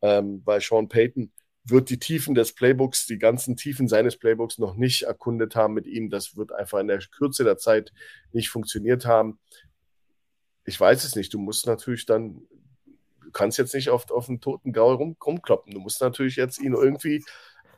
Ähm, 0.02 0.44
bei 0.44 0.60
Sean 0.60 0.90
Payton 0.90 1.32
wird 1.66 1.90
die 1.90 2.00
Tiefen 2.00 2.36
des 2.36 2.54
Playbooks, 2.54 3.08
die 3.08 3.18
ganzen 3.18 3.58
Tiefen 3.58 3.88
seines 3.88 4.18
Playbooks 4.18 4.60
noch 4.60 4.76
nicht 4.76 5.04
erkundet 5.04 5.56
haben 5.56 5.74
mit 5.74 5.88
ihm. 5.88 6.10
Das 6.10 6.38
wird 6.38 6.52
einfach 6.52 6.80
in 6.80 6.88
der 6.88 7.00
Kürze 7.00 7.44
der 7.44 7.58
Zeit 7.58 7.92
nicht 8.32 8.50
funktioniert 8.50 9.06
haben. 9.06 9.40
Ich 10.64 10.80
weiß 10.80 11.04
es 11.04 11.16
nicht. 11.16 11.34
Du 11.34 11.40
musst 11.40 11.66
natürlich 11.66 12.06
dann, 12.06 12.42
du 13.24 13.32
kannst 13.32 13.58
jetzt 13.58 13.74
nicht 13.74 13.90
auf, 13.90 14.10
auf 14.12 14.30
einen 14.30 14.42
toten 14.42 14.74
Gaul 14.74 14.96
rum, 14.96 15.18
rumkloppen. 15.24 15.74
Du 15.74 15.80
musst 15.80 16.02
natürlich 16.02 16.36
jetzt 16.36 16.60
ihn 16.60 16.74
irgendwie 16.74 17.24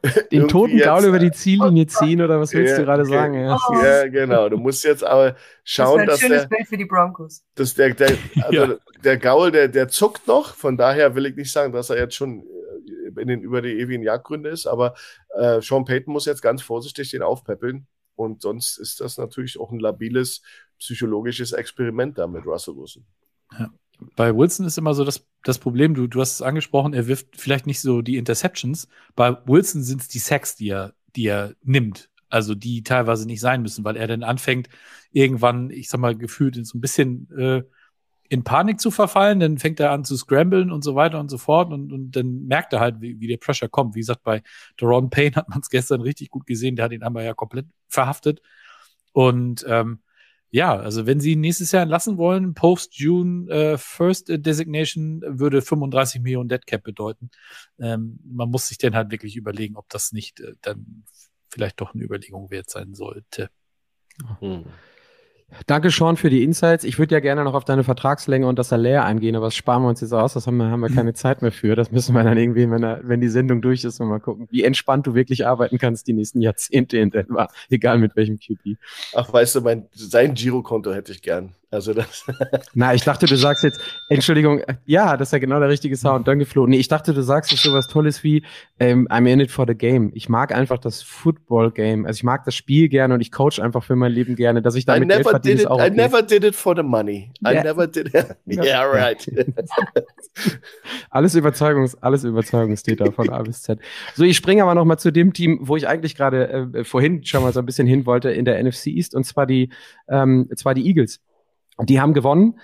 den 0.31 0.47
toten 0.47 0.77
Gaul 0.77 1.05
über 1.05 1.19
die 1.19 1.31
Ziellinie 1.31 1.87
ziehen 1.87 2.21
oder 2.21 2.39
was 2.39 2.53
willst 2.53 2.71
ja, 2.71 2.79
du 2.79 2.85
gerade 2.85 3.03
okay. 3.03 3.11
sagen? 3.11 3.33
Ja. 3.33 3.57
ja. 3.83 4.07
genau. 4.07 4.49
Du 4.49 4.57
musst 4.57 4.83
jetzt 4.83 5.03
aber 5.03 5.35
schauen, 5.63 6.05
das 6.05 6.19
dass 6.19 6.29
der, 6.29 6.47
Bild 6.47 6.67
für 6.67 6.77
die 6.77 6.85
Broncos. 6.85 7.43
Dass 7.55 7.73
der, 7.73 7.93
der, 7.93 8.17
also 8.43 8.65
ja. 8.65 8.75
der 9.03 9.17
Gaul, 9.17 9.51
der, 9.51 9.67
der 9.67 9.87
zuckt 9.87 10.27
noch. 10.27 10.53
Von 10.55 10.77
daher 10.77 11.15
will 11.15 11.25
ich 11.25 11.35
nicht 11.35 11.51
sagen, 11.51 11.73
dass 11.73 11.89
er 11.89 11.97
jetzt 11.97 12.15
schon 12.15 12.41
äh, 12.41 13.21
in 13.21 13.27
den 13.27 13.41
über 13.41 13.61
die 13.61 13.79
ewigen 13.79 14.03
Jagdgründe 14.03 14.49
ist, 14.49 14.67
aber 14.67 14.95
äh, 15.35 15.61
Sean 15.61 15.85
Payton 15.85 16.13
muss 16.13 16.25
jetzt 16.25 16.41
ganz 16.41 16.61
vorsichtig 16.61 17.11
den 17.11 17.21
aufpäppeln. 17.21 17.87
Und 18.15 18.41
sonst 18.41 18.77
ist 18.77 18.99
das 18.99 19.17
natürlich 19.17 19.59
auch 19.59 19.71
ein 19.71 19.79
labiles 19.79 20.41
psychologisches 20.79 21.51
Experiment 21.51 22.17
da 22.17 22.25
mit 22.27 22.45
Russell 22.45 22.75
Wilson. 22.75 23.05
Ja 23.57 23.69
bei 24.15 24.35
Wilson 24.35 24.65
ist 24.65 24.77
immer 24.77 24.93
so 24.93 25.03
das, 25.03 25.27
das 25.43 25.59
Problem, 25.59 25.93
du, 25.93 26.07
du 26.07 26.21
hast 26.21 26.35
es 26.35 26.41
angesprochen, 26.41 26.93
er 26.93 27.07
wirft 27.07 27.39
vielleicht 27.39 27.65
nicht 27.65 27.81
so 27.81 28.01
die 28.01 28.17
Interceptions. 28.17 28.87
Bei 29.15 29.37
Wilson 29.45 29.81
sind 29.83 30.01
es 30.01 30.07
die 30.07 30.19
Sacks, 30.19 30.55
die 30.55 30.69
er, 30.69 30.93
die 31.15 31.27
er 31.27 31.55
nimmt. 31.63 32.09
Also 32.29 32.55
die 32.55 32.83
teilweise 32.83 33.25
nicht 33.25 33.39
sein 33.39 33.61
müssen, 33.61 33.85
weil 33.85 33.95
er 33.95 34.07
dann 34.07 34.23
anfängt, 34.23 34.67
irgendwann, 35.11 35.69
ich 35.69 35.89
sag 35.89 35.99
mal, 35.99 36.15
gefühlt 36.15 36.55
so 36.65 36.77
ein 36.77 36.81
bisschen 36.81 37.29
äh, 37.37 37.63
in 38.29 38.43
Panik 38.43 38.81
zu 38.81 38.91
verfallen, 38.91 39.39
dann 39.39 39.57
fängt 39.57 39.79
er 39.79 39.91
an 39.91 40.03
zu 40.03 40.17
scramblen 40.17 40.71
und 40.71 40.83
so 40.83 40.95
weiter 40.95 41.19
und 41.19 41.29
so 41.29 41.37
fort 41.37 41.71
und, 41.71 41.93
und 41.93 42.11
dann 42.11 42.45
merkt 42.45 42.73
er 42.73 42.81
halt, 42.81 42.99
wie, 42.99 43.19
wie 43.19 43.27
der 43.27 43.37
Pressure 43.37 43.69
kommt. 43.69 43.95
Wie 43.95 43.99
gesagt, 43.99 44.23
bei 44.23 44.43
Deron 44.79 45.09
Payne 45.09 45.35
hat 45.35 45.49
man 45.49 45.61
es 45.61 45.69
gestern 45.69 46.01
richtig 46.01 46.29
gut 46.29 46.45
gesehen, 46.45 46.75
der 46.75 46.85
hat 46.85 46.91
ihn 46.91 47.03
einmal 47.03 47.23
ja 47.23 47.33
komplett 47.33 47.67
verhaftet. 47.87 48.41
Und 49.13 49.65
ähm, 49.67 49.99
ja, 50.49 50.75
also 50.77 51.05
wenn 51.05 51.19
sie 51.19 51.35
nächstes 51.35 51.71
Jahr 51.71 51.83
entlassen 51.83 52.17
wollen, 52.17 52.53
Post-June 52.53 53.51
äh, 53.51 53.77
First 53.77 54.29
Designation 54.29 55.21
würde 55.25 55.61
35 55.61 56.21
Millionen 56.21 56.49
Dead 56.49 56.65
Cap 56.65 56.83
bedeuten. 56.83 57.29
Ähm, 57.79 58.19
man 58.23 58.49
muss 58.49 58.67
sich 58.67 58.77
dann 58.77 58.95
halt 58.95 59.11
wirklich 59.11 59.35
überlegen, 59.35 59.75
ob 59.75 59.89
das 59.89 60.13
nicht 60.13 60.39
äh, 60.39 60.53
dann 60.61 61.03
vielleicht 61.49 61.81
doch 61.81 61.93
eine 61.93 62.03
Überlegung 62.03 62.49
wert 62.49 62.69
sein 62.69 62.93
sollte. 62.93 63.49
Hm. 64.39 64.65
Danke, 65.65 65.91
Sean, 65.91 66.17
für 66.17 66.29
die 66.29 66.43
Insights. 66.43 66.83
Ich 66.83 66.99
würde 66.99 67.15
ja 67.15 67.21
gerne 67.21 67.45
noch 67.45 67.53
auf 67.53 67.63
deine 67.63 67.85
Vertragslänge 67.85 68.45
und 68.47 68.59
das 68.59 68.67
Salär 68.67 69.05
eingehen, 69.05 69.35
aber 69.35 69.45
das 69.45 69.55
sparen 69.55 69.81
wir 69.83 69.89
uns 69.89 70.01
jetzt 70.01 70.11
aus. 70.11 70.33
Das 70.33 70.45
haben 70.45 70.57
wir, 70.57 70.69
haben 70.69 70.81
wir 70.81 70.89
keine 70.89 71.13
Zeit 71.15 71.41
mehr 71.41 71.53
für. 71.53 71.75
Das 71.75 71.89
müssen 71.89 72.13
wir 72.13 72.23
dann 72.23 72.37
irgendwie, 72.37 72.69
wenn, 72.69 72.83
er, 72.83 72.99
wenn 73.03 73.21
die 73.21 73.29
Sendung 73.29 73.61
durch 73.61 73.85
ist, 73.85 73.99
mal 73.99 74.19
gucken, 74.19 74.47
wie 74.51 74.63
entspannt 74.63 75.07
du 75.07 75.13
wirklich 75.15 75.47
arbeiten 75.47 75.77
kannst 75.77 76.07
die 76.07 76.13
nächsten 76.13 76.41
Jahrzehnte 76.41 76.97
in 76.97 77.11
Denver, 77.11 77.47
egal 77.69 77.97
mit 77.97 78.15
welchem 78.17 78.37
QP. 78.37 78.77
Ach, 79.15 79.31
weißt 79.31 79.55
du, 79.55 79.61
mein, 79.61 79.87
sein 79.93 80.33
Girokonto 80.33 80.93
hätte 80.93 81.13
ich 81.13 81.21
gern. 81.21 81.53
Also 81.69 81.93
das. 81.93 82.25
Na, 82.73 82.93
ich 82.93 83.03
dachte, 83.03 83.25
du 83.25 83.35
sagst 83.35 83.63
jetzt, 83.63 83.81
Entschuldigung, 84.07 84.61
ja, 84.85 85.17
das 85.17 85.29
ist 85.29 85.31
ja 85.33 85.39
genau 85.39 85.59
der 85.59 85.67
richtige 85.67 85.97
Sound, 85.97 86.25
dann 86.25 86.39
geflogen. 86.39 86.69
Nee, 86.69 86.77
ich 86.77 86.87
dachte, 86.87 87.13
du 87.13 87.21
sagst 87.21 87.51
jetzt 87.51 87.61
sowas 87.61 87.87
Tolles 87.87 88.23
wie, 88.23 88.43
ähm, 88.79 89.05
I'm 89.09 89.27
in 89.27 89.41
it 89.41 89.51
for 89.51 89.65
the 89.67 89.75
game. 89.75 90.11
Ich 90.13 90.29
mag 90.29 90.55
einfach 90.55 90.77
das 90.77 91.01
Football-Game. 91.01 92.05
Also 92.05 92.19
ich 92.19 92.23
mag 92.23 92.45
das 92.45 92.55
Spiel 92.55 92.87
gerne 92.87 93.13
und 93.13 93.19
ich 93.19 93.33
coach 93.33 93.59
einfach 93.59 93.83
für 93.83 93.97
mein 93.97 94.13
Leben 94.13 94.37
gerne, 94.37 94.61
dass 94.61 94.75
ich 94.75 94.85
damit 94.85 95.03
I 95.03 95.05
never 95.07 95.23
Geld 95.23 95.29
verdiene. 95.29 95.55
Did 95.55 95.65
it, 95.65 95.69
okay. 95.69 95.87
I 95.87 95.89
never 95.89 96.21
did 96.21 96.43
it 96.45 96.55
for 96.55 96.73
the 96.73 96.83
money. 96.83 97.31
I 97.45 97.51
yeah. 97.51 97.63
never 97.63 97.87
did 97.87 98.13
it. 98.13 98.37
Yeah, 98.47 98.85
right. 98.85 99.29
alles 101.09 101.35
Überzeugungs, 101.35 101.95
alles 102.01 102.23
Überzeugungstäter 102.23 103.11
von 103.11 103.29
A 103.29 103.41
bis 103.43 103.61
Z. 103.61 103.79
So, 104.15 104.23
ich 104.23 104.37
springe 104.37 104.63
aber 104.63 104.73
noch 104.73 104.85
mal 104.85 104.97
zu 104.97 105.11
dem 105.11 105.33
Team, 105.33 105.59
wo 105.61 105.75
ich 105.75 105.87
eigentlich 105.87 106.15
gerade 106.15 106.69
äh, 106.73 106.83
vorhin 106.85 107.25
schon 107.25 107.43
mal 107.43 107.51
so 107.51 107.59
ein 107.59 107.65
bisschen 107.65 107.87
hin 107.87 108.05
wollte 108.05 108.31
in 108.31 108.45
der 108.45 108.63
NFC 108.63 108.87
East 108.87 109.15
und 109.15 109.25
zwar 109.25 109.45
die, 109.45 109.69
ähm, 110.07 110.49
zwar 110.55 110.73
die 110.73 110.87
Eagles. 110.87 111.19
Die 111.83 112.01
haben 112.01 112.13
gewonnen. 112.13 112.59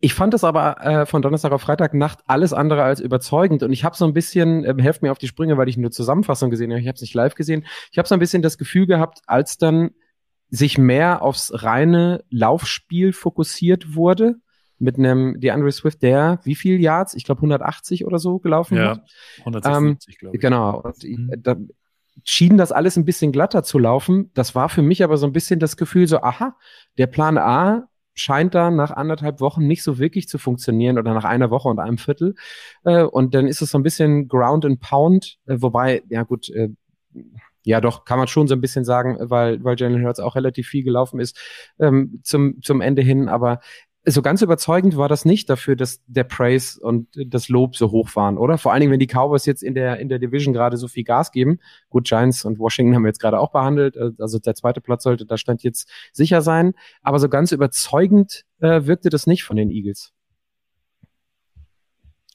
Ich 0.00 0.14
fand 0.14 0.32
das 0.32 0.44
aber 0.44 0.80
äh, 0.84 1.06
von 1.06 1.22
Donnerstag 1.22 1.50
auf 1.50 1.62
Freitag 1.62 1.92
Nacht 1.92 2.20
alles 2.26 2.52
andere 2.52 2.84
als 2.84 3.00
überzeugend 3.00 3.64
und 3.64 3.72
ich 3.72 3.82
habe 3.84 3.96
so 3.96 4.04
ein 4.04 4.12
bisschen, 4.14 4.64
äh, 4.64 4.74
helft 4.80 5.02
mir 5.02 5.10
auf 5.10 5.18
die 5.18 5.26
Sprünge, 5.26 5.56
weil 5.56 5.68
ich 5.68 5.76
nur 5.76 5.90
Zusammenfassung 5.90 6.50
gesehen 6.50 6.70
habe, 6.70 6.80
ich 6.80 6.86
habe 6.86 6.94
es 6.94 7.00
nicht 7.00 7.14
live 7.14 7.34
gesehen. 7.34 7.66
Ich 7.90 7.98
habe 7.98 8.06
so 8.06 8.14
ein 8.14 8.20
bisschen 8.20 8.42
das 8.42 8.58
Gefühl 8.58 8.86
gehabt, 8.86 9.20
als 9.26 9.58
dann 9.58 9.90
sich 10.50 10.78
mehr 10.78 11.22
aufs 11.22 11.50
reine 11.52 12.24
Laufspiel 12.30 13.12
fokussiert 13.12 13.96
wurde 13.96 14.36
mit 14.78 14.96
einem 14.98 15.40
DeAndre 15.40 15.72
Swift, 15.72 16.02
der 16.02 16.38
wie 16.44 16.54
viel 16.54 16.80
Yards? 16.80 17.14
Ich 17.14 17.24
glaube 17.24 17.40
180 17.40 18.04
oder 18.04 18.18
so 18.18 18.38
gelaufen 18.38 18.76
ja, 18.76 18.90
hat. 18.90 19.10
176, 19.40 20.14
ähm, 20.14 20.18
glaube 20.18 20.36
ich. 20.36 20.40
Genau. 20.40 20.80
Und 20.80 21.02
mhm. 21.02 21.32
da 21.42 21.56
schien 22.24 22.56
das 22.56 22.72
alles 22.72 22.96
ein 22.96 23.04
bisschen 23.04 23.32
glatter 23.32 23.64
zu 23.64 23.78
laufen. 23.78 24.30
Das 24.34 24.54
war 24.54 24.68
für 24.68 24.82
mich 24.82 25.02
aber 25.02 25.16
so 25.16 25.26
ein 25.26 25.32
bisschen 25.32 25.58
das 25.58 25.76
Gefühl 25.76 26.06
so, 26.06 26.20
aha, 26.22 26.56
der 26.96 27.08
Plan 27.08 27.38
A 27.38 27.87
scheint 28.18 28.54
da 28.54 28.70
nach 28.70 28.90
anderthalb 28.90 29.40
Wochen 29.40 29.66
nicht 29.66 29.82
so 29.82 29.98
wirklich 29.98 30.28
zu 30.28 30.38
funktionieren 30.38 30.98
oder 30.98 31.14
nach 31.14 31.24
einer 31.24 31.50
Woche 31.50 31.68
und 31.68 31.78
einem 31.78 31.98
Viertel. 31.98 32.34
Äh, 32.84 33.02
und 33.02 33.34
dann 33.34 33.46
ist 33.46 33.62
es 33.62 33.70
so 33.70 33.78
ein 33.78 33.82
bisschen 33.82 34.28
Ground 34.28 34.64
and 34.64 34.80
Pound, 34.80 35.38
äh, 35.46 35.56
wobei, 35.60 36.02
ja 36.08 36.22
gut, 36.24 36.50
äh, 36.50 36.70
ja, 37.64 37.80
doch, 37.82 38.04
kann 38.04 38.18
man 38.18 38.28
schon 38.28 38.48
so 38.48 38.54
ein 38.54 38.62
bisschen 38.62 38.84
sagen, 38.84 39.18
weil, 39.20 39.62
weil 39.62 39.76
Jalen 39.78 40.02
Hurts 40.02 40.20
auch 40.20 40.36
relativ 40.36 40.68
viel 40.68 40.84
gelaufen 40.84 41.20
ist 41.20 41.38
ähm, 41.78 42.20
zum, 42.22 42.62
zum 42.62 42.80
Ende 42.80 43.02
hin. 43.02 43.28
Aber 43.28 43.60
so 44.04 44.22
ganz 44.22 44.42
überzeugend 44.42 44.96
war 44.96 45.08
das 45.08 45.24
nicht 45.24 45.50
dafür, 45.50 45.76
dass 45.76 46.02
der 46.06 46.24
Praise 46.24 46.80
und 46.80 47.08
das 47.14 47.48
Lob 47.48 47.76
so 47.76 47.90
hoch 47.90 48.14
waren, 48.14 48.38
oder? 48.38 48.56
Vor 48.58 48.72
allen 48.72 48.80
Dingen, 48.80 48.92
wenn 48.92 49.00
die 49.00 49.06
Cowboys 49.06 49.44
jetzt 49.44 49.62
in 49.62 49.74
der, 49.74 49.98
in 49.98 50.08
der 50.08 50.18
Division 50.18 50.54
gerade 50.54 50.76
so 50.76 50.88
viel 50.88 51.04
Gas 51.04 51.32
geben. 51.32 51.58
Gut, 51.90 52.06
Giants 52.06 52.44
und 52.44 52.58
Washington 52.58 52.94
haben 52.94 53.02
wir 53.02 53.08
jetzt 53.08 53.20
gerade 53.20 53.38
auch 53.38 53.50
behandelt. 53.50 53.96
Äh, 53.96 54.10
also 54.18 54.38
der 54.38 54.54
zweite 54.54 54.80
Platz 54.80 55.02
sollte 55.02 55.26
da 55.26 55.36
stand 55.36 55.62
jetzt 55.62 55.90
sicher 56.12 56.42
sein. 56.42 56.74
Aber 57.02 57.18
so 57.18 57.28
ganz 57.28 57.52
überzeugend 57.52 58.44
äh, 58.60 58.86
wirkte 58.86 59.10
das 59.10 59.26
nicht 59.26 59.44
von 59.44 59.56
den 59.56 59.70
Eagles. 59.70 60.12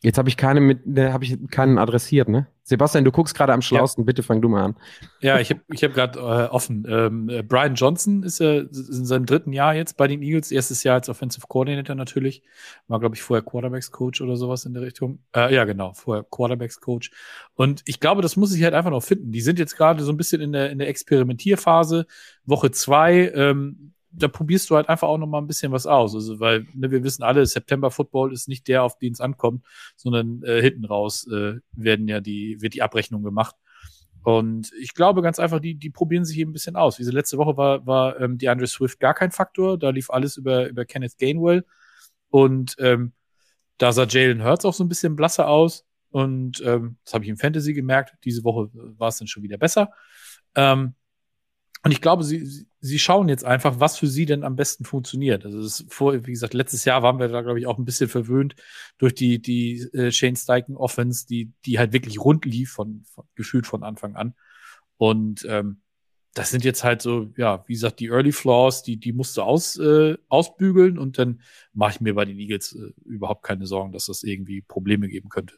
Jetzt 0.04 0.18
habe 0.18 0.28
ich 0.28 0.36
keine 0.36 0.60
mit, 0.60 0.86
ne, 0.86 1.14
habe 1.14 1.24
ich 1.24 1.38
keinen 1.50 1.78
adressiert, 1.78 2.28
ne? 2.28 2.48
Sebastian, 2.64 3.06
du 3.06 3.12
guckst 3.12 3.36
gerade 3.36 3.54
am 3.54 3.62
schlausten, 3.62 4.04
ja. 4.04 4.06
bitte 4.06 4.22
fang 4.22 4.42
du 4.42 4.50
mal 4.50 4.64
an. 4.64 4.76
Ja, 5.22 5.40
ich 5.40 5.50
habe 5.50 5.62
ich 5.72 5.82
hab 5.84 5.94
gerade 5.94 6.20
äh, 6.20 6.50
offen. 6.50 6.86
Ähm, 6.90 7.30
äh, 7.30 7.42
Brian 7.42 7.76
Johnson 7.76 8.24
ist 8.24 8.40
ja 8.40 8.60
in 8.60 9.06
seinem 9.06 9.26
dritten 9.26 9.54
Jahr 9.54 9.76
jetzt 9.76 9.96
bei 9.96 10.08
den 10.08 10.22
Eagles, 10.22 10.52
erstes 10.52 10.84
Jahr 10.84 10.96
als 10.96 11.08
Offensive 11.08 11.48
Coordinator 11.48 11.96
natürlich. 11.96 12.44
War, 12.88 13.00
glaube 13.00 13.16
ich, 13.16 13.22
vorher 13.22 13.44
Quarterbacks 13.44 13.92
Coach 13.92 14.20
oder 14.20 14.36
sowas 14.36 14.66
in 14.66 14.74
der 14.74 14.84
Richtung. 14.84 15.20
Äh, 15.34 15.56
ja, 15.56 15.64
genau, 15.64 15.94
vorher 15.94 16.26
Quarterbacks 16.30 16.82
Coach. 16.82 17.12
Und 17.56 17.82
ich 17.86 18.02
glaube, 18.02 18.22
das 18.22 18.36
muss 18.36 18.50
sich 18.50 18.64
halt 18.64 18.74
einfach 18.74 18.92
noch 18.92 19.04
finden. 19.04 19.32
Die 19.32 19.42
sind 19.42 19.58
jetzt 19.58 19.78
gerade 19.78 20.04
so 20.04 20.12
ein 20.12 20.18
bisschen 20.18 20.42
in 20.42 20.52
der, 20.52 20.70
in 20.70 20.80
der 20.80 20.90
Experimentierphase. 20.90 22.08
Woche 22.46 22.72
zwei, 22.72 23.32
ähm, 23.36 23.93
da 24.16 24.28
probierst 24.28 24.70
du 24.70 24.76
halt 24.76 24.90
einfach 24.90 25.08
auch 25.08 25.18
noch 25.18 25.28
mal 25.28 25.40
ein 25.40 25.48
bisschen 25.48 25.72
was 25.72 25.88
aus. 25.88 26.14
Also, 26.14 26.40
weil 26.40 26.68
ne, 26.74 26.92
wir 26.92 27.04
wissen 27.04 27.24
alle, 27.24 27.46
September 27.46 27.92
Football 27.92 28.32
ist 28.32 28.48
nicht 28.48 28.68
der, 28.68 28.84
auf 28.84 28.98
den 28.98 29.14
es 29.14 29.22
ankommt, 29.22 29.66
sondern 29.96 30.44
äh, 30.44 30.62
hinten 30.62 30.86
raus 30.86 31.28
äh, 31.28 31.56
werden 31.72 32.08
ja 32.08 32.20
die, 32.20 32.62
wird 32.62 32.74
die 32.76 32.82
Abrechnung 32.82 33.24
gemacht. 33.24 33.56
Und 34.24 34.72
ich 34.80 34.94
glaube 34.94 35.22
ganz 35.22 35.38
einfach, 35.40 35.60
die, 35.60 35.76
die 35.76 35.90
probieren 35.90 36.24
sich 36.24 36.38
eben 36.38 36.52
ein 36.52 36.54
bisschen 36.54 36.78
aus. 36.78 36.96
Diese 36.96 37.12
letzte 37.12 37.38
Woche 37.38 37.58
war, 37.58 37.86
war 37.86 38.20
ähm, 38.22 38.38
die 38.38 38.48
Andre 38.48 38.68
Swift 38.68 39.00
gar 39.00 39.14
kein 39.14 39.32
Faktor. 39.32 39.78
Da 39.78 39.90
lief 39.90 40.10
alles 40.10 40.38
über, 40.38 40.70
über 40.70 40.86
Kenneth 40.86 41.18
Gainwell. 41.18 41.66
Und 42.30 42.76
ähm, 42.80 43.12
da 43.78 43.92
sah 43.92 44.06
Jalen 44.08 44.44
Hurts 44.44 44.64
auch 44.64 44.74
so 44.74 44.84
ein 44.84 44.90
bisschen 44.90 45.16
blasser 45.16 45.50
aus. 45.50 45.86
Und 46.10 46.62
ähm, 46.66 46.98
das 47.04 47.16
habe 47.16 47.26
ich 47.26 47.30
im 47.30 47.38
Fantasy 47.38 47.74
gemerkt. 47.74 48.16
Diese 48.24 48.44
Woche 48.44 48.70
war 48.74 49.10
es 49.10 49.18
dann 49.18 49.28
schon 49.28 49.44
wieder 49.44 49.58
besser. 49.58 49.92
Ähm, 50.56 50.94
und 51.84 51.92
ich 51.92 52.00
glaube, 52.00 52.24
sie, 52.24 52.66
sie 52.80 53.00
schauen 53.00 53.28
jetzt 53.28 53.44
einfach, 53.44 53.80
was 53.82 53.98
für 53.98 54.08
sie 54.08 54.26
denn 54.26 54.44
am 54.46 54.56
besten 54.56 54.86
funktioniert. 54.86 55.46
Also 55.46 55.60
es 55.60 55.82
ist 55.82 55.94
vor, 55.94 56.14
wie 56.26 56.32
gesagt, 56.32 56.54
letztes 56.54 56.86
Jahr 56.86 57.04
waren 57.04 57.20
wir 57.20 57.28
da, 57.28 57.42
glaube 57.42 57.60
ich, 57.60 57.68
auch 57.68 57.78
ein 57.78 57.84
bisschen 57.84 58.08
verwöhnt 58.10 58.56
durch 58.98 59.14
die, 59.14 59.42
die 59.42 59.82
äh, 59.94 60.10
Shane 60.12 60.38
Steichen 60.38 60.78
Offense, 60.78 61.28
die, 61.28 61.52
die 61.66 61.80
halt 61.80 61.92
wirklich 61.92 62.20
rund 62.20 62.46
lief 62.46 62.72
von, 62.72 63.04
von 63.14 63.26
gefühlt 63.36 63.68
von 63.68 63.84
Anfang 63.84 64.16
an. 64.16 64.34
Und 64.98 65.46
ähm, 65.50 65.82
das 66.34 66.52
sind 66.52 66.64
jetzt 66.64 66.86
halt 66.86 67.02
so, 67.02 67.32
ja, 67.36 67.64
wie 67.68 67.74
gesagt, 67.74 68.00
die 68.00 68.08
Early 68.08 68.32
Flaws, 68.32 68.84
die, 68.84 68.98
die 68.98 69.12
musst 69.12 69.36
du 69.36 69.42
aus, 69.42 69.78
äh, 69.78 70.18
ausbügeln 70.30 70.98
und 70.98 71.18
dann 71.18 71.42
mache 71.74 71.96
ich 71.96 72.02
mir 72.02 72.16
bei 72.16 72.24
den 72.24 72.40
Eagles 72.40 72.74
äh, 72.76 72.94
überhaupt 73.06 73.44
keine 73.44 73.68
Sorgen, 73.68 73.92
dass 73.92 74.06
das 74.06 74.24
irgendwie 74.24 74.62
Probleme 74.62 75.10
geben 75.10 75.28
könnte. 75.28 75.56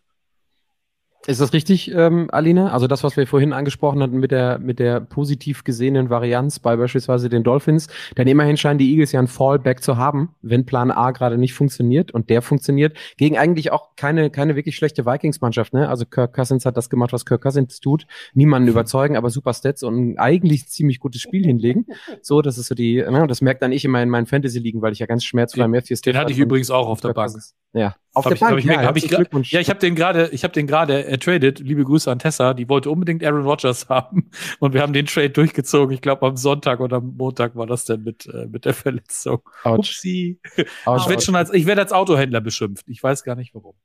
Ist 1.27 1.41
das 1.41 1.53
richtig, 1.53 1.91
ähm, 1.91 2.27
Alina? 2.31 2.71
Also 2.71 2.85
das, 2.85 3.03
was 3.03 3.17
wir 3.17 3.25
vorhin 3.25 3.51
angesprochen 3.51 4.01
hatten 4.01 4.19
mit 4.19 4.29
der, 4.29 4.59
mit 4.59 4.77
der 4.77 4.99
positiv 4.99 5.63
gesehenen 5.63 6.11
Varianz 6.11 6.59
bei 6.59 6.75
beispielsweise 6.75 7.29
den 7.29 7.43
Dolphins, 7.43 7.87
denn 8.15 8.27
immerhin 8.27 8.57
scheinen 8.57 8.77
die 8.77 8.91
Eagles 8.91 9.11
ja 9.11 9.19
ein 9.19 9.27
Fallback 9.27 9.81
zu 9.81 9.97
haben, 9.97 10.35
wenn 10.43 10.65
Plan 10.67 10.91
A 10.91 11.11
gerade 11.11 11.39
nicht 11.39 11.53
funktioniert 11.53 12.11
und 12.11 12.29
der 12.29 12.43
funktioniert, 12.43 12.95
gegen 13.17 13.39
eigentlich 13.39 13.71
auch 13.71 13.95
keine, 13.95 14.29
keine 14.29 14.55
wirklich 14.55 14.75
schlechte 14.75 15.05
Vikings-Mannschaft, 15.05 15.73
ne? 15.73 15.89
Also 15.89 16.05
Kirk 16.05 16.33
Cousins 16.33 16.65
hat 16.65 16.77
das 16.77 16.89
gemacht, 16.91 17.11
was 17.11 17.25
Kirk 17.25 17.41
Cousins 17.41 17.79
tut, 17.79 18.05
niemanden 18.35 18.69
überzeugen, 18.69 19.17
aber 19.17 19.31
super 19.31 19.53
Stats 19.53 19.81
und 19.81 20.11
ein 20.11 20.17
eigentlich 20.19 20.67
ziemlich 20.67 20.99
gutes 20.99 21.21
Spiel 21.21 21.43
hinlegen. 21.45 21.87
So, 22.21 22.43
das 22.43 22.59
ist 22.59 22.67
so 22.67 22.75
die, 22.75 22.97
ne? 22.97 23.25
das 23.27 23.41
merkt 23.41 23.63
dann 23.63 23.71
ich 23.71 23.83
immer 23.83 24.01
in 24.03 24.09
meinen 24.09 24.27
Fantasy-Ligen, 24.27 24.81
weil 24.83 24.93
ich 24.93 24.99
ja 24.99 25.07
ganz 25.07 25.23
schmerzfrei 25.23 25.67
Matthew 25.67 25.95
Den 26.05 26.17
hatte 26.17 26.31
ich 26.31 26.37
übrigens 26.37 26.69
auch 26.69 26.87
auf 26.87 27.01
der 27.01 27.13
Bank. 27.13 27.35
Ja, 27.73 27.95
auf 28.13 28.25
hab 28.25 28.29
der 28.29 28.35
ich, 28.35 28.39
Bank. 28.39 28.59
Ich, 28.59 28.65
ja, 28.65 28.83
hab 28.83 28.95
ich, 28.95 29.11
ich 29.11 29.51
ja, 29.51 29.59
ich 29.59 29.69
habe 29.69 29.79
den 29.79 29.95
gerade, 29.95 30.29
ich 30.31 30.43
habe 30.43 30.53
den 30.53 30.67
gerade 30.67 31.05
ertradet. 31.15 31.59
Liebe 31.59 31.83
Grüße 31.83 32.11
an 32.11 32.19
Tessa, 32.19 32.53
die 32.53 32.69
wollte 32.69 32.89
unbedingt 32.89 33.23
Aaron 33.23 33.43
Rodgers 33.43 33.89
haben 33.89 34.29
und 34.59 34.73
wir 34.73 34.81
haben 34.81 34.93
den 34.93 35.05
Trade 35.05 35.31
durchgezogen. 35.31 35.93
Ich 35.93 36.01
glaube 36.01 36.25
am 36.25 36.37
Sonntag 36.37 36.79
oder 36.79 36.97
am 36.97 37.15
Montag 37.17 37.55
war 37.55 37.67
das 37.67 37.85
dann 37.85 38.03
mit 38.03 38.27
äh, 38.27 38.47
mit 38.47 38.65
der 38.65 38.73
Verletzung. 38.73 39.41
Ouch. 39.63 39.79
Upsi. 39.79 40.39
Ouch, 40.85 41.03
ich 41.03 41.09
werde 41.09 41.21
schon 41.21 41.35
als 41.35 41.53
ich 41.53 41.65
werde 41.65 41.81
als 41.81 41.91
Autohändler 41.91 42.41
beschimpft. 42.41 42.85
Ich 42.87 43.01
weiß 43.01 43.23
gar 43.23 43.35
nicht 43.35 43.53
warum. 43.53 43.75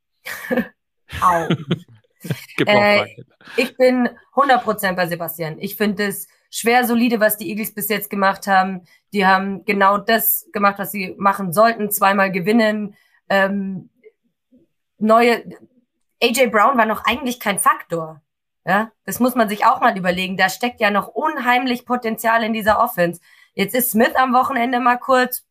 Au. 1.20 1.48
äh, 2.66 3.06
ich 3.56 3.76
bin 3.76 4.08
100% 4.34 4.94
bei 4.94 5.06
Sebastian. 5.06 5.58
Ich 5.58 5.76
finde 5.76 6.06
es 6.06 6.28
schwer 6.50 6.84
solide, 6.84 7.20
was 7.20 7.36
die 7.36 7.48
Eagles 7.48 7.74
bis 7.74 7.88
jetzt 7.88 8.10
gemacht 8.10 8.46
haben. 8.46 8.82
Die 9.12 9.26
haben 9.26 9.64
genau 9.64 9.98
das 9.98 10.46
gemacht, 10.52 10.78
was 10.78 10.92
sie 10.92 11.14
machen 11.18 11.52
sollten. 11.52 11.90
Zweimal 11.90 12.30
gewinnen. 12.30 12.94
Ähm, 13.28 13.88
neue, 14.98 15.44
AJ 16.22 16.48
Brown 16.48 16.76
war 16.76 16.86
noch 16.86 17.04
eigentlich 17.04 17.40
kein 17.40 17.58
Faktor. 17.58 18.20
Ja, 18.66 18.92
das 19.04 19.20
muss 19.20 19.34
man 19.34 19.48
sich 19.48 19.64
auch 19.64 19.80
mal 19.80 19.96
überlegen. 19.96 20.36
Da 20.36 20.48
steckt 20.48 20.80
ja 20.80 20.90
noch 20.90 21.08
unheimlich 21.08 21.86
Potenzial 21.86 22.42
in 22.44 22.52
dieser 22.52 22.78
Offense. 22.78 23.20
Jetzt 23.54 23.74
ist 23.74 23.90
Smith 23.90 24.14
am 24.16 24.34
Wochenende 24.34 24.80
mal 24.80 24.98
kurz 24.98 25.46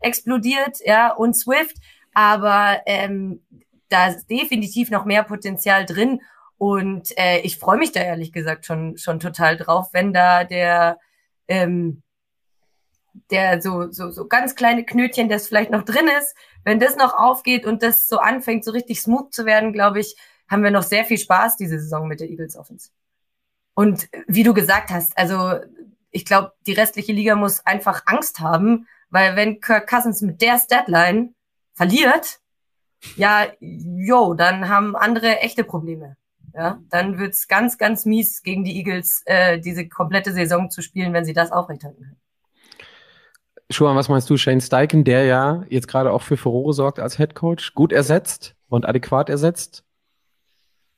explodiert, 0.00 0.78
ja, 0.84 1.12
und 1.12 1.34
Swift, 1.34 1.76
aber 2.14 2.80
ähm, 2.86 3.44
da 3.88 4.08
ist 4.08 4.28
definitiv 4.28 4.90
noch 4.90 5.04
mehr 5.04 5.22
Potenzial 5.22 5.84
drin. 5.86 6.20
Und 6.58 7.16
äh, 7.18 7.40
ich 7.40 7.58
freue 7.58 7.78
mich 7.78 7.92
da 7.92 8.00
ehrlich 8.00 8.32
gesagt 8.32 8.66
schon, 8.66 8.98
schon 8.98 9.20
total 9.20 9.56
drauf, 9.56 9.88
wenn 9.92 10.12
da 10.12 10.44
der, 10.44 10.98
ähm, 11.48 12.02
der 13.30 13.62
so, 13.62 13.90
so, 13.90 14.10
so 14.10 14.26
ganz 14.26 14.54
kleine 14.54 14.84
Knötchen, 14.84 15.28
das 15.28 15.46
vielleicht 15.46 15.70
noch 15.70 15.84
drin 15.84 16.08
ist, 16.18 16.34
wenn 16.64 16.80
das 16.80 16.96
noch 16.96 17.14
aufgeht 17.14 17.66
und 17.66 17.82
das 17.82 18.08
so 18.08 18.18
anfängt, 18.18 18.64
so 18.64 18.72
richtig 18.72 19.00
smooth 19.00 19.32
zu 19.32 19.46
werden, 19.46 19.72
glaube 19.72 20.00
ich, 20.00 20.16
haben 20.48 20.62
wir 20.62 20.70
noch 20.70 20.82
sehr 20.82 21.04
viel 21.04 21.18
Spaß 21.18 21.56
diese 21.56 21.78
Saison 21.78 22.08
mit 22.08 22.20
der 22.20 22.28
Eagles 22.28 22.56
Offense. 22.56 22.90
Und 23.74 24.08
wie 24.26 24.42
du 24.42 24.52
gesagt 24.52 24.90
hast, 24.90 25.16
also 25.16 25.60
ich 26.10 26.24
glaube, 26.24 26.52
die 26.66 26.72
restliche 26.72 27.12
Liga 27.12 27.36
muss 27.36 27.64
einfach 27.64 28.02
Angst 28.06 28.40
haben, 28.40 28.86
weil 29.10 29.36
wenn 29.36 29.60
Kirk 29.60 29.88
Cousins 29.88 30.22
mit 30.22 30.42
der 30.42 30.58
Statline 30.58 31.34
verliert, 31.72 32.40
ja, 33.16 33.46
jo, 33.60 34.34
dann 34.34 34.68
haben 34.68 34.96
andere 34.96 35.38
echte 35.40 35.64
Probleme. 35.64 36.16
Ja, 36.52 36.80
dann 36.90 37.18
wird's 37.18 37.46
ganz, 37.46 37.78
ganz 37.78 38.04
mies 38.04 38.42
gegen 38.42 38.64
die 38.64 38.76
Eagles, 38.76 39.22
äh, 39.26 39.60
diese 39.60 39.88
komplette 39.88 40.32
Saison 40.32 40.68
zu 40.68 40.82
spielen, 40.82 41.12
wenn 41.12 41.24
sie 41.24 41.32
das 41.32 41.52
aufrechterhalten 41.52 42.02
können. 42.02 42.20
Schuhan, 43.70 43.96
was 43.96 44.08
meinst 44.08 44.28
du? 44.28 44.36
Shane 44.36 44.60
Steichen, 44.60 45.04
der 45.04 45.24
ja 45.24 45.64
jetzt 45.68 45.86
gerade 45.86 46.12
auch 46.12 46.22
für 46.22 46.36
Furore 46.36 46.72
sorgt 46.72 46.98
als 46.98 47.16
Head 47.16 47.36
Coach, 47.36 47.74
gut 47.74 47.92
ersetzt 47.92 48.56
und 48.68 48.86
adäquat 48.86 49.30
ersetzt? 49.30 49.84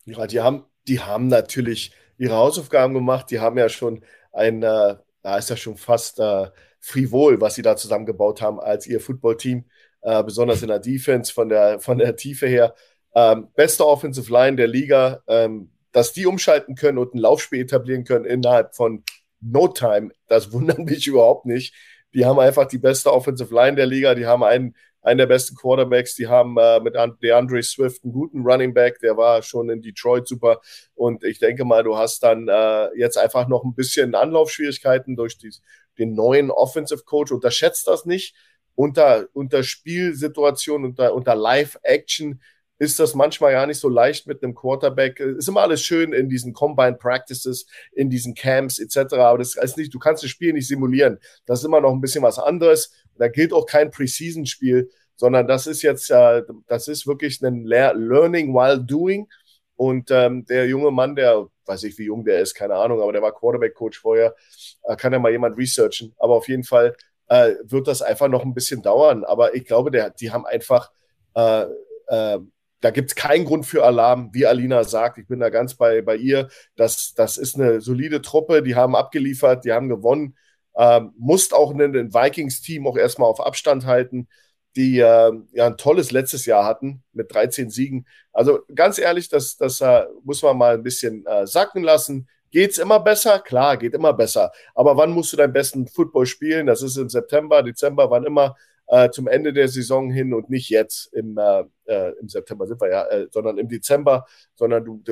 Ja, 0.06 0.26
die 0.26 0.40
haben, 0.40 0.64
die 0.88 1.00
haben 1.00 1.28
natürlich 1.28 1.92
ihre 2.16 2.34
Hausaufgaben 2.34 2.94
gemacht. 2.94 3.30
Die 3.30 3.40
haben 3.40 3.58
ja 3.58 3.68
schon 3.68 4.02
ein, 4.32 4.62
äh, 4.62 4.96
da 5.22 5.38
ist 5.38 5.50
ja 5.50 5.56
schon 5.56 5.76
fast 5.76 6.18
äh, 6.18 6.48
frivol, 6.80 7.40
was 7.40 7.56
sie 7.56 7.62
da 7.62 7.76
zusammengebaut 7.76 8.40
haben 8.40 8.58
als 8.58 8.86
ihr 8.86 9.00
Footballteam, 9.00 9.64
äh, 10.00 10.22
besonders 10.24 10.62
in 10.62 10.68
der 10.68 10.80
Defense 10.80 11.32
von 11.32 11.48
der, 11.50 11.78
von 11.78 11.98
der 11.98 12.16
Tiefe 12.16 12.46
her. 12.46 12.74
Ähm, 13.14 13.48
beste 13.54 13.86
Offensive 13.86 14.32
Line 14.32 14.56
der 14.56 14.66
Liga, 14.66 15.22
ähm, 15.26 15.70
dass 15.92 16.14
die 16.14 16.26
umschalten 16.26 16.74
können 16.74 16.96
und 16.96 17.14
ein 17.14 17.18
Laufspiel 17.18 17.60
etablieren 17.60 18.04
können 18.04 18.24
innerhalb 18.24 18.74
von 18.74 19.04
No 19.40 19.68
Time, 19.68 20.10
das 20.26 20.52
wundert 20.52 20.78
mich 20.86 21.06
überhaupt 21.06 21.44
nicht. 21.44 21.74
Die 22.14 22.24
haben 22.24 22.38
einfach 22.38 22.66
die 22.66 22.78
beste 22.78 23.12
Offensive 23.12 23.54
Line 23.54 23.76
der 23.76 23.86
Liga. 23.86 24.14
Die 24.14 24.26
haben 24.26 24.42
einen, 24.42 24.76
einen 25.00 25.18
der 25.18 25.26
besten 25.26 25.56
Quarterbacks. 25.56 26.14
Die 26.14 26.26
haben 26.26 26.56
äh, 26.58 26.80
mit 26.80 26.94
DeAndre 27.22 27.62
Swift 27.62 28.04
einen 28.04 28.12
guten 28.12 28.42
Running 28.42 28.74
Back. 28.74 28.98
Der 29.00 29.16
war 29.16 29.42
schon 29.42 29.70
in 29.70 29.80
Detroit 29.80 30.28
super. 30.28 30.60
Und 30.94 31.24
ich 31.24 31.38
denke 31.38 31.64
mal, 31.64 31.82
du 31.82 31.96
hast 31.96 32.22
dann 32.22 32.48
äh, 32.48 32.88
jetzt 32.96 33.16
einfach 33.16 33.48
noch 33.48 33.64
ein 33.64 33.74
bisschen 33.74 34.14
Anlaufschwierigkeiten 34.14 35.16
durch 35.16 35.38
die, 35.38 35.50
den 35.98 36.14
neuen 36.14 36.50
Offensive 36.50 37.04
Coach. 37.04 37.32
Unterschätzt 37.32 37.86
das 37.86 38.04
nicht. 38.04 38.34
Unter, 38.74 39.26
unter 39.32 39.62
Spielsituation, 39.62 40.84
unter, 40.84 41.14
unter 41.14 41.34
Live-Action 41.34 42.40
ist 42.82 42.98
das 42.98 43.14
manchmal 43.14 43.52
gar 43.52 43.66
nicht 43.68 43.78
so 43.78 43.88
leicht 43.88 44.26
mit 44.26 44.42
einem 44.42 44.56
Quarterback. 44.56 45.20
Ist 45.20 45.48
immer 45.48 45.60
alles 45.60 45.82
schön 45.82 46.12
in 46.12 46.28
diesen 46.28 46.52
Combine 46.52 46.94
Practices, 46.94 47.64
in 47.92 48.10
diesen 48.10 48.34
Camps 48.34 48.80
etc. 48.80 49.14
Aber 49.14 49.38
das 49.38 49.54
ist 49.54 49.76
nicht, 49.76 49.94
du 49.94 50.00
kannst 50.00 50.24
das 50.24 50.30
Spiel 50.30 50.52
nicht 50.52 50.66
simulieren. 50.66 51.20
Das 51.46 51.60
ist 51.60 51.64
immer 51.64 51.80
noch 51.80 51.92
ein 51.92 52.00
bisschen 52.00 52.24
was 52.24 52.40
anderes. 52.40 52.92
Da 53.16 53.28
gilt 53.28 53.52
auch 53.52 53.66
kein 53.66 53.92
Preseason-Spiel, 53.92 54.90
sondern 55.14 55.46
das 55.46 55.68
ist 55.68 55.82
jetzt, 55.82 56.10
äh, 56.10 56.42
das 56.66 56.88
ist 56.88 57.06
wirklich 57.06 57.40
ein 57.40 57.64
Learning 57.64 58.52
while 58.52 58.80
doing. 58.80 59.28
Und 59.76 60.10
ähm, 60.10 60.44
der 60.46 60.66
junge 60.66 60.90
Mann, 60.90 61.14
der 61.14 61.46
weiß 61.66 61.84
ich, 61.84 61.96
wie 61.98 62.06
jung 62.06 62.24
der 62.24 62.40
ist, 62.40 62.54
keine 62.54 62.74
Ahnung, 62.74 63.00
aber 63.00 63.12
der 63.12 63.22
war 63.22 63.32
Quarterback-Coach 63.32 64.00
vorher, 64.00 64.34
äh, 64.82 64.96
kann 64.96 65.12
ja 65.12 65.20
mal 65.20 65.30
jemand 65.30 65.56
researchen. 65.56 66.16
Aber 66.18 66.34
auf 66.34 66.48
jeden 66.48 66.64
Fall 66.64 66.96
äh, 67.28 67.54
wird 67.62 67.86
das 67.86 68.02
einfach 68.02 68.26
noch 68.26 68.42
ein 68.42 68.54
bisschen 68.54 68.82
dauern. 68.82 69.22
Aber 69.22 69.54
ich 69.54 69.64
glaube, 69.66 69.92
der, 69.92 70.10
die 70.10 70.32
haben 70.32 70.46
einfach 70.46 70.90
äh, 71.36 71.66
äh, 72.08 72.38
da 72.82 72.90
gibt 72.90 73.10
es 73.10 73.14
keinen 73.14 73.44
Grund 73.44 73.64
für 73.64 73.84
Alarm, 73.84 74.30
wie 74.32 74.44
Alina 74.44 74.82
sagt. 74.84 75.16
Ich 75.16 75.28
bin 75.28 75.38
da 75.40 75.50
ganz 75.50 75.76
bei, 75.76 76.02
bei 76.02 76.16
ihr. 76.16 76.48
Das, 76.74 77.14
das 77.14 77.38
ist 77.38 77.54
eine 77.54 77.80
solide 77.80 78.20
Truppe, 78.20 78.62
die 78.62 78.74
haben 78.74 78.96
abgeliefert, 78.96 79.64
die 79.64 79.72
haben 79.72 79.88
gewonnen. 79.88 80.36
Ähm, 80.76 81.12
musst 81.16 81.54
auch 81.54 81.72
ein, 81.72 81.80
ein 81.80 82.12
Vikings-Team 82.12 82.86
auch 82.86 82.96
erstmal 82.96 83.28
auf 83.28 83.40
Abstand 83.40 83.86
halten, 83.86 84.28
die 84.74 84.98
äh, 84.98 85.32
ja 85.52 85.66
ein 85.66 85.76
tolles 85.76 86.10
letztes 86.10 86.44
Jahr 86.44 86.64
hatten 86.64 87.04
mit 87.12 87.32
13 87.32 87.70
Siegen. 87.70 88.06
Also 88.32 88.60
ganz 88.74 88.98
ehrlich, 88.98 89.28
das, 89.28 89.56
das 89.56 89.80
äh, 89.80 90.04
muss 90.24 90.42
man 90.42 90.58
mal 90.58 90.74
ein 90.74 90.82
bisschen 90.82 91.24
äh, 91.26 91.46
sacken 91.46 91.84
lassen. 91.84 92.28
Geht's 92.50 92.78
immer 92.78 92.98
besser? 92.98 93.38
Klar, 93.38 93.76
geht 93.76 93.94
immer 93.94 94.12
besser. 94.12 94.50
Aber 94.74 94.96
wann 94.96 95.12
musst 95.12 95.32
du 95.32 95.36
deinen 95.36 95.52
besten 95.52 95.86
Football 95.86 96.26
spielen? 96.26 96.66
Das 96.66 96.82
ist 96.82 96.96
im 96.96 97.08
September, 97.08 97.62
Dezember, 97.62 98.10
wann 98.10 98.24
immer. 98.24 98.56
Äh, 98.92 99.10
zum 99.10 99.26
Ende 99.26 99.54
der 99.54 99.68
Saison 99.68 100.10
hin 100.10 100.34
und 100.34 100.50
nicht 100.50 100.68
jetzt 100.68 101.06
im, 101.14 101.38
äh, 101.38 101.64
äh 101.86 102.12
im 102.20 102.28
September 102.28 102.66
sind 102.66 102.78
wir 102.78 102.90
ja, 102.90 103.06
äh, 103.06 103.26
sondern 103.30 103.56
im 103.56 103.66
Dezember, 103.66 104.26
sondern 104.54 104.84
du, 104.84 105.02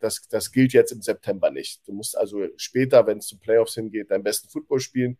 das, 0.00 0.26
das 0.28 0.50
gilt 0.50 0.72
jetzt 0.72 0.90
im 0.90 1.02
September 1.02 1.52
nicht. 1.52 1.86
Du 1.86 1.92
musst 1.92 2.18
also 2.18 2.44
später, 2.56 3.06
wenn 3.06 3.18
es 3.18 3.28
zu 3.28 3.38
Playoffs 3.38 3.74
hingeht, 3.74 4.10
deinen 4.10 4.24
besten 4.24 4.48
Football 4.48 4.80
spielen. 4.80 5.18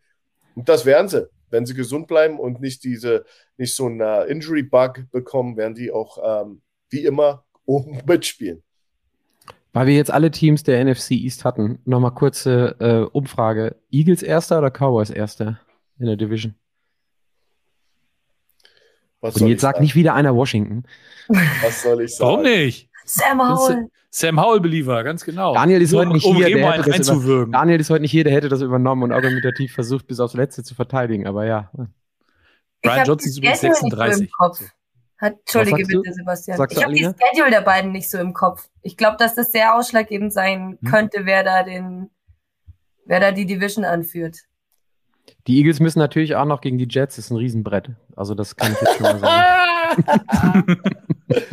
Und 0.56 0.68
das 0.68 0.84
werden 0.84 1.08
sie. 1.08 1.28
Wenn 1.50 1.64
sie 1.64 1.74
gesund 1.74 2.08
bleiben 2.08 2.40
und 2.40 2.60
nicht 2.60 2.82
diese, 2.82 3.24
nicht 3.56 3.76
so 3.76 3.86
einen 3.86 4.00
uh, 4.00 4.24
Injury-Bug 4.24 5.12
bekommen, 5.12 5.56
werden 5.56 5.76
die 5.76 5.92
auch 5.92 6.18
ähm, 6.42 6.60
wie 6.90 7.04
immer 7.04 7.44
oben 7.66 8.00
mitspielen. 8.04 8.64
Weil 9.72 9.86
wir 9.86 9.94
jetzt 9.94 10.10
alle 10.10 10.32
Teams 10.32 10.64
der 10.64 10.84
NFC 10.84 11.12
East 11.12 11.44
hatten, 11.44 11.78
nochmal 11.84 12.14
kurze 12.14 12.74
äh, 12.80 13.16
Umfrage. 13.16 13.76
Eagles 13.92 14.24
erster 14.24 14.58
oder 14.58 14.72
Cowboys 14.72 15.10
erster 15.10 15.60
in 16.00 16.06
der 16.06 16.16
Division? 16.16 16.56
Was 19.20 19.36
Und 19.36 19.48
jetzt 19.48 19.62
sagt 19.62 19.80
nicht 19.80 19.94
wieder 19.94 20.14
einer 20.14 20.34
Washington. 20.34 20.84
Was 21.28 21.82
soll 21.82 22.02
ich 22.02 22.16
sagen? 22.16 22.30
Warum 22.30 22.42
nicht? 22.42 22.88
Sam 23.04 23.40
Howell. 23.40 23.88
Sam 24.10 24.40
Howell-Believer, 24.40 25.04
ganz 25.04 25.24
genau. 25.24 25.54
Daniel 25.54 25.82
ist 25.82 25.94
heute 25.94 26.12
nicht 26.12 26.24
um 26.24 26.36
hier. 26.36 26.48
Der 26.48 26.72
hätte 26.72 26.90
das 26.90 27.08
über, 27.08 27.46
Daniel 27.46 27.80
ist 27.80 27.90
heute 27.90 28.02
nicht 28.02 28.10
hier, 28.10 28.24
der 28.24 28.32
hätte 28.32 28.48
das 28.48 28.62
übernommen 28.62 29.02
und 29.02 29.12
argumentativ 29.12 29.72
versucht, 29.72 30.06
bis 30.06 30.18
aufs 30.20 30.34
Letzte 30.34 30.62
zu 30.62 30.74
verteidigen, 30.74 31.26
aber 31.26 31.44
ja. 31.44 31.70
Brian 32.82 33.06
Johnson 33.06 33.28
ist 33.28 33.38
übrigens 33.38 33.60
36. 33.60 34.30
Hat, 35.18 35.34
Entschuldige 35.40 35.84
bitte, 35.84 36.12
Sebastian. 36.12 36.56
Sagst 36.56 36.76
ich 36.76 36.84
habe 36.84 36.94
die 36.94 37.02
Schedule 37.02 37.50
der 37.50 37.62
beiden 37.62 37.90
nicht 37.90 38.08
so 38.08 38.18
im 38.18 38.32
Kopf. 38.32 38.68
Ich 38.82 38.96
glaube, 38.96 39.16
dass 39.18 39.34
das 39.34 39.50
sehr 39.50 39.74
ausschlaggebend 39.74 40.32
sein 40.32 40.78
hm. 40.80 40.90
könnte, 40.90 41.26
wer 41.26 41.42
da 41.42 41.64
den, 41.64 42.10
wer 43.04 43.18
da 43.18 43.32
die 43.32 43.44
Division 43.44 43.84
anführt. 43.84 44.47
Die 45.46 45.58
Eagles 45.58 45.80
müssen 45.80 45.98
natürlich 45.98 46.36
auch 46.36 46.44
noch 46.44 46.60
gegen 46.60 46.78
die 46.78 46.86
Jets, 46.88 47.16
das 47.16 47.26
ist 47.26 47.30
ein 47.30 47.36
Riesenbrett. 47.36 47.90
Also 48.16 48.34
das 48.34 48.56
kann 48.56 48.72
ich 48.72 48.80
jetzt 48.80 48.94
schon 48.94 49.02
mal 49.02 49.18
sagen. 49.18 50.82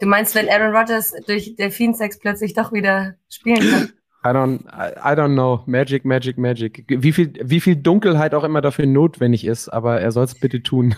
du 0.00 0.06
meinst, 0.06 0.34
wenn 0.34 0.48
Aaron 0.48 0.74
Rodgers 0.74 1.12
durch 1.26 1.56
Delfin-Sex 1.56 2.18
plötzlich 2.18 2.54
doch 2.54 2.72
wieder 2.72 3.14
spielen 3.28 3.70
kann? 3.70 3.92
I 4.26 4.28
don't, 4.28 4.60
I, 4.70 5.14
don't 5.14 5.34
know. 5.34 5.62
Magic, 5.66 6.04
Magic, 6.06 6.38
Magic. 6.38 6.84
Wie 6.88 7.12
viel, 7.12 7.34
wie 7.42 7.60
viel 7.60 7.76
Dunkelheit 7.76 8.34
auch 8.34 8.44
immer 8.44 8.62
dafür 8.62 8.86
notwendig 8.86 9.44
ist, 9.44 9.68
aber 9.68 10.00
er 10.00 10.12
soll 10.12 10.24
es 10.24 10.34
bitte 10.34 10.62
tun 10.62 10.94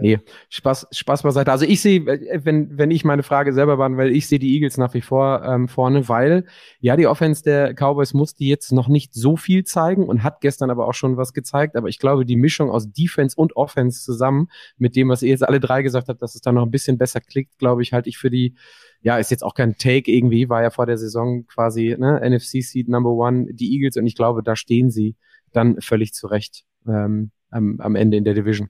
nee, 0.00 0.18
Spaß, 0.48 0.86
Spaß 0.92 1.22
beiseite. 1.22 1.50
Also 1.50 1.64
ich 1.64 1.80
sehe, 1.80 2.06
wenn, 2.06 2.78
wenn 2.78 2.90
ich 2.90 3.04
meine 3.04 3.22
Frage 3.22 3.52
selber 3.52 3.76
beantworte, 3.76 4.08
weil 4.08 4.16
ich 4.16 4.28
sehe 4.28 4.38
die 4.38 4.54
Eagles 4.54 4.76
nach 4.76 4.94
wie 4.94 5.00
vor 5.00 5.42
ähm, 5.44 5.68
vorne, 5.68 6.08
weil 6.08 6.44
ja, 6.80 6.96
die 6.96 7.06
Offense 7.06 7.42
der 7.42 7.74
Cowboys 7.74 8.14
musste 8.14 8.44
jetzt 8.44 8.72
noch 8.72 8.88
nicht 8.88 9.14
so 9.14 9.36
viel 9.36 9.64
zeigen 9.64 10.04
und 10.04 10.22
hat 10.22 10.40
gestern 10.40 10.70
aber 10.70 10.86
auch 10.86 10.94
schon 10.94 11.16
was 11.16 11.32
gezeigt. 11.32 11.76
Aber 11.76 11.88
ich 11.88 11.98
glaube, 11.98 12.24
die 12.24 12.36
Mischung 12.36 12.70
aus 12.70 12.92
Defense 12.92 13.36
und 13.36 13.56
Offense 13.56 14.04
zusammen 14.04 14.48
mit 14.78 14.94
dem, 14.94 15.08
was 15.08 15.22
ihr 15.22 15.30
jetzt 15.30 15.46
alle 15.46 15.60
drei 15.60 15.82
gesagt 15.82 16.08
habt, 16.08 16.22
dass 16.22 16.34
es 16.34 16.40
dann 16.40 16.54
noch 16.54 16.64
ein 16.64 16.70
bisschen 16.70 16.98
besser 16.98 17.20
klickt, 17.20 17.58
glaube 17.58 17.82
ich, 17.82 17.92
halte 17.92 18.08
ich 18.08 18.18
für 18.18 18.30
die, 18.30 18.54
ja, 19.02 19.18
ist 19.18 19.30
jetzt 19.30 19.42
auch 19.42 19.54
kein 19.54 19.76
Take 19.76 20.10
irgendwie, 20.10 20.48
war 20.48 20.62
ja 20.62 20.70
vor 20.70 20.86
der 20.86 20.98
Saison 20.98 21.46
quasi 21.46 21.96
ne, 21.98 22.20
NFC 22.22 22.62
Seed 22.62 22.88
Number 22.88 23.10
One, 23.10 23.48
die 23.52 23.74
Eagles 23.74 23.96
und 23.96 24.06
ich 24.06 24.14
glaube, 24.14 24.42
da 24.42 24.54
stehen 24.54 24.90
sie 24.90 25.16
dann 25.52 25.80
völlig 25.80 26.12
zurecht 26.12 26.64
ähm, 26.86 27.32
am, 27.50 27.80
am 27.80 27.96
Ende 27.96 28.16
in 28.16 28.24
der 28.24 28.34
Division 28.34 28.68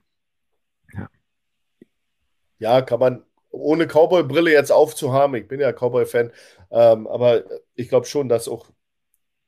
ja, 2.61 2.81
kann 2.83 2.99
man 2.99 3.25
ohne 3.49 3.87
Cowboy-Brille 3.87 4.51
jetzt 4.51 4.71
aufzuhaben. 4.71 5.35
Ich 5.35 5.47
bin 5.47 5.59
ja 5.59 5.73
Cowboy-Fan, 5.73 6.31
ähm, 6.71 7.07
aber 7.07 7.43
ich 7.75 7.89
glaube 7.89 8.05
schon, 8.05 8.29
dass 8.29 8.47
auch, 8.47 8.69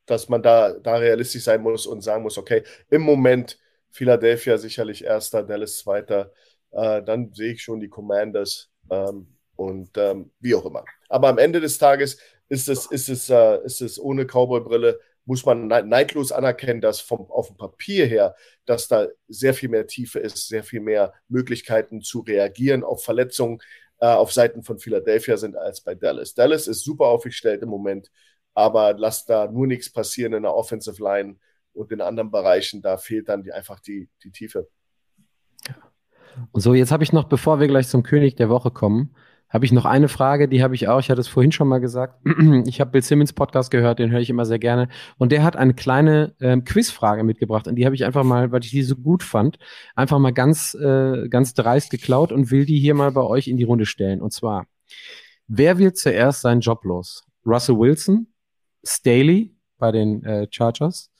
dass 0.06 0.28
man 0.28 0.42
da, 0.42 0.72
da 0.74 0.96
realistisch 0.96 1.44
sein 1.44 1.62
muss 1.62 1.86
und 1.86 2.02
sagen 2.02 2.24
muss, 2.24 2.36
okay, 2.38 2.64
im 2.90 3.02
Moment 3.02 3.58
Philadelphia 3.90 4.58
sicherlich 4.58 5.04
erster, 5.04 5.44
Dallas 5.44 5.78
zweiter, 5.78 6.32
äh, 6.72 7.02
dann 7.04 7.32
sehe 7.32 7.52
ich 7.52 7.62
schon 7.62 7.78
die 7.80 7.88
Commanders 7.88 8.68
ähm, 8.90 9.28
und 9.54 9.96
ähm, 9.96 10.32
wie 10.40 10.56
auch 10.56 10.66
immer. 10.66 10.84
Aber 11.08 11.28
am 11.28 11.38
Ende 11.38 11.60
des 11.60 11.78
Tages 11.78 12.18
ist 12.48 12.68
es, 12.68 12.86
ist 12.86 13.08
es, 13.08 13.30
äh, 13.30 13.64
ist 13.64 13.80
es 13.80 14.00
ohne 14.00 14.26
Cowboy-Brille 14.26 14.98
muss 15.26 15.46
man 15.46 15.68
neidlos 15.68 16.32
anerkennen, 16.32 16.80
dass 16.80 17.00
vom, 17.00 17.30
auf 17.30 17.48
dem 17.48 17.56
Papier 17.56 18.06
her, 18.06 18.34
dass 18.66 18.88
da 18.88 19.08
sehr 19.28 19.54
viel 19.54 19.68
mehr 19.68 19.86
Tiefe 19.86 20.18
ist, 20.18 20.48
sehr 20.48 20.64
viel 20.64 20.80
mehr 20.80 21.14
Möglichkeiten 21.28 22.02
zu 22.02 22.20
reagieren 22.20 22.84
auf 22.84 23.04
Verletzungen 23.04 23.60
äh, 24.00 24.06
auf 24.06 24.32
Seiten 24.32 24.62
von 24.62 24.78
Philadelphia 24.78 25.36
sind 25.36 25.56
als 25.56 25.80
bei 25.80 25.94
Dallas. 25.94 26.34
Dallas 26.34 26.66
ist 26.66 26.84
super 26.84 27.06
aufgestellt 27.06 27.62
im 27.62 27.68
Moment, 27.68 28.10
aber 28.52 28.94
lasst 28.94 29.30
da 29.30 29.50
nur 29.50 29.66
nichts 29.66 29.90
passieren 29.90 30.34
in 30.34 30.42
der 30.42 30.54
Offensive 30.54 31.02
Line 31.02 31.36
und 31.72 31.90
in 31.92 32.00
anderen 32.00 32.30
Bereichen. 32.30 32.82
Da 32.82 32.96
fehlt 32.96 33.28
dann 33.28 33.42
die, 33.42 33.52
einfach 33.52 33.80
die, 33.80 34.08
die 34.22 34.30
Tiefe. 34.30 34.68
Und 36.52 36.60
so, 36.60 36.74
jetzt 36.74 36.90
habe 36.90 37.04
ich 37.04 37.12
noch, 37.12 37.24
bevor 37.24 37.60
wir 37.60 37.68
gleich 37.68 37.88
zum 37.88 38.02
König 38.02 38.36
der 38.36 38.48
Woche 38.48 38.70
kommen, 38.70 39.14
habe 39.54 39.64
ich 39.64 39.70
noch 39.70 39.84
eine 39.84 40.08
Frage, 40.08 40.48
die 40.48 40.64
habe 40.64 40.74
ich 40.74 40.88
auch, 40.88 40.98
ich 40.98 41.10
hatte 41.10 41.20
es 41.20 41.28
vorhin 41.28 41.52
schon 41.52 41.68
mal 41.68 41.78
gesagt. 41.78 42.20
Ich 42.66 42.80
habe 42.80 42.90
Bill 42.90 43.02
Simmons 43.02 43.32
Podcast 43.32 43.70
gehört, 43.70 44.00
den 44.00 44.10
höre 44.10 44.18
ich 44.18 44.28
immer 44.28 44.46
sehr 44.46 44.58
gerne. 44.58 44.88
Und 45.16 45.30
der 45.30 45.44
hat 45.44 45.54
eine 45.54 45.74
kleine 45.74 46.34
ähm, 46.40 46.64
Quizfrage 46.64 47.22
mitgebracht. 47.22 47.68
Und 47.68 47.76
die 47.76 47.84
habe 47.84 47.94
ich 47.94 48.04
einfach 48.04 48.24
mal, 48.24 48.50
weil 48.50 48.64
ich 48.64 48.70
die 48.70 48.82
so 48.82 48.96
gut 48.96 49.22
fand, 49.22 49.60
einfach 49.94 50.18
mal 50.18 50.32
ganz, 50.32 50.74
äh, 50.74 51.28
ganz 51.28 51.54
dreist 51.54 51.90
geklaut 51.90 52.32
und 52.32 52.50
will 52.50 52.66
die 52.66 52.80
hier 52.80 52.94
mal 52.94 53.12
bei 53.12 53.20
euch 53.20 53.46
in 53.46 53.56
die 53.56 53.62
Runde 53.62 53.86
stellen. 53.86 54.20
Und 54.20 54.32
zwar, 54.32 54.66
wer 55.46 55.78
wird 55.78 55.98
zuerst 55.98 56.40
seinen 56.40 56.60
Job 56.60 56.84
los? 56.84 57.24
Russell 57.46 57.78
Wilson, 57.78 58.26
Staley 58.84 59.54
bei 59.78 59.92
den 59.92 60.24
äh, 60.24 60.48
Chargers, 60.50 61.12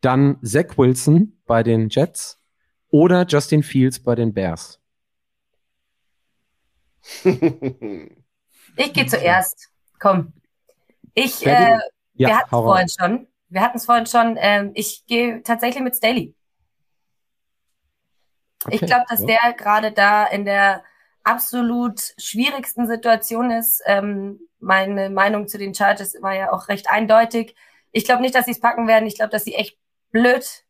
dann 0.00 0.38
Zach 0.42 0.76
Wilson 0.76 1.38
bei 1.46 1.62
den 1.62 1.88
Jets 1.88 2.40
oder 2.90 3.24
Justin 3.28 3.62
Fields 3.62 4.00
bei 4.00 4.16
den 4.16 4.34
Bears? 4.34 4.80
ich 7.24 8.92
gehe 8.92 9.06
zuerst. 9.06 9.68
Komm. 9.98 10.32
Ich, 11.14 11.46
äh, 11.46 11.78
ja, 12.14 12.28
wir 12.28 12.36
hatten 12.36 12.54
es 12.54 12.60
vorhin 12.60 12.88
schon. 12.88 13.28
Wir 13.48 13.60
hatten 13.60 13.76
es 13.78 13.84
vorhin 13.86 14.06
schon. 14.06 14.36
Ähm, 14.38 14.72
ich 14.74 15.06
gehe 15.06 15.42
tatsächlich 15.42 15.82
mit 15.82 15.96
Staley. 15.96 16.34
Okay. 18.64 18.74
Ich 18.74 18.80
glaube, 18.82 19.04
dass 19.08 19.20
ja. 19.20 19.26
der 19.26 19.52
gerade 19.52 19.92
da 19.92 20.24
in 20.26 20.44
der 20.44 20.82
absolut 21.22 22.00
schwierigsten 22.18 22.86
Situation 22.86 23.50
ist. 23.50 23.82
Ähm, 23.86 24.40
meine 24.58 25.10
Meinung 25.10 25.48
zu 25.48 25.58
den 25.58 25.74
Chargers 25.74 26.16
war 26.20 26.34
ja 26.34 26.52
auch 26.52 26.68
recht 26.68 26.90
eindeutig. 26.90 27.54
Ich 27.92 28.04
glaube 28.04 28.22
nicht, 28.22 28.34
dass 28.34 28.46
sie 28.46 28.52
es 28.52 28.60
packen 28.60 28.86
werden. 28.88 29.06
Ich 29.06 29.16
glaube, 29.16 29.30
dass 29.30 29.44
sie 29.44 29.54
echt 29.54 29.78
blöd, 30.10 30.64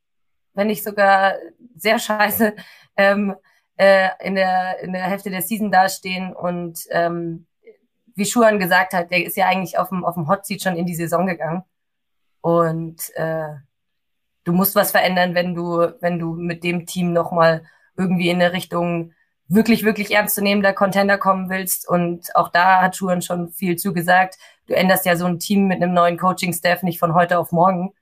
wenn 0.55 0.69
nicht 0.69 0.85
sogar 0.85 1.35
sehr 1.77 1.99
scheiße, 1.99 2.55
ähm, 2.97 3.35
äh, 3.77 4.09
in, 4.20 4.35
der, 4.35 4.81
in 4.81 4.93
der 4.93 5.05
Hälfte 5.05 5.31
der 5.31 5.43
Season 5.43 5.70
dastehen. 5.70 6.35
Und 6.35 6.81
ähm, 6.90 7.47
wie 8.15 8.24
Schuhan 8.24 8.59
gesagt 8.59 8.93
hat, 8.93 9.11
der 9.11 9.24
ist 9.24 9.36
ja 9.36 9.47
eigentlich 9.47 9.78
auf 9.78 9.90
dem, 9.90 10.05
auf 10.05 10.15
dem 10.15 10.28
Hot 10.28 10.47
Seat 10.47 10.62
schon 10.62 10.77
in 10.77 10.86
die 10.86 10.94
Saison 10.94 11.27
gegangen. 11.27 11.62
Und 12.40 13.15
äh, 13.16 13.48
du 14.44 14.53
musst 14.53 14.74
was 14.74 14.90
verändern, 14.93 15.35
wenn 15.35 15.55
du, 15.55 15.93
wenn 16.01 16.19
du 16.19 16.35
mit 16.35 16.65
dem 16.65 16.86
Team 16.86 17.12
nochmal 17.12 17.65
irgendwie 17.97 18.31
in 18.31 18.39
der 18.39 18.53
Richtung 18.53 19.12
wirklich, 19.48 19.85
wirklich 19.85 20.12
ernstzunehmender 20.12 20.73
Contender 20.73 21.19
kommen 21.19 21.51
willst. 21.51 21.89
Und 21.89 22.35
auch 22.35 22.48
da 22.48 22.81
hat 22.81 22.97
Schuhan 22.97 23.23
schon 23.23 23.51
viel 23.51 23.77
zugesagt. 23.77 24.36
Du 24.66 24.74
änderst 24.74 25.07
ja 25.07 25.16
so 25.16 25.27
ein 25.27 25.39
Team 25.39 25.66
mit 25.66 25.82
einem 25.82 25.94
neuen 25.94 26.19
Coaching-Staff 26.19 26.82
nicht 26.82 26.98
von 26.98 27.15
heute 27.15 27.39
auf 27.39 27.53
morgen. 27.53 27.93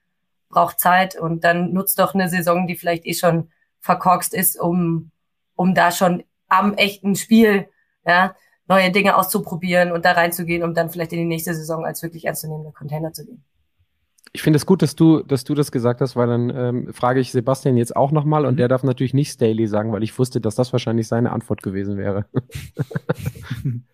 Braucht 0.49 0.79
Zeit 0.79 1.17
und 1.17 1.45
dann 1.45 1.73
nutzt 1.73 1.99
doch 1.99 2.15
eine 2.15 2.29
Saison, 2.29 2.67
die 2.67 2.77
vielleicht 2.77 3.07
eh 3.07 3.15
schon 3.15 3.51
verkorkst 3.81 4.33
ist, 4.35 4.59
um, 4.59 5.11
um 5.55 5.75
da 5.75 5.91
schon 5.91 6.25
am 6.49 6.75
echten 6.75 7.15
Spiel 7.17 7.69
ja, 8.07 8.35
neue 8.69 8.91
Dinge 8.91 9.17
auszuprobieren 9.17 9.93
und 9.93 10.05
da 10.05 10.13
reinzugehen, 10.13 10.63
um 10.63 10.75
dann 10.75 10.91
vielleicht 10.91 11.13
in 11.13 11.21
die 11.21 11.25
nächste 11.25 11.55
Saison 11.55 11.85
als 11.85 12.03
wirklich 12.03 12.25
ernstzunehmender 12.25 12.73
Container 12.73 13.13
zu 13.13 13.25
gehen. 13.25 13.45
Ich 14.33 14.43
finde 14.43 14.57
es 14.57 14.67
gut, 14.67 14.83
dass 14.83 14.97
du, 14.97 15.23
dass 15.23 15.45
du 15.45 15.55
das 15.55 15.71
gesagt 15.71 16.01
hast, 16.01 16.17
weil 16.17 16.27
dann 16.27 16.51
ähm, 16.51 16.93
frage 16.93 17.21
ich 17.21 17.31
Sebastian 17.31 17.77
jetzt 17.77 17.95
auch 17.95 18.11
nochmal 18.11 18.47
und 18.47 18.55
mhm. 18.55 18.59
der 18.59 18.69
darf 18.69 18.83
natürlich 18.83 19.15
nicht 19.15 19.31
Staley 19.31 19.69
sagen, 19.69 19.93
weil 19.93 20.03
ich 20.03 20.19
wusste, 20.19 20.41
dass 20.41 20.57
das 20.57 20.73
wahrscheinlich 20.73 21.07
seine 21.07 21.31
Antwort 21.31 21.63
gewesen 21.63 21.97
wäre. 21.97 22.27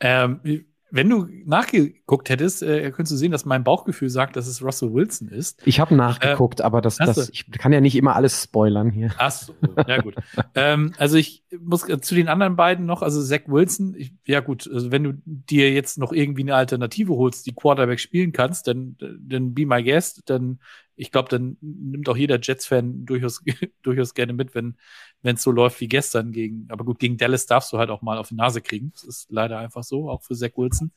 ähm, 0.00 0.64
wenn 0.90 1.08
du 1.08 1.26
nachgeguckt 1.44 2.28
hättest, 2.28 2.62
äh, 2.62 2.90
könntest 2.90 3.12
du 3.12 3.16
sehen, 3.16 3.32
dass 3.32 3.44
mein 3.44 3.64
Bauchgefühl 3.64 4.08
sagt, 4.08 4.36
dass 4.36 4.46
es 4.46 4.62
Russell 4.62 4.92
Wilson 4.92 5.28
ist. 5.28 5.62
Ich 5.64 5.80
habe 5.80 5.94
nachgeguckt, 5.94 6.60
äh, 6.60 6.62
aber 6.64 6.80
das, 6.80 6.96
das, 6.96 7.28
ich 7.30 7.50
kann 7.50 7.72
ja 7.72 7.80
nicht 7.80 7.96
immer 7.96 8.16
alles 8.16 8.42
spoilern 8.42 8.90
hier. 8.90 9.10
Ach 9.18 9.30
so, 9.30 9.54
ja 9.86 10.00
gut. 10.00 10.14
ähm, 10.54 10.92
also 10.98 11.16
ich 11.16 11.44
muss 11.60 11.88
äh, 11.88 12.00
zu 12.00 12.14
den 12.14 12.28
anderen 12.28 12.56
beiden 12.56 12.86
noch, 12.86 13.02
also 13.02 13.22
Zach 13.22 13.42
Wilson, 13.46 13.94
ich, 13.96 14.14
ja 14.26 14.40
gut, 14.40 14.68
also 14.72 14.90
wenn 14.90 15.04
du 15.04 15.12
dir 15.24 15.72
jetzt 15.72 15.98
noch 15.98 16.12
irgendwie 16.12 16.42
eine 16.42 16.54
Alternative 16.54 17.14
holst, 17.14 17.46
die 17.46 17.54
Quarterback 17.54 18.00
spielen 18.00 18.32
kannst, 18.32 18.66
dann, 18.66 18.96
dann 18.98 19.54
be 19.54 19.66
my 19.66 19.82
guest, 19.82 20.22
dann 20.26 20.58
ich 21.00 21.10
glaube, 21.10 21.28
dann 21.30 21.56
nimmt 21.60 22.08
auch 22.08 22.16
jeder 22.16 22.38
Jets-Fan 22.40 23.06
durchaus, 23.06 23.42
durchaus 23.82 24.14
gerne 24.14 24.32
mit, 24.32 24.54
wenn 24.54 24.76
wenn 25.22 25.36
es 25.36 25.42
so 25.42 25.50
läuft 25.50 25.80
wie 25.80 25.88
gestern 25.88 26.32
gegen, 26.32 26.66
aber 26.70 26.84
gut, 26.84 26.98
gegen 26.98 27.16
Dallas 27.16 27.46
darfst 27.46 27.72
du 27.72 27.78
halt 27.78 27.90
auch 27.90 28.02
mal 28.02 28.18
auf 28.18 28.28
die 28.28 28.34
Nase 28.34 28.62
kriegen. 28.62 28.92
Das 28.92 29.04
ist 29.04 29.26
leider 29.30 29.58
einfach 29.58 29.82
so, 29.82 30.08
auch 30.08 30.22
für 30.22 30.34
Zach 30.34 30.52
Wilson. 30.56 30.92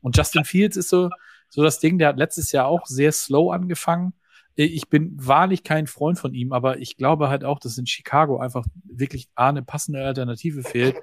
Und 0.00 0.16
Justin 0.16 0.44
Fields 0.44 0.76
ist 0.76 0.88
so, 0.88 1.10
so 1.48 1.62
das 1.62 1.78
Ding, 1.78 1.98
der 1.98 2.08
hat 2.08 2.18
letztes 2.18 2.52
Jahr 2.52 2.66
auch 2.66 2.86
sehr 2.86 3.12
slow 3.12 3.52
angefangen. 3.52 4.14
ich 4.54 4.88
bin 4.88 5.12
wahrlich 5.16 5.64
kein 5.64 5.86
Freund 5.86 6.18
von 6.18 6.34
ihm, 6.34 6.52
aber 6.52 6.78
ich 6.78 6.96
glaube 6.96 7.30
halt 7.30 7.44
auch, 7.44 7.58
dass 7.58 7.78
in 7.78 7.86
Chicago 7.86 8.38
einfach 8.38 8.66
wirklich 8.84 9.28
eine 9.34 9.62
passende 9.62 10.04
Alternative 10.04 10.62
fehlt. 10.62 10.96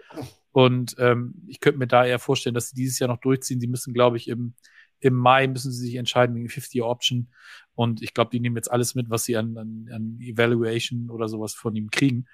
Und 0.51 0.95
ähm, 0.99 1.33
ich 1.47 1.59
könnte 1.59 1.79
mir 1.79 1.87
da 1.87 2.05
eher 2.05 2.19
vorstellen, 2.19 2.55
dass 2.55 2.69
sie 2.69 2.75
dieses 2.75 2.99
Jahr 2.99 3.07
noch 3.07 3.19
durchziehen. 3.19 3.59
Sie 3.59 3.67
müssen, 3.67 3.93
glaube 3.93 4.17
ich, 4.17 4.27
im, 4.27 4.53
im 4.99 5.13
Mai 5.13 5.47
müssen 5.47 5.71
sie 5.71 5.85
sich 5.85 5.95
entscheiden 5.95 6.35
wegen 6.35 6.47
50-Option. 6.47 7.29
Und 7.79 8.01
ich 8.01 8.13
glaube, 8.13 8.29
die 8.29 8.41
nehmen 8.41 8.57
jetzt 8.57 8.69
alles 8.69 8.93
mit, 8.93 9.09
was 9.09 9.23
sie 9.23 9.37
an, 9.37 9.57
an, 9.57 9.89
an 9.93 10.17
Evaluation 10.19 11.09
oder 11.09 11.29
sowas 11.29 11.53
von 11.53 11.73
ihm 11.77 11.89
kriegen. 11.89 12.25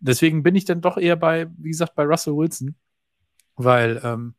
Deswegen 0.00 0.42
bin 0.42 0.54
ich 0.54 0.64
dann 0.64 0.80
doch 0.80 0.96
eher 0.96 1.16
bei, 1.16 1.46
wie 1.58 1.68
gesagt, 1.68 1.94
bei 1.94 2.04
Russell 2.04 2.34
Wilson. 2.34 2.74
Weil 3.54 4.00
ähm, 4.02 4.34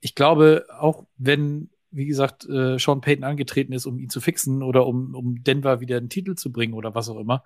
ich 0.00 0.14
glaube, 0.14 0.66
auch 0.78 1.06
wenn 1.16 1.70
wie 1.90 2.04
gesagt, 2.04 2.46
äh, 2.46 2.78
Sean 2.78 3.00
Payton 3.00 3.24
angetreten 3.24 3.72
ist, 3.72 3.86
um 3.86 3.98
ihn 3.98 4.10
zu 4.10 4.20
fixen 4.20 4.62
oder 4.62 4.86
um, 4.86 5.14
um 5.14 5.42
Denver 5.42 5.80
wieder 5.80 5.96
einen 5.96 6.10
Titel 6.10 6.34
zu 6.34 6.52
bringen 6.52 6.74
oder 6.74 6.94
was 6.94 7.08
auch 7.08 7.18
immer. 7.18 7.42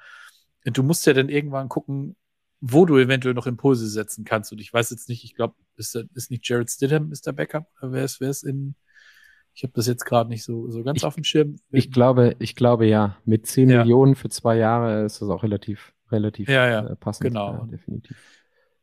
Du 0.64 0.82
musst 0.82 1.06
ja 1.06 1.12
dann 1.12 1.28
irgendwann 1.28 1.68
gucken, 1.68 2.16
wo 2.60 2.84
du 2.84 2.98
eventuell 2.98 3.34
noch 3.34 3.46
Impulse 3.46 3.86
setzen 3.86 4.24
kannst. 4.24 4.50
Und 4.50 4.60
ich 4.60 4.72
weiß 4.72 4.90
jetzt 4.90 5.08
nicht, 5.08 5.22
ich 5.22 5.36
glaube, 5.36 5.54
ist, 5.76 5.94
ist 5.94 6.32
nicht 6.32 6.48
Jared 6.48 6.68
Stidham 6.68 7.12
ist 7.12 7.24
der 7.24 7.32
Backup? 7.32 7.68
Oder 7.80 7.92
wer 7.92 8.04
ist, 8.04 8.20
wer 8.20 8.30
ist 8.30 8.42
in, 8.42 8.74
ich 9.54 9.62
habe 9.62 9.72
das 9.74 9.86
jetzt 9.86 10.04
gerade 10.04 10.30
nicht 10.30 10.44
so, 10.44 10.70
so 10.70 10.82
ganz 10.82 10.98
ich, 10.98 11.04
auf 11.04 11.14
dem 11.14 11.24
Schirm. 11.24 11.56
Ich 11.70 11.90
glaube, 11.90 12.36
ich 12.38 12.56
glaube 12.56 12.86
ja. 12.86 13.16
Mit 13.24 13.46
10 13.46 13.68
ja. 13.68 13.78
Millionen 13.78 14.14
für 14.14 14.28
zwei 14.28 14.56
Jahre 14.56 15.04
ist 15.04 15.20
das 15.20 15.28
auch 15.28 15.42
relativ, 15.42 15.92
relativ 16.10 16.48
ja, 16.48 16.68
ja, 16.68 16.86
äh, 16.86 16.96
passend. 16.96 17.28
Genau. 17.28 17.52
Ja, 17.52 17.64
definitiv. 17.64 18.16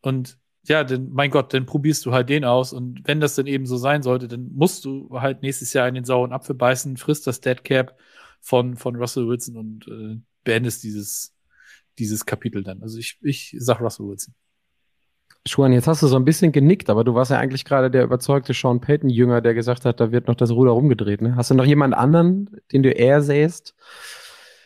Und 0.02 0.38
ja, 0.64 0.84
denn, 0.84 1.10
mein 1.12 1.32
Gott, 1.32 1.54
dann 1.54 1.66
probierst 1.66 2.06
du 2.06 2.12
halt 2.12 2.30
den 2.30 2.46
aus. 2.46 2.74
Und 2.74 3.02
wenn 3.06 3.20
das 3.20 3.36
dann 3.36 3.48
eben 3.48 3.66
so 3.66 3.78
sein 3.78 4.04
sollte, 4.04 4.28
dann 4.28 4.52
musst 4.54 4.86
du 4.86 5.10
halt 5.20 5.42
nächstes 5.42 5.74
Jahr 5.74 5.88
in 5.88 5.96
den 5.96 6.06
sauren 6.06 6.32
Apfel 6.34 6.56
beißen, 6.56 6.98
frisst 6.98 7.26
das 7.26 7.42
Dead 7.42 7.64
Cap 7.64 7.98
von, 8.40 8.76
von 8.76 8.96
Russell 8.96 9.28
Wilson 9.28 9.58
und 9.58 9.88
äh, 9.88 10.22
beendest 10.44 10.84
dieses, 10.84 11.36
dieses 11.98 12.26
Kapitel 12.26 12.64
dann. 12.64 12.84
Also 12.84 13.00
ich, 13.00 13.18
ich 13.22 13.56
sag 13.58 13.82
Russell 13.82 14.08
Wilson. 14.08 14.36
Schuan, 15.48 15.74
jetzt 15.74 15.88
hast 15.88 16.04
du 16.04 16.08
so 16.08 16.16
ein 16.16 16.26
bisschen 16.26 16.52
genickt, 16.52 16.90
aber 16.90 17.04
du 17.04 17.16
warst 17.16 17.32
ja 17.32 17.38
eigentlich 17.38 17.66
gerade 17.66 17.90
der 17.90 18.04
überzeugte 18.04 18.54
Sean 18.54 18.82
Payton-Jünger, 18.82 19.42
der 19.42 19.54
gesagt 19.54 19.86
hat, 19.86 20.00
da 20.00 20.12
wird 20.12 20.28
noch 20.28 20.36
das 20.36 20.52
Ruder 20.52 20.72
rumgedreht. 20.72 21.22
Ne? 21.22 21.36
Hast 21.36 21.50
du 21.50 21.56
noch 21.56 21.66
jemand 21.66 21.94
anderen, 21.94 22.62
den 22.72 22.84
du 22.84 22.92
eher 22.92 23.22
sähst? 23.22 23.74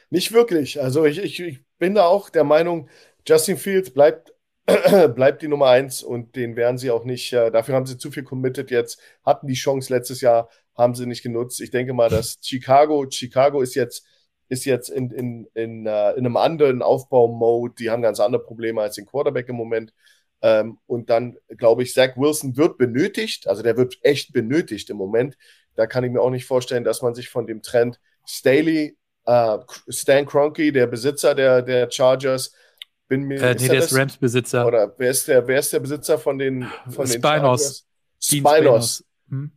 Nicht 0.10 0.34
wirklich. 0.34 0.82
Also 0.82 1.06
ich, 1.06 1.20
ich, 1.20 1.40
ich 1.40 1.60
bin 1.78 1.96
da 1.96 2.06
auch 2.06 2.30
der 2.30 2.44
Meinung, 2.44 2.90
Justin 3.26 3.58
Fields 3.58 3.92
bleibt 3.92 4.34
bleibt 5.16 5.42
die 5.42 5.50
Nummer 5.50 5.68
eins 5.68 6.04
und 6.04 6.36
den 6.38 6.56
werden 6.56 6.78
sie 6.78 6.90
auch 6.90 7.04
nicht, 7.04 7.34
äh, 7.34 7.52
dafür 7.52 7.76
haben 7.76 7.86
sie 7.86 7.98
zu 7.98 8.12
viel 8.12 8.24
committed 8.24 8.72
jetzt, 8.72 9.00
hatten 9.26 9.48
die 9.48 9.56
Chance 9.56 9.94
letztes 9.94 10.22
Jahr, 10.22 10.50
haben 10.76 10.96
sie 10.96 11.06
nicht 11.06 11.22
genutzt. 11.22 11.60
Ich 11.60 11.70
denke 11.70 11.94
mal, 11.94 12.10
dass 12.10 12.38
Chicago, 12.42 13.06
Chicago 13.10 13.62
ist 13.62 13.76
jetzt, 13.76 14.06
ist 14.48 14.66
jetzt 14.66 14.90
in, 14.90 15.12
in, 15.12 15.48
in, 15.54 15.88
uh, 15.88 16.12
in 16.16 16.26
einem 16.26 16.38
anderen 16.38 16.82
Aufbau-Mode, 16.82 17.76
die 17.78 17.90
haben 17.90 18.02
ganz 18.02 18.20
andere 18.20 18.42
Probleme 18.42 18.82
als 18.82 18.96
den 18.96 19.06
Quarterback 19.06 19.50
im 19.50 19.56
Moment. 19.56 19.94
Ähm, 20.44 20.78
und 20.88 21.10
dann 21.10 21.38
glaube 21.48 21.84
ich, 21.84 21.94
Zach 21.94 22.18
Wilson 22.18 22.58
wird 22.58 22.78
benötigt, 22.78 23.48
also 23.48 23.64
der 23.64 23.78
wird 23.78 23.98
echt 24.02 24.34
benötigt 24.34 24.90
im 24.90 24.98
Moment. 24.98 25.38
Da 25.76 25.88
kann 25.88 26.04
ich 26.04 26.12
mir 26.12 26.22
auch 26.22 26.30
nicht 26.30 26.46
vorstellen, 26.46 26.84
dass 26.84 27.02
man 27.02 27.16
sich 27.16 27.30
von 27.30 27.48
dem 27.48 27.62
Trend 27.62 28.00
Staley, 28.28 28.98
uh, 29.26 29.60
Stan 29.88 30.26
Kroenke, 30.26 30.74
der 30.74 30.88
Besitzer 30.88 31.34
der, 31.34 31.62
der 31.62 31.90
Chargers, 31.90 32.54
bin 33.08 33.24
mir 33.24 33.42
äh, 33.42 33.56
nee, 33.58 33.70
der 33.70 33.80
ist 33.80 33.96
Rams-Besitzer. 33.96 34.68
Oder 34.68 34.94
wer 34.98 35.12
ist 35.12 35.30
der, 35.30 35.48
wer 35.48 35.60
ist 35.60 35.72
der 35.72 35.80
Besitzer 35.80 36.20
von 36.20 36.38
den 36.38 36.68
von 36.90 37.08
Spinos. 37.08 37.86
Den 38.30 38.40
Spinos. 38.40 39.06
Hm? 39.30 39.52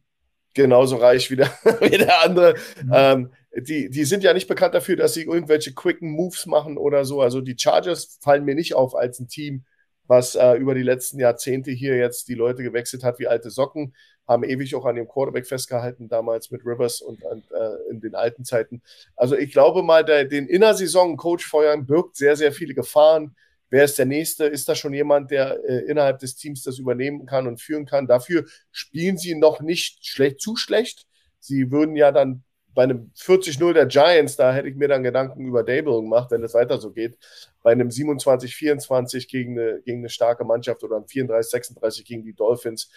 Genauso 0.55 0.97
reich 0.97 1.31
wie 1.33 1.37
der, 1.37 1.51
wie 1.81 1.99
der 1.99 2.23
andere. 2.23 2.55
Mhm. 2.83 2.93
Ähm, 2.93 3.33
die, 3.57 3.91
die 3.91 4.05
sind 4.05 4.23
ja 4.23 4.33
nicht 4.35 4.47
bekannt 4.47 4.75
dafür, 4.75 4.97
dass 4.97 5.15
sie 5.15 5.23
irgendwelche 5.23 5.75
quicken 5.75 6.11
Moves 6.11 6.47
machen 6.47 6.77
oder 6.77 7.05
so. 7.05 7.23
Also 7.23 7.41
die 7.41 7.57
Chargers 7.59 8.19
fallen 8.21 8.45
mir 8.45 8.55
nicht 8.55 8.75
auf 8.75 8.95
als 8.95 9.19
ein 9.19 9.29
Team, 9.29 9.65
was 10.07 10.35
äh, 10.35 10.55
über 10.55 10.75
die 10.75 10.83
letzten 10.83 11.19
Jahrzehnte 11.19 11.71
hier 11.71 11.97
jetzt 11.97 12.29
die 12.29 12.35
Leute 12.35 12.63
gewechselt 12.63 13.05
hat 13.05 13.19
wie 13.19 13.27
alte 13.27 13.51
Socken, 13.51 13.95
haben 14.27 14.45
ewig 14.45 14.75
auch 14.75 14.85
an 14.85 14.97
dem 14.97 15.09
Quarterback 15.09 15.47
festgehalten, 15.47 16.09
damals 16.09 16.51
mit 16.51 16.65
Rivers 16.65 17.01
und, 17.01 17.23
und 17.25 17.45
äh, 17.53 17.91
in 17.91 18.01
den 18.01 18.15
alten 18.15 18.45
Zeiten. 18.45 18.83
Also 19.15 19.37
ich 19.37 19.53
glaube 19.53 19.83
mal, 19.83 20.05
der, 20.05 20.25
den 20.25 20.47
Innersaison-Coach 20.47 21.47
feuern 21.47 21.87
birgt 21.87 22.17
sehr, 22.17 22.37
sehr 22.37 22.53
viele 22.53 22.75
Gefahren. 22.75 23.37
Wer 23.71 23.85
ist 23.85 23.99
der 23.99 24.07
Nächste? 24.07 24.47
Ist 24.47 24.69
da 24.69 24.75
schon 24.75 24.95
jemand, 24.95 25.31
der 25.31 25.59
äh, 25.65 25.79
innerhalb 25.87 26.19
des 26.19 26.37
Teams 26.37 26.63
das 26.63 26.79
übernehmen 26.79 27.27
kann 27.27 27.47
und 27.47 27.61
führen 27.61 27.87
kann? 27.87 28.07
Dafür 28.07 28.45
spielen 28.71 29.19
sie 29.19 29.35
noch 29.35 29.61
nicht 29.61 30.07
schlecht, 30.07 30.41
zu 30.41 30.57
schlecht. 30.57 31.07
Sie 31.41 31.71
würden 31.71 31.97
ja 31.97 32.13
dann 32.13 32.43
bei 32.77 32.83
einem 32.83 33.11
40-0 33.17 33.73
der 33.73 33.87
Giants, 33.87 34.37
da 34.37 34.53
hätte 34.53 34.69
ich 34.69 34.77
mir 34.77 34.87
dann 34.87 35.03
Gedanken 35.03 35.47
über 35.47 35.65
Dable 35.65 36.03
gemacht, 36.03 36.31
wenn 36.31 36.45
es 36.45 36.53
weiter 36.53 36.79
so 36.79 36.93
geht. 36.93 37.17
Bei 37.63 37.73
einem 37.73 37.89
27-24 37.89 39.29
gegen 39.29 39.59
eine, 39.59 39.81
gegen 39.81 40.01
eine 40.01 40.11
starke 40.11 40.45
Mannschaft 40.45 40.85
oder 40.85 40.97
ein 40.97 41.07
34-36 41.07 42.05
gegen 42.05 42.23
die 42.23 42.35
Dolphins, 42.35 42.91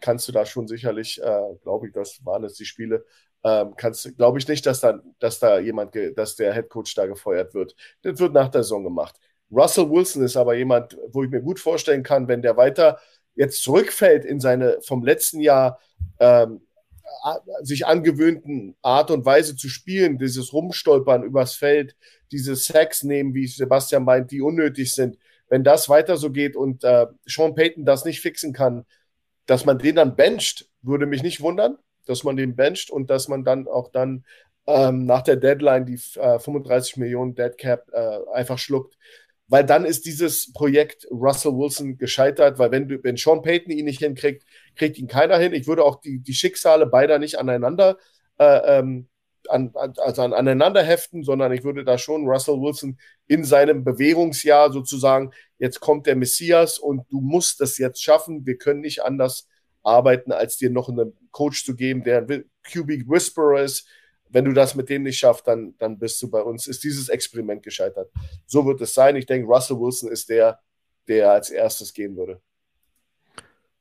kannst 0.00 0.26
du 0.28 0.32
da 0.32 0.46
schon 0.46 0.66
sicherlich, 0.66 1.20
äh, 1.22 1.42
glaube 1.62 1.88
ich, 1.88 1.92
das 1.92 2.24
waren 2.24 2.42
es 2.44 2.54
die 2.54 2.64
Spiele, 2.64 3.04
ähm, 3.44 3.74
kannst 3.76 4.16
glaube 4.16 4.38
ich 4.38 4.48
nicht, 4.48 4.64
dass 4.64 4.80
da, 4.80 4.98
dass 5.18 5.38
da 5.38 5.58
jemand, 5.58 5.94
dass 6.16 6.36
der 6.36 6.54
Headcoach 6.54 6.94
da 6.96 7.04
gefeuert 7.04 7.52
wird. 7.52 7.76
Das 8.00 8.18
wird 8.18 8.32
nach 8.32 8.48
der 8.48 8.62
Saison 8.62 8.82
gemacht. 8.82 9.16
Russell 9.50 9.90
Wilson 9.90 10.24
ist 10.24 10.38
aber 10.38 10.54
jemand, 10.54 10.96
wo 11.12 11.22
ich 11.22 11.30
mir 11.30 11.42
gut 11.42 11.60
vorstellen 11.60 12.02
kann, 12.02 12.28
wenn 12.28 12.40
der 12.40 12.56
weiter 12.56 12.98
jetzt 13.34 13.62
zurückfällt 13.62 14.24
in 14.24 14.40
seine 14.40 14.78
vom 14.80 15.04
letzten 15.04 15.40
Jahr 15.40 15.78
ähm, 16.18 16.62
sich 17.62 17.86
angewöhnten 17.86 18.76
Art 18.82 19.10
und 19.10 19.24
Weise 19.24 19.56
zu 19.56 19.68
spielen, 19.68 20.18
dieses 20.18 20.52
Rumstolpern 20.52 21.22
übers 21.22 21.54
Feld, 21.54 21.96
diese 22.30 22.56
Sacks 22.56 23.02
nehmen, 23.02 23.34
wie 23.34 23.46
Sebastian 23.46 24.04
meint, 24.04 24.30
die 24.30 24.40
unnötig 24.40 24.94
sind. 24.94 25.18
Wenn 25.48 25.64
das 25.64 25.88
weiter 25.88 26.16
so 26.16 26.30
geht 26.30 26.56
und 26.56 26.84
äh, 26.84 27.06
Sean 27.26 27.54
Payton 27.54 27.84
das 27.84 28.04
nicht 28.04 28.20
fixen 28.20 28.52
kann, 28.52 28.84
dass 29.46 29.64
man 29.64 29.78
den 29.78 29.96
dann 29.96 30.14
bencht, 30.14 30.68
würde 30.82 31.06
mich 31.06 31.22
nicht 31.22 31.40
wundern, 31.40 31.78
dass 32.06 32.24
man 32.24 32.36
den 32.36 32.54
bencht 32.54 32.90
und 32.90 33.10
dass 33.10 33.28
man 33.28 33.44
dann 33.44 33.66
auch 33.66 33.90
dann 33.90 34.24
ähm, 34.66 35.06
nach 35.06 35.22
der 35.22 35.36
Deadline 35.36 35.86
die 35.86 36.00
äh, 36.18 36.38
35 36.38 36.98
Millionen 36.98 37.34
Dead 37.34 37.56
Cap 37.56 37.88
äh, 37.92 38.18
einfach 38.32 38.58
schluckt 38.58 38.96
weil 39.48 39.64
dann 39.64 39.84
ist 39.84 40.04
dieses 40.04 40.52
Projekt 40.52 41.06
Russell 41.10 41.52
Wilson 41.52 41.96
gescheitert, 41.96 42.58
weil 42.58 42.70
wenn, 42.70 42.86
du, 42.86 43.02
wenn 43.02 43.16
Sean 43.16 43.42
Payton 43.42 43.72
ihn 43.72 43.86
nicht 43.86 44.00
hinkriegt, 44.00 44.44
kriegt 44.78 44.98
ihn 44.98 45.08
keiner 45.08 45.36
hin. 45.38 45.52
Ich 45.52 45.66
würde 45.66 45.84
auch 45.84 46.00
die, 46.00 46.20
die 46.20 46.34
Schicksale 46.34 46.86
beider 46.86 47.18
nicht 47.18 47.38
aneinander, 47.38 47.98
äh, 48.38 48.78
ähm, 48.78 49.08
an, 49.48 49.72
also 49.74 50.22
an, 50.22 50.32
aneinander 50.32 50.82
heften, 50.82 51.22
sondern 51.22 51.52
ich 51.52 51.64
würde 51.64 51.84
da 51.84 51.98
schon 51.98 52.26
Russell 52.26 52.60
Wilson 52.60 52.98
in 53.26 53.44
seinem 53.44 53.84
Bewährungsjahr 53.84 54.72
sozusagen, 54.72 55.32
jetzt 55.58 55.80
kommt 55.80 56.06
der 56.06 56.16
Messias 56.16 56.78
und 56.78 57.04
du 57.10 57.20
musst 57.20 57.60
das 57.60 57.78
jetzt 57.78 58.02
schaffen. 58.02 58.46
Wir 58.46 58.58
können 58.58 58.80
nicht 58.80 59.02
anders 59.02 59.48
arbeiten, 59.82 60.32
als 60.32 60.56
dir 60.56 60.70
noch 60.70 60.88
einen 60.88 61.12
Coach 61.30 61.64
zu 61.64 61.74
geben, 61.74 62.04
der 62.04 62.22
ein 62.22 62.44
QB 62.64 63.08
Whisperer 63.08 63.62
ist, 63.62 63.88
wenn 64.30 64.44
du 64.44 64.52
das 64.52 64.74
mit 64.74 64.88
denen 64.88 65.04
nicht 65.04 65.18
schaffst, 65.18 65.46
dann, 65.46 65.74
dann 65.78 65.98
bist 65.98 66.20
du 66.22 66.30
bei 66.30 66.42
uns, 66.42 66.66
ist 66.66 66.84
dieses 66.84 67.08
Experiment 67.08 67.62
gescheitert. 67.62 68.10
So 68.46 68.66
wird 68.66 68.80
es 68.80 68.94
sein. 68.94 69.16
Ich 69.16 69.26
denke, 69.26 69.48
Russell 69.48 69.78
Wilson 69.78 70.10
ist 70.10 70.28
der, 70.28 70.60
der 71.06 71.32
als 71.32 71.50
erstes 71.50 71.92
gehen 71.92 72.16
würde. 72.16 72.40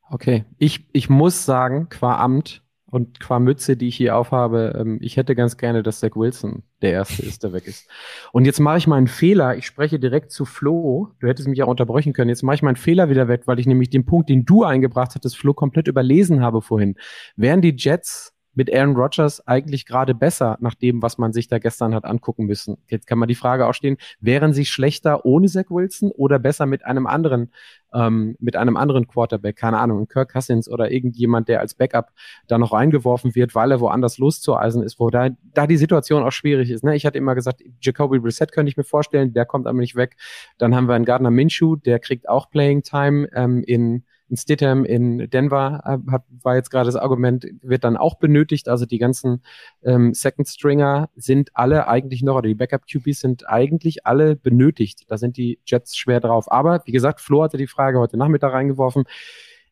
Okay, 0.09 0.45
ich, 0.57 0.87
ich 0.93 1.09
muss 1.09 1.45
sagen, 1.45 1.89
qua 1.89 2.17
Amt 2.17 2.63
und 2.89 3.19
qua 3.19 3.39
Mütze, 3.39 3.75
die 3.75 3.89
ich 3.89 3.97
hier 3.97 4.15
aufhabe, 4.15 4.73
ähm, 4.79 4.99
ich 5.01 5.17
hätte 5.17 5.35
ganz 5.35 5.57
gerne, 5.57 5.83
dass 5.83 5.99
Zach 5.99 6.15
Wilson 6.15 6.63
der 6.81 6.93
Erste 6.93 7.23
ist, 7.23 7.43
der 7.43 7.51
weg 7.51 7.67
ist. 7.67 7.89
Und 8.31 8.45
jetzt 8.45 8.59
mache 8.59 8.77
ich 8.77 8.87
meinen 8.87 9.07
Fehler. 9.07 9.57
Ich 9.57 9.65
spreche 9.65 9.99
direkt 9.99 10.31
zu 10.31 10.45
Flo. 10.45 11.09
Du 11.19 11.27
hättest 11.27 11.49
mich 11.49 11.61
auch 11.63 11.67
unterbrechen 11.67 12.13
können. 12.13 12.29
Jetzt 12.29 12.43
mache 12.43 12.55
ich 12.55 12.61
meinen 12.61 12.77
Fehler 12.77 13.09
wieder 13.09 13.27
weg, 13.27 13.41
weil 13.45 13.59
ich 13.59 13.67
nämlich 13.67 13.89
den 13.89 14.05
Punkt, 14.05 14.29
den 14.29 14.45
du 14.45 14.63
eingebracht 14.63 15.15
hattest, 15.15 15.37
Flo, 15.37 15.53
komplett 15.53 15.89
überlesen 15.89 16.41
habe 16.41 16.61
vorhin. 16.61 16.95
Wären 17.35 17.61
die 17.61 17.75
Jets 17.75 18.36
mit 18.57 18.73
Aaron 18.73 18.95
Rodgers 18.95 19.47
eigentlich 19.47 19.85
gerade 19.85 20.15
besser, 20.15 20.57
nach 20.61 20.73
dem, 20.73 21.03
was 21.03 21.19
man 21.19 21.31
sich 21.31 21.47
da 21.47 21.59
gestern 21.59 21.93
hat 21.93 22.05
angucken 22.05 22.45
müssen. 22.45 22.77
Jetzt 22.87 23.05
kann 23.05 23.19
man 23.19 23.27
die 23.27 23.35
Frage 23.35 23.67
auch 23.67 23.73
stehen, 23.73 23.97
wären 24.19 24.51
sie 24.51 24.65
schlechter 24.65 25.25
ohne 25.25 25.47
Zach 25.47 25.65
Wilson 25.69 26.11
oder 26.11 26.39
besser 26.39 26.65
mit 26.65 26.83
einem 26.83 27.05
anderen, 27.05 27.51
ähm, 27.93 28.35
mit 28.39 28.55
einem 28.55 28.75
anderen 28.75 29.07
Quarterback, 29.07 29.57
keine 29.57 29.77
Ahnung, 29.77 30.07
Kirk 30.07 30.33
Cousins 30.33 30.67
oder 30.67 30.91
irgendjemand, 30.91 31.49
der 31.49 31.59
als 31.59 31.75
Backup 31.75 32.09
da 32.47 32.57
noch 32.57 32.73
reingeworfen 32.73 33.35
wird, 33.35 33.53
weil 33.53 33.71
er 33.71 33.79
woanders 33.79 34.17
loszueisen 34.17 34.81
ist, 34.81 34.99
wo 34.99 35.11
da, 35.11 35.29
da 35.53 35.67
die 35.67 35.77
Situation 35.77 36.23
auch 36.23 36.31
schwierig 36.31 36.71
ist. 36.71 36.83
Ne? 36.83 36.95
Ich 36.95 37.05
hatte 37.05 37.19
immer 37.19 37.35
gesagt, 37.35 37.61
Jacoby 37.79 38.17
Brissett 38.17 38.51
könnte 38.51 38.71
ich 38.71 38.77
mir 38.77 38.83
vorstellen, 38.83 39.33
der 39.33 39.45
kommt 39.45 39.67
aber 39.67 39.77
nicht 39.77 39.95
weg. 39.95 40.17
Dann 40.57 40.75
haben 40.75 40.87
wir 40.87 40.95
einen 40.95 41.05
Gardner 41.05 41.29
Minshew, 41.29 41.75
der 41.75 41.99
kriegt 41.99 42.27
auch 42.27 42.49
Playing 42.49 42.81
Time 42.81 43.29
ähm, 43.35 43.63
in 43.67 44.03
in 44.29 44.37
Stidham 44.37 44.85
in 44.85 45.29
Denver 45.29 45.81
äh, 45.85 46.11
hat, 46.11 46.23
war 46.41 46.55
jetzt 46.55 46.69
gerade 46.69 46.87
das 46.87 46.95
Argument, 46.95 47.45
wird 47.61 47.83
dann 47.83 47.97
auch 47.97 48.15
benötigt. 48.15 48.67
Also 48.67 48.85
die 48.85 48.97
ganzen 48.97 49.43
ähm, 49.83 50.13
Second 50.13 50.47
Stringer 50.47 51.09
sind 51.15 51.49
alle 51.53 51.87
eigentlich 51.87 52.23
noch, 52.23 52.35
oder 52.35 52.47
die 52.47 52.55
Backup 52.55 52.85
QBs 52.87 53.21
sind 53.21 53.47
eigentlich 53.49 54.05
alle 54.05 54.35
benötigt. 54.35 55.05
Da 55.07 55.17
sind 55.17 55.37
die 55.37 55.59
Jets 55.65 55.95
schwer 55.95 56.19
drauf. 56.19 56.51
Aber 56.51 56.81
wie 56.85 56.91
gesagt, 56.91 57.21
Flo 57.21 57.43
hatte 57.43 57.57
die 57.57 57.67
Frage 57.67 57.99
heute 57.99 58.17
Nachmittag 58.17 58.53
reingeworfen. 58.53 59.05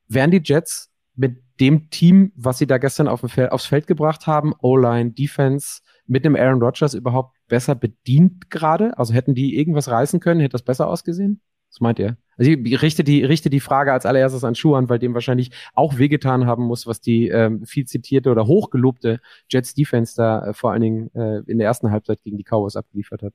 Wären 0.08 0.32
die 0.32 0.42
Jets 0.44 0.92
mit 1.16 1.42
dem 1.60 1.90
Team, 1.90 2.32
was 2.36 2.58
sie 2.58 2.68
da 2.68 2.78
gestern 2.78 3.08
auf 3.08 3.22
Feld, 3.22 3.52
aufs 3.52 3.66
Feld 3.66 3.88
gebracht 3.88 4.28
haben, 4.28 4.54
O-Line, 4.62 5.12
Defense, 5.12 5.82
mit 6.08 6.26
einem 6.26 6.36
Aaron 6.36 6.62
Rodgers 6.62 6.94
überhaupt 6.94 7.36
besser 7.48 7.76
bedient 7.76 8.50
gerade? 8.50 8.98
Also 8.98 9.14
hätten 9.14 9.36
die 9.36 9.58
irgendwas 9.58 9.90
reißen 9.90 10.20
können? 10.20 10.42
Hätte 10.42 10.54
das 10.54 10.64
besser 10.64 10.88
ausgesehen? 10.88 11.42
Was 11.72 11.80
meint 11.80 12.00
ihr? 12.00 12.18
Also 12.38 12.52
ich 12.52 12.82
richte 12.82 13.04
die, 13.04 13.24
richte 13.24 13.50
die 13.50 13.60
Frage 13.60 13.94
als 13.94 14.06
allererstes 14.06 14.44
an 14.44 14.56
Schuhan, 14.56 14.90
weil 14.90 15.00
dem 15.00 15.14
wahrscheinlich 15.14 15.52
auch 15.74 15.98
wehgetan 15.98 16.46
haben 16.46 16.64
muss, 16.64 16.86
was 16.86 17.00
die 17.02 17.30
ähm, 17.30 17.66
viel 17.66 17.86
zitierte 17.86 18.30
oder 18.30 18.48
hochgelobte 18.48 19.20
Jets 19.50 19.74
Defense 19.74 20.16
da 20.16 20.48
äh, 20.48 20.54
vor 20.54 20.72
allen 20.72 20.82
Dingen 20.82 21.16
äh, 21.16 21.42
in 21.50 21.58
der 21.58 21.68
ersten 21.68 21.92
Halbzeit 21.92 22.22
gegen 22.24 22.38
die 22.38 22.44
Cowboys 22.44 22.76
abgeliefert 22.76 23.22
hat. 23.22 23.34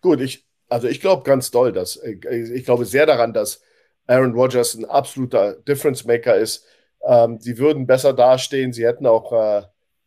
Gut, 0.00 0.20
ich, 0.20 0.46
also 0.68 0.88
ich 0.88 1.00
glaube 1.00 1.22
ganz 1.22 1.50
doll, 1.50 1.72
dass 1.72 1.96
äh, 1.96 2.18
ich 2.54 2.64
glaube 2.64 2.84
sehr 2.84 3.06
daran, 3.06 3.32
dass 3.32 3.62
Aaron 4.06 4.32
Rodgers 4.32 4.74
ein 4.74 4.84
absoluter 4.84 5.54
Difference 5.54 6.04
Maker 6.04 6.36
ist. 6.36 6.66
Ähm, 7.04 7.38
sie 7.40 7.58
würden 7.58 7.86
besser 7.86 8.12
dastehen, 8.12 8.72
sie 8.72 8.86
hätten 8.86 9.06
auch 9.06 9.32
äh, 9.32 9.62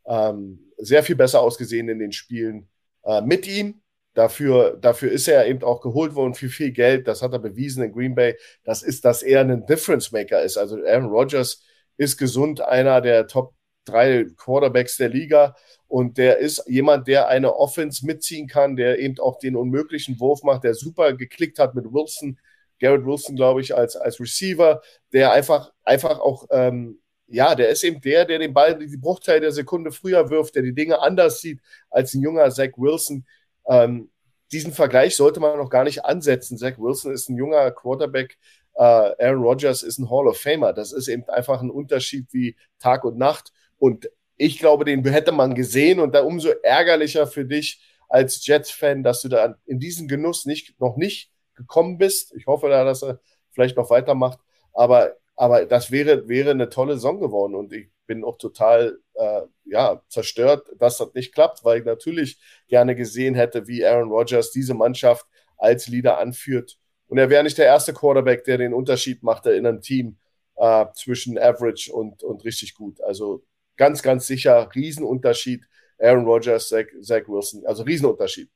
ähm, 0.06 0.60
sehr 0.78 1.04
viel 1.04 1.16
besser 1.16 1.42
ausgesehen 1.42 1.90
in 1.90 2.00
den 2.00 2.12
Spielen 2.12 2.68
äh, 3.04 3.22
mit 3.22 3.48
ihm. 3.48 3.82
Dafür, 4.16 4.78
dafür 4.82 5.12
ist 5.12 5.28
er 5.28 5.46
eben 5.46 5.62
auch 5.64 5.82
geholt 5.82 6.16
worden 6.16 6.34
für 6.34 6.50
viel 6.50 6.72
Geld. 6.72 7.08
Das 7.08 7.22
hat 7.22 7.34
er 7.34 7.40
bewiesen 7.40 7.84
in 7.84 7.92
Green 7.92 8.16
Bay. 8.16 8.36
Das 8.64 8.82
ist, 8.82 9.06
dass 9.06 9.22
er 9.22 9.42
ein 9.42 9.66
Difference 9.68 10.12
Maker 10.12 10.42
ist. 10.42 10.58
Also 10.58 10.78
Aaron 10.78 11.10
Rodgers 11.10 11.62
ist 11.98 12.18
gesund, 12.18 12.62
einer 12.62 13.02
der 13.02 13.28
Top 13.28 13.54
drei 13.86 14.26
Quarterbacks 14.38 14.98
der 14.98 15.10
Liga. 15.10 15.56
Und 15.88 16.18
der 16.18 16.40
ist 16.40 16.64
jemand, 16.68 17.08
der 17.08 17.28
eine 17.28 17.56
Offense 17.56 18.06
mitziehen 18.06 18.48
kann, 18.48 18.76
der 18.76 19.00
eben 19.00 19.20
auch 19.20 19.38
den 19.38 19.56
unmöglichen 19.56 20.20
Wurf 20.20 20.44
macht, 20.44 20.64
der 20.64 20.74
super 20.74 21.14
geklickt 21.14 21.60
hat 21.60 21.76
mit 21.76 21.86
Wilson, 21.86 22.40
Garrett 22.80 23.06
Wilson, 23.06 23.36
glaube 23.36 23.62
ich, 23.62 23.76
als, 23.76 23.96
als 23.96 24.20
Receiver, 24.20 24.82
der 25.14 25.32
einfach, 25.32 25.72
einfach 25.84 26.20
auch, 26.20 26.48
ähm, 26.52 27.00
ja, 27.28 27.56
der 27.56 27.70
ist 27.70 27.84
eben 27.84 28.02
der, 28.02 28.26
der 28.26 28.40
den 28.40 28.54
Ball 28.54 28.78
die 28.78 28.98
Bruchteil 28.98 29.40
der 29.40 29.52
Sekunde 29.52 29.92
früher 29.92 30.30
wirft, 30.30 30.56
der 30.56 30.64
die 30.64 30.74
Dinge 30.74 31.02
anders 31.02 31.42
sieht 31.42 31.60
als 31.90 32.14
ein 32.14 32.22
junger 32.22 32.50
Zach 32.52 32.72
Wilson. 32.78 33.26
Ähm, 33.68 34.10
diesen 34.52 34.74
Vergleich 34.74 35.16
sollte 35.16 35.40
man 35.40 35.58
noch 35.58 35.70
gar 35.70 35.84
nicht 35.84 36.06
ansetzen. 36.06 36.58
Zach 36.58 36.78
Wilson 36.78 37.14
ist 37.14 37.30
ein 37.30 37.38
junger 37.38 37.72
Quarterback, 37.72 38.38
äh, 38.76 38.82
Aaron 38.84 39.44
Rodgers 39.44 39.84
ist 39.84 39.98
ein 39.98 40.10
Hall 40.10 40.28
of 40.28 40.38
Famer. 40.38 40.74
Das 40.74 40.92
ist 40.92 41.08
eben 41.08 41.28
einfach 41.30 41.62
ein 41.62 41.72
Unterschied 41.72 42.28
wie 42.32 42.56
Tag 42.80 43.04
und 43.06 43.18
Nacht. 43.18 43.52
Und 43.78 44.10
ich 44.38 44.60
glaube, 44.60 44.86
den 44.86 45.04
hätte 45.06 45.32
man 45.32 45.56
gesehen 45.56 46.00
und 46.00 46.14
da 46.14 46.24
umso 46.24 46.50
ärgerlicher 46.62 47.28
für 47.28 47.46
dich 47.46 47.82
als 48.10 48.46
Jets-Fan, 48.46 49.04
dass 49.04 49.22
du 49.22 49.30
da 49.30 49.56
in 49.66 49.80
diesen 49.80 50.08
Genuss 50.08 50.46
nicht, 50.46 50.80
noch 50.80 50.98
nicht 50.98 51.32
gekommen 51.56 51.98
bist. 51.98 52.34
Ich 52.36 52.46
hoffe 52.48 52.70
da, 52.70 52.84
dass 52.84 53.02
er 53.02 53.20
vielleicht 53.52 53.78
noch 53.78 53.90
weitermacht. 53.90 54.40
Aber, 54.74 55.16
aber 55.36 55.66
das 55.66 55.90
wäre, 55.92 56.28
wäre 56.28 56.52
eine 56.52 56.70
tolle 56.70 56.94
Saison 56.94 57.20
geworden 57.20 57.56
und 57.56 57.72
ich 57.74 57.90
bin 58.06 58.24
auch 58.24 58.38
total 58.38 59.00
äh, 59.14 59.42
ja, 59.66 60.02
zerstört, 60.10 60.68
dass 60.78 60.98
das 60.98 61.14
nicht 61.14 61.34
klappt, 61.34 61.64
weil 61.64 61.80
ich 61.80 61.86
natürlich 61.86 62.40
gerne 62.68 62.96
gesehen 62.96 63.36
hätte, 63.36 63.68
wie 63.68 63.86
Aaron 63.86 64.10
Rodgers 64.10 64.52
diese 64.52 64.74
Mannschaft 64.74 65.26
als 65.58 65.88
Leader 65.88 66.18
anführt. 66.20 66.78
Und 67.08 67.18
er 67.18 67.30
wäre 67.30 67.44
nicht 67.44 67.58
der 67.58 67.66
erste 67.66 67.94
Quarterback, 67.94 68.44
der 68.44 68.58
den 68.58 68.74
Unterschied 68.74 69.24
machte 69.24 69.52
in 69.52 69.66
einem 69.66 69.82
Team 69.82 70.18
äh, 70.56 70.86
zwischen 70.96 71.38
Average 71.38 71.92
und, 71.92 72.24
und 72.24 72.44
richtig 72.44 72.76
gut. 72.76 73.02
Also 73.02 73.44
ganz, 73.78 74.02
ganz 74.02 74.28
sicher 74.28 74.70
Riesenunterschied. 74.74 75.66
Aaron 75.98 76.26
Rodgers, 76.26 76.70
Zach, 76.70 76.88
Zach 77.02 77.28
Wilson, 77.28 77.66
also 77.66 77.84
Riesenunterschied. 77.84 78.50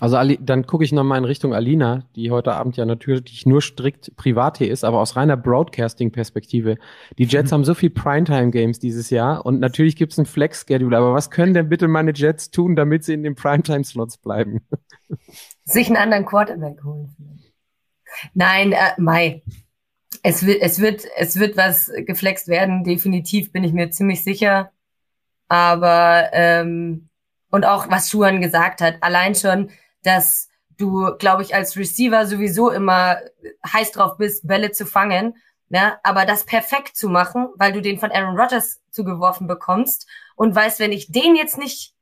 Also 0.00 0.16
Ali, 0.16 0.38
dann 0.42 0.66
gucke 0.66 0.82
ich 0.82 0.90
nochmal 0.90 1.18
in 1.18 1.24
Richtung 1.24 1.54
Alina, 1.54 2.02
die 2.16 2.32
heute 2.32 2.52
Abend 2.52 2.76
ja 2.76 2.84
natürlich 2.84 3.46
nur 3.46 3.62
strikt 3.62 4.16
privat 4.16 4.58
hier 4.58 4.68
ist, 4.70 4.84
aber 4.84 4.98
aus 4.98 5.14
reiner 5.14 5.36
Broadcasting-Perspektive. 5.36 6.78
Die 7.16 7.24
Jets 7.24 7.50
mhm. 7.50 7.54
haben 7.54 7.64
so 7.64 7.74
viel 7.74 7.90
Primetime-Games 7.90 8.80
dieses 8.80 9.10
Jahr 9.10 9.46
und 9.46 9.60
natürlich 9.60 9.94
gibt 9.94 10.12
es 10.12 10.18
ein 10.18 10.26
Flex-Schedule, 10.26 10.96
aber 10.96 11.14
was 11.14 11.30
können 11.30 11.54
denn 11.54 11.68
bitte 11.68 11.86
meine 11.86 12.12
Jets 12.12 12.50
tun, 12.50 12.74
damit 12.74 13.04
sie 13.04 13.14
in 13.14 13.22
den 13.22 13.36
Primetime-Slots 13.36 14.18
bleiben? 14.18 14.66
Sich 15.64 15.86
einen 15.86 15.96
anderen 15.96 16.26
Quarterback 16.26 16.82
holen. 16.82 17.14
Nein, 18.34 18.72
äh, 18.72 19.00
Mai. 19.00 19.42
Es 20.22 20.44
wird, 20.44 20.60
es 20.62 20.80
wird, 20.80 21.04
es 21.16 21.38
wird 21.38 21.56
was 21.56 21.92
geflext 22.06 22.48
werden, 22.48 22.82
definitiv, 22.82 23.52
bin 23.52 23.62
ich 23.62 23.72
mir 23.72 23.90
ziemlich 23.90 24.24
sicher. 24.24 24.72
Aber 25.48 26.30
ähm, 26.32 27.08
und 27.50 27.64
auch 27.64 27.88
was 27.88 28.10
Schuhan 28.10 28.40
gesagt 28.40 28.80
hat, 28.80 28.96
allein 29.00 29.36
schon, 29.36 29.70
dass 30.04 30.48
du, 30.78 31.16
glaube 31.18 31.42
ich, 31.42 31.54
als 31.54 31.76
Receiver 31.76 32.26
sowieso 32.26 32.70
immer 32.70 33.18
heiß 33.66 33.92
drauf 33.92 34.16
bist, 34.16 34.46
Bälle 34.46 34.70
zu 34.70 34.86
fangen. 34.86 35.36
Ne? 35.68 35.98
Aber 36.02 36.26
das 36.26 36.44
perfekt 36.44 36.96
zu 36.96 37.08
machen, 37.08 37.48
weil 37.56 37.72
du 37.72 37.80
den 37.80 37.98
von 37.98 38.12
Aaron 38.12 38.38
Rodgers 38.38 38.80
zugeworfen 38.90 39.46
bekommst 39.46 40.06
und 40.36 40.54
weißt, 40.54 40.78
wenn 40.78 40.92
ich 40.92 41.10
den 41.10 41.36
jetzt 41.36 41.58
nicht 41.58 41.94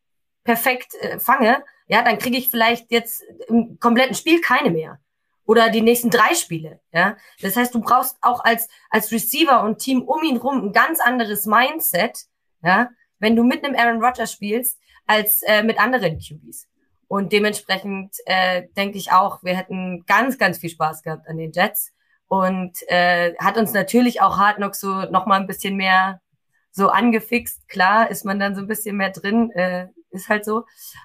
perfekt 0.45 0.95
äh, 1.01 1.19
fange, 1.19 1.63
ja, 1.87 2.03
dann 2.03 2.19
kriege 2.19 2.37
ich 2.37 2.49
vielleicht 2.49 2.91
jetzt 2.91 3.23
im 3.49 3.79
kompletten 3.79 4.15
Spiel 4.15 4.41
keine 4.41 4.71
mehr. 4.71 4.99
Oder 5.45 5.71
die 5.71 5.83
nächsten 5.83 6.11
drei 6.11 6.35
Spiele. 6.35 6.81
Ja? 6.93 7.17
Das 7.41 7.57
heißt, 7.57 7.75
du 7.75 7.81
brauchst 7.81 8.17
auch 8.23 8.45
als, 8.45 8.69
als 8.91 9.11
Receiver 9.11 9.63
und 9.65 9.79
Team 9.79 10.03
um 10.03 10.23
ihn 10.23 10.37
rum 10.37 10.67
ein 10.67 10.73
ganz 10.73 11.01
anderes 11.01 11.47
Mindset, 11.47 12.27
ja, 12.63 12.91
wenn 13.19 13.37
du 13.37 13.43
mit 13.43 13.65
einem 13.65 13.77
Aaron 13.77 14.03
Rodgers 14.03 14.33
spielst, 14.33 14.79
als 15.07 15.43
äh, 15.43 15.63
mit 15.63 15.81
anderen 15.81 16.19
QBs. 16.19 16.69
Und 17.13 17.31
dementsprechend 17.31 18.17
äh, 18.25 18.63
denke 18.75 18.97
ich 18.97 19.13
auch, 19.13 19.43
wir 19.43 19.55
hätten 19.55 20.07
ganz, 20.07 20.39
ganz 20.39 20.57
viel 20.57 20.71
Spaß 20.71 21.03
gehabt 21.03 21.29
an 21.29 21.37
den 21.37 21.53
Jets. 21.53 21.93
Und 22.27 22.73
äh, 22.89 23.35
hat 23.37 23.59
uns 23.59 23.75
natürlich 23.75 24.23
auch 24.23 24.39
Hard 24.39 24.57
Knock 24.57 24.75
so 24.75 25.03
noch 25.11 25.27
mal 25.27 25.39
ein 25.39 25.47
bisschen 25.47 25.77
mehr 25.77 26.23
so 26.71 26.89
angefixt. 26.89 27.69
Klar 27.69 28.11
ist 28.11 28.25
man 28.25 28.41
dann 28.41 28.55
so 28.55 28.63
ein 28.63 28.67
bisschen 28.67 28.97
mehr 28.97 29.11
drin, 29.11 29.51
äh, 29.51 29.89
ist 30.11 30.31
halt 30.31 30.47
so. 30.47 30.65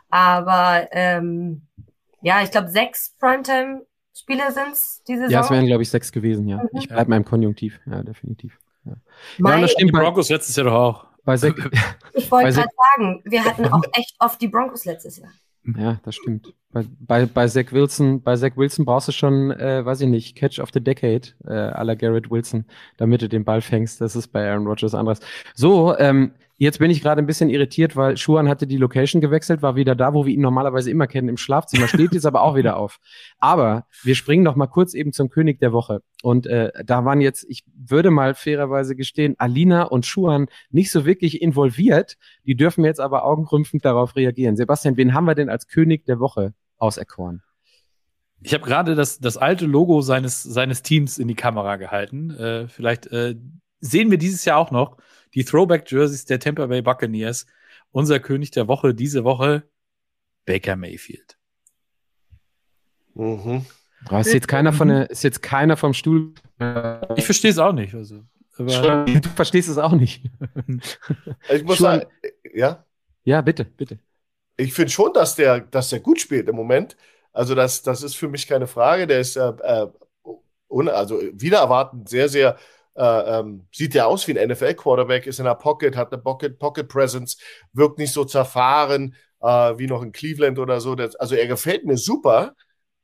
Aber 0.09 0.87
ähm, 0.91 1.67
ja, 2.21 2.41
ich 2.41 2.51
glaube, 2.51 2.69
sechs 2.69 3.13
Primetime-Spiele 3.19 4.49
sind's 4.53 5.03
diese 5.09 5.23
Saison. 5.23 5.33
Ja, 5.33 5.41
es 5.41 5.49
wären, 5.49 5.65
glaube 5.65 5.83
ich, 5.83 5.89
sechs 5.89 6.13
gewesen, 6.13 6.47
ja. 6.47 6.59
Mhm. 6.59 6.69
Ich 6.79 6.87
bleibe 6.87 7.09
mal 7.09 7.17
im 7.17 7.25
Konjunktiv, 7.25 7.81
ja, 7.85 8.01
definitiv. 8.01 8.57
Ja, 8.85 8.93
ja 9.39 9.59
das 9.59 9.71
stimmt. 9.71 9.89
Die 9.89 9.99
Broncos 9.99 10.29
letztes 10.29 10.55
Jahr 10.55 10.67
doch 10.67 10.73
auch. 10.73 11.07
Ich 12.13 12.31
wollte 12.31 12.53
gerade 12.53 12.69
sagen, 12.95 13.21
wir 13.25 13.43
hatten 13.43 13.65
auch 13.65 13.83
echt 13.91 14.15
oft 14.19 14.39
die 14.39 14.47
Broncos 14.47 14.85
letztes 14.85 15.17
Jahr. 15.17 15.31
Ja, 15.75 15.99
das 16.03 16.15
stimmt. 16.15 16.53
Bei, 16.71 16.85
bei, 16.99 17.25
bei 17.25 17.47
Zach 17.47 17.71
Wilson, 17.71 18.21
bei 18.21 18.35
Zach 18.35 18.55
Wilson 18.55 18.85
brauchst 18.85 19.07
du 19.07 19.11
schon, 19.11 19.51
äh, 19.51 19.83
weiß 19.85 20.01
ich 20.01 20.07
nicht, 20.07 20.35
Catch 20.35 20.59
of 20.59 20.69
the 20.73 20.81
Decade, 20.81 21.29
äh, 21.45 21.51
à 21.51 21.83
la 21.83 21.95
Garrett 21.95 22.29
Wilson, 22.29 22.65
damit 22.97 23.21
du 23.21 23.29
den 23.29 23.43
Ball 23.43 23.61
fängst. 23.61 23.99
Das 23.99 24.15
ist 24.15 24.27
bei 24.29 24.49
Aaron 24.49 24.67
Rodgers 24.67 24.93
anderes. 24.93 25.19
So, 25.55 25.97
ähm, 25.97 26.33
Jetzt 26.59 26.79
bin 26.79 26.89
ich 26.89 27.01
gerade 27.01 27.21
ein 27.21 27.27
bisschen 27.27 27.51
irritiert, 27.51 27.95
weil 27.95 28.17
Schuan 28.17 28.49
hatte 28.49 28.65
die 28.65 28.77
Location 28.77 29.21
gewechselt, 29.21 29.61
war 29.61 29.75
wieder 29.75 29.93
da, 29.95 30.15
wo 30.15 30.25
wir 30.25 30.33
ihn 30.33 30.41
normalerweise 30.41 30.89
immer 30.89 31.05
kennen, 31.05 31.29
im 31.29 31.37
Schlafzimmer, 31.37 31.87
steht 31.87 32.13
jetzt 32.13 32.25
aber 32.25 32.41
auch 32.41 32.55
wieder 32.55 32.77
auf. 32.77 32.99
Aber 33.37 33.85
wir 34.03 34.15
springen 34.15 34.43
noch 34.43 34.55
mal 34.55 34.65
kurz 34.65 34.95
eben 34.95 35.13
zum 35.13 35.29
König 35.29 35.59
der 35.59 35.71
Woche. 35.71 36.01
Und 36.23 36.47
äh, 36.47 36.71
da 36.83 37.05
waren 37.05 37.21
jetzt, 37.21 37.45
ich 37.47 37.63
würde 37.75 38.09
mal 38.09 38.33
fairerweise 38.33 38.95
gestehen, 38.95 39.35
Alina 39.37 39.83
und 39.83 40.07
Schuan 40.07 40.47
nicht 40.71 40.91
so 40.91 41.05
wirklich 41.05 41.43
involviert. 41.43 42.17
Die 42.45 42.55
dürfen 42.55 42.83
jetzt 42.83 42.99
aber 42.99 43.23
augenrümpfend 43.23 43.85
darauf 43.85 44.15
reagieren. 44.15 44.55
Sebastian, 44.55 44.97
wen 44.97 45.13
haben 45.13 45.25
wir 45.25 45.35
denn 45.35 45.49
als 45.49 45.67
König 45.67 46.05
der 46.05 46.19
Woche 46.19 46.55
auserkoren? 46.77 47.43
Ich 48.41 48.53
habe 48.55 48.63
gerade 48.63 48.95
das, 48.95 49.19
das 49.19 49.37
alte 49.37 49.67
Logo 49.67 50.01
seines, 50.01 50.41
seines 50.41 50.81
Teams 50.81 51.19
in 51.19 51.27
die 51.27 51.35
Kamera 51.35 51.75
gehalten. 51.75 52.31
Äh, 52.31 52.67
vielleicht 52.67 53.07
äh, 53.07 53.35
sehen 53.79 54.09
wir 54.09 54.17
dieses 54.17 54.43
Jahr 54.45 54.57
auch 54.57 54.71
noch 54.71 54.97
die 55.37 55.45
Throwback-Jerseys 55.45 56.25
der 56.25 56.39
Tampa 56.39 56.65
Bay 56.65 56.81
Buccaneers. 56.81 57.45
Unser 57.91 58.19
König 58.19 58.49
der 58.49 58.67
Woche 58.67 58.95
diese 58.95 59.23
Woche, 59.23 59.63
Baker 60.45 60.75
Mayfield. 60.75 61.37
Mhm. 63.13 63.63
Oh, 64.09 64.17
ist 64.17 64.33
jetzt 64.33 64.47
keiner 64.47 64.73
von 64.73 64.87
der, 64.87 65.11
ist 65.11 65.23
jetzt 65.23 65.43
keiner 65.43 65.77
vom 65.77 65.93
Stuhl. 65.93 66.33
Ich 67.15 67.25
verstehe 67.25 67.51
es 67.51 67.59
auch 67.59 67.71
nicht. 67.71 67.93
Also, 67.93 68.23
aber 68.57 69.05
du 69.05 69.29
verstehst 69.35 69.69
es 69.69 69.77
auch 69.77 69.91
nicht. 69.91 70.25
ich 71.53 71.63
muss 71.63 71.77
sagen, 71.77 72.07
ja? 72.51 72.83
Ja, 73.23 73.41
bitte, 73.41 73.65
bitte. 73.65 73.99
Ich 74.55 74.73
finde 74.73 74.91
schon, 74.91 75.13
dass 75.13 75.35
der, 75.35 75.59
dass 75.59 75.89
der 75.89 75.99
gut 75.99 76.19
spielt 76.19 76.49
im 76.49 76.55
Moment. 76.55 76.97
Also, 77.31 77.53
das, 77.53 77.83
das 77.83 78.01
ist 78.01 78.15
für 78.15 78.27
mich 78.27 78.47
keine 78.47 78.65
Frage. 78.65 79.05
Der 79.05 79.19
ist 79.19 79.35
äh, 79.35 79.53
äh, 79.61 79.87
also 80.89 81.21
wieder 81.33 81.59
erwarten 81.59 82.07
sehr, 82.07 82.27
sehr 82.27 82.57
äh, 82.97 83.39
ähm, 83.39 83.67
sieht 83.71 83.93
ja 83.93 84.05
aus 84.05 84.27
wie 84.27 84.37
ein 84.37 84.49
NFL-Quarterback, 84.49 85.27
ist 85.27 85.39
in 85.39 85.45
der 85.45 85.55
Pocket, 85.55 85.95
hat 85.95 86.11
eine 86.11 86.21
Pocket, 86.21 86.57
Pocket 86.59 86.87
Presence, 86.87 87.37
wirkt 87.73 87.99
nicht 87.99 88.13
so 88.13 88.25
zerfahren 88.25 89.15
äh, 89.41 89.77
wie 89.77 89.87
noch 89.87 90.01
in 90.01 90.11
Cleveland 90.11 90.59
oder 90.59 90.81
so. 90.81 90.95
Das, 90.95 91.15
also 91.15 91.35
er 91.35 91.47
gefällt 91.47 91.85
mir 91.85 91.97
super. 91.97 92.55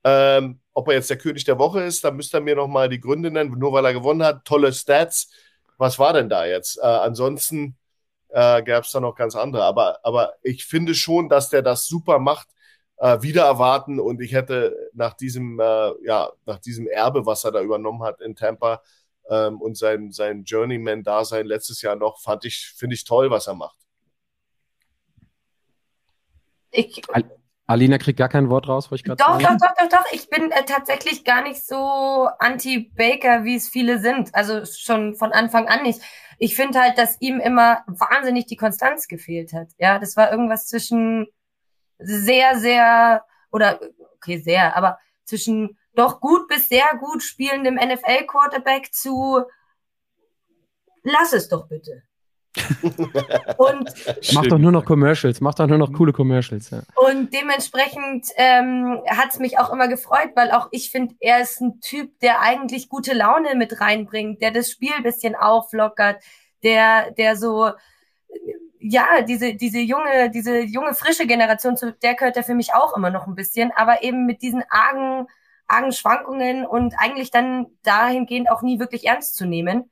Ähm, 0.03 0.59
ob 0.73 0.87
er 0.89 0.95
jetzt 0.95 1.09
der 1.09 1.17
König 1.17 1.45
der 1.45 1.59
Woche 1.59 1.81
ist, 1.81 2.03
da 2.03 2.11
müsste 2.11 2.37
er 2.37 2.41
mir 2.41 2.55
noch 2.55 2.67
mal 2.67 2.89
die 2.89 2.99
Gründe 2.99 3.31
nennen, 3.31 3.57
nur 3.57 3.71
weil 3.73 3.85
er 3.85 3.93
gewonnen 3.93 4.23
hat. 4.23 4.45
Tolle 4.45 4.73
Stats. 4.73 5.29
Was 5.77 5.99
war 5.99 6.13
denn 6.13 6.29
da 6.29 6.45
jetzt? 6.45 6.77
Äh, 6.77 6.85
ansonsten 6.85 7.77
äh, 8.29 8.63
gab 8.63 8.83
es 8.83 8.91
da 8.91 8.99
noch 8.99 9.15
ganz 9.15 9.35
andere. 9.35 9.63
Aber, 9.63 9.99
aber 10.03 10.33
ich 10.41 10.65
finde 10.65 10.95
schon, 10.95 11.29
dass 11.29 11.49
der 11.49 11.61
das 11.61 11.85
super 11.85 12.19
macht, 12.19 12.49
äh, 12.97 13.21
wieder 13.21 13.45
erwarten. 13.45 13.99
Und 13.99 14.21
ich 14.21 14.33
hätte 14.33 14.75
nach 14.93 15.13
diesem, 15.13 15.59
äh, 15.59 15.91
ja, 16.05 16.31
nach 16.45 16.59
diesem 16.59 16.87
Erbe, 16.87 17.25
was 17.25 17.43
er 17.43 17.51
da 17.51 17.61
übernommen 17.61 18.03
hat 18.03 18.21
in 18.21 18.35
Tampa, 18.35 18.81
ähm, 19.29 19.61
und 19.61 19.77
sein, 19.77 20.11
sein 20.11 20.43
Journeyman-Dasein 20.43 21.45
letztes 21.45 21.81
Jahr 21.81 21.95
noch, 21.95 22.19
fand 22.21 22.45
ich, 22.45 22.73
finde 22.75 22.95
ich 22.95 23.03
toll, 23.03 23.29
was 23.29 23.47
er 23.47 23.55
macht. 23.55 23.77
ich, 26.71 27.01
Alina 27.65 27.97
kriegt 27.97 28.19
gar 28.19 28.29
kein 28.29 28.49
Wort 28.49 28.67
raus, 28.67 28.91
wo 28.91 28.95
ich 28.95 29.03
gerade 29.03 29.23
Doch, 29.23 29.39
doch, 29.39 29.57
doch, 29.57 29.73
doch, 29.79 29.89
doch. 29.89 30.05
Ich 30.11 30.29
bin 30.29 30.51
äh, 30.51 30.65
tatsächlich 30.65 31.23
gar 31.23 31.43
nicht 31.43 31.65
so 31.65 32.27
anti-Baker, 32.39 33.45
wie 33.45 33.55
es 33.55 33.69
viele 33.69 33.99
sind. 33.99 34.35
Also 34.35 34.65
schon 34.65 35.15
von 35.15 35.31
Anfang 35.31 35.67
an 35.67 35.83
nicht. 35.83 36.01
Ich 36.39 36.55
finde 36.55 36.81
halt, 36.81 36.97
dass 36.97 37.21
ihm 37.21 37.39
immer 37.39 37.83
wahnsinnig 37.87 38.47
die 38.47 38.57
Konstanz 38.57 39.07
gefehlt 39.07 39.53
hat. 39.53 39.69
Ja, 39.77 39.97
das 39.97 40.17
war 40.17 40.29
irgendwas 40.29 40.67
zwischen 40.67 41.27
sehr, 41.99 42.59
sehr, 42.59 43.23
oder, 43.49 43.79
okay, 44.15 44.39
sehr, 44.39 44.75
aber 44.75 44.99
zwischen 45.23 45.77
doch 45.95 46.19
gut 46.19 46.47
bis 46.47 46.69
sehr 46.69 46.97
gut 46.99 47.23
spielendem 47.23 47.75
NFL-Quarterback 47.75 48.93
zu 48.93 49.43
lass 51.03 51.33
es 51.33 51.49
doch 51.49 51.67
bitte 51.67 52.03
und 53.57 53.91
mach 54.33 54.45
doch 54.45 54.59
nur 54.59 54.71
noch 54.71 54.85
Commercials, 54.85 55.41
mach 55.41 55.55
doch 55.55 55.65
nur 55.65 55.79
noch 55.79 55.91
coole 55.91 56.13
Commercials. 56.13 56.69
Ja. 56.69 56.83
Und 56.95 57.33
dementsprechend 57.33 58.27
ähm, 58.35 59.01
hat 59.07 59.31
es 59.31 59.39
mich 59.39 59.57
auch 59.57 59.71
immer 59.73 59.87
gefreut, 59.87 60.29
weil 60.35 60.51
auch 60.51 60.67
ich 60.69 60.91
finde, 60.91 61.15
er 61.19 61.41
ist 61.41 61.61
ein 61.61 61.79
Typ, 61.81 62.19
der 62.19 62.41
eigentlich 62.41 62.89
gute 62.89 63.13
Laune 63.13 63.55
mit 63.55 63.81
reinbringt, 63.81 64.39
der 64.41 64.51
das 64.51 64.69
Spiel 64.69 64.91
ein 64.95 65.01
bisschen 65.01 65.35
auflockert, 65.35 66.23
der, 66.61 67.09
der 67.11 67.35
so 67.35 67.71
ja, 68.79 69.21
diese, 69.21 69.55
diese 69.55 69.79
junge, 69.79 70.29
diese 70.29 70.59
junge, 70.59 70.93
frische 70.93 71.25
Generation, 71.25 71.77
zu 71.77 71.93
der 71.93 72.15
gehört 72.15 72.37
er 72.37 72.43
für 72.43 72.53
mich 72.53 72.75
auch 72.75 72.95
immer 72.95 73.09
noch 73.09 73.27
ein 73.27 73.35
bisschen, 73.35 73.71
aber 73.75 74.03
eben 74.03 74.25
mit 74.25 74.41
diesen 74.41 74.63
argen, 74.69 75.27
argen 75.73 75.91
Schwankungen 75.91 76.65
und 76.65 76.93
eigentlich 76.97 77.31
dann 77.31 77.67
dahingehend 77.83 78.49
auch 78.49 78.61
nie 78.61 78.79
wirklich 78.79 79.05
ernst 79.05 79.35
zu 79.35 79.45
nehmen. 79.45 79.89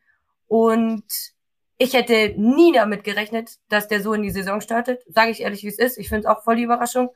Und 0.48 1.04
ich 1.78 1.94
hätte 1.94 2.34
nie 2.38 2.74
damit 2.74 3.04
gerechnet, 3.04 3.58
dass 3.70 3.88
der 3.88 4.02
so 4.02 4.14
in 4.14 4.22
die 4.22 4.32
Saison 4.32 4.62
startet. 4.62 5.02
Sage 5.08 5.32
ich 5.32 5.42
ehrlich, 5.42 5.64
wie 5.64 5.70
es 5.70 5.80
ist. 5.80 5.98
Ich 5.98 6.10
finde 6.10 6.22
es 6.22 6.26
auch 6.26 6.44
voll 6.44 6.58
die 6.58 6.64
Überraschung. 6.64 7.10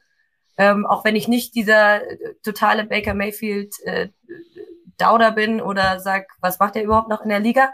Ähm, 0.57 0.85
auch 0.85 1.03
wenn 1.03 1.15
ich 1.15 1.27
nicht 1.27 1.53
dieser 1.53 2.01
äh, 2.01 2.35
totale 2.41 2.85
Baker 2.85 3.13
Mayfield 3.13 3.75
äh, 3.83 4.09
Dauder 4.97 5.31
bin 5.31 5.61
oder 5.61 5.99
sag, 5.99 6.27
was 6.39 6.59
macht 6.59 6.75
er 6.75 6.83
überhaupt 6.83 7.09
noch 7.09 7.21
in 7.21 7.29
der 7.29 7.39
Liga, 7.39 7.73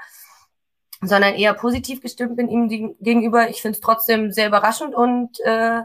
sondern 1.01 1.35
eher 1.35 1.53
positiv 1.53 2.01
gestimmt 2.01 2.35
bin 2.35 2.49
ihm 2.49 2.95
gegenüber. 2.99 3.49
Ich 3.49 3.61
finde 3.61 3.76
es 3.76 3.81
trotzdem 3.81 4.31
sehr 4.31 4.47
überraschend 4.47 4.95
und 4.95 5.39
äh, 5.41 5.81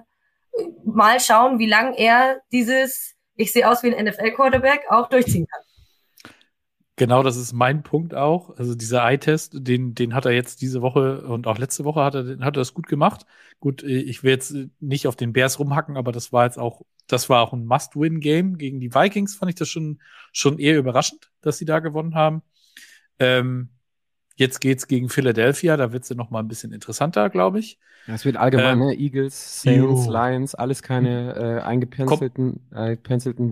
mal 0.85 1.21
schauen, 1.21 1.59
wie 1.59 1.69
lang 1.69 1.95
er 1.95 2.41
dieses, 2.53 3.16
ich 3.37 3.53
sehe 3.53 3.69
aus 3.71 3.83
wie 3.83 3.95
ein 3.95 4.05
NFL-Quarterback, 4.05 4.83
auch 4.91 5.09
durchziehen 5.09 5.47
kann. 5.47 5.63
Genau, 6.99 7.23
das 7.23 7.37
ist 7.37 7.53
mein 7.53 7.83
Punkt 7.83 8.15
auch. 8.15 8.57
Also 8.57 8.75
dieser 8.75 9.05
Eye-Test, 9.05 9.53
den, 9.55 9.95
den 9.95 10.15
hat 10.15 10.25
er 10.25 10.33
jetzt 10.33 10.63
diese 10.63 10.81
Woche 10.81 11.21
und 11.27 11.47
auch 11.47 11.59
letzte 11.59 11.85
Woche 11.85 12.03
hat 12.03 12.15
er, 12.15 12.39
hat 12.39 12.57
er 12.57 12.63
das 12.63 12.73
gut 12.73 12.87
gemacht. 12.87 13.27
Gut, 13.61 13.83
äh, 13.83 13.99
ich 13.99 14.23
will 14.23 14.31
jetzt 14.31 14.55
nicht 14.81 15.07
auf 15.07 15.15
den 15.15 15.35
Bears 15.35 15.59
rumhacken, 15.59 15.99
aber 15.99 16.11
das 16.11 16.33
war 16.33 16.47
jetzt 16.47 16.59
auch, 16.59 16.81
das 17.07 17.29
war 17.29 17.43
auch 17.43 17.53
ein 17.53 17.67
Must-Win-Game 17.67 18.57
gegen 18.57 18.81
die 18.81 18.95
Vikings. 18.95 19.37
Fand 19.37 19.51
ich 19.51 19.57
das 19.57 19.69
schon, 19.69 20.01
schon 20.33 20.59
eher 20.59 20.79
überraschend, 20.79 21.31
dass 21.43 21.59
sie 21.59 21.67
da 21.67 21.81
gewonnen 21.81 22.15
haben. 22.15 22.43
Ähm, 23.19 23.69
jetzt 24.37 24.61
geht's 24.61 24.87
gegen 24.87 25.09
Philadelphia, 25.09 25.77
da 25.77 25.93
wird's 25.93 26.09
ja 26.09 26.17
noch 26.17 26.31
mal 26.31 26.41
ein 26.41 26.49
bisschen 26.49 26.73
interessanter, 26.73 27.29
glaube 27.29 27.59
ich. 27.59 27.79
Ja, 28.07 28.15
es 28.15 28.25
wird 28.25 28.37
allgemein, 28.37 28.81
ähm, 28.81 28.87
ne? 28.87 28.95
Eagles, 28.95 29.63
Saints, 29.63 30.07
jo. 30.07 30.13
Lions, 30.13 30.55
alles 30.55 30.83
keine 30.83 31.35
äh, 31.35 31.61
eingepenselten 31.63 32.61
äh, 32.73 32.97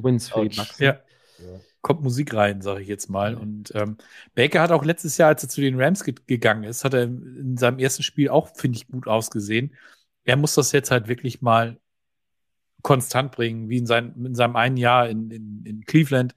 Wins 0.05 0.29
für 0.29 0.49
die 0.49 0.57
Bucks. 0.57 0.79
Ja. 0.79 0.99
ja 1.39 1.61
kommt 1.85 2.03
Musik 2.03 2.35
rein, 2.35 2.63
sage 2.63 2.81
ich 2.81 2.89
jetzt 2.89 3.09
mal. 3.09 3.37
Und 3.37 3.73
ähm, 3.77 3.99
Baker 4.35 4.63
hat 4.63 4.73
auch 4.73 4.85
letztes 4.85 5.19
Jahr, 5.19 5.29
als 5.29 5.45
er 5.45 5.51
zu 5.51 5.61
den 5.61 5.81
Rams 5.81 6.03
ge 6.03 6.15
gegangen 6.27 6.65
ist, 6.65 6.83
hat 6.83 6.95
er 6.95 7.05
in 7.05 7.57
seinem 7.57 7.79
ersten 7.79 8.03
Spiel 8.03 8.31
auch, 8.31 8.49
finde 8.57 8.79
ich, 8.79 8.89
gut 8.89 9.07
ausgesehen. 9.07 9.77
Er 10.25 10.37
muss 10.37 10.55
das 10.55 10.73
jetzt 10.73 10.91
halt 10.91 11.07
wirklich 11.07 11.43
mal 11.43 11.79
konstant 12.83 13.33
bringen, 13.33 13.69
wie 13.69 13.79
in, 13.79 13.87
sein, 13.87 14.15
in 14.17 14.35
seinem 14.35 14.57
einen 14.57 14.79
Jahr 14.79 15.09
in, 15.09 15.31
in, 15.31 15.63
in 15.67 15.85
Cleveland, 15.85 16.35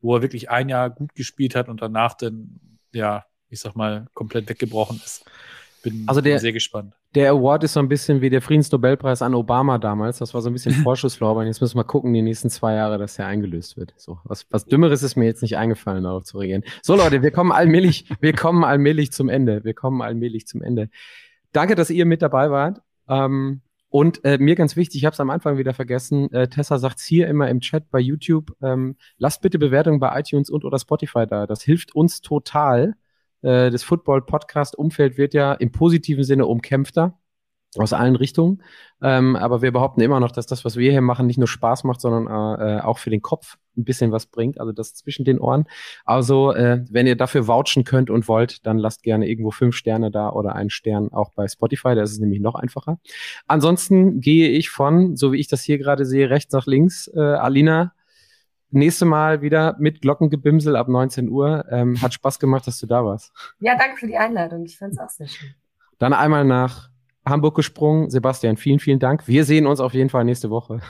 wo 0.00 0.16
er 0.16 0.22
wirklich 0.22 0.50
ein 0.50 0.68
Jahr 0.68 0.90
gut 0.90 1.14
gespielt 1.14 1.54
hat 1.54 1.68
und 1.68 1.80
danach 1.80 2.14
dann, 2.14 2.60
ja, 2.92 3.24
ich 3.50 3.60
sag 3.60 3.76
mal, 3.76 4.06
komplett 4.14 4.48
weggebrochen 4.48 5.00
ist. 5.04 5.24
Bin 5.82 6.04
also 6.06 6.20
der, 6.20 6.40
sehr 6.40 6.52
gespannt. 6.52 6.94
Der 7.14 7.30
Award 7.30 7.64
ist 7.64 7.74
so 7.74 7.80
ein 7.80 7.88
bisschen 7.88 8.20
wie 8.20 8.30
der 8.30 8.42
Friedensnobelpreis 8.42 9.22
an 9.22 9.34
Obama 9.34 9.78
damals. 9.78 10.18
Das 10.18 10.34
war 10.34 10.42
so 10.42 10.50
ein 10.50 10.52
bisschen 10.52 10.72
Vorschusslorbein. 10.84 11.46
Jetzt 11.46 11.60
müssen 11.60 11.76
wir 11.76 11.84
gucken, 11.84 12.12
die 12.12 12.22
nächsten 12.22 12.50
zwei 12.50 12.74
Jahre, 12.74 12.98
dass 12.98 13.14
der 13.16 13.26
eingelöst 13.26 13.76
wird. 13.76 13.94
So, 13.96 14.18
was, 14.24 14.46
was 14.50 14.66
Dümmeres 14.66 15.02
ist 15.02 15.16
mir 15.16 15.26
jetzt 15.26 15.42
nicht 15.42 15.56
eingefallen, 15.56 16.04
darauf 16.04 16.24
zu 16.24 16.38
reagieren. 16.38 16.64
So, 16.82 16.96
Leute, 16.96 17.22
wir 17.22 17.30
kommen 17.30 17.52
allmählich, 17.52 18.08
wir 18.20 18.32
kommen 18.32 18.64
allmählich 18.64 19.12
zum 19.12 19.28
Ende. 19.28 19.62
Wir 19.64 19.74
kommen 19.74 20.02
allmählich 20.02 20.46
zum 20.46 20.62
Ende. 20.62 20.90
Danke, 21.52 21.76
dass 21.76 21.90
ihr 21.90 22.06
mit 22.06 22.22
dabei 22.22 22.50
wart. 22.50 22.80
Ähm, 23.08 23.62
und 23.90 24.22
äh, 24.24 24.36
mir 24.38 24.54
ganz 24.54 24.76
wichtig, 24.76 24.98
ich 24.98 25.04
habe 25.06 25.14
es 25.14 25.20
am 25.20 25.30
Anfang 25.30 25.56
wieder 25.56 25.72
vergessen, 25.72 26.30
äh, 26.32 26.48
Tessa 26.48 26.78
sagt's 26.78 27.04
hier 27.06 27.26
immer 27.26 27.48
im 27.48 27.60
Chat 27.60 27.90
bei 27.90 28.00
YouTube, 28.00 28.54
ähm, 28.60 28.96
lasst 29.16 29.40
bitte 29.40 29.58
Bewertungen 29.58 29.98
bei 29.98 30.18
iTunes 30.20 30.50
und 30.50 30.64
oder 30.64 30.78
Spotify 30.78 31.26
da. 31.26 31.46
Das 31.46 31.62
hilft 31.62 31.94
uns 31.94 32.20
total. 32.20 32.96
Äh, 33.42 33.70
das 33.70 33.82
Football-Podcast-Umfeld 33.82 35.18
wird 35.18 35.34
ja 35.34 35.52
im 35.54 35.72
positiven 35.72 36.24
Sinne 36.24 36.46
umkämpfter 36.46 37.18
aus 37.76 37.92
allen 37.92 38.16
Richtungen. 38.16 38.62
Ähm, 39.02 39.36
aber 39.36 39.62
wir 39.62 39.72
behaupten 39.72 40.00
immer 40.00 40.20
noch, 40.20 40.32
dass 40.32 40.46
das, 40.46 40.64
was 40.64 40.76
wir 40.76 40.90
hier 40.90 41.02
machen, 41.02 41.26
nicht 41.26 41.38
nur 41.38 41.48
Spaß 41.48 41.84
macht, 41.84 42.00
sondern 42.00 42.26
äh, 42.60 42.80
auch 42.80 42.98
für 42.98 43.10
den 43.10 43.22
Kopf 43.22 43.56
ein 43.76 43.84
bisschen 43.84 44.10
was 44.10 44.26
bringt. 44.26 44.58
Also 44.58 44.72
das 44.72 44.94
zwischen 44.94 45.24
den 45.24 45.38
Ohren. 45.38 45.66
Also, 46.04 46.52
äh, 46.52 46.84
wenn 46.90 47.06
ihr 47.06 47.16
dafür 47.16 47.46
vouchen 47.46 47.84
könnt 47.84 48.10
und 48.10 48.26
wollt, 48.26 48.66
dann 48.66 48.78
lasst 48.78 49.02
gerne 49.02 49.28
irgendwo 49.28 49.50
fünf 49.50 49.76
Sterne 49.76 50.10
da 50.10 50.30
oder 50.30 50.54
einen 50.54 50.70
Stern 50.70 51.12
auch 51.12 51.30
bei 51.30 51.46
Spotify. 51.46 51.94
Da 51.94 52.02
ist 52.02 52.12
es 52.12 52.18
nämlich 52.18 52.40
noch 52.40 52.54
einfacher. 52.54 52.98
Ansonsten 53.46 54.20
gehe 54.20 54.48
ich 54.48 54.70
von, 54.70 55.16
so 55.16 55.32
wie 55.32 55.38
ich 55.38 55.48
das 55.48 55.62
hier 55.62 55.78
gerade 55.78 56.04
sehe, 56.04 56.30
rechts 56.30 56.52
nach 56.52 56.66
links. 56.66 57.08
Äh, 57.14 57.20
Alina, 57.20 57.92
nächste 58.70 59.04
Mal 59.04 59.42
wieder 59.42 59.76
mit 59.78 60.02
Glockengebimsel 60.02 60.76
ab 60.76 60.88
19 60.88 61.28
Uhr. 61.28 61.64
Ähm, 61.70 62.00
hat 62.00 62.14
Spaß 62.14 62.38
gemacht, 62.38 62.66
dass 62.66 62.78
du 62.78 62.86
da 62.86 63.04
warst. 63.04 63.32
Ja, 63.60 63.76
danke 63.76 63.96
für 63.96 64.06
die 64.06 64.16
Einladung. 64.16 64.64
Ich 64.64 64.78
fand 64.78 64.92
es 64.92 64.98
auch 64.98 65.10
sehr 65.10 65.28
schön. 65.28 65.54
Dann 65.98 66.12
einmal 66.12 66.44
nach 66.44 66.90
Hamburg 67.24 67.56
gesprungen. 67.56 68.10
Sebastian, 68.10 68.56
vielen, 68.56 68.78
vielen 68.78 68.98
Dank. 68.98 69.26
Wir 69.26 69.44
sehen 69.44 69.66
uns 69.66 69.80
auf 69.80 69.94
jeden 69.94 70.10
Fall 70.10 70.24
nächste 70.24 70.50
Woche. 70.50 70.80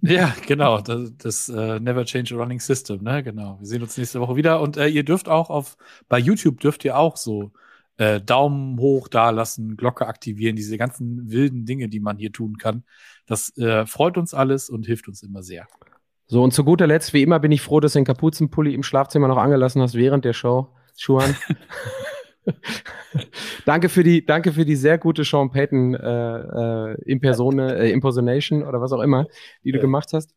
Ja, 0.00 0.34
genau. 0.46 0.80
Das, 0.80 1.16
das 1.16 1.48
uh, 1.48 1.78
Never 1.78 2.04
Change 2.04 2.34
a 2.34 2.38
Running 2.38 2.58
System, 2.60 3.02
ne? 3.02 3.22
Genau. 3.22 3.58
Wir 3.60 3.66
sehen 3.66 3.82
uns 3.82 3.96
nächste 3.96 4.20
Woche 4.20 4.36
wieder. 4.36 4.60
Und 4.60 4.76
äh, 4.76 4.88
ihr 4.88 5.04
dürft 5.04 5.28
auch 5.28 5.48
auf, 5.50 5.76
bei 6.08 6.18
YouTube 6.18 6.60
dürft 6.60 6.84
ihr 6.84 6.98
auch 6.98 7.16
so 7.16 7.52
äh, 7.98 8.20
Daumen 8.20 8.78
hoch 8.78 9.08
da 9.08 9.30
lassen, 9.30 9.76
Glocke 9.76 10.06
aktivieren, 10.06 10.56
diese 10.56 10.76
ganzen 10.76 11.30
wilden 11.30 11.64
Dinge, 11.64 11.88
die 11.88 12.00
man 12.00 12.18
hier 12.18 12.32
tun 12.32 12.58
kann. 12.58 12.84
Das 13.26 13.56
äh, 13.58 13.86
freut 13.86 14.18
uns 14.18 14.34
alles 14.34 14.68
und 14.68 14.86
hilft 14.86 15.08
uns 15.08 15.22
immer 15.22 15.42
sehr. 15.42 15.66
So, 16.26 16.42
und 16.42 16.52
zu 16.52 16.64
guter 16.64 16.86
Letzt, 16.86 17.12
wie 17.12 17.22
immer 17.22 17.38
bin 17.38 17.52
ich 17.52 17.62
froh, 17.62 17.80
dass 17.80 17.92
du 17.92 18.00
den 18.00 18.04
Kapuzenpulli 18.04 18.74
im 18.74 18.82
Schlafzimmer 18.82 19.28
noch 19.28 19.36
angelassen 19.36 19.80
hast 19.80 19.94
während 19.94 20.24
der 20.24 20.32
Show. 20.32 20.68
Schuhan. 20.96 21.36
danke 23.64 23.88
für 23.88 24.02
die, 24.02 24.24
danke 24.24 24.52
für 24.52 24.64
die 24.64 24.76
sehr 24.76 24.98
gute 24.98 25.24
Sean 25.24 25.50
Payton 25.50 25.94
äh, 25.94 26.90
äh, 26.90 26.94
Impersone, 27.04 27.76
äh, 27.76 27.90
Impersonation 27.90 28.62
oder 28.62 28.80
was 28.80 28.92
auch 28.92 29.02
immer, 29.02 29.26
die 29.62 29.72
du 29.72 29.78
ja. 29.78 29.82
gemacht 29.82 30.10
hast. 30.12 30.34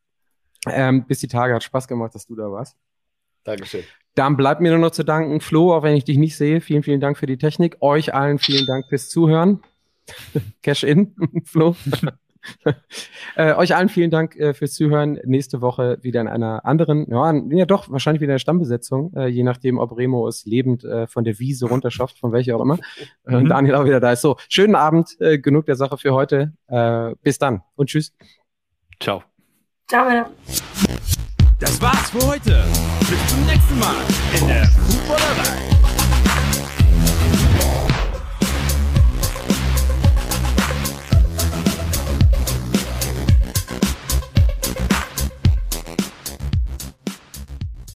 Ähm, 0.68 1.06
bis 1.08 1.20
die 1.20 1.28
Tage 1.28 1.54
hat 1.54 1.64
Spaß 1.64 1.88
gemacht, 1.88 2.14
dass 2.14 2.28
du 2.28 2.36
da 2.36 2.52
warst. 2.52 2.76
Dankeschön. 3.44 3.84
Dann 4.16 4.36
bleibt 4.36 4.62
mir 4.62 4.72
nur 4.72 4.80
noch 4.80 4.92
zu 4.92 5.04
danken, 5.04 5.40
Flo, 5.40 5.74
auch 5.74 5.84
wenn 5.84 5.96
ich 5.96 6.04
dich 6.04 6.18
nicht 6.18 6.36
sehe. 6.36 6.62
Vielen, 6.62 6.84
vielen 6.84 7.00
Dank 7.00 7.18
für 7.18 7.26
die 7.26 7.38
Technik. 7.38 7.78
Euch 7.80 8.14
allen 8.14 8.38
vielen 8.38 8.66
Dank 8.66 8.86
fürs 8.90 9.10
Zuhören. 9.10 9.62
Cash 10.62 10.84
in, 10.84 11.16
Flo. 11.46 11.76
Äh, 13.36 13.54
euch 13.54 13.76
allen 13.76 13.90
vielen 13.90 14.12
Dank 14.12 14.36
äh, 14.36 14.54
fürs 14.54 14.74
Zuhören. 14.74 15.20
Nächste 15.26 15.62
Woche 15.62 15.98
wieder 16.02 16.22
in 16.22 16.28
einer 16.28 16.66
anderen, 16.66 17.06
ja, 17.10 17.34
ja 17.52 17.66
doch, 17.66 17.90
wahrscheinlich 17.90 18.22
wieder 18.22 18.34
eine 18.34 18.40
Stammbesetzung, 18.40 19.14
äh, 19.16 19.28
je 19.28 19.44
nachdem, 19.44 19.78
ob 19.78 19.98
Remo 19.98 20.28
es 20.28 20.46
lebend 20.46 20.84
äh, 20.84 21.08
von 21.08 21.24
der 21.24 21.40
Wiese 21.40 21.68
runterschafft, 21.68 22.18
von 22.18 22.32
welcher 22.32 22.56
auch 22.56 22.62
immer. 22.62 22.80
Äh, 23.26 23.36
und 23.36 23.44
mhm. 23.44 23.50
Daniel 23.50 23.76
auch 23.76 23.86
wieder 23.86 24.00
da 24.00 24.12
ist. 24.12 24.22
So, 24.22 24.38
schönen 24.50 24.76
Abend, 24.76 25.16
äh, 25.20 25.40
genug 25.40 25.66
der 25.66 25.76
Sache 25.76 25.98
für 25.98 26.14
heute. 26.14 26.54
bis 27.24 27.38
dann 27.40 27.62
und 27.76 27.88
tschüss. 27.88 28.14
Ciao. 29.00 29.24
Ciao. 29.88 30.26
Das 31.60 31.82
war's 31.82 32.10
für 32.12 32.26
heute. 32.28 32.64
Bis 33.00 33.28
zum 33.28 33.46
nächsten 33.46 33.80
Mal 33.80 33.96
in 34.40 34.48
der 34.48 34.66
Fußballerei. 34.66 35.79